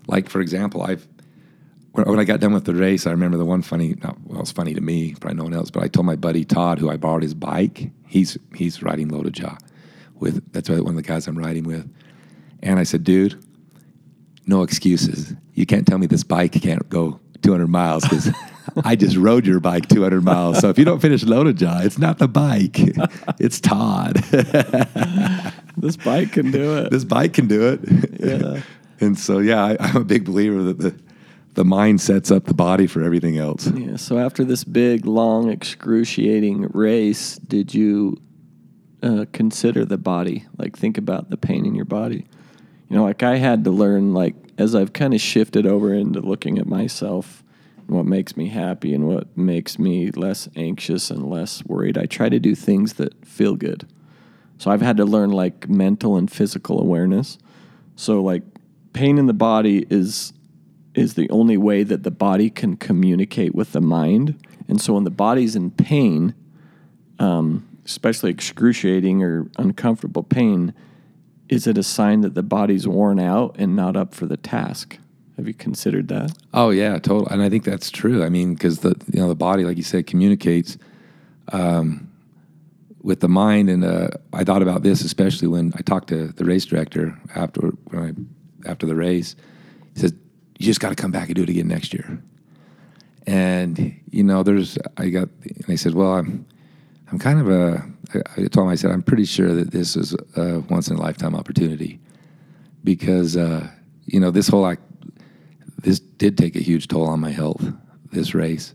Like 0.07 0.28
for 0.30 0.41
example, 0.41 0.82
I've 0.82 1.07
when, 1.99 2.09
when 2.11 2.19
I 2.19 2.23
got 2.23 2.39
done 2.39 2.53
with 2.53 2.65
the 2.65 2.73
race, 2.73 3.05
I 3.05 3.11
remember 3.11 3.37
the 3.37 3.45
one 3.45 3.61
funny. 3.61 3.95
Not, 4.03 4.17
well, 4.25 4.41
it's 4.41 4.51
funny 4.51 4.73
to 4.73 4.81
me, 4.81 5.15
probably 5.15 5.37
no 5.37 5.43
one 5.43 5.53
else, 5.53 5.69
but 5.69 5.83
I 5.83 5.87
told 5.87 6.05
my 6.05 6.15
buddy 6.15 6.45
Todd, 6.45 6.79
who 6.79 6.89
I 6.89 6.97
borrowed 6.97 7.23
his 7.23 7.33
bike. 7.33 7.91
He's 8.07 8.37
he's 8.55 8.81
riding 8.81 9.09
LOTOJA 9.09 9.57
with 10.15 10.51
that's 10.51 10.69
one 10.69 10.79
of 10.79 10.95
the 10.95 11.01
guys 11.01 11.27
I'm 11.27 11.37
riding 11.37 11.63
with, 11.63 11.91
and 12.61 12.79
I 12.79 12.83
said, 12.83 13.03
dude, 13.03 13.43
no 14.45 14.63
excuses. 14.63 15.33
You 15.53 15.65
can't 15.65 15.85
tell 15.85 15.97
me 15.97 16.07
this 16.07 16.23
bike 16.23 16.53
can't 16.53 16.87
go 16.89 17.19
200 17.41 17.67
miles 17.67 18.03
because 18.03 18.33
I 18.83 18.95
just 18.95 19.15
rode 19.15 19.45
your 19.45 19.59
bike 19.59 19.87
200 19.89 20.21
miles. 20.23 20.59
So 20.59 20.69
if 20.69 20.77
you 20.77 20.85
don't 20.85 20.99
finish 20.99 21.23
LOTOJA, 21.23 21.85
it's 21.85 21.97
not 21.97 22.17
the 22.17 22.27
bike, 22.27 22.77
it's 23.39 23.59
Todd. 23.59 24.23
This 25.77 25.95
bike 25.95 26.33
can 26.33 26.51
do 26.51 26.77
it. 26.77 26.91
this 26.91 27.05
bike 27.05 27.31
can 27.31 27.47
do 27.47 27.69
it. 27.69 27.79
Yeah. 28.19 28.61
and 28.99 29.17
so, 29.17 29.39
yeah, 29.39 29.63
I, 29.63 29.77
I'm 29.79 29.95
a 29.95 30.03
big 30.03 30.25
believer 30.25 30.61
that 30.63 30.77
the 30.77 30.93
the 31.60 31.66
mind 31.66 31.99
sets 31.99 32.32
up 32.32 32.45
the 32.45 32.53
body 32.53 32.88
for 32.88 33.03
everything 33.03 33.38
else. 33.38 33.68
Yeah. 33.68 33.97
So 33.97 34.18
after 34.18 34.45
this 34.45 34.64
big, 34.64 35.05
long, 35.05 35.49
excruciating 35.49 36.70
race, 36.74 37.36
did 37.36 37.74
you 37.74 38.16
uh, 39.03 39.26
consider 39.34 39.84
the 39.84 39.97
body? 39.97 40.45
Like 40.57 40.78
think 40.78 40.97
about 40.97 41.30
the 41.30 41.36
pain 41.36 41.66
in 41.66 41.76
your 41.76 41.84
body. 41.84 42.26
You 42.88 42.95
know, 42.95 43.03
like 43.03 43.24
I 43.24 43.36
had 43.36 43.66
to 43.66 43.72
learn, 43.72 44.14
like 44.14 44.36
as 44.57 44.74
I've 44.74 44.93
kind 44.93 45.14
of 45.14 45.20
shifted 45.20 45.66
over 45.66 45.93
into 45.93 46.22
looking 46.22 46.60
at 46.60 46.66
myself, 46.66 47.43
and 47.76 47.89
what 47.89 48.05
makes 48.05 48.38
me 48.38 48.47
happy 48.47 48.93
and 48.93 49.05
what 49.05 49.36
makes 49.38 49.78
me 49.78 50.12
less 50.12 50.47
anxious 50.55 51.12
and 51.12 51.30
less 51.30 51.62
worried. 51.66 51.97
I 51.97 52.05
try 52.05 52.30
to 52.30 52.39
do 52.39 52.55
things 52.55 52.93
that 52.93 53.26
feel 53.28 53.57
good. 53.57 53.86
So 54.60 54.72
I've 54.72 54.82
had 54.82 54.95
to 54.95 55.03
learn 55.03 55.32
like 55.32 55.68
mental 55.68 56.16
and 56.16 56.32
physical 56.32 56.80
awareness. 56.80 57.38
So 57.97 58.22
like 58.22 58.43
pain 58.93 59.18
in 59.18 59.26
the 59.26 59.34
body 59.34 59.86
is 59.89 60.32
is 60.99 61.13
the 61.13 61.29
only 61.29 61.57
way 61.57 61.83
that 61.83 62.03
the 62.03 62.11
body 62.11 62.49
can 62.49 62.75
communicate 62.75 63.55
with 63.55 63.71
the 63.71 63.81
mind. 63.81 64.35
And 64.67 64.81
so 64.81 64.93
when 64.93 65.05
the 65.05 65.09
body's 65.09 65.55
in 65.55 65.71
pain, 65.71 66.35
um, 67.19 67.67
especially 67.85 68.31
excruciating 68.31 69.23
or 69.23 69.49
uncomfortable 69.57 70.23
pain, 70.23 70.73
is 71.47 71.65
it 71.65 71.77
a 71.77 71.83
sign 71.83 72.21
that 72.21 72.35
the 72.35 72.43
body's 72.43 72.87
worn 72.87 73.19
out 73.19 73.55
and 73.57 73.75
not 73.75 73.95
up 73.95 74.13
for 74.13 74.25
the 74.25 74.37
task? 74.37 74.99
Have 75.37 75.47
you 75.47 75.53
considered 75.53 76.09
that? 76.09 76.37
Oh 76.53 76.69
yeah, 76.69 76.99
total. 76.99 77.27
And 77.29 77.41
I 77.41 77.49
think 77.49 77.63
that's 77.63 77.89
true. 77.89 78.25
I 78.25 78.29
mean, 78.29 78.53
because 78.53 78.79
the 78.79 78.89
you 79.11 79.21
know 79.21 79.29
the 79.29 79.35
body, 79.35 79.63
like 79.63 79.77
you 79.77 79.83
said, 79.83 80.05
communicates 80.05 80.77
um, 81.53 82.11
with 83.01 83.21
the 83.21 83.29
mind. 83.29 83.69
And 83.69 83.85
uh, 83.85 84.09
I 84.33 84.43
thought 84.43 84.61
about 84.61 84.83
this 84.83 85.01
especially 85.01 85.47
when 85.47 85.71
I 85.77 85.81
talked 85.81 86.09
to 86.09 86.27
the 86.27 86.43
race 86.43 86.65
director 86.65 87.17
after 87.35 87.69
when 87.85 88.03
I 88.03 88.69
after 88.69 88.85
the 88.85 88.95
race. 88.95 89.37
He 89.93 90.01
says, 90.01 90.13
"You 90.60 90.68
just 90.68 90.80
got 90.80 90.89
to 90.89 90.95
come 90.95 91.12
back 91.12 91.30
and 91.30 91.36
do 91.36 91.41
it 91.43 91.49
again 91.49 91.68
next 91.68 91.93
year." 91.93 92.22
And 93.26 93.99
you 94.12 94.24
know, 94.24 94.43
there's 94.43 94.78
I 94.97 95.10
got 95.10 95.30
and 95.43 95.66
I 95.68 95.76
said, 95.76 95.95
"Well, 95.95 96.14
I'm 96.14 96.45
I'm 97.12 97.18
kind 97.18 97.39
of 97.39 97.49
a." 97.49 97.84
I 98.14 98.47
told 98.47 98.66
him 98.66 98.68
I 98.68 98.76
said, 98.76 98.91
"I'm 98.91 99.01
pretty 99.01 99.26
sure 99.26 99.53
that 99.55 99.72
this 99.72 99.95
is 99.95 100.16
a 100.36 100.60
once 100.70 100.89
in 100.89 100.97
a 100.97 101.01
lifetime 101.01 101.36
opportunity." 101.36 101.99
because 102.84 103.38
uh, 103.38 103.68
you 104.05 104.20
know 104.20 104.32
this 104.32 104.47
whole 104.47 104.66
act, 104.66 104.82
this 105.82 105.99
did 105.99 106.38
take 106.38 106.55
a 106.55 106.62
huge 106.62 106.88
toll 106.88 107.07
on 107.07 107.20
my 107.20 107.32
health. 107.32 107.64
This 108.12 108.34
race 108.34 108.74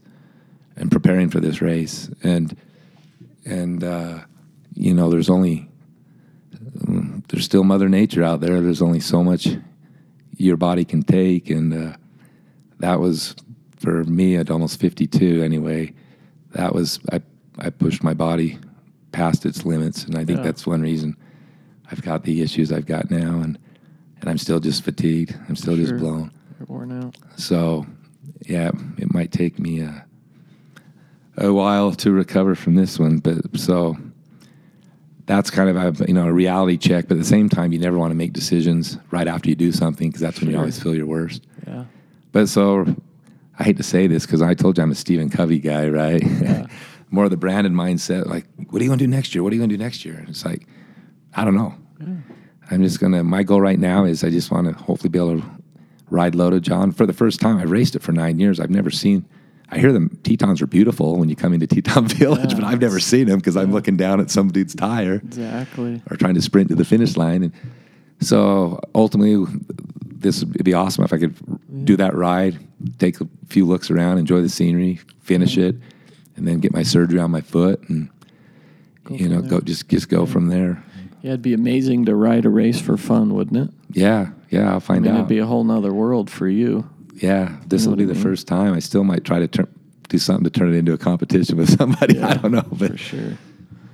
and 0.77 0.91
preparing 0.91 1.31
for 1.31 1.41
this 1.41 1.61
race, 1.61 2.11
and 2.23 2.57
and 3.45 3.83
uh, 3.83 4.21
you 4.75 4.95
know 4.95 5.11
there's 5.11 5.31
only 5.31 5.69
um, 6.87 7.25
there's 7.29 7.45
still 7.45 7.65
Mother 7.65 7.89
Nature 7.89 8.23
out 8.23 8.41
there. 8.41 8.61
There's 8.61 8.83
only 8.83 9.01
so 9.01 9.23
much 9.23 9.49
your 10.37 10.57
body 10.57 10.85
can 10.85 11.03
take, 11.03 11.51
and 11.51 11.73
uh, 11.73 11.97
that 12.79 13.01
was 13.01 13.35
for 13.77 14.05
me 14.05 14.37
at 14.37 14.51
almost 14.51 14.81
52 14.81 15.43
anyway. 15.43 15.93
That 16.53 16.75
was 16.75 16.99
I 17.13 17.21
I 17.59 17.71
pushed 17.71 18.03
my 18.03 18.15
body 18.15 18.59
past 19.13 19.47
its 19.47 19.65
limits, 19.65 20.05
and 20.05 20.17
I 20.17 20.25
think 20.25 20.39
Yeah. 20.39 20.45
that's 20.45 20.67
one 20.67 20.83
reason 20.83 21.17
I've 21.91 22.03
got 22.03 22.25
the 22.25 22.43
issues 22.43 22.73
I've 22.73 22.87
got 22.87 23.11
now, 23.11 23.41
and 23.41 23.59
and 24.21 24.31
I'm 24.31 24.39
still 24.39 24.61
just 24.61 24.83
fatigued. 24.85 25.37
I'm 25.49 25.57
still 25.57 25.77
Sure. 25.77 25.85
just 25.87 25.99
blown. 25.99 26.31
You're 26.59 26.67
worn 26.67 26.93
out. 26.93 27.17
So, 27.37 27.85
yeah, 28.47 28.71
it 28.97 29.13
might 29.13 29.33
take 29.33 29.59
me 29.59 29.81
a, 29.81 30.07
a 31.37 31.53
while 31.53 31.93
to 31.93 32.11
recover 32.11 32.55
from 32.55 32.75
this 32.75 32.99
one. 32.99 33.19
But 33.19 33.59
so 33.59 33.97
that's 35.27 35.51
kind 35.51 35.71
of 35.71 36.01
a 36.01 36.07
you 36.07 36.15
know 36.15 36.27
a 36.27 36.33
reality 36.33 36.77
check. 36.77 37.09
But 37.09 37.15
at 37.15 37.21
the 37.21 37.27
same 37.27 37.49
time, 37.49 37.73
you 37.73 37.79
never 37.79 37.99
want 37.99 38.11
to 38.11 38.17
make 38.17 38.33
decisions 38.33 38.99
right 39.11 39.27
after 39.27 39.49
you 39.49 39.55
do 39.55 39.73
something 39.73 40.09
because 40.09 40.21
that's 40.21 40.41
when 40.41 40.51
you 40.51 40.59
always 40.59 40.83
feel 40.83 40.95
your 40.95 41.07
worst. 41.07 41.47
Yeah. 41.67 41.85
But 42.33 42.49
so 42.49 42.87
I 43.59 43.65
hate 43.65 43.77
to 43.77 43.83
say 43.83 44.07
this 44.07 44.27
because 44.27 44.43
I 44.43 44.55
told 44.55 44.77
you 44.77 44.83
I'm 44.83 44.91
a 44.91 44.95
Stephen 44.95 45.31
Covey 45.31 45.59
guy, 45.59 45.89
right? 45.89 46.23
Yeah. 46.23 46.67
More 47.11 47.25
of 47.25 47.31
the 47.31 47.37
branded 47.37 47.73
mindset, 47.73 48.27
like, 48.27 48.45
what 48.71 48.81
are 48.81 48.85
you 48.85 48.89
going 48.89 48.99
to 48.99 49.05
do 49.05 49.11
next 49.11 49.35
year? 49.35 49.45
What 49.45 49.53
are 49.53 49.55
you 49.55 49.61
going 49.61 49.71
to 49.71 49.77
do 49.77 49.83
next 49.83 50.05
year? 50.05 50.17
And 50.17 50.29
it's 50.29 50.45
like, 50.45 50.67
I 51.35 51.45
don't 51.45 51.55
know. 51.55 51.75
I'm 52.71 52.83
just 52.83 52.99
going 52.99 53.13
to, 53.13 53.23
my 53.23 53.45
goal 53.45 53.61
right 53.61 53.79
now 53.79 54.05
is 54.05 54.25
I 54.25 54.31
just 54.31 54.51
want 54.51 54.67
to 54.67 54.73
hopefully 54.73 55.11
be 55.11 55.19
able 55.19 55.41
to 55.41 55.47
ride 56.11 56.33
LOTOJA. 56.33 56.97
For 56.97 57.07
the 57.07 57.13
first 57.13 57.41
time, 57.41 57.59
I've 57.59 57.71
raced 57.71 57.95
it 57.95 58.03
for 58.03 58.11
nine 58.11 58.41
years. 58.41 58.59
I've 58.59 58.71
never 58.71 58.91
seen, 58.91 59.25
I 59.75 59.79
hear 59.81 59.93
the 59.93 60.09
Tetons 60.23 60.63
are 60.63 60.67
beautiful 60.67 61.19
when 61.19 61.29
you 61.29 61.37
come 61.37 61.53
into 61.53 61.67
Teton 61.67 62.07
Village, 62.09 62.53
Yeah, 62.53 62.61
but 62.61 62.65
I've 62.65 62.81
never 62.81 63.01
seen 63.01 63.27
them 63.27 63.39
because 63.39 63.57
I'm 63.57 63.73
looking 63.73 63.97
down 63.97 64.21
at 64.21 64.31
some 64.31 64.51
dude's 64.51 64.75
tire 64.75 65.15
Exactly. 65.17 66.01
or 66.11 66.17
trying 66.17 66.35
to 66.35 66.43
sprint 66.43 66.69
to 66.69 66.75
the 66.75 66.85
finish 66.85 67.17
line. 67.17 67.43
And 67.45 67.53
so 68.21 68.81
ultimately, 68.95 69.45
this 70.07 70.45
would 70.45 70.65
be 70.65 70.75
awesome 70.75 71.05
if 71.05 71.13
I 71.13 71.19
could 71.19 71.35
do 71.85 71.97
that 71.97 72.15
ride, 72.15 72.59
take 72.99 73.21
a 73.21 73.29
few 73.49 73.67
looks 73.67 73.91
around, 73.91 74.19
enjoy 74.19 74.41
the 74.43 74.49
scenery, 74.49 75.01
finish 75.21 75.59
it, 75.59 75.77
and 76.37 76.47
then 76.49 76.59
get 76.61 76.73
my 76.73 76.83
surgery 76.83 77.19
on 77.21 77.31
my 77.31 77.41
foot, 77.41 77.87
and 77.89 78.09
Go 79.05 79.15
you 79.17 79.29
know, 79.29 79.41
there. 79.43 79.51
go 79.51 79.61
just 79.61 79.89
just 79.89 80.09
go 80.09 80.25
from 80.25 80.49
there. 80.49 80.83
Yeah, 81.23 81.31
it'd 81.33 81.43
be 81.43 81.53
amazing 81.55 82.05
to 82.07 82.15
ride 82.15 82.45
a 82.47 82.49
race 82.51 82.81
for 82.81 82.97
fun, 82.97 83.35
wouldn't 83.35 83.69
it? 83.69 83.75
Yeah, 83.93 84.31
yeah, 84.51 84.71
I'll 84.71 84.77
I 84.77 84.79
find 84.81 85.03
mean, 85.03 85.13
out. 85.13 85.17
it'd 85.17 85.29
be 85.29 85.39
a 85.39 85.47
whole 85.47 85.65
nother 85.65 85.93
world 85.93 86.31
for 86.31 86.49
you. 86.49 86.89
Yeah, 87.15 87.57
this 87.67 87.87
will 87.87 87.97
be 87.97 88.05
the 88.05 88.15
first 88.15 88.47
time. 88.47 88.75
I 88.75 88.79
still 88.81 89.05
might 89.05 89.25
try 89.25 89.39
to 89.39 89.49
turn, 89.49 89.69
do 90.09 90.19
something 90.19 90.45
to 90.45 90.51
turn 90.51 90.73
it 90.75 90.77
into 90.77 90.93
a 90.93 90.99
competition 90.99 91.57
with 91.57 91.71
somebody. 91.79 92.21
I 92.21 92.35
don't 92.35 92.53
know, 92.53 92.65
but 92.73 92.93
for 92.93 92.97
sure. 92.97 93.39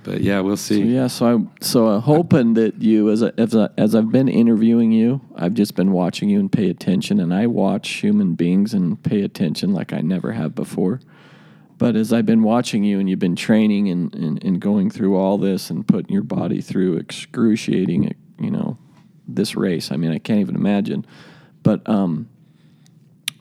but 0.03 0.21
yeah, 0.21 0.39
we'll 0.39 0.57
So 0.57 0.75
see. 0.75 0.81
yeah, 0.83 1.07
so 1.07 1.25
I 1.37 1.63
so 1.63 1.87
I'm 1.87 2.01
hoping 2.01 2.55
that 2.55 2.81
you, 2.81 3.09
as 3.11 3.23
I, 3.23 3.31
as 3.37 3.55
I, 3.55 3.69
as 3.77 3.95
I've 3.95 4.11
been 4.11 4.27
interviewing 4.27 4.91
you, 4.91 5.21
I've 5.35 5.53
just 5.53 5.75
been 5.75 5.91
watching 5.91 6.29
you 6.29 6.39
and 6.39 6.51
pay 6.51 6.69
attention, 6.69 7.19
and 7.19 7.33
I 7.33 7.47
watch 7.47 7.89
human 7.89 8.35
beings 8.35 8.73
and 8.73 9.01
pay 9.03 9.21
attention 9.21 9.73
like 9.73 9.93
I 9.93 10.01
never 10.01 10.31
have 10.33 10.55
before. 10.55 10.99
But 11.77 11.95
as 11.95 12.13
I've 12.13 12.27
been 12.27 12.43
watching 12.43 12.83
you 12.83 12.99
and 12.99 13.09
you've 13.09 13.17
been 13.17 13.35
training 13.35 13.89
and, 13.89 14.13
and, 14.13 14.43
and 14.43 14.59
going 14.59 14.91
through 14.91 15.15
all 15.17 15.39
this 15.39 15.71
and 15.71 15.87
putting 15.87 16.13
your 16.13 16.21
body 16.21 16.61
through 16.61 16.97
excruciating, 16.97 18.13
you 18.39 18.51
know, 18.51 18.77
this 19.27 19.55
race. 19.55 19.91
I 19.91 19.95
mean, 19.97 20.11
I 20.11 20.19
can't 20.19 20.39
even 20.41 20.53
imagine. 20.55 21.07
But 21.63 21.87
um, 21.89 22.29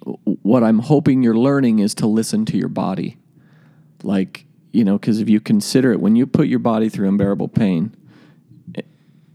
what 0.04 0.62
I'm 0.64 0.78
hoping 0.80 1.22
you're 1.22 1.36
learning 1.36 1.78
is 1.80 1.94
to 1.96 2.06
listen 2.06 2.44
to 2.46 2.56
your 2.56 2.68
body 2.68 3.16
like 4.02 4.46
you 4.72 4.84
know 4.84 4.98
because 4.98 5.20
if 5.20 5.28
you 5.28 5.40
consider 5.40 5.92
it 5.92 6.00
when 6.00 6.16
you 6.16 6.26
put 6.26 6.46
your 6.48 6.58
body 6.58 6.88
through 6.88 7.08
unbearable 7.08 7.48
pain 7.48 7.94
it, 8.74 8.86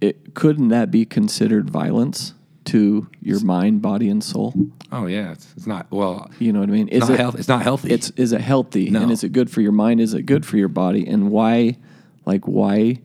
it 0.01 0.33
couldn't 0.33 0.69
that 0.69 0.89
be 0.91 1.05
considered 1.05 1.69
violence 1.69 2.33
to 2.65 3.07
your 3.21 3.39
mind 3.41 3.81
body 3.81 4.09
and 4.09 4.23
soul 4.23 4.53
Oh 4.91 5.07
yeah, 5.07 5.31
it's, 5.33 5.51
it's 5.57 5.67
not 5.67 5.87
well. 5.91 6.31
you 6.39 6.51
know 6.53 6.61
what 6.61 6.69
i 6.69 6.71
mean 6.71 6.89
It's 6.91 7.07
not 7.09 7.17
health. 7.19 7.35
It's 7.37 7.47
not 7.47 7.61
healthy. 7.61 7.91
it's 7.91 8.09
is 8.11 8.31
it 8.31 8.41
healthy 8.41 8.89
No. 8.89 9.01
and 9.03 9.11
is 9.11 9.23
it 9.23 9.33
good 9.33 9.51
for 9.51 9.61
your 9.61 9.71
mind 9.71 10.01
is 10.01 10.13
it 10.15 10.23
good 10.23 10.45
for 10.45 10.57
your 10.57 10.67
body 10.69 11.05
and 11.05 11.29
why 11.29 11.77
like 12.25 12.45
why 12.45 13.01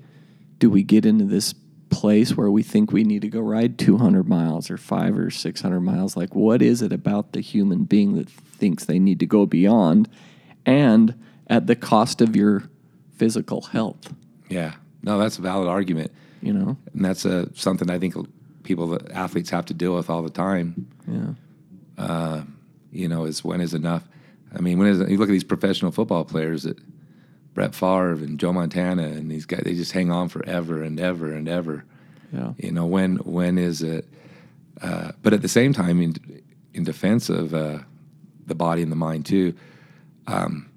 do 0.58 0.70
we 0.70 0.82
get 0.82 1.04
into 1.04 1.24
this 1.26 1.52
place 1.90 2.36
where 2.36 2.50
we 2.50 2.62
think 2.62 2.92
we 2.92 3.04
need 3.04 3.22
to 3.22 3.28
go 3.28 3.40
ride 3.40 3.78
200 3.78 4.28
miles 4.28 4.70
or 4.70 4.76
5 4.76 5.18
or 5.18 5.30
600 5.30 5.80
miles 5.80 6.16
like 6.16 6.34
what 6.34 6.62
is 6.62 6.82
it 6.82 6.92
about 6.92 7.32
the 7.32 7.40
human 7.40 7.84
being 7.84 8.14
that 8.14 8.30
thinks 8.30 8.84
they 8.84 8.98
need 8.98 9.18
to 9.20 9.26
go 9.26 9.44
beyond 9.44 10.08
and 10.64 11.14
at 11.48 11.66
the 11.66 11.74
cost 11.76 12.20
of 12.20 12.36
your 12.36 12.62
physical 13.16 13.62
health 13.62 14.14
yeah. 14.50 14.74
No, 15.02 15.18
that's 15.18 15.38
a 15.38 15.42
valid 15.42 15.68
argument. 15.68 16.10
you 16.42 16.52
know 16.52 16.76
And 16.92 17.04
that's 17.04 17.24
uh, 17.24 17.46
something 17.54 17.88
I 17.90 17.98
think 17.98 18.14
people, 18.64 18.88
that 18.88 19.10
athletes, 19.12 19.50
have 19.50 19.64
to 19.66 19.74
deal 19.74 19.94
with 19.94 20.10
all 20.10 20.22
the 20.22 20.30
time. 20.30 20.86
yeah 21.06 22.42
You 22.92 23.08
know, 23.08 23.24
is 23.24 23.44
when 23.44 23.60
is 23.60 23.72
enough? 23.72 24.06
I 24.52 24.60
mean, 24.60 24.78
when 24.78 24.88
is 24.88 24.98
you 25.08 25.16
look 25.16 25.28
at 25.28 25.32
these 25.32 25.44
professional 25.44 25.92
football 25.92 26.24
players 26.24 26.64
that 26.64 26.76
Brett 27.54 27.74
Favre 27.74 28.12
and 28.12 28.38
Joe 28.38 28.52
Montana 28.52 29.04
and 29.04 29.30
these 29.30 29.46
guys, 29.46 29.62
they 29.64 29.74
just 29.74 29.92
hang 29.92 30.10
on 30.10 30.28
forever 30.28 30.82
and 30.82 31.00
ever 31.00 31.32
and 31.32 31.48
ever. 31.48 31.84
yeah 32.32 32.52
You 32.58 32.72
know, 32.72 32.86
when 32.86 33.16
when 33.16 33.58
is 33.58 33.82
it? 33.82 34.06
Uh, 34.80 35.12
but 35.22 35.32
at 35.32 35.42
the 35.42 35.48
same 35.48 35.72
time, 35.72 36.00
in 36.00 36.14
in 36.72 36.84
defense 36.84 37.28
of 37.28 37.54
uh, 37.54 37.80
the 38.46 38.54
body 38.54 38.82
and 38.82 38.92
the 38.92 38.96
mind 38.96 39.26
too, 39.26 39.54
um, 40.26 40.70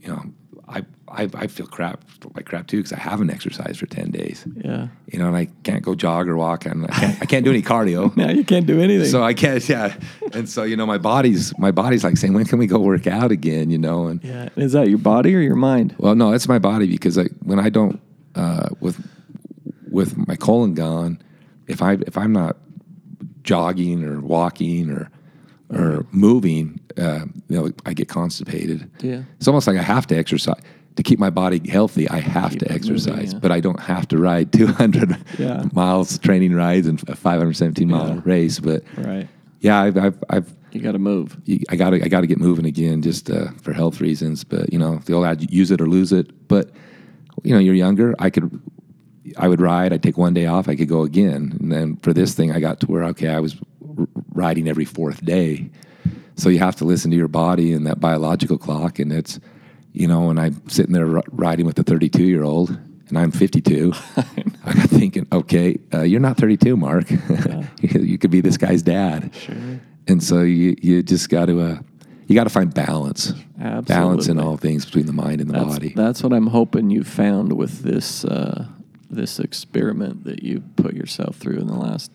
you 0.00 0.08
know, 0.08 0.22
I, 0.68 0.82
I 1.14 1.28
I 1.34 1.46
feel 1.46 1.66
crap 1.66 2.04
like 2.34 2.46
crap 2.46 2.66
too 2.66 2.78
because 2.78 2.92
I 2.92 2.98
haven't 2.98 3.30
exercised 3.30 3.78
for 3.78 3.86
ten 3.86 4.10
days. 4.10 4.44
yeah 4.56 4.88
You 5.10 5.18
know, 5.18 5.28
and 5.28 5.36
I 5.36 5.46
can't 5.62 5.82
go 5.82 5.94
jog 5.94 6.28
or 6.28 6.36
walk, 6.36 6.66
and 6.66 6.84
I 6.86 6.88
can't, 6.88 7.22
I 7.22 7.26
can't 7.26 7.44
do 7.44 7.50
any 7.50 7.62
cardio. 7.62 8.14
now 8.22 8.30
you 8.30 8.44
can't 8.44 8.66
do 8.66 8.80
anything 8.80 9.08
So 9.08 9.22
I 9.22 9.34
can't, 9.34 9.66
yeah. 9.74 9.94
And 10.32 10.48
so 10.48 10.64
you 10.64 10.76
know, 10.76 10.86
my 10.86 10.98
body's 10.98 11.56
my 11.58 11.70
body's 11.70 12.04
like 12.04 12.16
saying, 12.16 12.34
when 12.34 12.44
can 12.44 12.58
we 12.58 12.66
go 12.66 12.78
work 12.78 13.06
out 13.06 13.30
again? 13.32 13.70
You 13.70 13.78
know, 13.78 14.06
and 14.06 14.22
yeah 14.24 14.48
is 14.56 14.72
that 14.72 14.88
your 14.88 14.98
body 14.98 15.34
or 15.34 15.40
your 15.40 15.56
mind 15.56 15.94
well, 15.98 16.14
no, 16.14 16.32
it's 16.32 16.48
my 16.48 16.58
body 16.58 16.86
because 16.86 17.18
I, 17.18 17.24
when 17.42 17.58
I 17.58 17.68
don't 17.70 18.00
uh, 18.34 18.68
with 18.80 18.96
with 19.90 20.16
my 20.28 20.36
colon 20.36 20.74
gone, 20.74 21.22
if 21.68 21.80
I 21.82 21.92
if 22.06 22.18
I'm 22.18 22.32
not 22.32 22.56
jogging 23.42 24.04
or 24.04 24.20
walking 24.20 24.90
or 24.90 25.10
or 25.70 26.06
moving, 26.12 26.78
uh, 26.98 27.24
you 27.48 27.56
know, 27.56 27.70
I 27.86 27.94
get 27.94 28.08
constipated. 28.08 28.88
Yeah. 29.00 29.22
it's 29.36 29.48
almost 29.48 29.66
like 29.66 29.76
I 29.76 29.82
have 29.82 30.06
to 30.08 30.16
exercise 30.16 30.60
to 30.96 31.02
keep 31.02 31.18
my 31.18 31.30
body 31.30 31.60
healthy. 31.68 32.08
I 32.08 32.20
have 32.20 32.50
Keep 32.52 32.60
to 32.60 32.64
it 32.66 32.70
moving, 32.70 32.76
exercise, 32.92 33.32
yeah. 33.32 33.38
but 33.40 33.50
I 33.50 33.60
don't 33.60 33.80
have 33.80 34.06
to 34.08 34.18
ride 34.18 34.52
200 34.60 35.16
Yeah. 35.38 35.64
miles 35.72 36.18
training 36.18 36.54
rides 36.54 36.86
and 36.86 37.02
a 37.08 37.16
517 37.16 37.88
mile 37.88 38.08
Yeah. 38.14 38.20
race. 38.24 38.60
But 38.60 38.82
right 38.96 39.28
yeah, 39.60 39.80
I've, 39.80 39.96
I've, 39.96 40.24
I've 40.28 40.54
You 40.72 40.80
got 40.82 40.92
to 40.92 40.98
move. 40.98 41.36
I 41.70 41.76
got 41.76 41.90
to 41.90 42.04
I 42.04 42.08
got 42.08 42.20
to 42.20 42.26
get 42.26 42.38
moving 42.38 42.66
again 42.66 43.00
just 43.00 43.30
uh, 43.30 43.50
for 43.62 43.72
health 43.72 44.00
reasons. 44.00 44.44
But 44.44 44.72
you 44.72 44.78
know, 44.78 44.98
the 45.06 45.14
old 45.14 45.24
ad, 45.24 45.50
use 45.50 45.70
it 45.70 45.80
or 45.80 45.88
lose 45.88 46.12
it. 46.12 46.46
But 46.48 46.70
you 47.42 47.54
know, 47.54 47.58
you're 47.60 47.74
younger. 47.74 48.14
I 48.18 48.28
could, 48.30 48.60
I 49.38 49.48
would 49.48 49.60
ride. 49.60 49.92
I'd 49.92 50.02
take 50.02 50.18
one 50.18 50.34
day 50.34 50.46
off. 50.46 50.68
I 50.68 50.76
could 50.76 50.88
go 50.88 51.02
again. 51.02 51.56
And 51.60 51.72
then 51.72 51.96
for 52.02 52.12
this 52.12 52.34
thing, 52.34 52.52
I 52.52 52.60
got 52.60 52.78
to 52.80 52.86
where 52.86 53.04
okay, 53.04 53.28
I 53.28 53.40
was 53.40 53.56
r- 53.98 54.06
riding 54.34 54.68
every 54.68 54.84
fourth 54.84 55.24
day. 55.24 55.70
So 56.36 56.48
you 56.50 56.58
have 56.58 56.76
to 56.76 56.84
listen 56.84 57.10
to 57.10 57.16
your 57.16 57.28
body 57.28 57.72
and 57.72 57.86
that 57.86 58.00
biological 58.00 58.58
clock. 58.58 58.98
And 58.98 59.12
it's, 59.12 59.40
you 59.94 60.08
know, 60.08 60.28
and 60.28 60.38
I'm 60.38 60.68
sitting 60.68 60.92
there 60.92 61.06
riding 61.06 61.64
with 61.64 61.78
a 61.78 61.84
32 61.84 62.24
year 62.24 62.42
old, 62.42 62.70
and 63.08 63.18
I'm 63.18 63.30
52. 63.30 63.92
I 64.66 64.74
got 64.74 64.90
thinking, 64.90 65.26
okay, 65.32 65.78
uh, 65.94 66.02
you're 66.02 66.20
not 66.20 66.36
32, 66.36 66.76
Mark. 66.76 67.10
you 67.80 68.18
could 68.18 68.30
be 68.30 68.40
this 68.40 68.56
guy's 68.56 68.82
dad. 68.82 69.34
Sure. 69.34 69.54
And 70.06 70.22
so 70.22 70.42
you 70.42 70.76
you 70.82 71.02
just 71.02 71.30
got 71.30 71.46
to 71.46 71.60
uh, 71.60 71.78
you 72.26 72.34
got 72.34 72.44
to 72.44 72.50
find 72.50 72.74
balance, 72.74 73.32
balance 73.86 74.28
in 74.28 74.38
all 74.38 74.56
things 74.56 74.84
between 74.84 75.06
the 75.06 75.12
mind 75.12 75.40
and 75.40 75.48
the 75.48 75.54
That's, 75.54 75.66
body. 75.66 75.92
that's 75.94 76.22
what 76.22 76.32
I'm 76.32 76.48
hoping 76.48 76.90
you 76.90 77.04
found 77.04 77.52
with 77.52 77.82
this 77.82 78.24
uh, 78.24 78.66
this 79.08 79.38
experiment 79.38 80.24
that 80.24 80.42
you 80.42 80.62
put 80.76 80.94
yourself 80.94 81.36
through 81.36 81.58
in 81.58 81.68
the 81.68 81.74
last 81.78 82.10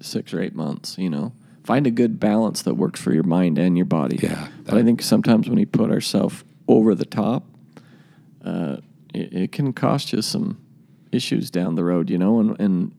six 0.00 0.34
or 0.34 0.42
eight 0.42 0.54
months. 0.54 0.98
You 0.98 1.08
know, 1.10 1.32
find 1.64 1.86
a 1.86 1.90
good 1.90 2.18
balance 2.18 2.62
that 2.62 2.74
works 2.74 3.00
for 3.00 3.14
your 3.14 3.22
mind 3.22 3.56
and 3.56 3.76
your 3.76 3.86
body. 3.86 4.18
Yeah, 4.20 4.48
but 4.64 4.74
I 4.74 4.82
think 4.82 5.00
sometimes 5.00 5.48
when 5.48 5.56
we 5.56 5.64
put 5.64 5.90
ourselves 5.90 6.44
over 6.70 6.94
the 6.94 7.04
top, 7.04 7.44
uh, 8.44 8.76
it, 9.14 9.32
it 9.32 9.52
can 9.52 9.72
cost 9.72 10.12
you 10.12 10.22
some 10.22 10.60
issues 11.12 11.50
down 11.50 11.74
the 11.74 11.84
road. 11.84 12.10
You 12.10 12.18
know, 12.18 12.40
and 12.40 12.58
and 12.60 12.92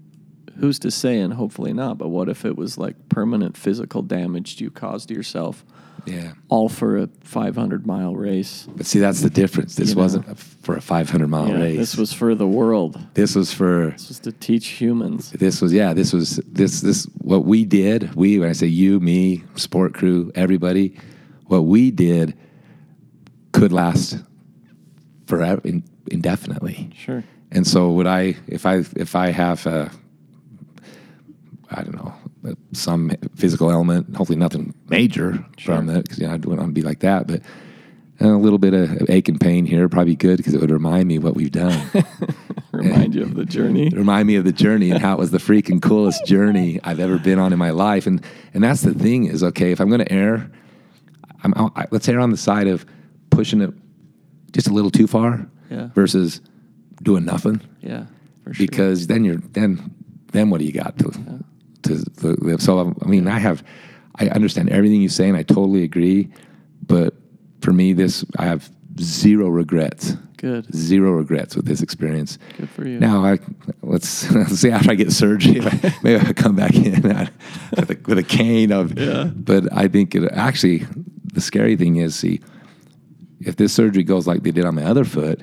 who's 0.59 0.79
to 0.79 0.91
say? 0.91 1.19
And 1.19 1.33
hopefully 1.33 1.73
not. 1.73 1.97
But 1.97 2.09
what 2.09 2.29
if 2.29 2.45
it 2.45 2.55
was 2.57 2.77
like 2.77 2.95
permanent 3.09 3.57
physical 3.57 4.01
damage 4.01 4.59
you 4.61 4.69
caused 4.71 5.07
to 5.09 5.13
yourself? 5.13 5.63
yeah. 6.07 6.33
All 6.49 6.67
for 6.67 6.97
a 6.97 7.07
500 7.21 7.85
mile 7.85 8.15
race. 8.15 8.67
But 8.75 8.87
see, 8.87 8.97
that's 8.97 9.21
the 9.21 9.29
difference. 9.29 9.75
This 9.75 9.91
You 9.91 9.97
wasn't 9.97 10.35
for 10.39 10.75
a 10.75 10.81
500 10.81 11.27
mile 11.27 11.49
Yeah, 11.49 11.59
race. 11.59 11.77
This 11.77 11.95
was 11.95 12.11
for 12.11 12.33
the 12.33 12.47
world. 12.47 12.99
this 13.13 13.35
was 13.35 13.53
for 13.53 13.91
This 13.91 14.07
was 14.07 14.19
to 14.21 14.31
teach 14.31 14.67
humans. 14.69 15.29
this 15.31 15.61
was 15.61 15.71
yeah. 15.71 15.93
This 15.93 16.11
was 16.11 16.37
this 16.47 16.81
this 16.81 17.05
what 17.19 17.45
we 17.45 17.65
did. 17.65 18.15
We 18.15 18.39
when 18.39 18.49
I 18.49 18.53
say 18.53 18.65
you, 18.67 18.99
me, 18.99 19.43
sport 19.55 19.93
crew, 19.93 20.31
everybody, 20.33 20.97
what 21.45 21.61
we 21.65 21.91
did 21.91 22.35
could 23.61 23.71
last 23.71 24.17
forever, 25.27 25.61
in, 25.63 25.83
indefinitely. 26.09 26.89
Sure. 26.95 27.23
And 27.51 27.67
so 27.67 27.91
would 27.91 28.07
I 28.07 28.35
if 28.47 28.65
I 28.65 28.77
if 28.95 29.15
I 29.15 29.29
have 29.29 29.67
a 29.67 29.91
I 31.69 31.83
don't 31.83 31.95
know 31.95 32.11
some 32.73 33.11
physical 33.35 33.69
element, 33.69 34.15
hopefully 34.15 34.39
nothing 34.39 34.73
major 34.89 35.33
from 35.63 35.87
Sure. 35.89 35.97
it 35.97 36.01
because 36.03 36.17
you 36.17 36.25
know, 36.25 36.33
I 36.33 36.37
don't 36.37 36.57
want 36.57 36.69
to 36.69 36.73
be 36.73 36.81
like 36.81 37.01
that, 37.01 37.27
but 37.27 37.43
uh, 38.19 38.35
a 38.35 38.41
little 38.45 38.57
bit 38.57 38.73
of 38.73 39.07
ache 39.11 39.29
and 39.29 39.39
pain 39.39 39.67
here 39.67 39.87
probably 39.87 40.15
good 40.15 40.37
because 40.37 40.55
it 40.55 40.61
would 40.61 40.71
remind 40.71 41.07
me 41.07 41.19
what 41.19 41.35
we've 41.35 41.51
done. 41.51 41.87
Remind 42.71 43.13
you 43.13 43.23
of 43.23 43.35
the 43.35 43.45
journey. 43.45 43.89
remind 43.93 44.27
me 44.27 44.37
of 44.37 44.45
the 44.45 44.51
journey 44.53 44.89
and 44.91 45.01
how 45.01 45.13
it 45.13 45.19
was 45.19 45.29
the 45.29 45.37
freaking 45.37 45.81
coolest 45.81 46.25
journey 46.25 46.79
I've 46.83 47.01
ever 47.01 47.19
been 47.19 47.37
on 47.37 47.51
in 47.53 47.59
my 47.59 47.69
life. 47.69 48.07
And 48.07 48.25
and 48.55 48.63
that's 48.63 48.81
the 48.81 48.93
thing 48.93 49.25
is 49.25 49.43
okay 49.43 49.71
if 49.71 49.79
I'm 49.79 49.89
going 49.89 50.03
to 50.03 50.11
err, 50.11 50.49
I'm 51.43 51.53
I, 51.75 51.85
let's 51.91 52.09
err 52.09 52.19
on 52.19 52.31
the 52.31 52.37
side 52.37 52.67
of 52.67 52.85
pushing 53.31 53.61
it 53.61 53.73
just 54.51 54.67
a 54.67 54.73
little 54.73 54.91
too 54.91 55.07
far 55.07 55.47
Yeah. 55.69 55.89
versus 55.95 56.41
doing 57.01 57.25
nothing 57.25 57.61
Yeah. 57.81 58.05
For 58.43 58.53
sure. 58.53 58.67
because 58.67 59.07
then 59.07 59.23
you're 59.25 59.37
then 59.53 59.91
then 60.31 60.49
what 60.49 60.59
do 60.59 60.65
you 60.65 60.71
got 60.73 60.97
to 60.99 61.11
to 61.83 62.03
live? 62.21 62.61
So 62.61 62.93
I 63.01 63.05
mean, 63.07 63.27
I 63.27 63.39
have 63.39 63.63
I 64.15 64.27
understand 64.29 64.69
everything 64.69 65.01
you 65.01 65.09
say, 65.09 65.27
and 65.27 65.37
I 65.37 65.43
totally 65.43 65.83
agree. 65.83 66.29
But 66.85 67.15
for 67.61 67.71
me, 67.73 67.93
this 67.93 68.23
I 68.37 68.45
have 68.45 68.69
zero 68.99 69.47
regrets, 69.49 70.15
good. 70.37 70.65
zero 70.75 71.11
regrets 71.13 71.55
with 71.55 71.65
this 71.65 71.81
experience. 71.81 72.37
Good 72.57 72.69
for 72.69 72.87
you. 72.87 72.99
Now, 72.99 73.23
I, 73.25 73.39
let's 73.81 74.29
let's 74.31 74.59
see 74.61 74.69
after 74.71 74.91
I 74.91 74.95
get 74.95 75.11
surgery, 75.11 75.61
I, 75.61 75.93
maybe 76.03 76.25
I 76.27 76.33
come 76.33 76.55
back 76.55 76.75
in 76.75 77.01
with 77.75 77.89
a, 77.91 77.97
with 78.05 78.17
a 78.17 78.23
cane 78.23 78.71
of. 78.71 78.97
Yeah. 78.99 79.25
But 79.33 79.71
I 79.75 79.87
think 79.87 80.13
it 80.15 80.29
actually 80.33 80.85
the 81.33 81.41
scary 81.41 81.75
thing 81.77 81.95
is, 81.97 82.15
see, 82.15 82.41
if 83.45 83.55
this 83.55 83.73
surgery 83.73 84.03
goes 84.03 84.27
like 84.27 84.43
they 84.43 84.51
did 84.51 84.65
on 84.65 84.75
my 84.75 84.83
other 84.83 85.03
foot, 85.03 85.41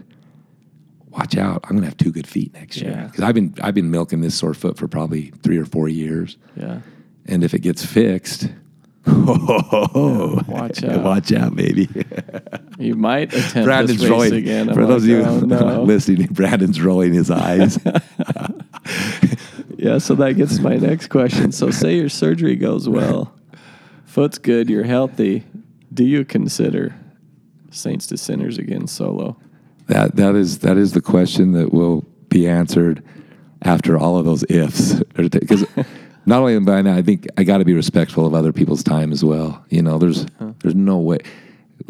watch 1.11 1.37
out. 1.37 1.65
I'm 1.65 1.77
gonna 1.77 1.87
have 1.87 1.97
two 1.97 2.13
good 2.13 2.27
feet 2.27 2.53
next 2.55 2.77
year 2.81 3.05
because 3.11 3.25
I've 3.25 3.35
been 3.35 3.55
I've 3.61 3.75
been 3.75 3.91
milking 3.91 4.21
this 4.21 4.35
sore 4.37 4.55
foot 4.55 4.77
for 4.79 4.89
probably 4.89 5.33
three 5.43 5.59
or 5.59 5.65
four 5.65 5.89
years, 5.89 6.37
Yeah. 6.57 6.81
and 7.27 7.43
if 7.45 7.55
it 7.55 7.61
gets 7.61 7.85
fixed. 7.85 8.49
watch 9.07 10.85
out. 10.85 11.03
Watch 11.03 11.33
out, 11.33 11.57
baby. 11.57 11.89
You 12.79 12.95
might 12.95 13.35
attempt 13.35 13.65
Brandon's 13.65 14.01
this 14.01 14.09
rolling. 14.09 14.35
again. 14.35 14.69
I'm 14.69 14.75
For 14.77 14.87
those 14.87 15.03
of 15.03 15.09
you 15.09 15.23
oh, 15.23 15.41
no. 15.41 15.83
listening, 15.95 16.29
Brandon's 16.29 16.81
rolling 16.81 17.13
his 17.13 17.29
eyes. 17.29 17.77
Yeah, 19.77 19.99
so 19.99 20.15
that 20.17 20.35
gets 20.37 20.57
to 20.59 20.63
my 20.63 20.77
next 20.77 21.09
question. 21.09 21.51
So, 21.51 21.71
say 21.73 21.97
your 21.97 22.09
surgery 22.09 22.55
goes 22.55 22.89
well, 22.89 23.33
foot's 24.05 24.39
good, 24.39 24.71
you're 24.71 24.85
healthy. 24.85 25.45
Do 25.93 26.05
you 26.05 26.25
consider 26.25 26.95
Saints 27.79 28.07
to 28.09 28.17
Sinners 28.17 28.59
again 28.59 28.87
solo? 28.87 29.37
That 29.87 30.17
that 30.17 30.35
is 30.35 30.59
that 30.61 30.77
is 30.77 30.93
the 30.93 31.01
question 31.01 31.53
that 31.53 31.73
will 31.73 32.05
be 32.29 32.47
answered 32.47 33.03
after 33.63 33.97
all 33.99 34.19
of 34.19 34.25
those 34.25 34.45
ifs. 34.49 35.03
Because 35.17 35.65
not 36.27 36.41
only 36.41 36.59
but 36.61 36.87
I 36.87 37.03
think 37.03 37.27
I 37.37 37.45
got 37.45 37.59
to 37.59 37.65
be 37.65 37.75
respectful 37.75 38.27
of 38.27 38.35
other 38.35 38.53
people's 38.53 38.83
time 38.83 39.13
as 39.13 39.25
well. 39.25 39.65
You 39.71 39.83
know, 39.83 39.99
there's 39.99 40.25
uh-huh. 40.25 40.53
there's 40.63 40.75
no 40.75 40.99
way 40.99 41.19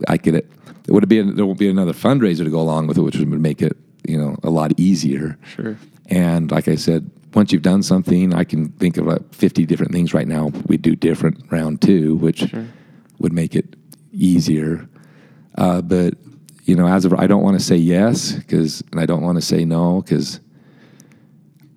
I 0.06 0.16
could. 0.16 0.36
It 0.36 0.48
would 0.88 1.02
it 1.02 1.08
be 1.08 1.20
there 1.20 1.44
won't 1.44 1.58
be 1.58 1.68
another 1.68 1.92
fundraiser 1.92 2.44
to 2.44 2.50
go 2.50 2.60
along 2.60 2.86
with 2.86 2.98
it, 2.98 3.02
which 3.02 3.16
would 3.16 3.28
make 3.28 3.60
it 3.60 3.76
you 4.06 4.16
know 4.16 4.36
a 4.42 4.50
lot 4.50 4.72
easier. 4.78 5.36
Sure. 5.44 5.76
And 6.06 6.50
like 6.50 6.68
I 6.68 6.76
said, 6.76 7.10
once 7.34 7.52
you've 7.52 7.62
done 7.62 7.82
something, 7.82 8.32
I 8.32 8.44
can 8.44 8.68
think 8.78 8.96
of 8.96 9.06
like 9.06 9.34
50 9.34 9.66
different 9.66 9.92
things 9.92 10.14
right 10.14 10.26
now 10.26 10.46
we 10.66 10.76
do 10.78 10.96
different 10.96 11.44
round 11.50 11.82
two, 11.82 12.16
which 12.16 12.48
Sure. 12.48 12.66
would 13.18 13.32
make 13.32 13.54
it 13.54 13.76
easier. 14.12 14.88
Uh, 15.58 15.82
but 15.82 16.14
you 16.64 16.74
know, 16.76 16.86
as 16.86 17.04
of 17.04 17.12
I 17.14 17.26
don't 17.26 17.42
want 17.42 17.58
to 17.58 17.64
say 17.64 17.76
yes 17.76 18.32
because, 18.32 18.82
and 18.92 19.00
I 19.00 19.06
don't 19.06 19.22
want 19.22 19.36
to 19.36 19.42
say 19.42 19.64
no 19.64 20.00
because 20.02 20.40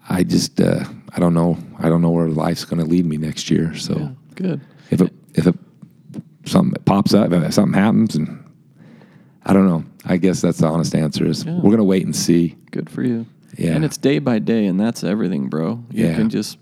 I 0.10 0.24
just 0.24 0.60
uh, 0.62 0.84
I 1.16 1.20
don't 1.20 1.34
know 1.34 1.58
I 1.80 1.90
don't 1.90 2.02
know 2.02 2.12
where 2.12 2.28
life's 2.30 2.64
going 2.66 2.80
to 2.84 2.86
lead 2.90 3.06
me 3.06 3.18
next 3.18 3.50
year. 3.50 3.76
So 3.76 3.98
Yeah, 3.98 4.10
good. 4.36 4.62
if 4.92 5.02
it 5.02 5.14
if 5.34 5.48
it 5.48 5.56
something 6.46 6.82
pops 6.84 7.14
up, 7.14 7.32
if 7.32 7.54
something 7.54 7.74
happens, 7.80 8.16
and 8.16 8.44
I 9.46 9.54
don't 9.54 9.68
know. 9.68 9.84
I 10.06 10.18
guess 10.18 10.42
that's 10.42 10.58
the 10.60 10.68
honest 10.68 10.94
answer. 10.96 11.26
Is 11.26 11.44
Yeah. 11.44 11.56
we're 11.56 11.62
going 11.72 11.78
to 11.78 11.84
wait 11.84 12.06
and 12.06 12.16
see. 12.16 12.56
Good 12.72 12.90
for 12.90 13.04
you. 13.04 13.26
Yeah. 13.58 13.72
And 13.76 13.84
it's 13.86 13.98
day 13.98 14.20
by 14.20 14.40
day, 14.40 14.66
and 14.66 14.80
that's 14.80 15.04
everything, 15.04 15.48
bro. 15.50 15.84
You 15.92 16.06
Yeah. 16.08 16.16
can 16.16 16.30
just 16.30 16.58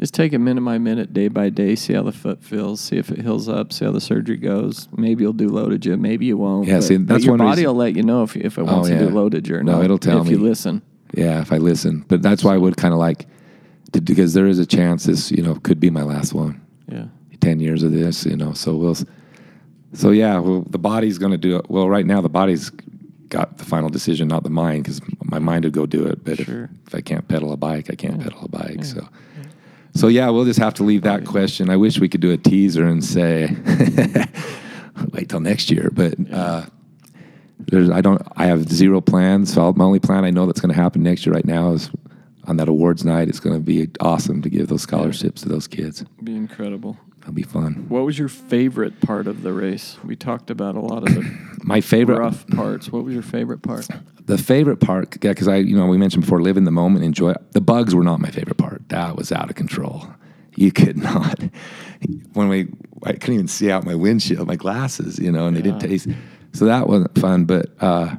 just 0.00 0.14
take 0.14 0.32
it 0.32 0.38
minute 0.38 0.62
by 0.64 0.78
minute, 0.78 1.12
day 1.12 1.28
by 1.28 1.50
day, 1.50 1.74
see 1.76 1.92
how 1.92 2.02
the 2.02 2.12
foot 2.12 2.42
feels, 2.42 2.80
see 2.80 2.96
if 2.96 3.10
it 3.10 3.20
heals 3.20 3.48
up, 3.48 3.72
see 3.72 3.84
how 3.84 3.92
the 3.92 4.00
surgery 4.00 4.36
goes. 4.38 4.88
Maybe 4.96 5.22
you'll 5.24 5.32
do 5.34 5.48
LOTOJA 5.50 5.98
maybe 6.00 6.26
you 6.26 6.36
won't. 6.38 6.66
Yeah, 6.66 6.76
but, 6.76 6.82
see, 6.84 6.96
that's 6.96 7.24
your 7.24 7.32
one 7.32 7.38
body 7.46 7.60
reason- 7.62 7.66
will 7.66 7.74
let 7.74 7.94
you 7.96 8.02
know 8.02 8.22
if 8.22 8.34
if 8.36 8.58
it 8.58 8.62
oh, 8.62 8.64
wants 8.64 8.88
Oh, 8.88 8.92
to 8.92 8.98
do 8.98 9.04
yeah. 9.04 9.10
LOTOJA 9.10 9.50
or 9.50 9.62
No, 9.62 9.72
not. 9.76 9.84
it'll 9.84 9.98
tell 9.98 10.20
if 10.22 10.26
me. 10.26 10.32
you 10.32 10.38
listen. 10.38 10.82
Yeah, 11.14 11.40
if 11.40 11.52
I 11.52 11.58
listen, 11.58 12.04
but 12.08 12.22
that's 12.22 12.42
why 12.42 12.54
I 12.54 12.56
would 12.56 12.76
kind 12.76 12.94
of 12.94 13.00
like 13.00 13.26
to, 13.92 14.00
because 14.00 14.32
there 14.34 14.46
is 14.46 14.58
a 14.58 14.66
chance 14.66 15.04
this 15.04 15.30
you 15.30 15.42
know 15.42 15.54
could 15.56 15.78
be 15.80 15.90
my 15.90 16.02
last 16.02 16.32
one. 16.34 16.60
Yeah. 16.88 17.06
10 17.40 17.58
years 17.60 17.82
of 17.82 17.90
this, 17.92 18.26
you 18.26 18.36
know. 18.36 18.52
So 18.52 18.76
we'll, 18.76 18.96
so 19.94 20.10
yeah, 20.10 20.38
well, 20.38 20.62
the 20.68 20.78
body's 20.78 21.18
going 21.18 21.32
to 21.32 21.38
do 21.38 21.56
it. 21.56 21.70
Well, 21.70 21.88
right 21.88 22.04
now, 22.06 22.20
the 22.20 22.28
body's 22.28 22.70
got 23.28 23.56
the 23.58 23.64
final 23.64 23.88
decision, 23.88 24.28
not 24.28 24.42
the 24.42 24.50
mind, 24.50 24.84
because 24.84 25.00
my 25.24 25.38
mind 25.38 25.64
would 25.64 25.72
go 25.72 25.86
do 25.86 26.04
it. 26.04 26.22
But 26.24 26.38
Sure. 26.38 26.64
if, 26.64 26.88
if 26.88 26.94
I 26.94 27.00
can't 27.00 27.26
pedal 27.28 27.52
a 27.52 27.56
bike, 27.56 27.88
I 27.90 27.94
can't 27.94 28.20
pedal 28.20 28.40
a 28.44 28.48
bike. 28.48 28.84
So, 28.84 29.08
so 29.94 30.08
yeah, 30.08 30.28
we'll 30.30 30.44
just 30.44 30.58
have 30.58 30.74
to 30.74 30.84
leave 30.84 31.02
that 31.02 31.24
question. 31.24 31.70
I 31.70 31.76
wish 31.76 31.98
we 31.98 32.08
could 32.08 32.20
do 32.20 32.32
a 32.32 32.36
teaser 32.36 32.86
and 32.86 33.04
say, 33.04 33.48
wait 35.12 35.28
till 35.28 35.40
next 35.40 35.70
year. 35.70 35.90
But, 35.92 36.14
uh, 36.32 36.66
there's, 37.58 37.90
I 37.90 38.00
don't, 38.00 38.22
I 38.36 38.46
have 38.46 38.70
zero 38.70 39.00
plans. 39.00 39.52
So 39.52 39.72
my 39.74 39.84
only 39.84 40.00
plan 40.00 40.24
I 40.24 40.30
know 40.30 40.46
that's 40.46 40.60
going 40.60 40.74
to 40.74 40.80
happen 40.80 41.02
next 41.02 41.26
year 41.26 41.34
right 41.34 41.44
now 41.44 41.72
is 41.72 41.90
on 42.50 42.56
that 42.56 42.68
awards 42.68 43.04
night. 43.04 43.28
It's 43.28 43.40
going 43.40 43.54
to 43.54 43.62
be 43.62 43.88
awesome 44.00 44.42
to 44.42 44.50
give 44.50 44.66
those 44.66 44.82
scholarships 44.82 45.42
to 45.42 45.48
those 45.48 45.68
kids. 45.68 46.04
Be 46.22 46.34
incredible. 46.34 46.98
It'll 47.20 47.32
be 47.32 47.44
fun. 47.44 47.86
What 47.88 48.04
was 48.04 48.18
your 48.18 48.28
favorite 48.28 49.00
part 49.00 49.28
of 49.28 49.42
the 49.42 49.52
race? 49.52 49.98
We 50.04 50.16
talked 50.16 50.50
about 50.50 50.74
a 50.74 50.80
lot 50.80 51.06
of 51.08 51.14
the 51.14 51.38
My 51.62 51.80
favorite, 51.80 52.18
rough 52.18 52.46
parts. 52.48 52.90
What 52.90 53.04
was 53.04 53.14
your 53.14 53.22
favorite 53.22 53.62
part? 53.62 53.88
the 54.26 54.36
favorite 54.36 54.78
part, 54.78 55.16
yeah, 55.22 55.30
because 55.30 55.46
I, 55.46 55.56
you 55.56 55.76
know, 55.76 55.86
we 55.86 55.96
mentioned 55.96 56.24
before, 56.24 56.42
live 56.42 56.56
in 56.56 56.64
the 56.64 56.70
moment, 56.72 57.04
enjoy. 57.04 57.34
The 57.52 57.60
bugs 57.60 57.94
were 57.94 58.02
not 58.02 58.20
my 58.20 58.30
favorite 58.30 58.58
part. 58.58 58.88
That 58.88 59.16
was 59.16 59.30
out 59.30 59.48
of 59.48 59.54
control. 59.54 60.08
You 60.56 60.72
could 60.80 60.96
not. 60.96 61.40
When 62.32 62.48
we, 62.48 62.68
I 63.04 63.12
couldn't 63.12 63.34
even 63.34 63.48
see 63.48 63.70
out 63.70 63.84
my 63.84 63.94
windshield, 63.94 64.48
my 64.48 64.56
glasses, 64.56 65.20
you 65.20 65.30
know, 65.30 65.46
and 65.46 65.56
they 65.56 65.62
didn't 65.62 65.80
taste. 65.80 66.08
So 66.52 66.64
that 66.64 66.88
wasn't 66.88 67.16
fun. 67.16 67.44
But 67.44 67.66
uh, 67.80 68.16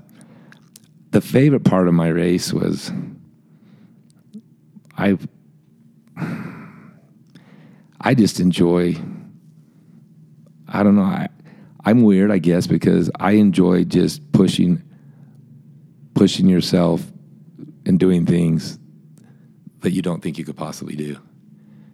the 1.10 1.22
favorite 1.22 1.66
part 1.66 1.90
of 1.90 1.94
my 1.94 2.08
race 2.08 2.54
was, 2.54 2.92
I, 4.98 5.18
I 8.02 8.14
just 8.14 8.40
enjoy 8.40 8.96
I 10.72 10.84
don't 10.84 10.96
know. 10.96 11.04
I, 11.04 11.28
I'm 11.84 12.04
weird, 12.04 12.32
I 12.32 12.38
guess, 12.38 12.66
because 12.68 13.12
I 13.20 13.32
enjoy 13.32 13.84
just 13.84 14.32
pushing, 14.32 14.82
pushing 16.14 16.48
yourself 16.48 17.04
and 17.86 18.00
doing 18.00 18.26
things 18.26 18.80
that 19.82 19.92
you 19.92 20.02
don't 20.02 20.22
think 20.22 20.38
you 20.38 20.46
could 20.46 20.56
possibly 20.56 20.96
do. 20.96 21.18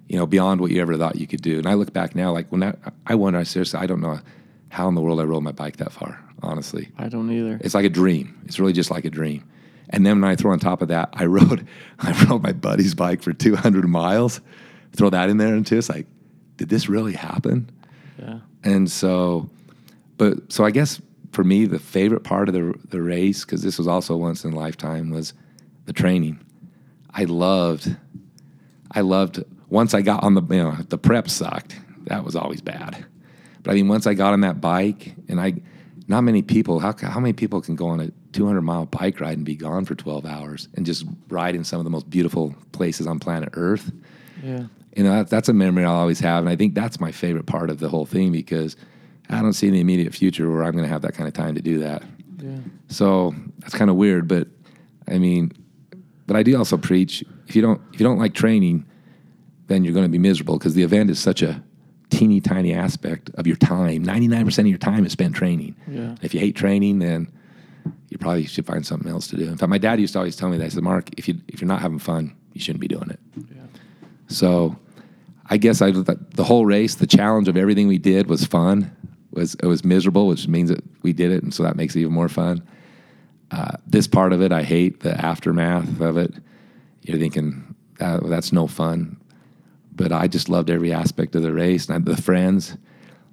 You 0.07 0.17
know, 0.17 0.25
beyond 0.27 0.61
what 0.61 0.71
you 0.71 0.81
ever 0.81 0.95
thought 0.95 1.15
you 1.15 1.27
could 1.27 1.41
do. 1.41 1.57
And 1.57 1.67
I 1.67 1.73
look 1.73 1.91
back 1.91 2.15
now, 2.15 2.31
like 2.31 2.51
when 2.51 2.63
I, 2.63 2.75
I 3.05 3.15
wonder, 3.15 3.39
I 3.39 3.43
seriously, 3.43 3.79
I 3.79 3.87
don't 3.87 4.01
know 4.01 4.19
how 4.69 4.87
in 4.87 4.95
the 4.95 5.01
world 5.01 5.19
I 5.19 5.23
rode 5.23 5.43
my 5.43 5.51
bike 5.51 5.77
that 5.77 5.91
far. 5.91 6.23
Honestly, 6.43 6.89
I 6.99 7.09
don't 7.09 7.31
either. 7.31 7.57
it's 7.61 7.73
like 7.73 7.85
a 7.85 7.89
dream. 7.89 8.39
It's 8.45 8.59
really 8.59 8.73
just 8.73 8.91
like 8.91 9.05
a 9.05 9.09
dream. 9.09 9.43
And 9.89 10.05
then 10.05 10.21
when 10.21 10.29
I 10.29 10.35
throw 10.35 10.51
on 10.51 10.59
top 10.59 10.81
of 10.81 10.89
that, 10.89 11.09
I 11.13 11.25
rode, 11.27 11.67
I 11.99 12.25
rode 12.25 12.43
my 12.43 12.53
buddy's 12.53 12.95
bike 12.95 13.21
for 13.21 13.33
200 13.33 13.87
miles. 13.87 14.41
Throw 14.93 15.09
that 15.09 15.29
in 15.29 15.37
there, 15.37 15.53
and 15.53 15.69
it's 15.69 15.89
like, 15.89 16.07
did 16.57 16.69
this 16.69 16.89
really 16.89 17.13
happen? 17.13 17.69
Yeah. 18.19 18.39
And 18.63 18.89
so, 18.89 19.49
but 20.17 20.51
so 20.51 20.65
I 20.65 20.71
guess 20.71 21.01
for 21.31 21.43
me, 21.43 21.65
the 21.65 21.79
favorite 21.79 22.23
part 22.23 22.49
of 22.49 22.55
the 22.55 22.73
the 22.89 23.01
race, 23.01 23.45
because 23.45 23.61
this 23.61 23.77
was 23.77 23.87
also 23.87 24.15
once 24.17 24.43
in 24.43 24.53
a 24.53 24.55
lifetime, 24.55 25.11
was 25.11 25.33
the 25.85 25.93
training. 25.93 26.39
I 27.11 27.25
loved, 27.25 27.95
I 28.91 29.01
loved. 29.01 29.43
Once 29.69 29.93
I 29.93 30.01
got 30.01 30.23
on 30.23 30.33
the, 30.33 30.41
you 30.41 30.63
know, 30.63 30.77
the 30.87 30.97
prep 30.97 31.29
sucked. 31.29 31.79
That 32.05 32.23
was 32.23 32.35
always 32.35 32.61
bad. 32.61 33.05
But 33.63 33.71
I 33.71 33.73
mean, 33.75 33.89
once 33.89 34.07
I 34.07 34.13
got 34.13 34.33
on 34.33 34.41
that 34.41 34.61
bike, 34.61 35.13
and 35.27 35.41
I, 35.41 35.55
not 36.07 36.21
many 36.21 36.41
people. 36.41 36.79
How 36.79 36.95
how 36.99 37.19
many 37.19 37.33
people 37.33 37.61
can 37.61 37.75
go 37.75 37.87
on 37.87 37.99
a 37.99 38.11
200 38.33 38.61
mile 38.61 38.85
bike 38.85 39.19
ride 39.19 39.37
and 39.37 39.45
be 39.45 39.55
gone 39.55 39.85
for 39.85 39.95
12 39.95 40.25
hours 40.25 40.67
and 40.75 40.85
just 40.85 41.05
ride 41.29 41.55
in 41.55 41.63
some 41.63 41.79
of 41.79 41.83
the 41.83 41.89
most 41.89 42.09
beautiful 42.09 42.55
places 42.71 43.07
on 43.07 43.19
planet 43.19 43.49
Earth? 43.53 43.91
Yeah. 44.43 44.65
you 44.95 45.03
know 45.03 45.11
that, 45.11 45.29
that's 45.29 45.49
a 45.49 45.53
memory 45.53 45.83
I'll 45.83 45.95
always 45.95 46.19
have, 46.19 46.39
and 46.43 46.49
I 46.49 46.55
think 46.55 46.75
that's 46.75 46.99
my 46.99 47.11
favorite 47.11 47.45
part 47.45 47.69
of 47.69 47.79
the 47.79 47.89
whole 47.89 48.05
thing 48.05 48.31
because 48.31 48.75
I 49.29 49.41
don't 49.41 49.53
see 49.53 49.67
in 49.67 49.73
the 49.73 49.81
immediate 49.81 50.13
future 50.13 50.49
where 50.49 50.63
I'm 50.63 50.71
going 50.73 50.85
to 50.85 50.89
have 50.89 51.01
that 51.01 51.13
kind 51.13 51.27
of 51.27 51.33
time 51.33 51.55
to 51.55 51.61
do 51.61 51.79
that. 51.79 52.03
Yeah. 52.41 52.57
So 52.87 53.35
that's 53.59 53.75
kind 53.75 53.89
of 53.89 53.95
weird, 53.95 54.27
but 54.27 54.47
I 55.07 55.17
mean, 55.17 55.51
but 56.27 56.35
I 56.35 56.43
do 56.43 56.57
also 56.57 56.77
preach 56.77 57.23
if 57.47 57.55
you 57.55 57.61
don't 57.61 57.81
if 57.93 57.99
you 57.99 58.05
don't 58.05 58.19
like 58.19 58.33
training, 58.33 58.85
then 59.67 59.83
you're 59.83 59.93
going 59.93 60.05
to 60.05 60.11
be 60.11 60.19
miserable 60.19 60.57
because 60.57 60.73
the 60.75 60.83
event 60.83 61.09
is 61.09 61.19
such 61.19 61.41
a 61.41 61.63
teeny 62.09 62.39
tiny 62.39 62.73
aspect 62.73 63.29
of 63.35 63.47
your 63.47 63.55
time. 63.57 64.03
Ninety 64.03 64.27
nine 64.27 64.45
percent 64.45 64.65
of 64.67 64.69
your 64.69 64.77
time 64.77 65.05
is 65.05 65.11
spent 65.11 65.35
training. 65.35 65.75
Yeah. 65.87 66.15
If 66.21 66.33
you 66.33 66.39
hate 66.39 66.55
training, 66.55 66.99
then 66.99 67.31
you 68.09 68.17
probably 68.17 68.45
should 68.45 68.65
find 68.65 68.85
something 68.85 69.11
else 69.11 69.27
to 69.27 69.37
do. 69.37 69.47
In 69.47 69.57
fact, 69.57 69.69
my 69.69 69.77
dad 69.77 69.99
used 69.99 70.13
to 70.13 70.19
always 70.19 70.35
tell 70.35 70.49
me 70.49 70.57
that. 70.57 70.63
He 70.63 70.69
said, 70.69 70.83
"Mark, 70.83 71.09
if 71.17 71.27
you 71.27 71.39
if 71.47 71.61
you're 71.61 71.67
not 71.67 71.81
having 71.81 71.99
fun, 71.99 72.35
you 72.53 72.61
shouldn't 72.61 72.81
be 72.81 72.87
doing 72.87 73.09
it." 73.09 73.19
Yeah. 73.35 73.61
So 74.27 74.77
I 75.49 75.57
guess 75.57 75.81
I 75.81 75.91
the 75.91 76.43
whole 76.43 76.65
race, 76.65 76.95
the 76.95 77.07
challenge 77.07 77.47
of 77.47 77.57
everything 77.57 77.87
we 77.87 77.97
did 77.97 78.27
was 78.27 78.45
fun. 78.45 78.91
Was 79.31 79.55
it 79.55 79.65
was 79.65 79.83
miserable, 79.83 80.27
which 80.27 80.47
means 80.47 80.69
that 80.69 80.83
we 81.03 81.13
did 81.13 81.31
it, 81.31 81.43
and 81.43 81.53
so 81.53 81.63
that 81.63 81.75
makes 81.75 81.95
it 81.95 82.01
even 82.01 82.13
more 82.13 82.29
fun. 82.29 82.67
Uh, 83.51 83.77
this 83.85 84.07
part 84.07 84.33
of 84.33 84.41
it, 84.41 84.51
I 84.51 84.63
hate 84.63 84.99
the 85.01 85.13
aftermath 85.13 86.01
of 86.01 86.17
it. 86.17 86.33
You're 87.03 87.17
thinking 87.17 87.75
uh, 87.99 88.19
that's 88.25 88.51
no 88.51 88.67
fun, 88.67 89.17
but 89.95 90.11
I 90.11 90.27
just 90.27 90.49
loved 90.49 90.69
every 90.69 90.91
aspect 90.91 91.35
of 91.35 91.43
the 91.43 91.53
race 91.53 91.87
and 91.87 91.95
I, 91.95 92.13
the 92.13 92.21
friends. 92.21 92.77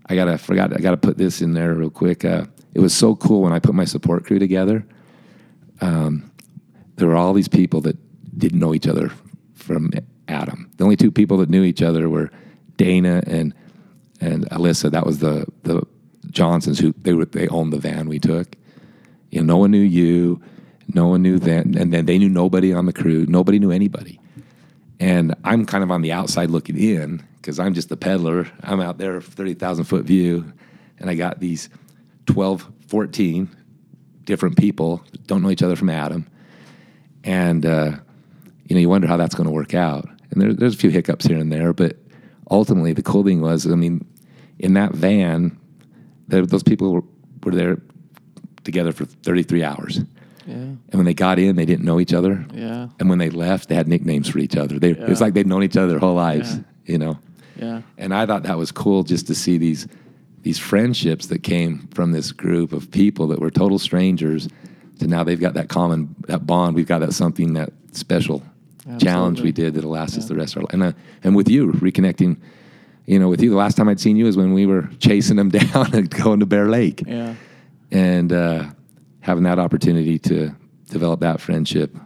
I 0.07 0.15
gotta 0.15 0.39
forgot 0.39 0.73
I 0.73 0.81
gotta 0.81 0.97
put 0.99 1.19
this 1.19 1.41
in 1.41 1.55
there 1.55 1.75
real 1.75 1.91
quick. 1.91 2.25
Uh, 2.25 2.47
it 2.75 2.81
was 2.81 2.95
so 2.95 3.15
cool 3.15 3.43
when 3.43 3.53
I 3.53 3.61
put 3.61 3.75
my 3.75 3.85
support 3.85 4.25
crew 4.25 4.39
together. 4.39 4.85
Um, 5.81 6.31
there 6.97 7.09
were 7.09 7.17
all 7.17 7.33
these 7.33 7.49
people 7.49 7.81
that 7.83 7.97
didn't 8.39 8.59
know 8.59 8.75
each 8.75 8.87
other 8.87 9.11
from 9.55 9.93
Adam. 10.29 10.71
The 10.77 10.85
only 10.85 10.97
two 10.97 11.11
people 11.11 11.39
that 11.39 11.49
knew 11.49 11.63
each 11.63 11.83
other 11.83 12.09
were 12.09 12.31
Dana 12.77 13.23
and 13.27 13.55
and 14.21 14.49
Alyssa. 14.51 14.91
That 14.91 15.07
was 15.07 15.19
the 15.19 15.47
the 15.63 15.83
Johnsons 16.31 16.79
who 16.79 16.93
they 17.03 17.15
were 17.15 17.25
they 17.25 17.49
owned 17.49 17.73
the 17.73 17.79
van 17.79 18.09
we 18.09 18.19
took. 18.19 18.57
You 19.31 19.41
know, 19.41 19.55
no 19.55 19.59
one 19.59 19.71
knew 19.71 19.81
you, 19.81 20.41
no 20.93 21.09
one 21.09 21.23
knew 21.23 21.39
them, 21.39 21.75
and 21.77 21.93
then 21.93 22.07
they 22.07 22.19
knew 22.19 22.29
nobody 22.29 22.73
on 22.73 22.87
the 22.87 22.93
crew. 22.93 23.27
Nobody 23.27 23.59
knew 23.59 23.71
anybody. 23.71 24.21
And 25.01 25.35
I'm 25.45 25.67
kind 25.67 25.83
of 25.83 25.91
on 25.91 26.03
the 26.03 26.13
outside 26.13 26.51
looking 26.51 26.79
in 26.79 27.23
because 27.37 27.59
I'm 27.59 27.75
just 27.75 27.89
the 27.89 27.97
peddler. 27.97 28.49
I'm 28.63 28.81
out 28.81 28.99
there, 28.99 29.21
30,000 29.21 29.85
foot 29.85 30.05
view, 30.05 30.53
and 30.99 31.11
I 31.11 31.15
got 31.15 31.41
these 31.41 31.69
12, 32.27 32.71
14 32.89 33.49
different 34.25 34.57
people 34.57 35.03
don't 35.27 35.43
know 35.43 35.51
each 35.51 35.63
other 35.63 35.77
from 35.77 35.91
Adam. 35.91 36.27
And, 37.25 37.65
uh, 37.67 37.93
you 38.69 38.75
know, 38.75 38.81
you 38.81 38.89
wonder 38.89 39.07
how 39.07 39.17
that's 39.17 39.35
going 39.35 39.47
to 39.47 39.53
work 39.53 39.75
out. 39.75 40.09
And 40.31 40.41
there, 40.41 40.53
there's 40.55 40.75
a 40.75 40.79
few 40.79 40.91
hiccups 40.91 41.27
here 41.27 41.39
and 41.39 41.53
there, 41.53 41.73
but 41.73 41.97
ultimately 42.51 42.93
the 42.93 43.03
cool 43.03 43.23
thing 43.25 43.41
was, 43.41 43.67
I 43.67 43.75
mean, 43.75 44.07
in 44.59 44.75
that 44.75 44.93
van, 44.93 45.59
there, 46.29 46.45
those 46.47 46.63
people 46.63 46.93
were, 46.93 47.03
were 47.43 47.53
there 47.55 47.81
together 48.65 48.93
for 48.93 49.05
33 49.05 49.63
hours. 49.63 50.01
Yeah. 50.47 50.55
And 50.55 50.95
when 50.95 51.05
they 51.05 51.15
got 51.15 51.39
in, 51.39 51.57
they 51.57 51.65
didn't 51.65 51.85
know 51.85 52.01
each 52.01 52.13
other. 52.13 52.45
Yeah. 52.53 52.89
And 53.01 53.09
when 53.09 53.19
they 53.19 53.31
left, 53.31 53.69
they 53.69 53.75
had 53.75 53.89
nicknames 53.89 54.29
for 54.29 54.39
each 54.39 54.57
other. 54.57 54.79
They, 54.79 54.91
It 54.91 55.09
was 55.09 55.21
like 55.21 55.35
they'd 55.35 55.47
known 55.47 55.63
each 55.63 55.77
other 55.77 55.89
their 55.89 55.99
whole 55.99 56.15
lives, 56.15 56.57
Yeah. 56.57 56.63
you 56.87 56.99
know. 56.99 57.19
Yeah. 57.57 57.83
And 57.99 58.13
I 58.15 58.27
thought 58.27 58.43
that 58.45 58.59
was 58.59 58.73
cool 58.73 59.05
just 59.05 59.27
to 59.29 59.35
see 59.35 59.59
these 59.59 59.87
these 60.45 60.59
friendships 60.59 61.27
that 61.27 61.43
came 61.43 61.89
from 61.95 62.13
this 62.13 62.31
group 62.33 62.73
of 62.73 62.91
people 62.91 63.27
that 63.29 63.41
were 63.41 63.51
total 63.51 63.79
strangers 63.79 64.49
to 65.01 65.07
now 65.09 65.25
they've 65.25 65.41
got 65.41 65.55
that 65.55 65.69
common 65.69 66.15
that 66.29 66.47
bond. 66.47 66.77
We've 66.77 66.87
got 66.87 67.01
that 67.01 67.13
something 67.13 67.55
that 67.55 67.71
special 67.93 68.43
challenge 69.01 69.41
we 69.41 69.51
did 69.53 69.75
that'll 69.75 69.91
last 69.91 70.17
us 70.19 70.29
the 70.29 70.35
rest 70.37 70.55
of 70.55 70.59
our 70.59 70.63
life. 70.65 70.75
And 70.75 70.83
uh, 70.83 70.93
and 71.25 71.35
with 71.35 71.49
you 71.49 71.73
reconnecting, 71.73 72.37
you 73.07 73.19
know, 73.19 73.29
with 73.29 73.41
you 73.43 73.51
the 73.51 73.57
last 73.57 73.77
time 73.77 73.89
I'd 73.89 73.99
seen 74.01 74.17
you 74.17 74.27
is 74.27 74.37
when 74.37 74.53
we 74.53 74.67
were 74.67 74.89
chasing 74.99 75.37
them 75.37 75.49
down 75.61 75.95
and 75.95 76.09
going 76.11 76.41
to 76.41 76.47
Bear 76.47 76.69
Lake 76.69 77.03
Yeah. 77.07 77.35
and 77.91 78.33
uh, 78.33 78.67
having 79.21 79.45
that 79.45 79.59
opportunity 79.59 80.19
to 80.21 80.55
develop 80.91 81.21
that 81.21 81.41
friendship. 81.41 81.97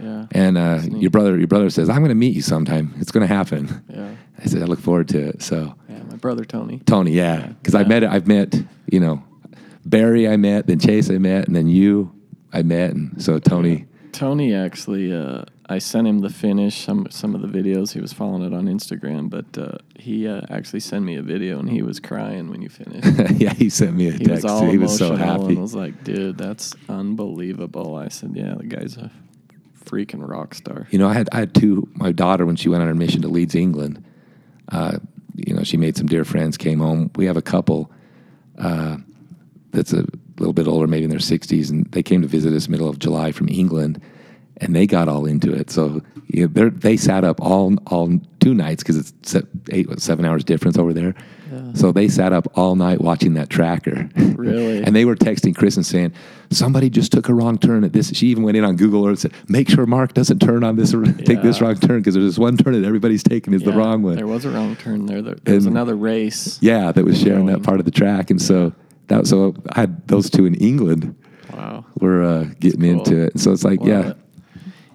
Yeah. 0.00 0.26
And 0.32 0.58
uh, 0.58 0.80
your 0.90 1.10
brother, 1.10 1.38
your 1.38 1.46
brother 1.48 1.70
says, 1.70 1.88
"I'm 1.88 1.98
going 2.00 2.10
to 2.10 2.14
meet 2.14 2.34
you 2.34 2.42
sometime. 2.42 2.92
It's 2.98 3.10
going 3.10 3.26
to 3.26 3.34
happen." 3.34 3.82
Yeah. 3.88 4.14
I 4.38 4.44
said, 4.46 4.60
"I 4.62 4.66
look 4.66 4.80
forward 4.80 5.08
to 5.08 5.18
it." 5.30 5.42
So, 5.42 5.74
Yeah. 5.85 5.85
Brother 6.26 6.44
Tony. 6.44 6.80
Tony, 6.86 7.12
yeah, 7.12 7.46
because 7.46 7.74
I 7.76 7.82
Yeah. 7.82 7.88
met, 7.88 8.04
I've 8.04 8.26
met, 8.26 8.54
you 8.90 8.98
know, 9.00 9.22
Barry, 9.84 10.26
I 10.28 10.36
met, 10.36 10.66
then 10.66 10.78
Chase, 10.80 11.08
I 11.08 11.18
met, 11.18 11.46
and 11.46 11.54
then 11.54 11.68
you, 11.68 12.10
I 12.52 12.62
met, 12.62 12.90
and 12.94 13.22
so 13.22 13.38
Tony, 13.38 13.86
Tony 14.10 14.52
actually, 14.54 15.12
uh, 15.14 15.44
I 15.68 15.78
sent 15.78 16.06
him 16.08 16.18
the 16.20 16.30
finish, 16.30 16.84
some 16.84 17.06
some 17.10 17.34
of 17.36 17.42
the 17.42 17.48
videos. 17.48 17.92
He 17.92 18.00
was 18.00 18.12
following 18.12 18.42
it 18.42 18.52
on 18.54 18.64
Instagram, 18.66 19.28
but 19.30 19.46
uh, 19.58 19.78
he 19.98 20.26
uh, 20.26 20.40
actually 20.48 20.80
sent 20.80 21.04
me 21.04 21.16
a 21.16 21.22
video 21.22 21.58
and 21.60 21.68
he 21.70 21.82
was 21.82 22.00
crying 22.00 22.48
when 22.50 22.60
you 22.62 22.68
finished. 22.68 23.06
yeah, 23.40 23.52
he 23.52 23.68
sent 23.68 23.94
me 23.94 24.08
a 24.08 24.12
he 24.12 24.24
text. 24.24 24.44
was. 24.44 24.72
He 24.72 24.78
was 24.78 24.96
so 24.96 25.14
happy. 25.16 25.44
and 25.54 25.60
was 25.60 25.74
like, 25.74 26.02
"Dude, 26.02 26.38
that's 26.38 26.74
unbelievable." 26.88 27.94
I 27.96 28.08
said, 28.08 28.30
"Yeah, 28.34 28.54
the 28.54 28.64
guy's 28.66 28.96
a 28.96 29.10
freaking 29.84 30.26
rock 30.26 30.54
star." 30.54 30.86
You 30.90 30.98
know, 30.98 31.08
I 31.08 31.14
had 31.14 31.28
I 31.32 31.38
had 31.40 31.54
two. 31.54 31.86
My 31.94 32.10
daughter, 32.12 32.46
when 32.46 32.56
she 32.56 32.68
went 32.68 32.82
on 32.82 32.88
her 32.88 32.94
mission 32.94 33.22
to 33.22 33.28
Leeds, 33.28 33.54
England, 33.54 34.02
uh, 34.72 34.98
you 35.36 35.54
know, 35.54 35.62
she 35.62 35.76
made 35.76 35.96
some 35.96 36.06
dear 36.06 36.24
friends. 36.24 36.56
Came 36.56 36.78
home. 36.80 37.10
We 37.16 37.26
have 37.26 37.36
a 37.36 37.42
couple 37.42 37.90
uh, 38.58 38.96
that's 39.72 39.92
a 39.92 40.04
little 40.38 40.52
bit 40.52 40.66
older, 40.66 40.86
maybe 40.86 41.04
in 41.04 41.10
their 41.10 41.18
sixties, 41.18 41.70
and 41.70 41.86
they 41.92 42.02
came 42.02 42.22
to 42.22 42.28
visit 42.28 42.52
us 42.52 42.68
middle 42.68 42.88
of 42.88 42.98
July 42.98 43.32
from 43.32 43.48
England, 43.48 44.00
and 44.58 44.74
they 44.74 44.86
got 44.86 45.08
all 45.08 45.26
into 45.26 45.52
it. 45.52 45.70
So 45.70 46.00
you 46.28 46.42
know, 46.42 46.52
they're- 46.52 46.70
sat 46.96 47.24
up 47.24 47.40
all 47.40 47.74
all 47.86 48.18
two 48.40 48.54
nights 48.54 48.82
because 48.82 48.96
it's 48.96 49.36
eight 49.70 49.86
seven 50.00 50.24
hours 50.24 50.44
difference 50.44 50.78
over 50.78 50.92
there. 50.92 51.14
Yeah. 51.50 51.72
So 51.74 51.92
they 51.92 52.08
sat 52.08 52.32
up 52.32 52.46
all 52.56 52.74
night 52.74 53.00
watching 53.00 53.34
that 53.34 53.48
tracker. 53.50 54.08
Really? 54.16 54.82
and 54.84 54.96
they 54.96 55.04
were 55.04 55.14
texting 55.14 55.54
Chris 55.54 55.76
and 55.76 55.86
saying, 55.86 56.12
"Somebody 56.50 56.90
just 56.90 57.12
took 57.12 57.28
a 57.28 57.34
wrong 57.34 57.56
turn 57.58 57.84
at 57.84 57.92
this." 57.92 58.10
She 58.14 58.28
even 58.28 58.42
went 58.42 58.56
in 58.56 58.64
on 58.64 58.76
Google 58.76 59.06
Earth 59.06 59.24
and 59.24 59.32
said, 59.32 59.48
"Make 59.48 59.68
sure 59.68 59.86
Mark 59.86 60.14
doesn't 60.14 60.40
turn 60.40 60.64
on 60.64 60.76
this 60.76 60.92
or 60.92 61.04
take 61.24 61.42
this 61.42 61.60
wrong 61.60 61.76
turn 61.76 62.00
because 62.00 62.14
there's 62.14 62.26
this 62.26 62.38
one 62.38 62.56
turn 62.56 62.80
that 62.80 62.86
everybody's 62.86 63.22
taking 63.22 63.54
is 63.54 63.62
the 63.62 63.72
wrong 63.72 64.02
one." 64.02 64.16
There 64.16 64.26
was 64.26 64.44
a 64.44 64.50
wrong 64.50 64.76
turn 64.76 65.06
there. 65.06 65.22
There, 65.22 65.36
there 65.44 65.54
was 65.54 65.66
another 65.66 65.94
race. 65.96 66.58
yeah, 66.60 66.90
that 66.92 67.04
was 67.04 67.20
sharing 67.20 67.46
that 67.46 67.62
part 67.62 67.78
of 67.78 67.84
the 67.84 67.92
track, 67.92 68.30
and 68.30 68.40
so 68.42 68.72
that 69.08 69.26
so 69.26 69.54
I 69.70 69.80
had 69.82 70.08
those 70.08 70.30
two 70.30 70.46
in 70.46 70.54
England 70.56 71.14
Wow. 71.52 71.84
were 72.00 72.22
uh, 72.22 72.44
getting 72.60 72.80
cool. 72.80 72.90
into 72.90 73.22
it. 73.22 73.32
And 73.34 73.40
so 73.40 73.52
it's 73.52 73.64
like, 73.64 73.78
Love 73.80 73.88
yeah, 73.88 74.10
it. 74.10 74.16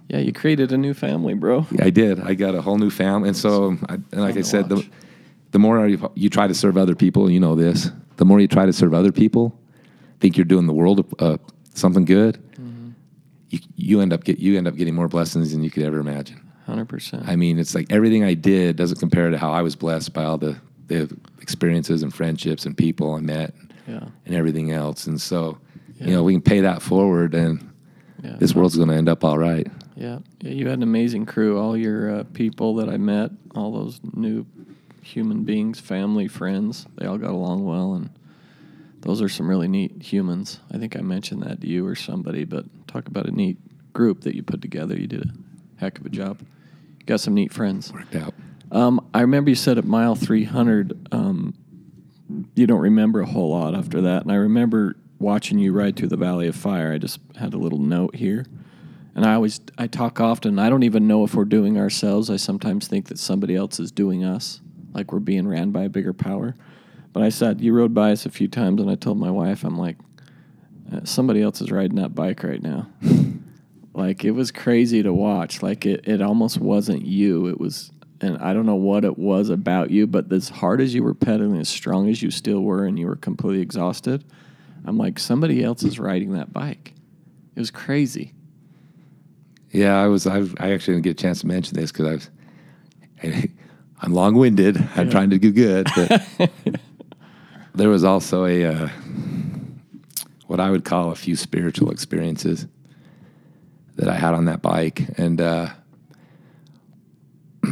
Yeah, 0.10 0.18
you 0.20 0.34
created 0.34 0.74
a 0.74 0.78
new 0.78 0.94
family, 0.94 1.34
bro. 1.34 1.66
Yeah, 1.72 1.86
I 1.86 1.90
did. 1.90 2.20
I 2.20 2.34
got 2.34 2.54
a 2.54 2.62
whole 2.62 2.78
new 2.78 2.90
family, 2.90 3.30
and 3.30 3.38
so 3.38 3.78
I, 3.88 3.94
and 3.94 4.22
like 4.22 4.36
I 4.36 4.42
said, 4.42 4.68
the. 4.68 4.86
The 5.52 5.60
more 5.60 5.88
you, 5.88 6.12
you 6.16 6.30
try 6.30 6.48
to 6.48 6.54
serve 6.54 6.78
other 6.78 6.96
people, 6.96 7.30
you 7.30 7.40
know 7.40 7.56
this. 7.56 7.92
The 8.18 8.26
more 8.26 8.40
you 8.40 8.48
try 8.48 8.66
to 8.66 8.74
serve 8.74 8.94
other 8.94 9.12
people, 9.12 9.58
think 10.20 10.38
you're 10.38 10.46
doing 10.46 10.68
the 10.68 10.74
world 10.74 11.14
uh, 11.20 11.38
something 11.74 12.06
good. 12.06 12.36
Mm-hmm. 12.54 12.90
You, 13.50 13.60
you 13.76 14.02
end 14.02 14.14
up 14.14 14.24
get 14.24 14.40
you 14.40 14.58
end 14.58 14.68
up 14.68 14.76
getting 14.76 14.96
more 14.96 15.08
blessings 15.08 15.52
than 15.52 15.64
you 15.64 15.70
could 15.72 15.84
ever 15.84 16.00
imagine. 16.00 16.40
Hundred 16.66 16.88
percent. 16.88 17.28
I 17.28 17.36
mean, 17.36 17.60
it's 17.60 17.74
like 17.76 17.92
everything 17.92 18.24
I 18.24 18.34
did 18.36 18.76
doesn't 18.76 19.00
compare 19.00 19.30
to 19.30 19.38
how 19.38 19.52
I 19.52 19.62
was 19.62 19.76
blessed 19.76 20.14
by 20.14 20.24
all 20.24 20.38
the 20.38 20.56
the 20.88 21.10
experiences 21.42 22.04
and 22.04 22.14
friendships 22.14 22.66
and 22.66 22.78
people 22.78 23.16
I 23.16 23.22
met 23.22 23.54
Yeah. 23.88 24.06
and 24.26 24.36
everything 24.36 24.72
else. 24.72 25.08
And 25.08 25.20
so, 25.20 25.58
Yeah. 25.96 26.08
you 26.08 26.14
know, 26.14 26.24
we 26.24 26.34
can 26.34 26.42
pay 26.42 26.62
that 26.62 26.82
forward, 26.82 27.34
and 27.34 27.68
Yeah. 28.24 28.36
this 28.38 28.54
world's 28.54 28.76
going 28.78 28.90
to 28.90 28.96
end 28.96 29.10
up 29.10 29.24
all 29.24 29.38
right. 29.38 29.68
Yeah. 29.96 30.20
Yeah. 30.42 30.52
You 30.52 30.68
had 30.68 30.80
an 30.80 30.84
amazing 30.84 31.26
crew. 31.26 31.58
All 31.58 31.76
your 31.78 32.14
uh, 32.20 32.24
people 32.34 32.76
that 32.76 32.90
I 32.90 32.98
met, 32.98 33.32
all 33.56 33.72
those 33.72 34.00
new 34.14 34.46
human 35.12 35.44
beings, 35.44 35.80
family, 35.80 36.28
friends. 36.28 36.86
They 36.96 37.06
all 37.06 37.18
got 37.18 37.32
along 37.32 37.66
well, 37.66 37.94
and 37.94 38.10
those 39.02 39.22
are 39.22 39.30
some 39.30 39.50
really 39.50 39.68
neat 39.68 40.02
humans. 40.02 40.60
I 40.72 40.78
think 40.78 40.96
I 40.96 41.02
mentioned 41.02 41.44
that 41.44 41.62
to 41.62 41.68
you 41.68 41.86
or 41.86 41.96
somebody, 41.96 42.46
but 42.46 42.66
talk 42.88 43.08
about 43.08 43.26
a 43.26 43.32
neat 43.32 43.58
group 43.94 44.22
that 44.22 44.36
you 44.36 44.44
put 44.44 44.62
together. 44.62 44.98
You 44.98 45.08
did 45.08 45.26
a 45.26 45.80
heck 45.80 46.00
of 46.00 46.06
a 46.06 46.10
job. 46.10 46.40
You 47.00 47.06
got 47.06 47.20
some 47.20 47.34
neat 47.34 47.52
friends. 47.52 47.92
Worked 47.92 48.16
out. 48.16 48.34
Um, 48.72 49.06
I 49.14 49.22
remember 49.22 49.50
you 49.50 49.56
said 49.56 49.78
at 49.78 49.86
mile 49.86 50.16
300, 50.16 51.10
um, 51.12 51.54
you 52.56 52.66
don't 52.66 52.80
remember 52.80 53.22
a 53.22 53.26
whole 53.26 53.52
lot 53.52 53.76
after 53.76 54.02
that. 54.02 54.24
And 54.24 54.32
I 54.32 54.36
remember 54.36 54.96
watching 55.20 55.60
you 55.60 55.74
ride 55.74 55.98
through 55.98 56.08
the 56.08 56.18
Valley 56.18 56.48
of 56.48 56.56
Fire. 56.56 56.94
I 56.94 56.98
just 56.98 57.20
had 57.38 57.54
a 57.54 57.58
little 57.58 57.80
note 57.80 58.16
here. 58.16 58.46
And 59.14 59.26
I 59.26 59.34
always, 59.34 59.60
I 59.78 59.88
talk 59.88 60.22
often, 60.22 60.58
I 60.58 60.70
don't 60.70 60.84
even 60.84 61.06
know 61.08 61.26
if 61.26 61.36
we're 61.36 61.44
doing 61.44 61.78
ourselves. 61.78 62.30
I 62.30 62.38
sometimes 62.38 62.88
think 62.88 63.08
that 63.08 63.20
somebody 63.20 63.56
else 63.56 63.80
is 63.80 63.92
doing 63.92 64.24
us, 64.24 64.62
like 64.94 65.12
we're 65.12 65.20
being 65.20 65.48
ran 65.48 65.72
by 65.72 65.84
a 65.84 65.90
bigger 65.90 66.14
power. 66.14 66.56
But 67.14 67.24
I 67.24 67.30
said, 67.30 67.62
you 67.62 67.74
rode 67.74 67.94
by 67.94 68.12
us 68.12 68.26
a 68.26 68.30
few 68.30 68.48
times, 68.48 68.82
and 68.82 68.90
I 68.90 68.96
told 68.96 69.18
my 69.18 69.32
wife, 69.32 69.64
I'm 69.64 69.78
like, 69.78 69.98
uh, 70.92 71.02
somebody 71.04 71.42
else 71.42 71.62
is 71.62 71.72
riding 71.72 71.98
that 71.98 72.16
bike 72.16 72.44
right 72.44 72.62
now. 72.62 72.88
like 73.94 74.24
it 74.24 74.32
was 74.32 74.52
crazy 74.52 75.04
to 75.04 75.14
watch. 75.14 75.62
Like 75.62 75.86
it, 75.86 76.08
it 76.08 76.22
almost 76.22 76.60
wasn't 76.60 77.06
you. 77.06 77.48
It 77.48 77.60
was, 77.60 77.92
and 78.22 78.38
I 78.38 78.54
don't 78.54 78.66
know 78.66 78.76
what 78.76 79.04
it 79.04 79.18
was 79.18 79.50
about 79.50 79.92
you, 79.92 80.08
but 80.08 80.32
as 80.32 80.50
hard 80.50 80.80
as 80.80 80.94
you 80.94 81.04
were 81.04 81.14
pedaling, 81.14 81.60
as 81.60 81.70
strong 81.70 82.10
as 82.10 82.22
you 82.22 82.32
still 82.32 82.62
were, 82.62 82.86
and 82.86 82.98
you 82.98 83.08
were 83.08 83.16
completely 83.16 83.62
exhausted, 83.62 84.24
I'm 84.86 84.98
like, 84.98 85.20
somebody 85.20 85.64
else 85.64 85.84
is 85.84 86.00
riding 86.00 86.34
that 86.34 86.54
bike. 86.54 86.94
It 87.56 87.60
was 87.60 87.72
crazy. 87.72 88.34
Yeah, 89.72 90.02
I 90.02 90.08
was. 90.08 90.28
I've, 90.28 90.56
I 90.60 90.72
actually 90.72 90.96
didn't 90.96 91.04
get 91.04 91.12
a 91.12 91.22
chance 91.22 91.42
to 91.42 91.48
mention 91.48 91.76
this 91.78 91.92
because 91.92 92.08
I 92.08 92.12
was. 92.14 93.48
I'm 94.02 94.14
long-winded. 94.14 94.90
I'm 94.96 95.12
trying 95.12 95.30
to 95.30 95.38
do 95.38 95.52
good, 95.52 95.88
but 95.96 96.28
there 97.76 97.90
was 97.90 98.04
also 98.04 98.46
a 98.46 98.66
uh, 98.66 98.90
what 100.48 100.60
I 100.60 100.72
would 100.72 100.84
call 100.84 101.12
a 101.12 101.16
few 101.16 101.36
spiritual 101.36 101.92
experiences 101.92 102.68
that 103.98 104.10
I 104.10 104.16
had 104.16 104.34
on 104.34 104.46
that 104.46 104.64
bike, 104.64 105.04
and 105.20 105.40
uh, 105.40 105.70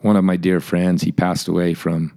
one 0.00 0.16
of 0.16 0.24
my 0.24 0.36
dear 0.36 0.60
friends, 0.60 1.02
he 1.02 1.10
passed 1.10 1.48
away 1.48 1.72
from 1.72 2.12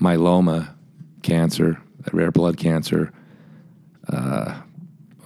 myeloma 0.00 0.74
cancer, 1.22 1.80
a 2.04 2.10
rare 2.16 2.32
blood 2.32 2.56
cancer, 2.56 3.12
uh, 4.08 4.60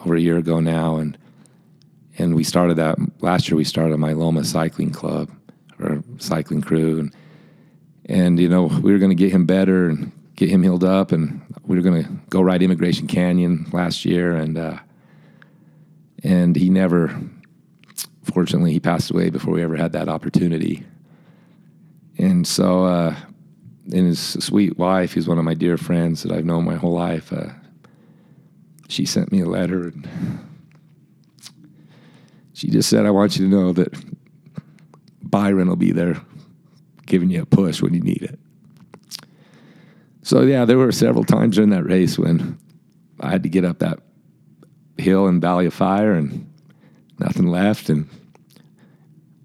over 0.04 0.14
a 0.14 0.20
year 0.20 0.36
ago 0.36 0.60
now, 0.60 0.96
and 0.96 1.16
and 2.18 2.34
we 2.34 2.44
started 2.44 2.76
that 2.76 2.98
last 3.22 3.48
year. 3.48 3.56
We 3.56 3.64
started 3.64 3.94
a 3.94 3.98
myeloma 3.98 4.44
cycling 4.44 4.90
club 4.90 5.30
cycling 6.18 6.60
crew, 6.60 6.98
and 6.98 7.14
and 8.06 8.38
you 8.38 8.48
know 8.48 8.64
we 8.64 8.92
were 8.92 8.98
going 8.98 9.10
to 9.10 9.16
get 9.16 9.32
him 9.32 9.46
better 9.46 9.88
and 9.88 10.12
get 10.36 10.50
him 10.50 10.62
healed 10.62 10.84
up, 10.84 11.12
and 11.12 11.40
we 11.64 11.76
were 11.76 11.82
going 11.82 12.04
to 12.04 12.10
go 12.30 12.40
ride 12.40 12.62
Emigration 12.62 13.06
Canyon 13.06 13.66
last 13.72 14.04
year, 14.04 14.34
and 14.34 14.58
uh, 14.58 14.78
and 16.22 16.56
he 16.56 16.70
never, 16.70 17.14
fortunately, 18.22 18.72
he 18.72 18.80
passed 18.80 19.10
away 19.10 19.30
before 19.30 19.54
we 19.54 19.62
ever 19.62 19.76
had 19.76 19.92
that 19.92 20.08
opportunity, 20.08 20.84
and 22.18 22.46
so. 22.46 22.84
Uh, 22.84 23.16
and 23.92 24.06
his 24.06 24.18
sweet 24.42 24.78
wife, 24.78 25.12
who's 25.12 25.28
one 25.28 25.36
of 25.36 25.44
my 25.44 25.52
dear 25.52 25.76
friends 25.76 26.22
that 26.22 26.32
I've 26.32 26.46
known 26.46 26.64
my 26.64 26.76
whole 26.76 26.94
life, 26.94 27.30
uh, 27.30 27.50
she 28.88 29.04
sent 29.04 29.30
me 29.30 29.40
a 29.40 29.46
letter 29.46 29.88
and 29.88 30.08
she 32.54 32.68
just 32.68 32.88
said, 32.88 33.04
I 33.04 33.10
want 33.10 33.36
you 33.36 33.44
to 33.44 33.50
know 33.50 33.72
that 33.72 33.92
Byron 35.34 35.68
will 35.68 35.74
be 35.74 35.90
there 35.90 36.20
giving 37.06 37.28
you 37.28 37.42
a 37.42 37.44
push 37.44 37.82
when 37.82 37.92
you 37.92 38.00
need 38.00 38.22
it. 38.22 38.38
So, 40.22 40.42
yeah, 40.42 40.64
there 40.64 40.78
were 40.78 40.92
several 40.92 41.24
times 41.24 41.56
during 41.56 41.70
that 41.70 41.82
race 41.82 42.16
when 42.16 42.56
I 43.18 43.30
had 43.30 43.42
to 43.42 43.48
get 43.48 43.64
up 43.64 43.80
that 43.80 43.98
hill 44.96 45.26
and 45.26 45.42
Valley 45.42 45.66
of 45.66 45.74
Fire 45.74 46.12
and 46.12 46.48
nothing 47.18 47.48
left. 47.48 47.88
And, 47.88 48.08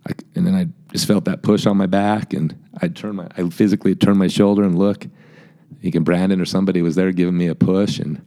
I, 0.08 0.12
and 0.36 0.46
then 0.46 0.54
I 0.54 0.68
just 0.92 1.08
felt 1.08 1.26
that 1.26 1.42
push 1.42 1.66
on 1.66 1.78
my 1.78 1.88
back 1.88 2.34
and 2.34 2.56
I'd 2.80 2.96
turn 2.96 3.16
my, 3.16 3.28
I 3.36 3.50
physically 3.50 3.96
turn 3.96 4.20
my 4.20 4.28
shoulder 4.28 4.62
and 4.62 4.78
look. 4.78 5.08
You 5.82 5.92
can 5.92 6.04
Brandon 6.04 6.40
or 6.40 6.46
somebody 6.46 6.84
was 6.84 6.94
there 6.94 7.12
giving 7.12 7.36
me 7.36 7.48
a 7.48 7.56
push. 7.56 7.98
And, 7.98 8.22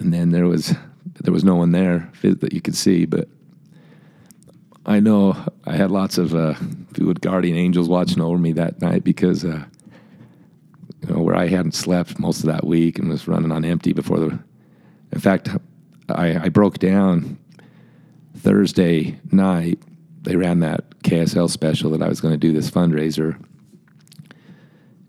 and 0.00 0.14
then 0.14 0.30
there 0.30 0.46
was, 0.46 0.74
there 1.20 1.34
was 1.34 1.44
no 1.44 1.56
one 1.56 1.72
there 1.72 2.10
that 2.22 2.54
you 2.54 2.62
could 2.62 2.74
see, 2.74 3.04
but 3.04 3.28
I 4.88 5.00
know 5.00 5.36
I 5.66 5.76
had 5.76 5.90
lots 5.90 6.16
of 6.16 6.34
uh, 6.34 6.54
guardian 7.20 7.58
angels 7.58 7.90
watching 7.90 8.22
over 8.22 8.38
me 8.38 8.52
that 8.52 8.80
night 8.80 9.04
because, 9.04 9.44
uh, 9.44 9.64
you 11.02 11.14
know, 11.14 11.20
where 11.20 11.36
I 11.36 11.46
hadn't 11.46 11.74
slept 11.74 12.18
most 12.18 12.40
of 12.40 12.46
that 12.46 12.66
week 12.66 12.98
and 12.98 13.10
was 13.10 13.28
running 13.28 13.52
on 13.52 13.66
empty 13.66 13.92
before 13.92 14.18
the. 14.18 14.38
In 15.12 15.20
fact, 15.20 15.50
I, 16.08 16.46
I 16.46 16.48
broke 16.48 16.78
down 16.78 17.38
Thursday 18.38 19.20
night. 19.30 19.78
They 20.22 20.36
ran 20.36 20.60
that 20.60 20.88
KSL 21.00 21.50
special 21.50 21.90
that 21.90 22.02
I 22.02 22.08
was 22.08 22.22
going 22.22 22.32
to 22.32 22.38
do 22.38 22.54
this 22.54 22.70
fundraiser, 22.70 23.38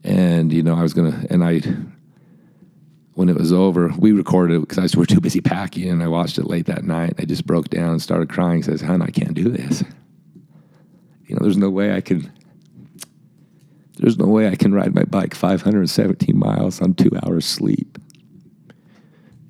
and 0.03 0.51
you 0.51 0.61
know 0.61 0.75
I 0.75 0.81
was 0.81 0.93
going 0.93 1.11
to, 1.13 1.33
and 1.33 1.41
I 1.41 1.61
when 3.19 3.27
it 3.27 3.35
was 3.35 3.51
over, 3.51 3.89
we 3.97 4.13
recorded 4.13 4.55
it 4.55 4.61
because 4.61 4.77
I 4.77 4.97
was 4.97 5.07
too 5.09 5.19
busy 5.19 5.41
packing, 5.41 5.89
and 5.89 6.01
I 6.01 6.07
watched 6.07 6.37
it 6.37 6.47
late 6.47 6.67
that 6.67 6.85
night. 6.85 7.15
I 7.19 7.25
just 7.25 7.45
broke 7.45 7.67
down 7.67 7.91
and 7.91 8.01
started 8.01 8.29
crying. 8.29 8.63
Says, 8.63 8.79
"Hun, 8.79 9.01
I 9.01 9.07
can't 9.07 9.33
do 9.33 9.49
this. 9.49 9.83
You 11.25 11.35
know, 11.35 11.39
there's 11.41 11.57
no 11.57 11.69
way 11.69 11.93
I 11.93 11.99
can. 11.99 12.31
There's 13.97 14.17
no 14.17 14.27
way 14.27 14.47
I 14.47 14.55
can 14.55 14.73
ride 14.73 14.95
my 14.95 15.03
bike 15.03 15.35
517 15.35 16.39
miles 16.39 16.81
on 16.81 16.93
two 16.93 17.11
hours 17.25 17.45
sleep, 17.45 17.97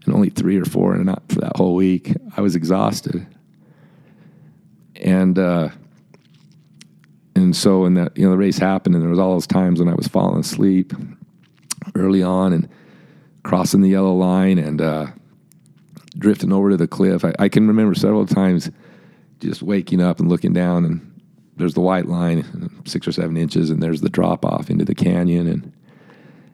and 0.04 0.16
only 0.16 0.30
three 0.30 0.58
or 0.58 0.66
four 0.66 0.96
and 0.96 1.06
not 1.06 1.22
for 1.30 1.40
that 1.42 1.56
whole 1.56 1.76
week. 1.76 2.16
I 2.36 2.42
was 2.42 2.56
exhausted, 2.56 3.28
and 4.96 5.38
uh, 5.38 5.70
and 7.36 7.56
so 7.56 7.82
when 7.82 7.94
that 7.94 8.18
you 8.18 8.24
know 8.24 8.32
the 8.32 8.38
race 8.38 8.58
happened, 8.58 8.96
and 8.96 9.04
there 9.04 9.12
was 9.12 9.20
all 9.20 9.34
those 9.34 9.46
times 9.46 9.80
when 9.80 9.90
I 9.90 9.94
was 9.94 10.08
falling 10.08 10.40
asleep 10.40 10.92
early 11.94 12.24
on, 12.24 12.52
and 12.52 12.68
crossing 13.50 13.82
the 13.82 13.90
yellow 13.90 14.14
line 14.14 14.60
and 14.60 14.80
uh, 14.80 15.08
drifting 16.20 16.54
over 16.54 16.70
to 16.70 16.78
the 16.78 16.88
cliff. 16.88 17.26
I, 17.26 17.34
I, 17.40 17.50
can 17.50 17.68
remember 17.68 17.96
several 17.96 18.28
times 18.28 18.70
just 19.40 19.64
waking 19.64 20.04
up 20.04 20.20
and 20.20 20.30
looking 20.30 20.54
down, 20.54 20.86
and 20.86 21.22
there's 21.58 21.74
the 21.74 21.82
white 21.82 22.06
line, 22.06 22.80
six 22.86 23.08
or 23.08 23.12
seven 23.12 23.38
inches, 23.38 23.72
and 23.72 23.82
there's 23.82 24.02
the 24.02 24.10
drop 24.10 24.46
off 24.46 24.70
into 24.70 24.86
the 24.86 24.94
canyon. 24.94 25.48
And 25.48 25.74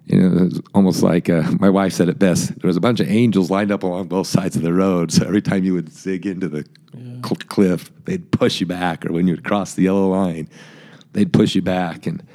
you 0.06 0.22
know, 0.22 0.38
it 0.38 0.44
was 0.46 0.62
almost 0.74 1.04
like 1.04 1.30
uh, 1.30 1.44
my 1.60 1.70
wife 1.70 1.92
said 1.92 2.08
it 2.08 2.18
best. 2.18 2.58
There 2.62 2.70
was 2.70 2.78
a 2.78 2.82
bunch 2.82 3.02
of 3.02 3.10
angels 3.10 3.52
lined 3.52 3.74
up 3.74 3.84
along 3.84 4.08
both 4.08 4.28
sides 4.28 4.56
of 4.56 4.62
the 4.62 4.74
road. 4.74 5.12
So 5.12 5.26
every 5.26 5.42
time 5.42 5.66
you 5.66 5.74
would 5.74 5.92
zig 5.92 6.26
into 6.26 6.48
the 6.48 6.66
yeah. 6.94 7.16
cl- 7.26 7.36
cliff, 7.50 7.92
they'd 8.06 8.32
push 8.32 8.62
you 8.62 8.68
back, 8.68 9.06
or 9.06 9.12
when 9.12 9.28
you 9.28 9.34
would 9.34 9.44
cross 9.44 9.74
the 9.74 9.84
yellow 9.84 10.08
line, 10.08 10.48
they'd 11.12 11.34
push 11.34 11.56
you 11.56 11.62
back. 11.62 12.08
And 12.08 12.26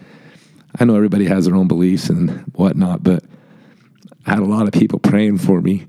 I 0.78 0.84
know 0.84 0.96
everybody 0.96 1.24
has 1.24 1.46
their 1.46 1.56
own 1.56 1.66
beliefs 1.66 2.10
and 2.10 2.40
whatnot, 2.52 3.02
but 3.02 3.24
I 4.26 4.30
had 4.30 4.40
a 4.40 4.44
lot 4.44 4.66
of 4.66 4.72
people 4.72 4.98
praying 4.98 5.38
for 5.38 5.60
me, 5.60 5.86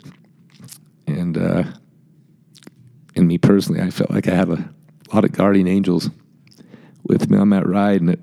and 1.07 1.37
uh, 1.37 1.63
and 3.15 3.27
me 3.27 3.37
personally, 3.37 3.81
I 3.81 3.89
felt 3.89 4.11
like 4.11 4.27
I 4.27 4.35
had 4.35 4.49
a 4.49 4.69
lot 5.13 5.25
of 5.25 5.31
guardian 5.31 5.67
angels 5.67 6.09
with 7.03 7.29
me 7.29 7.37
on 7.37 7.49
that 7.49 7.67
ride, 7.67 8.01
and 8.01 8.11
it, 8.11 8.19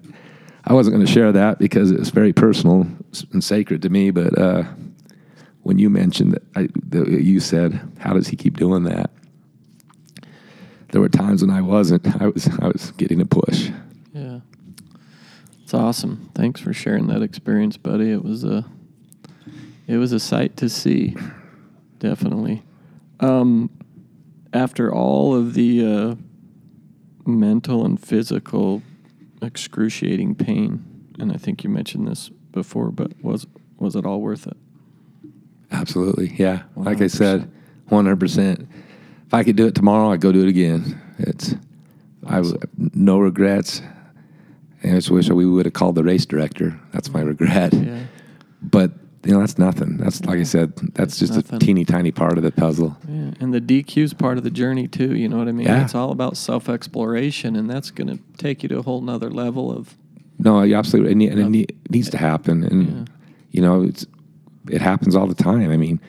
I 0.64 0.72
wasn't 0.72 0.96
going 0.96 1.06
to 1.06 1.12
share 1.12 1.32
that 1.32 1.58
because 1.58 1.90
it 1.90 1.98
was 1.98 2.10
very 2.10 2.32
personal 2.32 2.86
and 3.32 3.42
sacred 3.42 3.82
to 3.82 3.90
me. 3.90 4.10
But 4.10 4.38
uh, 4.38 4.64
when 5.62 5.78
you 5.78 5.90
mentioned 5.90 6.32
that, 6.32 6.42
I, 6.56 6.68
you 7.06 7.40
said, 7.40 7.80
"How 7.98 8.14
does 8.14 8.28
he 8.28 8.36
keep 8.36 8.56
doing 8.56 8.84
that?" 8.84 9.10
There 10.90 11.02
were 11.02 11.10
times 11.10 11.42
when 11.42 11.50
I 11.50 11.60
wasn't. 11.60 12.06
I 12.20 12.28
was 12.28 12.48
I 12.60 12.68
was 12.68 12.92
getting 12.92 13.20
a 13.20 13.26
push. 13.26 13.70
Yeah, 14.14 14.40
it's 15.62 15.74
awesome. 15.74 16.30
Thanks 16.34 16.62
for 16.62 16.72
sharing 16.72 17.08
that 17.08 17.22
experience, 17.22 17.76
buddy. 17.76 18.10
It 18.10 18.24
was 18.24 18.42
a 18.42 18.64
it 19.88 19.96
was 19.96 20.12
a 20.12 20.20
sight 20.20 20.56
to 20.58 20.68
see, 20.68 21.16
definitely. 21.98 22.62
Um, 23.18 23.70
after 24.52 24.94
all 24.94 25.34
of 25.34 25.54
the 25.54 25.84
uh, 25.84 26.14
mental 27.26 27.84
and 27.84 27.98
physical 27.98 28.82
excruciating 29.42 30.34
pain, 30.34 30.84
and 31.18 31.32
I 31.32 31.36
think 31.36 31.64
you 31.64 31.70
mentioned 31.70 32.06
this 32.06 32.28
before, 32.52 32.90
but 32.90 33.12
was 33.22 33.46
was 33.78 33.96
it 33.96 34.04
all 34.04 34.20
worth 34.20 34.46
it? 34.46 34.56
Absolutely, 35.70 36.34
yeah. 36.36 36.62
100%. 36.76 36.84
Like 36.84 37.00
I 37.00 37.06
said, 37.06 37.50
one 37.88 38.04
hundred 38.04 38.20
percent. 38.20 38.68
If 39.26 39.34
I 39.34 39.42
could 39.42 39.56
do 39.56 39.66
it 39.66 39.74
tomorrow, 39.74 40.12
I'd 40.12 40.20
go 40.20 40.32
do 40.32 40.42
it 40.42 40.48
again. 40.48 41.00
It's 41.18 41.54
awesome. 42.26 42.58
I 42.62 42.90
no 42.94 43.18
regrets. 43.18 43.82
And 44.82 44.92
I 44.92 44.96
just 44.96 45.10
wish 45.10 45.28
we 45.28 45.44
would 45.44 45.66
have 45.66 45.72
called 45.72 45.96
the 45.96 46.04
race 46.04 46.24
director. 46.24 46.78
That's 46.92 47.10
my 47.10 47.20
regret. 47.20 47.74
Yeah. 47.74 48.04
But 48.62 48.92
you 49.28 49.34
know, 49.34 49.40
that's 49.40 49.58
nothing. 49.58 49.98
That's 49.98 50.24
like 50.24 50.38
I 50.38 50.42
said, 50.44 50.72
that's 50.94 51.18
just 51.18 51.34
nothing. 51.34 51.56
a 51.56 51.58
teeny 51.58 51.84
tiny 51.84 52.10
part 52.12 52.38
of 52.38 52.44
the 52.44 52.50
puzzle. 52.50 52.96
Yeah, 53.06 53.32
and 53.40 53.52
the 53.52 53.60
DQ's 53.60 54.14
part 54.14 54.38
of 54.38 54.42
the 54.44 54.50
journey 54.50 54.88
too. 54.88 55.14
You 55.14 55.28
know 55.28 55.36
what 55.36 55.48
I 55.48 55.52
mean? 55.52 55.66
Yeah. 55.66 55.84
It's 55.84 55.94
all 55.94 56.12
about 56.12 56.38
self 56.38 56.70
exploration, 56.70 57.54
and 57.54 57.68
that's 57.68 57.90
going 57.90 58.08
to 58.08 58.18
take 58.38 58.62
you 58.62 58.70
to 58.70 58.78
a 58.78 58.82
whole 58.82 59.02
nother 59.02 59.30
level 59.30 59.70
of 59.70 59.94
No, 60.38 60.62
you 60.62 60.74
absolutely, 60.76 61.12
and 61.12 61.22
it, 61.22 61.32
and 61.32 61.40
Of- 61.42 61.50
ne- 61.50 61.66
needs 61.90 62.08
to 62.08 62.16
happen, 62.16 62.64
and 62.64 62.86
Yeah. 62.86 63.04
you 63.50 63.60
know, 63.60 63.82
it's 63.82 64.06
it 64.70 64.80
happens 64.80 65.14
all 65.14 65.26
the 65.26 65.34
time. 65.34 65.70
I 65.70 65.76
mean, 65.76 66.00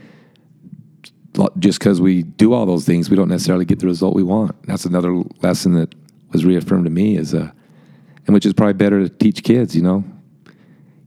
just 1.59 1.79
because 1.79 1.99
we 2.01 2.23
do 2.23 2.53
all 2.53 2.65
those 2.65 2.85
things, 2.85 3.09
we 3.09 3.17
don't 3.17 3.27
necessarily 3.29 3.65
get 3.65 3.79
the 3.79 3.87
result 3.87 4.15
we 4.15 4.23
want. 4.23 4.55
That's 4.63 4.85
another 4.85 5.23
lesson 5.41 5.73
that 5.73 5.93
was 6.31 6.45
reaffirmed 6.45 6.85
to 6.85 6.89
me 6.89 7.17
is, 7.17 7.33
uh, 7.33 7.51
and 8.27 8.33
which 8.33 8.45
is 8.45 8.53
probably 8.53 8.73
better 8.73 9.01
to 9.01 9.09
teach 9.09 9.43
kids. 9.43 9.75
You 9.75 9.81
know, 9.81 10.03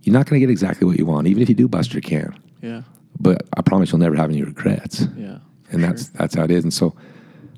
you're 0.02 0.12
not 0.12 0.26
going 0.26 0.40
to 0.40 0.46
get 0.46 0.50
exactly 0.50 0.86
what 0.86 0.98
you 0.98 1.06
want, 1.06 1.26
even 1.26 1.42
if 1.42 1.48
you 1.48 1.54
do 1.54 1.68
bust 1.68 1.92
your 1.94 2.00
can. 2.00 2.36
Yeah. 2.60 2.82
But 3.20 3.46
I 3.56 3.62
promise 3.62 3.92
you'll 3.92 4.00
never 4.00 4.16
have 4.16 4.30
any 4.30 4.42
regrets. 4.42 5.06
Yeah. 5.16 5.38
and 5.70 5.82
that's 5.82 6.04
sure. 6.04 6.12
that's 6.14 6.34
how 6.34 6.44
it 6.44 6.50
is. 6.50 6.64
And 6.64 6.72
so 6.72 6.94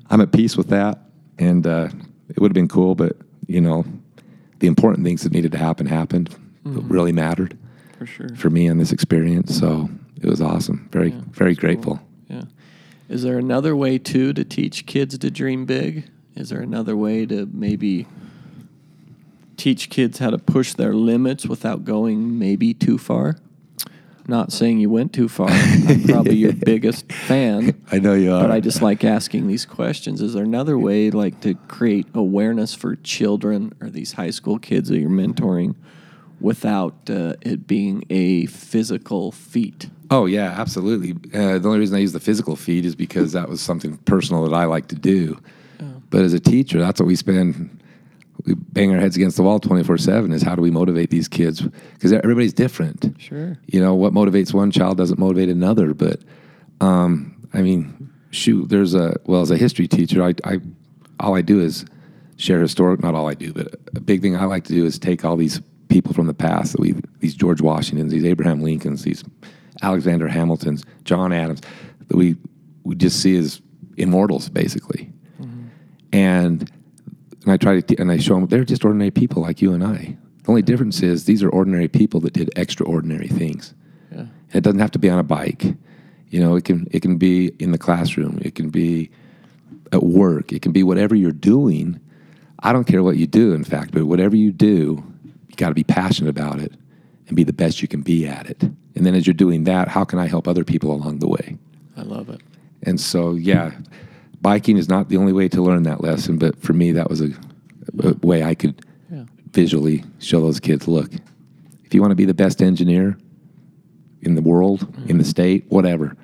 I'm 0.09 0.21
at 0.21 0.31
peace 0.31 0.55
with 0.57 0.67
that. 0.69 0.99
And 1.37 1.65
uh, 1.67 1.89
it 2.29 2.39
would 2.39 2.49
have 2.49 2.55
been 2.55 2.67
cool, 2.67 2.95
but 2.95 3.17
you 3.47 3.59
know, 3.61 3.85
the 4.59 4.67
important 4.67 5.03
things 5.05 5.23
that 5.23 5.31
needed 5.31 5.51
to 5.51 5.57
happen 5.57 5.85
happened. 5.85 6.35
That 6.63 6.81
really 6.85 7.11
mattered 7.11 7.55
for 7.99 8.07
sure. 8.07 8.29
for 8.35 8.49
me 8.49 8.65
in 8.65 8.79
this 8.79 8.91
experience. 8.91 9.55
So 9.55 9.87
it 10.19 10.27
was 10.27 10.41
awesome. 10.41 10.89
Very 10.91 11.09
Yeah, 11.11 11.21
very 11.29 11.51
that's 11.53 11.59
cool. 11.61 11.67
grateful. 11.69 11.99
Yeah. 12.27 12.43
Is 13.07 13.21
there 13.21 13.37
another 13.37 13.75
way 13.75 13.99
too 13.99 14.33
to 14.33 14.43
teach 14.43 14.87
kids 14.87 15.15
to 15.15 15.29
dream 15.29 15.65
big? 15.65 16.09
Is 16.35 16.49
there 16.49 16.61
another 16.61 16.97
way 16.97 17.27
to 17.27 17.47
maybe 17.53 18.07
teach 19.57 19.89
kids 19.89 20.19
how 20.19 20.29
to 20.29 20.37
push 20.37 20.73
their 20.73 20.93
limits 20.93 21.45
without 21.45 21.83
going 21.83 22.37
maybe 22.37 22.73
too 22.73 22.97
far? 22.97 23.37
Not 24.27 24.51
saying 24.51 24.79
you 24.79 24.89
went 24.89 25.13
too 25.13 25.29
far. 25.29 25.49
I'm 25.49 26.03
probably 26.03 26.35
your 26.35 26.53
biggest 26.65 27.11
fan. 27.11 27.79
I 27.91 27.99
know 27.99 28.13
you 28.13 28.33
are. 28.33 28.41
But 28.41 28.51
I 28.51 28.59
just 28.59 28.81
like 28.81 29.03
asking 29.03 29.47
these 29.47 29.65
questions. 29.65 30.19
Is 30.19 30.33
there 30.33 30.43
another 30.43 30.79
way, 30.79 31.11
like, 31.11 31.41
to 31.41 31.53
create 31.67 32.07
awareness 32.15 32.73
for 32.73 32.95
children 32.95 33.73
or 33.79 33.91
these 33.91 34.13
high 34.13 34.31
school 34.31 34.57
kids 34.57 34.89
that 34.89 34.97
you're 34.97 35.11
mentoring, 35.11 35.75
without 36.41 37.09
uh, 37.09 37.33
it 37.41 37.67
being 37.67 38.03
a 38.09 38.47
physical 38.47 39.31
feat? 39.31 39.89
Oh 40.09 40.25
yeah, 40.25 40.55
absolutely. 40.57 41.11
Uh, 41.33 41.59
the 41.59 41.67
only 41.67 41.79
reason 41.79 41.95
I 41.95 41.99
use 41.99 42.13
the 42.13 42.19
physical 42.19 42.55
feat 42.55 42.85
is 42.85 42.95
because 42.95 43.33
that 43.33 43.47
was 43.47 43.61
something 43.61 43.97
personal 43.97 44.43
that 44.47 44.55
I 44.55 44.65
like 44.65 44.87
to 44.87 44.95
do. 44.95 45.39
But 46.09 46.21
as 46.21 46.33
a 46.33 46.39
teacher, 46.39 46.79
that's 46.79 46.99
what 46.99 47.07
we 47.07 47.15
spend. 47.15 47.81
We 48.45 48.53
bang 48.53 48.93
our 48.93 48.99
heads 48.99 49.15
against 49.15 49.37
the 49.37 49.43
wall 49.43 49.59
twenty 49.59 49.83
four 49.83 49.97
seven. 49.97 50.31
Is 50.31 50.43
how 50.43 50.55
do 50.55 50.61
we 50.61 50.71
motivate 50.71 51.09
these 51.09 51.27
kids? 51.27 51.61
Because 51.61 52.13
everybody's 52.13 52.53
different. 52.53 53.15
Sure. 53.17 53.57
You 53.65 53.81
know 53.81 53.95
what 53.95 54.13
motivates 54.13 54.53
one 54.53 54.71
child 54.71 54.97
doesn't 54.97 55.19
motivate 55.19 55.49
another. 55.49 55.93
But 55.93 56.21
um, 56.79 57.47
I 57.53 57.61
mean, 57.61 58.13
shoot, 58.31 58.69
there's 58.69 58.93
a 58.93 59.15
well 59.25 59.41
as 59.41 59.51
a 59.51 59.57
history 59.57 59.87
teacher, 59.87 60.23
I, 60.23 60.33
I 60.43 60.59
all 61.19 61.35
I 61.35 61.41
do 61.41 61.59
is 61.59 61.85
share 62.37 62.61
historic. 62.61 63.01
Not 63.01 63.15
all 63.15 63.27
I 63.27 63.33
do, 63.33 63.53
but 63.53 63.73
a 63.95 63.99
big 63.99 64.21
thing 64.21 64.35
I 64.35 64.45
like 64.45 64.65
to 64.65 64.73
do 64.73 64.85
is 64.85 64.99
take 64.99 65.25
all 65.25 65.37
these 65.37 65.61
people 65.87 66.13
from 66.13 66.27
the 66.27 66.33
past 66.33 66.73
that 66.73 66.81
we 66.81 66.95
these 67.19 67.33
George 67.33 67.61
Washingtons, 67.61 68.11
these 68.11 68.25
Abraham 68.25 68.61
Lincolns, 68.61 69.03
these 69.03 69.23
Alexander 69.81 70.27
Hamiltons, 70.27 70.83
John 71.03 71.33
Adams, 71.33 71.61
that 72.07 72.17
we 72.17 72.35
we 72.83 72.95
just 72.95 73.21
see 73.21 73.37
as 73.37 73.61
immortals 73.97 74.49
basically. 74.49 75.11
And 76.11 76.71
and 77.45 77.53
I 77.53 77.57
try 77.57 77.75
to 77.75 77.81
t- 77.81 77.95
and 77.97 78.11
I 78.11 78.17
show 78.17 78.35
them 78.35 78.47
they're 78.47 78.65
just 78.65 78.83
ordinary 78.83 79.11
people 79.11 79.41
like 79.41 79.61
you 79.61 79.73
and 79.73 79.83
I. 79.83 80.17
The 80.43 80.49
only 80.49 80.61
difference 80.61 81.01
is 81.01 81.25
these 81.25 81.43
are 81.43 81.49
ordinary 81.49 81.87
people 81.87 82.19
that 82.21 82.33
did 82.33 82.49
extraordinary 82.55 83.27
things. 83.27 83.73
Yeah. 84.11 84.19
And 84.19 84.55
it 84.55 84.61
doesn't 84.61 84.79
have 84.79 84.91
to 84.91 84.99
be 84.99 85.09
on 85.09 85.19
a 85.19 85.23
bike. 85.23 85.63
You 86.29 86.39
know, 86.39 86.55
it 86.55 86.65
can 86.65 86.87
it 86.91 87.01
can 87.01 87.17
be 87.17 87.51
in 87.59 87.71
the 87.71 87.77
classroom. 87.77 88.39
It 88.41 88.55
can 88.55 88.69
be 88.69 89.11
at 89.91 90.03
work. 90.03 90.51
It 90.51 90.61
can 90.61 90.71
be 90.71 90.83
whatever 90.83 91.15
you're 91.15 91.31
doing. 91.31 91.99
I 92.59 92.73
don't 92.73 92.85
care 92.85 93.03
what 93.03 93.17
you 93.17 93.27
do, 93.27 93.53
in 93.53 93.63
fact, 93.63 93.91
but 93.91 94.05
whatever 94.05 94.35
you 94.35 94.51
do, 94.51 95.03
you 95.23 95.55
got 95.55 95.69
to 95.69 95.75
be 95.75 95.83
passionate 95.83 96.29
about 96.29 96.59
it 96.59 96.73
and 97.27 97.35
be 97.35 97.43
the 97.43 97.53
best 97.53 97.81
you 97.81 97.87
can 97.87 98.01
be 98.01 98.27
at 98.27 98.49
it. 98.49 98.61
And 98.95 99.05
then 99.05 99.13
as 99.13 99.27
you're 99.27 99.33
doing 99.33 99.65
that, 99.65 99.87
how 99.87 100.03
can 100.03 100.19
I 100.19 100.27
help 100.27 100.47
other 100.47 100.63
people 100.63 100.91
along 100.91 101.19
the 101.19 101.27
way? 101.27 101.57
I 101.97 102.01
love 102.01 102.29
it. 102.29 102.41
And 102.83 102.99
so, 102.99 103.33
yeah, 103.33 103.71
biking 104.45 104.77
is 104.77 104.87
not 104.87 105.09
the 105.09 105.17
only 105.17 105.33
way 105.33 105.47
to 105.49 105.59
learn 105.59 105.81
that 105.81 106.01
lesson, 106.01 106.37
but 106.37 106.61
for 106.61 106.71
me, 106.73 106.91
that 106.91 107.09
was 107.09 107.19
a, 107.19 107.29
a 108.03 108.13
way 108.21 108.43
I 108.43 108.53
could 108.53 108.75
Yeah. 109.11 109.23
visually 109.51 110.03
show 110.19 110.39
those 110.39 110.59
kids 110.59 110.87
look, 110.87 111.09
if 111.83 111.95
you 111.95 111.99
want 112.01 112.11
to 112.11 112.15
be 112.15 112.25
the 112.25 112.35
best 112.35 112.61
engineer 112.61 113.17
in 114.21 114.35
the 114.35 114.43
world, 114.43 114.87
in 115.07 115.17
the 115.17 115.23
state, 115.23 115.65
whatever, 115.69 116.15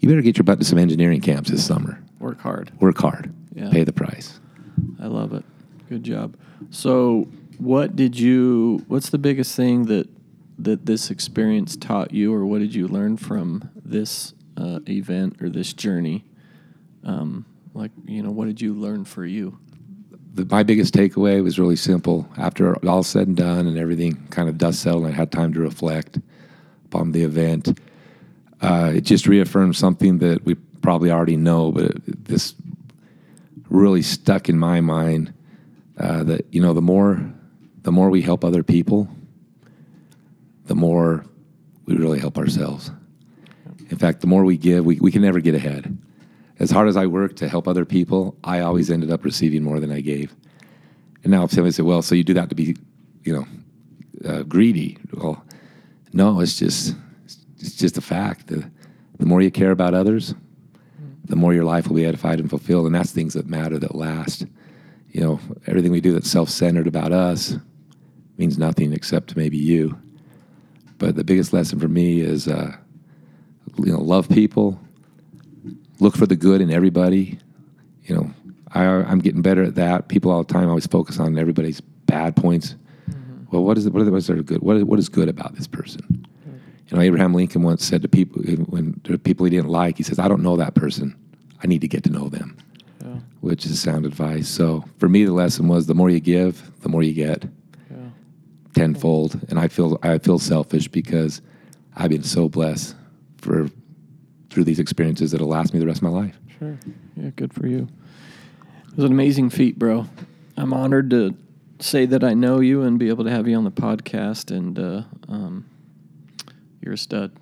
you 0.00 0.08
better 0.10 0.20
get 0.20 0.36
your 0.36 0.44
butt 0.44 0.58
to 0.58 0.66
some 0.66 0.78
engineering 0.78 1.22
camps 1.22 1.48
this 1.50 1.64
summer. 1.64 1.98
Work 2.20 2.40
hard. 2.40 2.70
Work 2.78 2.98
hard, 2.98 3.32
Yeah. 3.54 3.70
pay 3.70 3.84
the 3.84 3.92
price. 3.92 4.38
I 5.00 5.06
love 5.06 5.32
it. 5.32 5.44
Good 5.88 6.04
job. 6.04 6.36
So, 6.68 7.26
what 7.56 7.96
did 7.96 8.18
you? 8.20 8.84
What's 8.86 9.08
the 9.08 9.18
biggest 9.18 9.56
thing 9.56 9.86
that 9.86 10.08
that 10.58 10.84
this 10.84 11.10
experience 11.10 11.74
taught 11.74 12.12
you, 12.12 12.34
or 12.34 12.44
what 12.44 12.58
did 12.58 12.74
you 12.74 12.86
learn 12.86 13.16
from 13.16 13.70
this 13.82 14.34
uh, 14.58 14.80
event 14.86 15.36
or 15.40 15.48
this 15.48 15.72
journey? 15.72 16.24
Um, 17.06 17.46
like, 17.72 17.92
you 18.04 18.22
know, 18.22 18.30
what 18.30 18.46
did 18.46 18.60
you 18.60 18.74
learn 18.74 19.04
for 19.04 19.24
you? 19.24 19.58
The, 20.34 20.44
my 20.44 20.62
biggest 20.64 20.92
takeaway 20.92 21.42
was 21.42 21.58
really 21.58 21.76
simple. 21.76 22.28
After 22.36 22.74
all 22.86 23.02
said 23.02 23.28
and 23.28 23.36
done 23.36 23.66
and 23.66 23.78
everything 23.78 24.26
kind 24.28 24.48
of 24.48 24.58
dust 24.58 24.82
settled, 24.82 25.04
and 25.04 25.14
I 25.14 25.16
had 25.16 25.32
time 25.32 25.54
to 25.54 25.60
reflect 25.60 26.18
upon 26.84 27.12
the 27.12 27.22
event. 27.22 27.80
Uh, 28.60 28.92
it 28.94 29.02
just 29.02 29.26
reaffirmed 29.26 29.76
something 29.76 30.18
that 30.18 30.44
we 30.44 30.56
probably 30.82 31.10
already 31.10 31.36
know, 31.36 31.72
but 31.72 31.84
it, 31.84 32.24
this 32.24 32.54
really 33.68 34.02
stuck 34.02 34.48
in 34.48 34.58
my 34.58 34.80
mind 34.80 35.32
uh, 35.98 36.24
that 36.24 36.46
you 36.52 36.60
know 36.60 36.72
the 36.72 36.82
more 36.82 37.32
the 37.82 37.92
more 37.92 38.10
we 38.10 38.20
help 38.20 38.44
other 38.44 38.62
people, 38.62 39.08
the 40.66 40.74
more 40.74 41.24
we 41.84 41.94
really 41.96 42.18
help 42.18 42.36
ourselves. 42.36 42.90
In 43.90 43.96
fact, 43.96 44.20
the 44.20 44.26
more 44.26 44.44
we 44.44 44.56
give, 44.56 44.84
we, 44.84 44.98
we 44.98 45.12
can 45.12 45.22
never 45.22 45.38
get 45.38 45.54
ahead. 45.54 45.96
As 46.58 46.70
hard 46.70 46.88
as 46.88 46.96
I 46.96 47.06
worked 47.06 47.36
to 47.36 47.48
help 47.48 47.68
other 47.68 47.84
people, 47.84 48.36
I 48.42 48.60
always 48.60 48.90
ended 48.90 49.10
up 49.10 49.24
receiving 49.24 49.62
more 49.62 49.78
than 49.78 49.92
I 49.92 50.00
gave. 50.00 50.34
And 51.22 51.30
now 51.30 51.46
somebody 51.46 51.72
said, 51.72 51.84
well, 51.84 52.02
so 52.02 52.14
you 52.14 52.24
do 52.24 52.34
that 52.34 52.48
to 52.48 52.54
be, 52.54 52.76
you 53.24 53.32
know, 53.34 53.46
uh, 54.28 54.42
greedy. 54.44 54.98
Well, 55.12 55.44
no, 56.12 56.40
it's 56.40 56.58
just, 56.58 56.94
it's 57.58 57.76
just 57.76 57.98
a 57.98 58.00
fact. 58.00 58.46
The, 58.46 58.70
the 59.18 59.26
more 59.26 59.42
you 59.42 59.50
care 59.50 59.70
about 59.70 59.92
others, 59.92 60.34
the 61.24 61.36
more 61.36 61.52
your 61.52 61.64
life 61.64 61.88
will 61.88 61.96
be 61.96 62.06
edified 62.06 62.40
and 62.40 62.48
fulfilled. 62.48 62.86
And 62.86 62.94
that's 62.94 63.10
things 63.10 63.34
that 63.34 63.46
matter, 63.46 63.78
that 63.78 63.94
last. 63.94 64.46
You 65.10 65.20
know, 65.20 65.40
everything 65.66 65.92
we 65.92 66.00
do 66.00 66.12
that's 66.12 66.30
self 66.30 66.48
centered 66.48 66.86
about 66.86 67.12
us 67.12 67.56
means 68.38 68.58
nothing 68.58 68.92
except 68.92 69.36
maybe 69.36 69.58
you. 69.58 69.98
But 70.98 71.16
the 71.16 71.24
biggest 71.24 71.52
lesson 71.52 71.78
for 71.78 71.88
me 71.88 72.20
is, 72.20 72.48
uh, 72.48 72.76
you 73.78 73.92
know, 73.92 74.00
love 74.00 74.28
people, 74.28 74.80
look 76.00 76.16
for 76.16 76.26
the 76.26 76.36
good 76.36 76.60
in 76.60 76.70
everybody. 76.70 77.38
You 78.04 78.14
know, 78.16 78.30
I, 78.72 78.84
I'm 78.84 79.20
getting 79.20 79.42
better 79.42 79.62
at 79.64 79.74
that. 79.76 80.08
People 80.08 80.30
all 80.30 80.42
the 80.44 80.52
time 80.52 80.68
always 80.68 80.86
focus 80.86 81.18
on 81.18 81.38
everybody's 81.38 81.80
bad 81.80 82.36
points. 82.36 82.74
Mm-hmm. 83.10 83.44
Well, 83.50 83.64
what 83.64 83.78
is 83.78 83.86
it? 83.86 83.92
What 83.92 84.02
is 84.02 84.26
there 84.26 84.36
good? 84.42 84.62
What 84.62 84.76
is, 84.76 84.84
what 84.84 84.98
is 84.98 85.08
good 85.08 85.28
about 85.28 85.54
this 85.56 85.66
person? 85.66 86.26
You 86.88 86.96
know, 86.96 87.02
Abraham 87.02 87.34
Lincoln 87.34 87.62
once 87.62 87.84
said 87.84 88.02
to 88.02 88.08
people 88.08 88.42
eh, 88.48 88.54
when 88.54 89.00
there 89.04 89.14
were 89.14 89.18
people 89.18 89.44
he 89.44 89.50
didn't 89.50 89.70
like, 89.70 89.96
he 89.96 90.02
says, 90.04 90.18
"I 90.20 90.28
don't 90.28 90.42
know 90.42 90.56
that 90.56 90.74
person. 90.74 91.16
I 91.62 91.66
need 91.66 91.80
to 91.80 91.88
get 91.88 92.04
to 92.04 92.10
know 92.10 92.28
them," 92.28 92.56
Yeah. 93.04 93.16
which 93.40 93.66
is 93.66 93.80
sound 93.80 94.06
advice. 94.06 94.48
So 94.48 94.84
for 94.98 95.08
me, 95.08 95.24
the 95.24 95.32
lesson 95.32 95.66
was: 95.66 95.86
the 95.86 95.94
more 95.94 96.10
you 96.10 96.20
give, 96.20 96.70
the 96.82 96.88
more 96.88 97.02
you 97.02 97.12
get 97.12 97.44
Yeah. 97.90 97.96
tenfold. 98.74 99.40
And 99.48 99.58
I 99.58 99.66
feel 99.66 99.98
I 100.02 100.18
feel 100.18 100.38
selfish 100.38 100.86
because 100.86 101.40
I've 101.96 102.10
been 102.10 102.22
so 102.22 102.48
blessed 102.48 102.94
for 103.38 103.68
through 104.56 104.64
these 104.64 104.78
experiences 104.78 105.32
that'll 105.32 105.48
last 105.48 105.74
me 105.74 105.80
the 105.80 105.84
rest 105.84 105.98
of 105.98 106.04
my 106.04 106.08
life. 106.08 106.34
Sure. 106.58 106.78
Yeah, 107.14 107.28
good 107.36 107.52
for 107.52 107.66
you. 107.66 107.88
It 108.88 108.96
was 108.96 109.04
an 109.04 109.12
amazing 109.12 109.50
feat, 109.50 109.78
bro. 109.78 110.08
I'm 110.56 110.72
honored 110.72 111.10
to 111.10 111.36
say 111.78 112.06
that 112.06 112.24
I 112.24 112.32
know 112.32 112.60
you 112.60 112.80
and 112.80 112.98
be 112.98 113.10
able 113.10 113.24
to 113.24 113.30
have 113.30 113.46
you 113.46 113.54
on 113.54 113.64
the 113.64 113.70
podcast. 113.70 114.50
And 114.50 114.78
uh, 114.78 115.02
um, 115.28 115.66
you're 116.80 116.94
a 116.94 116.96
stud. 116.96 117.32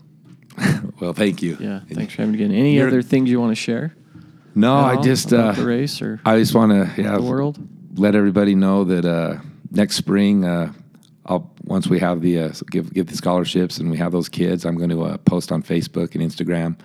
well, 1.01 1.12
thank 1.12 1.41
you. 1.41 1.57
Yeah. 1.61 1.82
Thanks 1.89 2.15
for 2.15 2.23
having 2.23 2.36
me 2.36 2.43
again. 2.43 2.53
Any 2.53 2.81
other 2.81 3.01
things 3.01 3.31
you 3.31 3.39
want 3.39 3.53
to 3.53 3.62
share? 3.62 3.95
No, 4.57 4.74
I 4.74 5.01
just 5.01 5.32
uh, 5.32 5.53
the 5.53 5.65
race 5.65 6.03
or 6.03 6.20
I 6.24 6.39
just 6.39 6.53
want 6.53 6.73
to 6.73 7.01
yeah 7.01 7.16
the 7.16 7.23
world. 7.23 7.59
let 7.97 8.16
everybody 8.16 8.57
know 8.57 8.82
that 8.82 9.05
uh, 9.05 9.39
next 9.70 9.95
spring, 9.97 10.45
uh, 10.45 10.73
I'll 11.27 11.49
once 11.62 11.86
we 11.86 12.01
have 12.01 12.20
the 12.23 12.41
uh, 12.41 12.53
give 12.70 12.93
give 12.93 13.07
the 13.07 13.16
scholarships 13.16 13.78
and 13.78 13.89
we 13.89 13.99
have 13.99 14.11
those 14.11 14.28
kids, 14.28 14.65
I'm 14.65 14.77
going 14.77 14.91
to 14.91 15.03
uh, 15.05 15.16
post 15.19 15.53
on 15.53 15.62
Facebook 15.62 16.16
and 16.16 16.23
Instagram. 16.23 16.77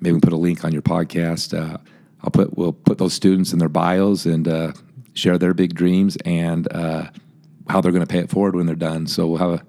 Maybe 0.00 0.14
we 0.14 0.20
put 0.20 0.32
a 0.32 0.36
link 0.36 0.64
on 0.64 0.72
your 0.72 0.82
podcast. 0.82 1.56
Uh, 1.56 1.78
I'll 2.22 2.30
put 2.30 2.56
we'll 2.56 2.72
put 2.72 2.98
those 2.98 3.14
students 3.14 3.52
in 3.52 3.58
their 3.58 3.68
bios 3.68 4.26
and 4.26 4.48
uh, 4.48 4.72
share 5.14 5.38
their 5.38 5.54
big 5.54 5.74
dreams 5.74 6.16
and 6.24 6.70
uh, 6.72 7.10
how 7.68 7.80
they're 7.80 7.92
going 7.92 8.06
to 8.06 8.10
pay 8.10 8.18
it 8.18 8.30
forward 8.30 8.56
when 8.56 8.66
they're 8.66 8.74
done. 8.74 9.06
So 9.06 9.26
we'll 9.26 9.38
have 9.38 9.60
a 9.60 9.64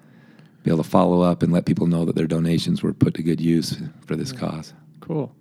be 0.63 0.69
able 0.69 0.83
to 0.83 0.89
follow 0.89 1.21
up 1.21 1.41
and 1.43 1.51
let 1.51 1.65
people 1.65 1.87
know 1.87 2.05
that 2.05 2.15
their 2.15 2.27
donations 2.27 2.83
were 2.83 2.93
put 2.93 3.15
to 3.15 3.23
good 3.23 3.41
use 3.41 3.77
for 4.05 4.15
this 4.15 4.31
cause. 4.31 4.73
Cool. 4.99 5.33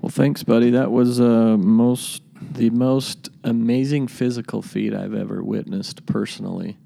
Well, 0.00 0.10
thanks, 0.10 0.42
buddy. 0.42 0.70
That 0.70 0.92
was 0.92 1.20
uh, 1.20 1.56
most 1.58 2.22
the 2.40 2.70
most 2.70 3.30
amazing 3.42 4.06
physical 4.06 4.60
feat 4.60 4.92
I've 4.92 5.14
ever 5.14 5.42
witnessed 5.42 6.04
personally, 6.06 6.76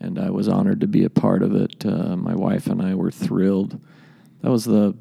and 0.00 0.18
I 0.18 0.30
was 0.30 0.48
honored 0.48 0.80
to 0.80 0.86
be 0.86 1.04
a 1.04 1.10
part 1.10 1.42
of 1.42 1.54
it. 1.54 1.84
Uh, 1.84 2.16
my 2.16 2.34
wife 2.34 2.66
and 2.66 2.80
I 2.80 2.94
were 2.94 3.10
thrilled. 3.10 3.80
That 4.42 4.50
was 4.50 4.64
the 4.64 4.94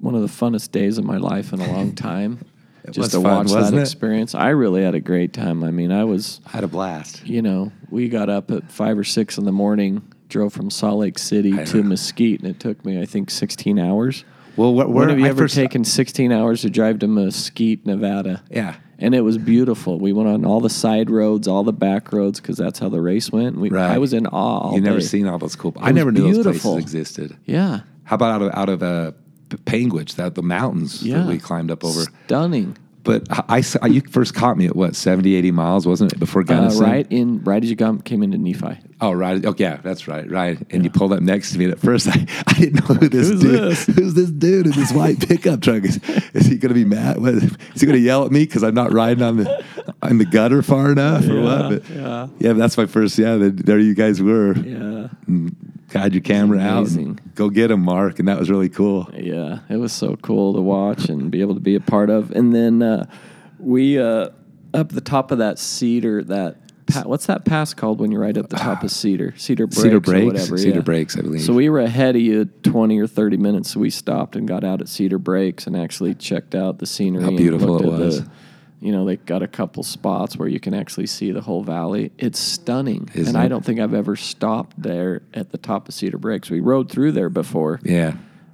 one 0.00 0.14
of 0.14 0.22
the 0.22 0.28
funnest 0.28 0.70
days 0.72 0.98
of 0.98 1.04
my 1.04 1.16
life 1.16 1.52
in 1.52 1.60
a 1.60 1.72
long 1.72 1.94
time. 2.10 2.38
It 2.84 2.90
Just 2.90 3.12
to 3.12 3.22
fun, 3.22 3.46
watch 3.46 3.52
that 3.52 3.72
it? 3.72 3.80
experience, 3.80 4.34
I 4.34 4.50
really 4.50 4.82
had 4.82 4.94
a 4.94 5.00
great 5.00 5.32
time. 5.32 5.64
I 5.64 5.70
mean, 5.70 5.90
I 5.90 6.04
was 6.04 6.40
I 6.46 6.50
had 6.50 6.64
a 6.64 6.68
blast. 6.68 7.26
you 7.26 7.40
know, 7.40 7.72
we 7.90 8.08
got 8.10 8.28
up 8.28 8.50
at 8.50 8.70
five 8.70 8.98
or 8.98 9.04
six 9.04 9.38
in 9.38 9.44
the 9.46 9.52
morning, 9.52 10.02
drove 10.28 10.52
from 10.52 10.70
Salt 10.70 10.98
Lake 10.98 11.18
City 11.18 11.58
I 11.58 11.64
to 11.64 11.78
know. 11.78 11.88
Mesquite, 11.90 12.40
and 12.40 12.48
it 12.50 12.60
took 12.60 12.84
me, 12.84 13.00
I 13.00 13.06
think, 13.06 13.30
16 13.30 13.78
hours. 13.78 14.24
Well, 14.56 14.74
where, 14.74 14.86
When 14.86 15.08
have 15.08 15.18
you 15.18 15.24
I 15.24 15.30
ever 15.30 15.44
first- 15.44 15.54
taken 15.54 15.82
16 15.82 16.30
hours 16.30 16.60
to 16.60 16.70
drive 16.70 16.98
to 16.98 17.08
Mesquite, 17.08 17.86
Nevada? 17.86 18.42
Yeah. 18.50 18.74
And 18.98 19.14
it 19.14 19.22
was 19.22 19.38
beautiful. 19.38 19.98
We 19.98 20.12
went 20.12 20.28
on 20.28 20.44
all 20.44 20.60
the 20.60 20.70
side 20.70 21.10
roads, 21.10 21.48
all 21.48 21.64
the 21.64 21.72
back 21.72 22.12
roads, 22.12 22.38
because 22.38 22.58
that's 22.58 22.78
how 22.78 22.88
the 22.90 23.00
race 23.00 23.32
went. 23.32 23.56
We, 23.58 23.70
Right. 23.70 23.90
I 23.92 23.98
was 23.98 24.12
in 24.12 24.26
awe. 24.26 24.74
You 24.74 24.80
never 24.82 25.00
seen 25.00 25.26
all 25.26 25.38
those 25.38 25.56
cool. 25.56 25.74
I 25.80 25.90
never 25.90 26.12
knew 26.12 26.24
beautiful. 26.24 26.52
those 26.52 26.60
places 26.62 26.82
existed. 26.94 27.36
Yeah. 27.46 27.80
How 28.04 28.14
about 28.16 28.30
out 28.30 28.42
of 28.42 28.50
out 28.54 28.68
of 28.68 28.82
uh, 28.82 29.12
Panguitch, 29.50 30.16
that 30.16 30.34
the 30.34 30.42
mountains 30.42 31.02
Yeah. 31.02 31.18
that 31.18 31.26
we 31.28 31.38
climbed 31.38 31.70
up 31.70 31.84
over? 31.84 32.02
Stunning. 32.26 32.76
But 33.02 33.26
I, 33.30 33.62
I- 33.82 33.88
you 33.88 34.00
first 34.00 34.34
caught 34.34 34.56
me 34.56 34.64
at 34.64 34.74
what 34.74 34.96
70, 34.96 35.34
80 35.34 35.50
miles, 35.50 35.86
wasn't 35.86 36.14
it? 36.14 36.18
Before 36.18 36.40
Uh, 36.40 36.44
Gunnison, 36.46 36.82
right 36.86 37.06
in 37.10 37.44
right 37.44 37.62
as 37.62 37.68
you 37.68 37.76
got, 37.76 38.02
came 38.06 38.22
into 38.22 38.38
Nephi. 38.38 38.78
Oh, 39.02 39.12
right. 39.12 39.44
Oh, 39.44 39.54
yeah, 39.58 39.76
that's 39.82 40.08
right. 40.08 40.26
Right. 40.30 40.56
And 40.70 40.84
you 40.84 40.90
pulled 40.90 41.12
up 41.12 41.20
next 41.20 41.52
to 41.52 41.58
me. 41.58 41.66
And 41.66 41.74
at 41.74 41.80
first, 41.80 42.08
I, 42.08 42.24
I 42.46 42.54
didn't 42.54 42.76
know 42.88 42.94
who 42.94 43.08
this 43.10 43.28
Who's 43.28 43.40
dude. 43.42 43.60
this? 43.60 43.84
Who's 43.86 44.14
this 44.14 44.30
dude 44.30 44.64
in 44.68 44.72
this 44.72 44.90
white 44.90 45.20
pickup 45.28 45.60
truck? 45.60 45.84
Is, 45.84 46.00
is 46.32 46.46
he 46.46 46.56
going 46.56 46.70
to 46.70 46.74
be 46.74 46.86
mad? 46.86 47.20
What, 47.20 47.34
is 47.34 47.52
he 47.78 47.84
going 47.86 47.98
to 47.98 48.02
yell 48.02 48.24
at 48.24 48.32
me 48.32 48.44
because 48.46 48.62
I'm 48.64 48.72
not 48.74 48.90
riding 48.90 49.22
on 49.22 49.36
the 49.36 49.64
on 50.00 50.16
the 50.16 50.24
gutter 50.24 50.62
far 50.62 50.90
enough 50.90 51.28
or 51.28 51.42
what? 51.42 51.68
But, 51.68 51.90
yeah. 51.90 52.28
yeah, 52.38 52.52
that's 52.54 52.78
my 52.78 52.86
first. 52.86 53.18
Yeah, 53.18 53.36
then 53.36 53.56
there 53.56 53.78
you 53.78 53.94
guys 53.94 54.22
were. 54.22 54.56
Yeah. 54.56 55.08
Guide 55.94 56.12
your 56.12 56.22
camera 56.22 56.58
out. 56.58 56.88
And 56.90 57.20
go 57.36 57.48
get 57.48 57.70
him, 57.70 57.84
Mark. 57.84 58.18
And 58.18 58.26
that 58.26 58.36
was 58.36 58.50
really 58.50 58.68
cool. 58.68 59.08
Yeah, 59.14 59.60
it 59.68 59.76
was 59.76 59.92
so 59.92 60.16
cool 60.16 60.52
to 60.54 60.60
watch 60.60 61.08
and 61.08 61.30
be 61.30 61.40
able 61.40 61.54
to 61.54 61.60
be 61.60 61.76
a 61.76 61.80
part 61.80 62.10
of. 62.10 62.32
And 62.32 62.52
then 62.52 62.82
uh, 62.82 63.06
we 63.60 63.96
uh, 64.00 64.30
up 64.74 64.88
the 64.88 65.00
top 65.00 65.30
of 65.30 65.38
that 65.38 65.56
cedar. 65.60 66.24
That 66.24 66.56
pa- 66.88 67.04
what's 67.04 67.26
that 67.26 67.44
pass 67.44 67.74
called 67.74 68.00
when 68.00 68.10
you're 68.10 68.20
right 68.20 68.36
up 68.36 68.48
the 68.48 68.56
top 68.56 68.82
of 68.82 68.90
cedar? 68.90 69.34
Cedar 69.36 69.68
breaks. 69.68 69.82
Cedar 69.82 70.00
Breaks? 70.00 70.26
whatever. 70.26 70.58
Cedar 70.58 70.76
yeah. 70.78 70.82
Breaks, 70.82 71.16
I 71.16 71.20
believe. 71.20 71.42
So 71.42 71.52
we 71.52 71.68
were 71.68 71.78
ahead 71.78 72.16
of 72.16 72.22
you 72.22 72.46
twenty 72.64 72.98
or 72.98 73.06
thirty 73.06 73.36
minutes. 73.36 73.70
So 73.70 73.78
we 73.78 73.90
stopped 73.90 74.34
and 74.34 74.48
got 74.48 74.64
out 74.64 74.80
at 74.80 74.88
Cedar 74.88 75.18
Breaks 75.18 75.68
and 75.68 75.76
actually 75.76 76.16
checked 76.16 76.56
out 76.56 76.80
the 76.80 76.86
scenery. 76.86 77.22
How 77.22 77.30
beautiful 77.30 77.76
it 77.76 77.86
at 77.86 77.92
the- 77.92 78.04
was. 78.04 78.22
You 78.84 78.92
know, 78.92 79.06
they 79.06 79.16
got 79.16 79.42
a 79.42 79.48
couple 79.48 79.82
spots 79.82 80.36
where 80.36 80.46
you 80.46 80.60
can 80.60 80.74
actually 80.74 81.06
see 81.06 81.32
the 81.32 81.40
whole 81.40 81.62
valley. 81.62 82.12
It's 82.18 82.38
stunning, 82.38 83.08
Isn't 83.14 83.28
and 83.34 83.42
I 83.42 83.46
it? 83.46 83.48
don't 83.48 83.64
think 83.64 83.80
I've 83.80 83.94
ever 83.94 84.14
stopped 84.14 84.80
there 84.80 85.22
at 85.32 85.52
the 85.52 85.56
top 85.56 85.88
of 85.88 85.94
Cedar 85.94 86.18
Breaks. 86.18 86.50
We 86.50 86.60
rode 86.60 86.90
through 86.90 87.12
there 87.12 87.30
before. 87.30 87.80
Yeah. 87.82 88.12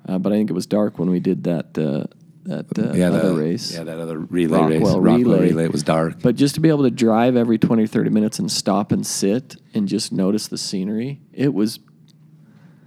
Uh, 0.08 0.18
but 0.18 0.32
I 0.32 0.36
think 0.36 0.48
it 0.48 0.52
was 0.52 0.66
dark 0.66 1.00
when 1.00 1.10
we 1.10 1.18
did 1.18 1.42
that 1.44 1.76
uh, 1.76 2.04
that 2.44 2.78
uh, 2.78 2.92
Yeah, 2.92 3.08
other 3.08 3.30
the, 3.30 3.40
race. 3.40 3.74
Yeah, 3.74 3.82
that 3.82 3.98
other 3.98 4.20
relay 4.20 4.60
race. 4.60 4.82
Rockwell 4.82 5.00
Rockwell 5.00 5.18
relay. 5.18 5.48
relay. 5.48 5.64
It 5.64 5.72
was 5.72 5.82
dark. 5.82 6.22
But 6.22 6.36
just 6.36 6.54
to 6.54 6.60
be 6.60 6.68
able 6.68 6.84
to 6.84 6.92
drive 6.92 7.34
every 7.34 7.58
20 7.58 7.82
or 7.82 7.88
30 7.88 8.10
minutes 8.10 8.38
and 8.38 8.48
stop 8.52 8.92
and 8.92 9.04
sit 9.04 9.56
and 9.74 9.88
just 9.88 10.12
notice 10.12 10.46
the 10.46 10.58
scenery, 10.58 11.20
it 11.32 11.52
was 11.52 11.80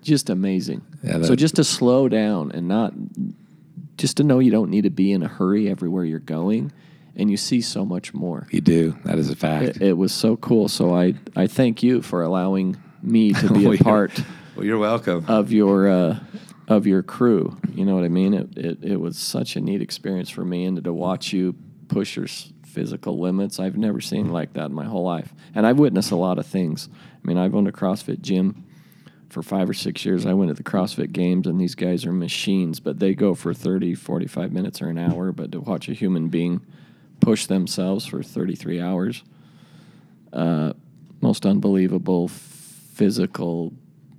just 0.02 0.30
amazing. 0.30 0.82
Yeah, 1.04 1.24
so 1.24 1.36
just 1.36 1.58
to 1.58 1.66
slow 1.66 2.08
down 2.08 2.54
and 2.54 2.70
not, 2.70 2.94
just 3.98 4.16
to 4.18 4.24
know 4.24 4.40
you 4.40 4.52
don't 4.52 4.70
need 4.70 4.84
to 4.86 4.90
be 4.90 5.12
in 5.12 5.24
a 5.24 5.28
hurry 5.28 5.70
everywhere 5.70 6.06
you're 6.06 6.20
going 6.20 6.72
and 7.16 7.30
you 7.30 7.38
see 7.38 7.62
so 7.62 7.86
much 7.86 8.14
more. 8.14 8.48
you 8.52 8.62
do. 8.62 8.98
That 9.06 9.20
is 9.20 9.30
a 9.30 9.36
fact. 9.36 9.78
It, 9.78 9.82
it 9.82 9.94
was 9.98 10.12
so 10.14 10.36
cool. 10.38 10.68
So 10.68 10.96
I, 10.96 11.14
I 11.36 11.48
thank 11.48 11.84
you 11.84 12.02
for 12.02 12.22
allowing 12.24 12.78
me 13.02 13.34
to 13.34 13.54
be 13.54 13.66
Well, 13.68 13.74
a 13.76 13.78
part 13.78 14.12
Well, 14.56 14.66
you're 14.66 14.78
welcome. 14.78 15.26
of 15.28 15.52
your 15.52 15.88
uh, 15.90 16.20
of 16.68 16.86
your 16.88 17.04
crew. 17.04 17.58
You 17.74 17.86
know 17.86 17.96
what 17.96 18.04
I 18.04 18.10
mean? 18.10 18.34
It, 18.34 18.58
it 18.58 18.78
it 18.84 18.98
was 18.98 19.18
such 19.18 19.56
a 19.56 19.62
neat 19.62 19.82
experience 19.82 20.30
for 20.30 20.46
me, 20.46 20.66
and 20.66 20.84
to 20.84 20.94
watch 20.94 21.34
you 21.34 21.56
push 21.88 22.16
your 22.16 22.28
physical 22.66 23.20
limits, 23.20 23.60
I've 23.60 23.78
never 23.78 24.02
seen 24.02 24.30
like 24.32 24.54
that 24.54 24.66
in 24.66 24.74
my 24.74 24.86
whole 24.86 25.04
life. 25.04 25.32
And 25.54 25.68
I've 25.68 25.78
witnessed 25.78 26.12
a 26.12 26.16
lot 26.16 26.40
of 26.40 26.46
things. 26.48 26.90
I 27.24 27.28
mean, 27.28 27.38
I've 27.38 27.54
owned 27.54 27.68
a 27.68 27.72
CrossFit 27.72 28.22
gym 28.22 28.66
for 29.30 29.44
five 29.44 29.70
or 29.70 29.76
six 29.76 30.04
years. 30.06 30.26
I 30.26 30.34
went 30.34 30.50
to 30.50 30.56
the 30.56 30.64
CrossFit 30.64 31.12
games, 31.12 31.46
and 31.46 31.60
these 31.62 31.76
guys 31.76 32.04
are 32.06 32.12
machines, 32.12 32.80
but 32.80 32.98
they 33.00 33.14
go 33.14 33.36
for 33.36 33.54
30, 33.54 33.94
45 33.94 34.52
minutes 34.52 34.82
or 34.82 34.88
an 34.90 34.98
hour. 34.98 35.32
But 35.32 35.52
to 35.52 35.60
watch 35.60 35.88
a 35.88 35.94
human 35.94 36.30
being 36.30 36.62
push 37.24 37.46
themselves 37.46 38.06
for 38.06 38.22
33 38.22 38.82
hours, 38.82 39.24
uh, 40.32 40.74
most 41.22 41.46
unbelievable 41.46 42.28
physical 42.28 43.74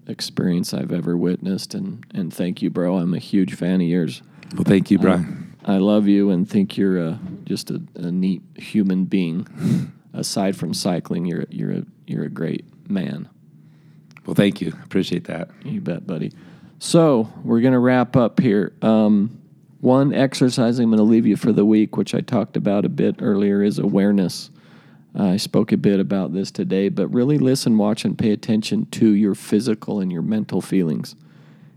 experience 0.06 0.74
I've 0.74 0.93
ever 0.93 1.16
witnessed. 1.16 1.74
And, 1.74 2.05
and 2.14 2.32
thank 2.32 2.62
you, 2.62 2.70
bro. 2.70 2.98
I'm 2.98 3.14
a 3.14 3.18
huge 3.18 3.55
fan 3.55 3.81
of 3.81 3.86
yours. 3.86 4.22
well, 4.55 4.64
thank 4.64 4.90
you, 4.90 4.98
Brian. 4.98 5.55
I 5.64 5.78
love 5.78 6.06
you 6.06 6.31
and 6.31 6.48
think 6.48 6.76
you're 6.76 6.98
a, 6.98 7.18
just 7.44 7.70
a, 7.70 7.81
a 7.94 8.10
neat 8.10 8.43
human 8.56 9.05
being. 9.05 9.93
Aside 10.12 10.55
from 10.55 10.74
cycling, 10.74 11.26
you're 11.26 11.44
you're 11.51 11.72
a 11.72 11.82
you're 12.06 12.22
a 12.22 12.28
great 12.28 12.64
man. 12.89 13.28
well, 14.24 14.35
thank 14.36 14.60
you. 14.60 14.72
Appreciate 14.85 15.24
that. 15.24 15.51
You 15.64 15.81
bet, 15.81 16.06
buddy. 16.06 16.31
So 16.78 17.32
we're 17.43 17.60
gonna 17.60 17.81
wrap 17.81 18.14
up 18.14 18.39
here. 18.39 18.74
Um, 18.81 19.43
one 19.85 20.15
exercise 20.15 20.78
I'm 20.78 20.89
gonna 20.89 21.02
leave 21.02 21.27
you 21.27 21.36
for 21.36 21.52
the 21.52 21.66
week, 21.66 21.94
which 21.98 22.15
I 22.15 22.23
talked 22.23 22.56
about 22.56 22.86
a 22.86 22.89
bit 22.89 23.16
earlier, 23.19 23.62
is 23.62 23.78
awareness. 23.78 24.51
I 25.15 25.36
spoke 25.36 25.73
a 25.73 25.77
bit 25.77 26.01
about 26.01 26.32
this 26.32 26.51
today, 26.51 26.89
but 26.89 27.09
really 27.09 27.36
listen, 27.36 27.77
watch, 27.77 28.06
and 28.06 28.16
pay 28.16 28.31
attention 28.31 28.86
to 28.93 29.11
your 29.11 29.35
physical 29.35 30.01
and 30.01 30.11
your 30.11 30.23
mental 30.23 30.62
feelings. 30.62 31.15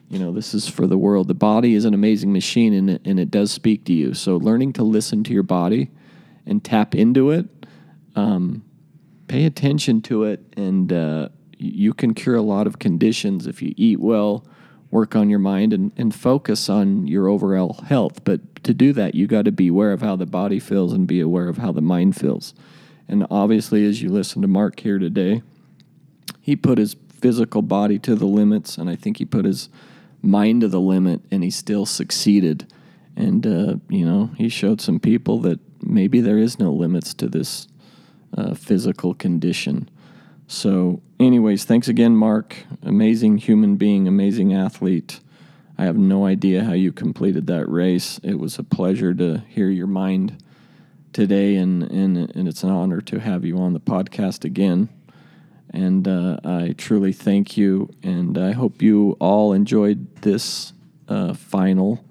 You 0.09 0.19
know, 0.19 0.31
this 0.31 0.53
is 0.53 0.69
for 0.69 0.87
the 0.87 0.97
world. 0.97 1.27
The 1.27 1.33
body 1.33 1.75
is 1.75 1.83
an 1.83 1.93
amazing 1.93 2.31
machine 2.31 2.73
and 2.73 2.89
it, 2.91 3.01
and 3.03 3.19
it 3.19 3.29
does 3.29 3.51
speak 3.51 3.83
to 3.85 3.93
you. 3.93 4.13
So, 4.13 4.37
learning 4.37 4.71
to 4.73 4.83
listen 4.83 5.25
to 5.25 5.33
your 5.33 5.43
body 5.43 5.91
and 6.45 6.63
tap 6.63 6.95
into 6.95 7.31
it, 7.31 7.45
um, 8.15 8.63
pay 9.27 9.43
attention 9.43 10.01
to 10.03 10.23
it, 10.23 10.41
and 10.55 10.93
uh, 10.93 11.27
you 11.57 11.93
can 11.93 12.13
cure 12.13 12.35
a 12.35 12.41
lot 12.41 12.67
of 12.67 12.79
conditions 12.79 13.47
if 13.47 13.61
you 13.61 13.73
eat 13.75 13.99
well, 13.99 14.47
work 14.89 15.15
on 15.15 15.29
your 15.29 15.39
mind, 15.39 15.73
and, 15.73 15.91
and 15.97 16.15
focus 16.15 16.69
on 16.69 17.07
your 17.07 17.27
overall 17.27 17.73
health. 17.87 18.23
But 18.23 18.63
to 18.63 18.73
do 18.73 18.93
that, 18.93 19.15
you 19.15 19.27
got 19.27 19.45
to 19.45 19.51
be 19.51 19.67
aware 19.67 19.91
of 19.91 20.01
how 20.01 20.15
the 20.15 20.25
body 20.25 20.59
feels 20.59 20.93
and 20.93 21.07
be 21.07 21.19
aware 21.19 21.49
of 21.49 21.57
how 21.57 21.71
the 21.71 21.81
mind 21.81 22.15
feels. 22.15 22.53
And 23.07 23.25
obviously, 23.29 23.85
as 23.85 24.01
you 24.01 24.09
listen 24.09 24.41
to 24.41 24.47
Mark 24.47 24.79
here 24.79 24.99
today, 24.99 25.41
he 26.41 26.55
put 26.55 26.77
his 26.77 26.95
physical 27.09 27.61
body 27.61 27.99
to 27.99 28.15
the 28.15 28.25
limits, 28.25 28.77
and 28.77 28.89
I 28.89 28.95
think 28.95 29.17
he 29.17 29.25
put 29.25 29.45
his 29.45 29.69
mind 30.21 30.61
to 30.61 30.67
the 30.67 30.79
limit, 30.79 31.21
and 31.31 31.43
he 31.43 31.49
still 31.49 31.85
succeeded. 31.85 32.71
And 33.15 33.45
uh, 33.45 33.75
you 33.89 34.05
know, 34.05 34.31
he 34.37 34.49
showed 34.49 34.79
some 34.79 34.99
people 34.99 35.39
that 35.39 35.59
maybe 35.81 36.21
there 36.21 36.37
is 36.37 36.59
no 36.59 36.71
limits 36.71 37.13
to 37.15 37.27
this 37.27 37.67
uh, 38.37 38.53
physical 38.53 39.13
condition. 39.13 39.89
So, 40.49 41.01
anyways, 41.19 41.65
thanks 41.65 41.89
again, 41.89 42.15
Mark. 42.15 42.55
Amazing 42.81 43.39
human 43.39 43.75
being, 43.75 44.07
amazing 44.07 44.53
athlete. 44.53 45.19
I 45.77 45.83
have 45.83 45.97
no 45.97 46.25
idea 46.25 46.63
how 46.63 46.71
you 46.71 46.93
completed 46.93 47.47
that 47.47 47.69
race. 47.69 48.19
It 48.23 48.39
was 48.39 48.57
a 48.57 48.63
pleasure 48.63 49.13
to 49.13 49.39
hear 49.49 49.69
your 49.69 49.87
mind 49.87 50.41
today, 51.11 51.57
and, 51.57 51.83
and, 51.83 52.17
and 52.17 52.47
it's 52.47 52.63
an 52.63 52.69
honor 52.69 53.01
to 53.01 53.19
have 53.19 53.43
you 53.43 53.57
on 53.57 53.73
the 53.73 53.81
podcast 53.81 54.45
again. 54.45 54.87
And 55.71 56.07
uh, 56.07 56.39
I 56.45 56.73
truly 56.77 57.11
thank 57.11 57.57
you, 57.57 57.89
and 58.01 58.37
I 58.37 58.53
hope 58.53 58.81
you 58.81 59.17
all 59.19 59.51
enjoyed 59.51 60.21
this 60.21 60.71
uh, 61.09 61.33
final. 61.33 62.05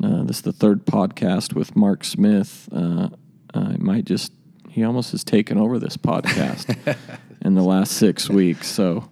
Uh, 0.00 0.22
this 0.22 0.36
is 0.36 0.42
the 0.42 0.52
third 0.52 0.86
podcast 0.86 1.52
with 1.52 1.74
Mark 1.74 2.04
Smith. 2.04 2.68
Uh, 2.72 3.08
I 3.52 3.76
might 3.78 4.04
just, 4.04 4.32
he 4.70 4.84
almost 4.84 5.10
has 5.10 5.24
taken 5.24 5.58
over 5.58 5.80
this 5.80 5.96
podcast 5.96 6.96
in 7.46 7.54
the 7.54 7.62
last 7.62 7.92
six 7.92 8.28
weeks. 8.28 8.66
So 8.66 9.08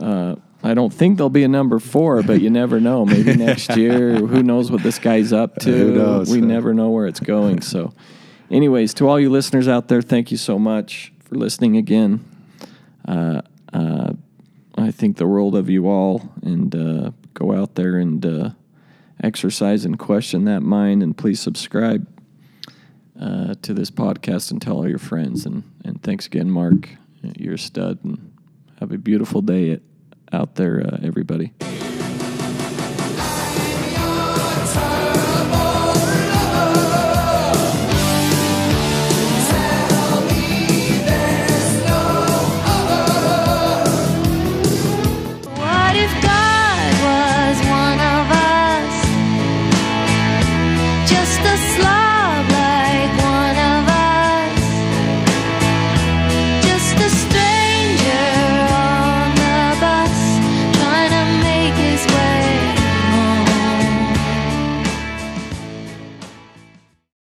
uh, 0.00 0.36
I 0.62 0.72
don't 0.72 0.92
think 0.92 1.18
there'll 1.18 1.28
be 1.28 1.44
a 1.44 1.48
number 1.48 1.78
four, 1.78 2.22
but 2.22 2.40
you 2.40 2.48
never 2.48 2.80
know. 2.80 3.04
Maybe 3.04 3.36
next 3.36 3.76
year. 3.76 4.14
Who 4.14 4.42
knows 4.42 4.70
what 4.70 4.82
this 4.82 4.98
guy's 4.98 5.32
up 5.32 5.56
to? 5.60 5.70
Who 5.70 5.94
knows? 5.94 6.30
We 6.30 6.40
never 6.40 6.72
know 6.72 6.88
where 6.90 7.06
it's 7.06 7.20
going. 7.20 7.60
So, 7.60 7.92
anyways, 8.50 8.94
to 8.94 9.08
all 9.08 9.20
you 9.20 9.30
listeners 9.30 9.68
out 9.68 9.88
there, 9.88 10.00
thank 10.00 10.30
you 10.30 10.38
so 10.38 10.58
much 10.58 11.12
for 11.20 11.34
listening 11.34 11.76
again. 11.76 12.24
Uh, 13.06 13.42
uh, 13.72 14.14
I 14.78 14.90
think 14.90 15.18
the 15.18 15.26
world 15.26 15.54
of 15.54 15.68
you 15.68 15.86
all, 15.86 16.30
and 16.42 16.74
uh, 16.74 17.10
go 17.34 17.52
out 17.52 17.74
there 17.74 17.98
and 17.98 18.24
uh, 18.24 18.50
exercise 19.22 19.84
and 19.84 19.98
question 19.98 20.44
that 20.44 20.62
mind, 20.62 21.02
and 21.02 21.16
please 21.16 21.40
subscribe 21.40 22.08
uh, 23.20 23.54
to 23.60 23.74
this 23.74 23.90
podcast 23.90 24.50
and 24.50 24.62
tell 24.62 24.76
all 24.76 24.88
your 24.88 24.98
friends. 24.98 25.44
And, 25.44 25.62
and 25.84 26.02
thanks 26.02 26.26
again, 26.26 26.50
Mark. 26.50 26.88
You're 27.36 27.54
a 27.54 27.58
stud, 27.58 28.04
and 28.04 28.32
have 28.80 28.92
a 28.92 28.98
beautiful 28.98 29.42
day 29.42 29.80
out 30.32 30.54
there, 30.56 30.82
uh, 30.86 30.98
everybody. 31.02 31.52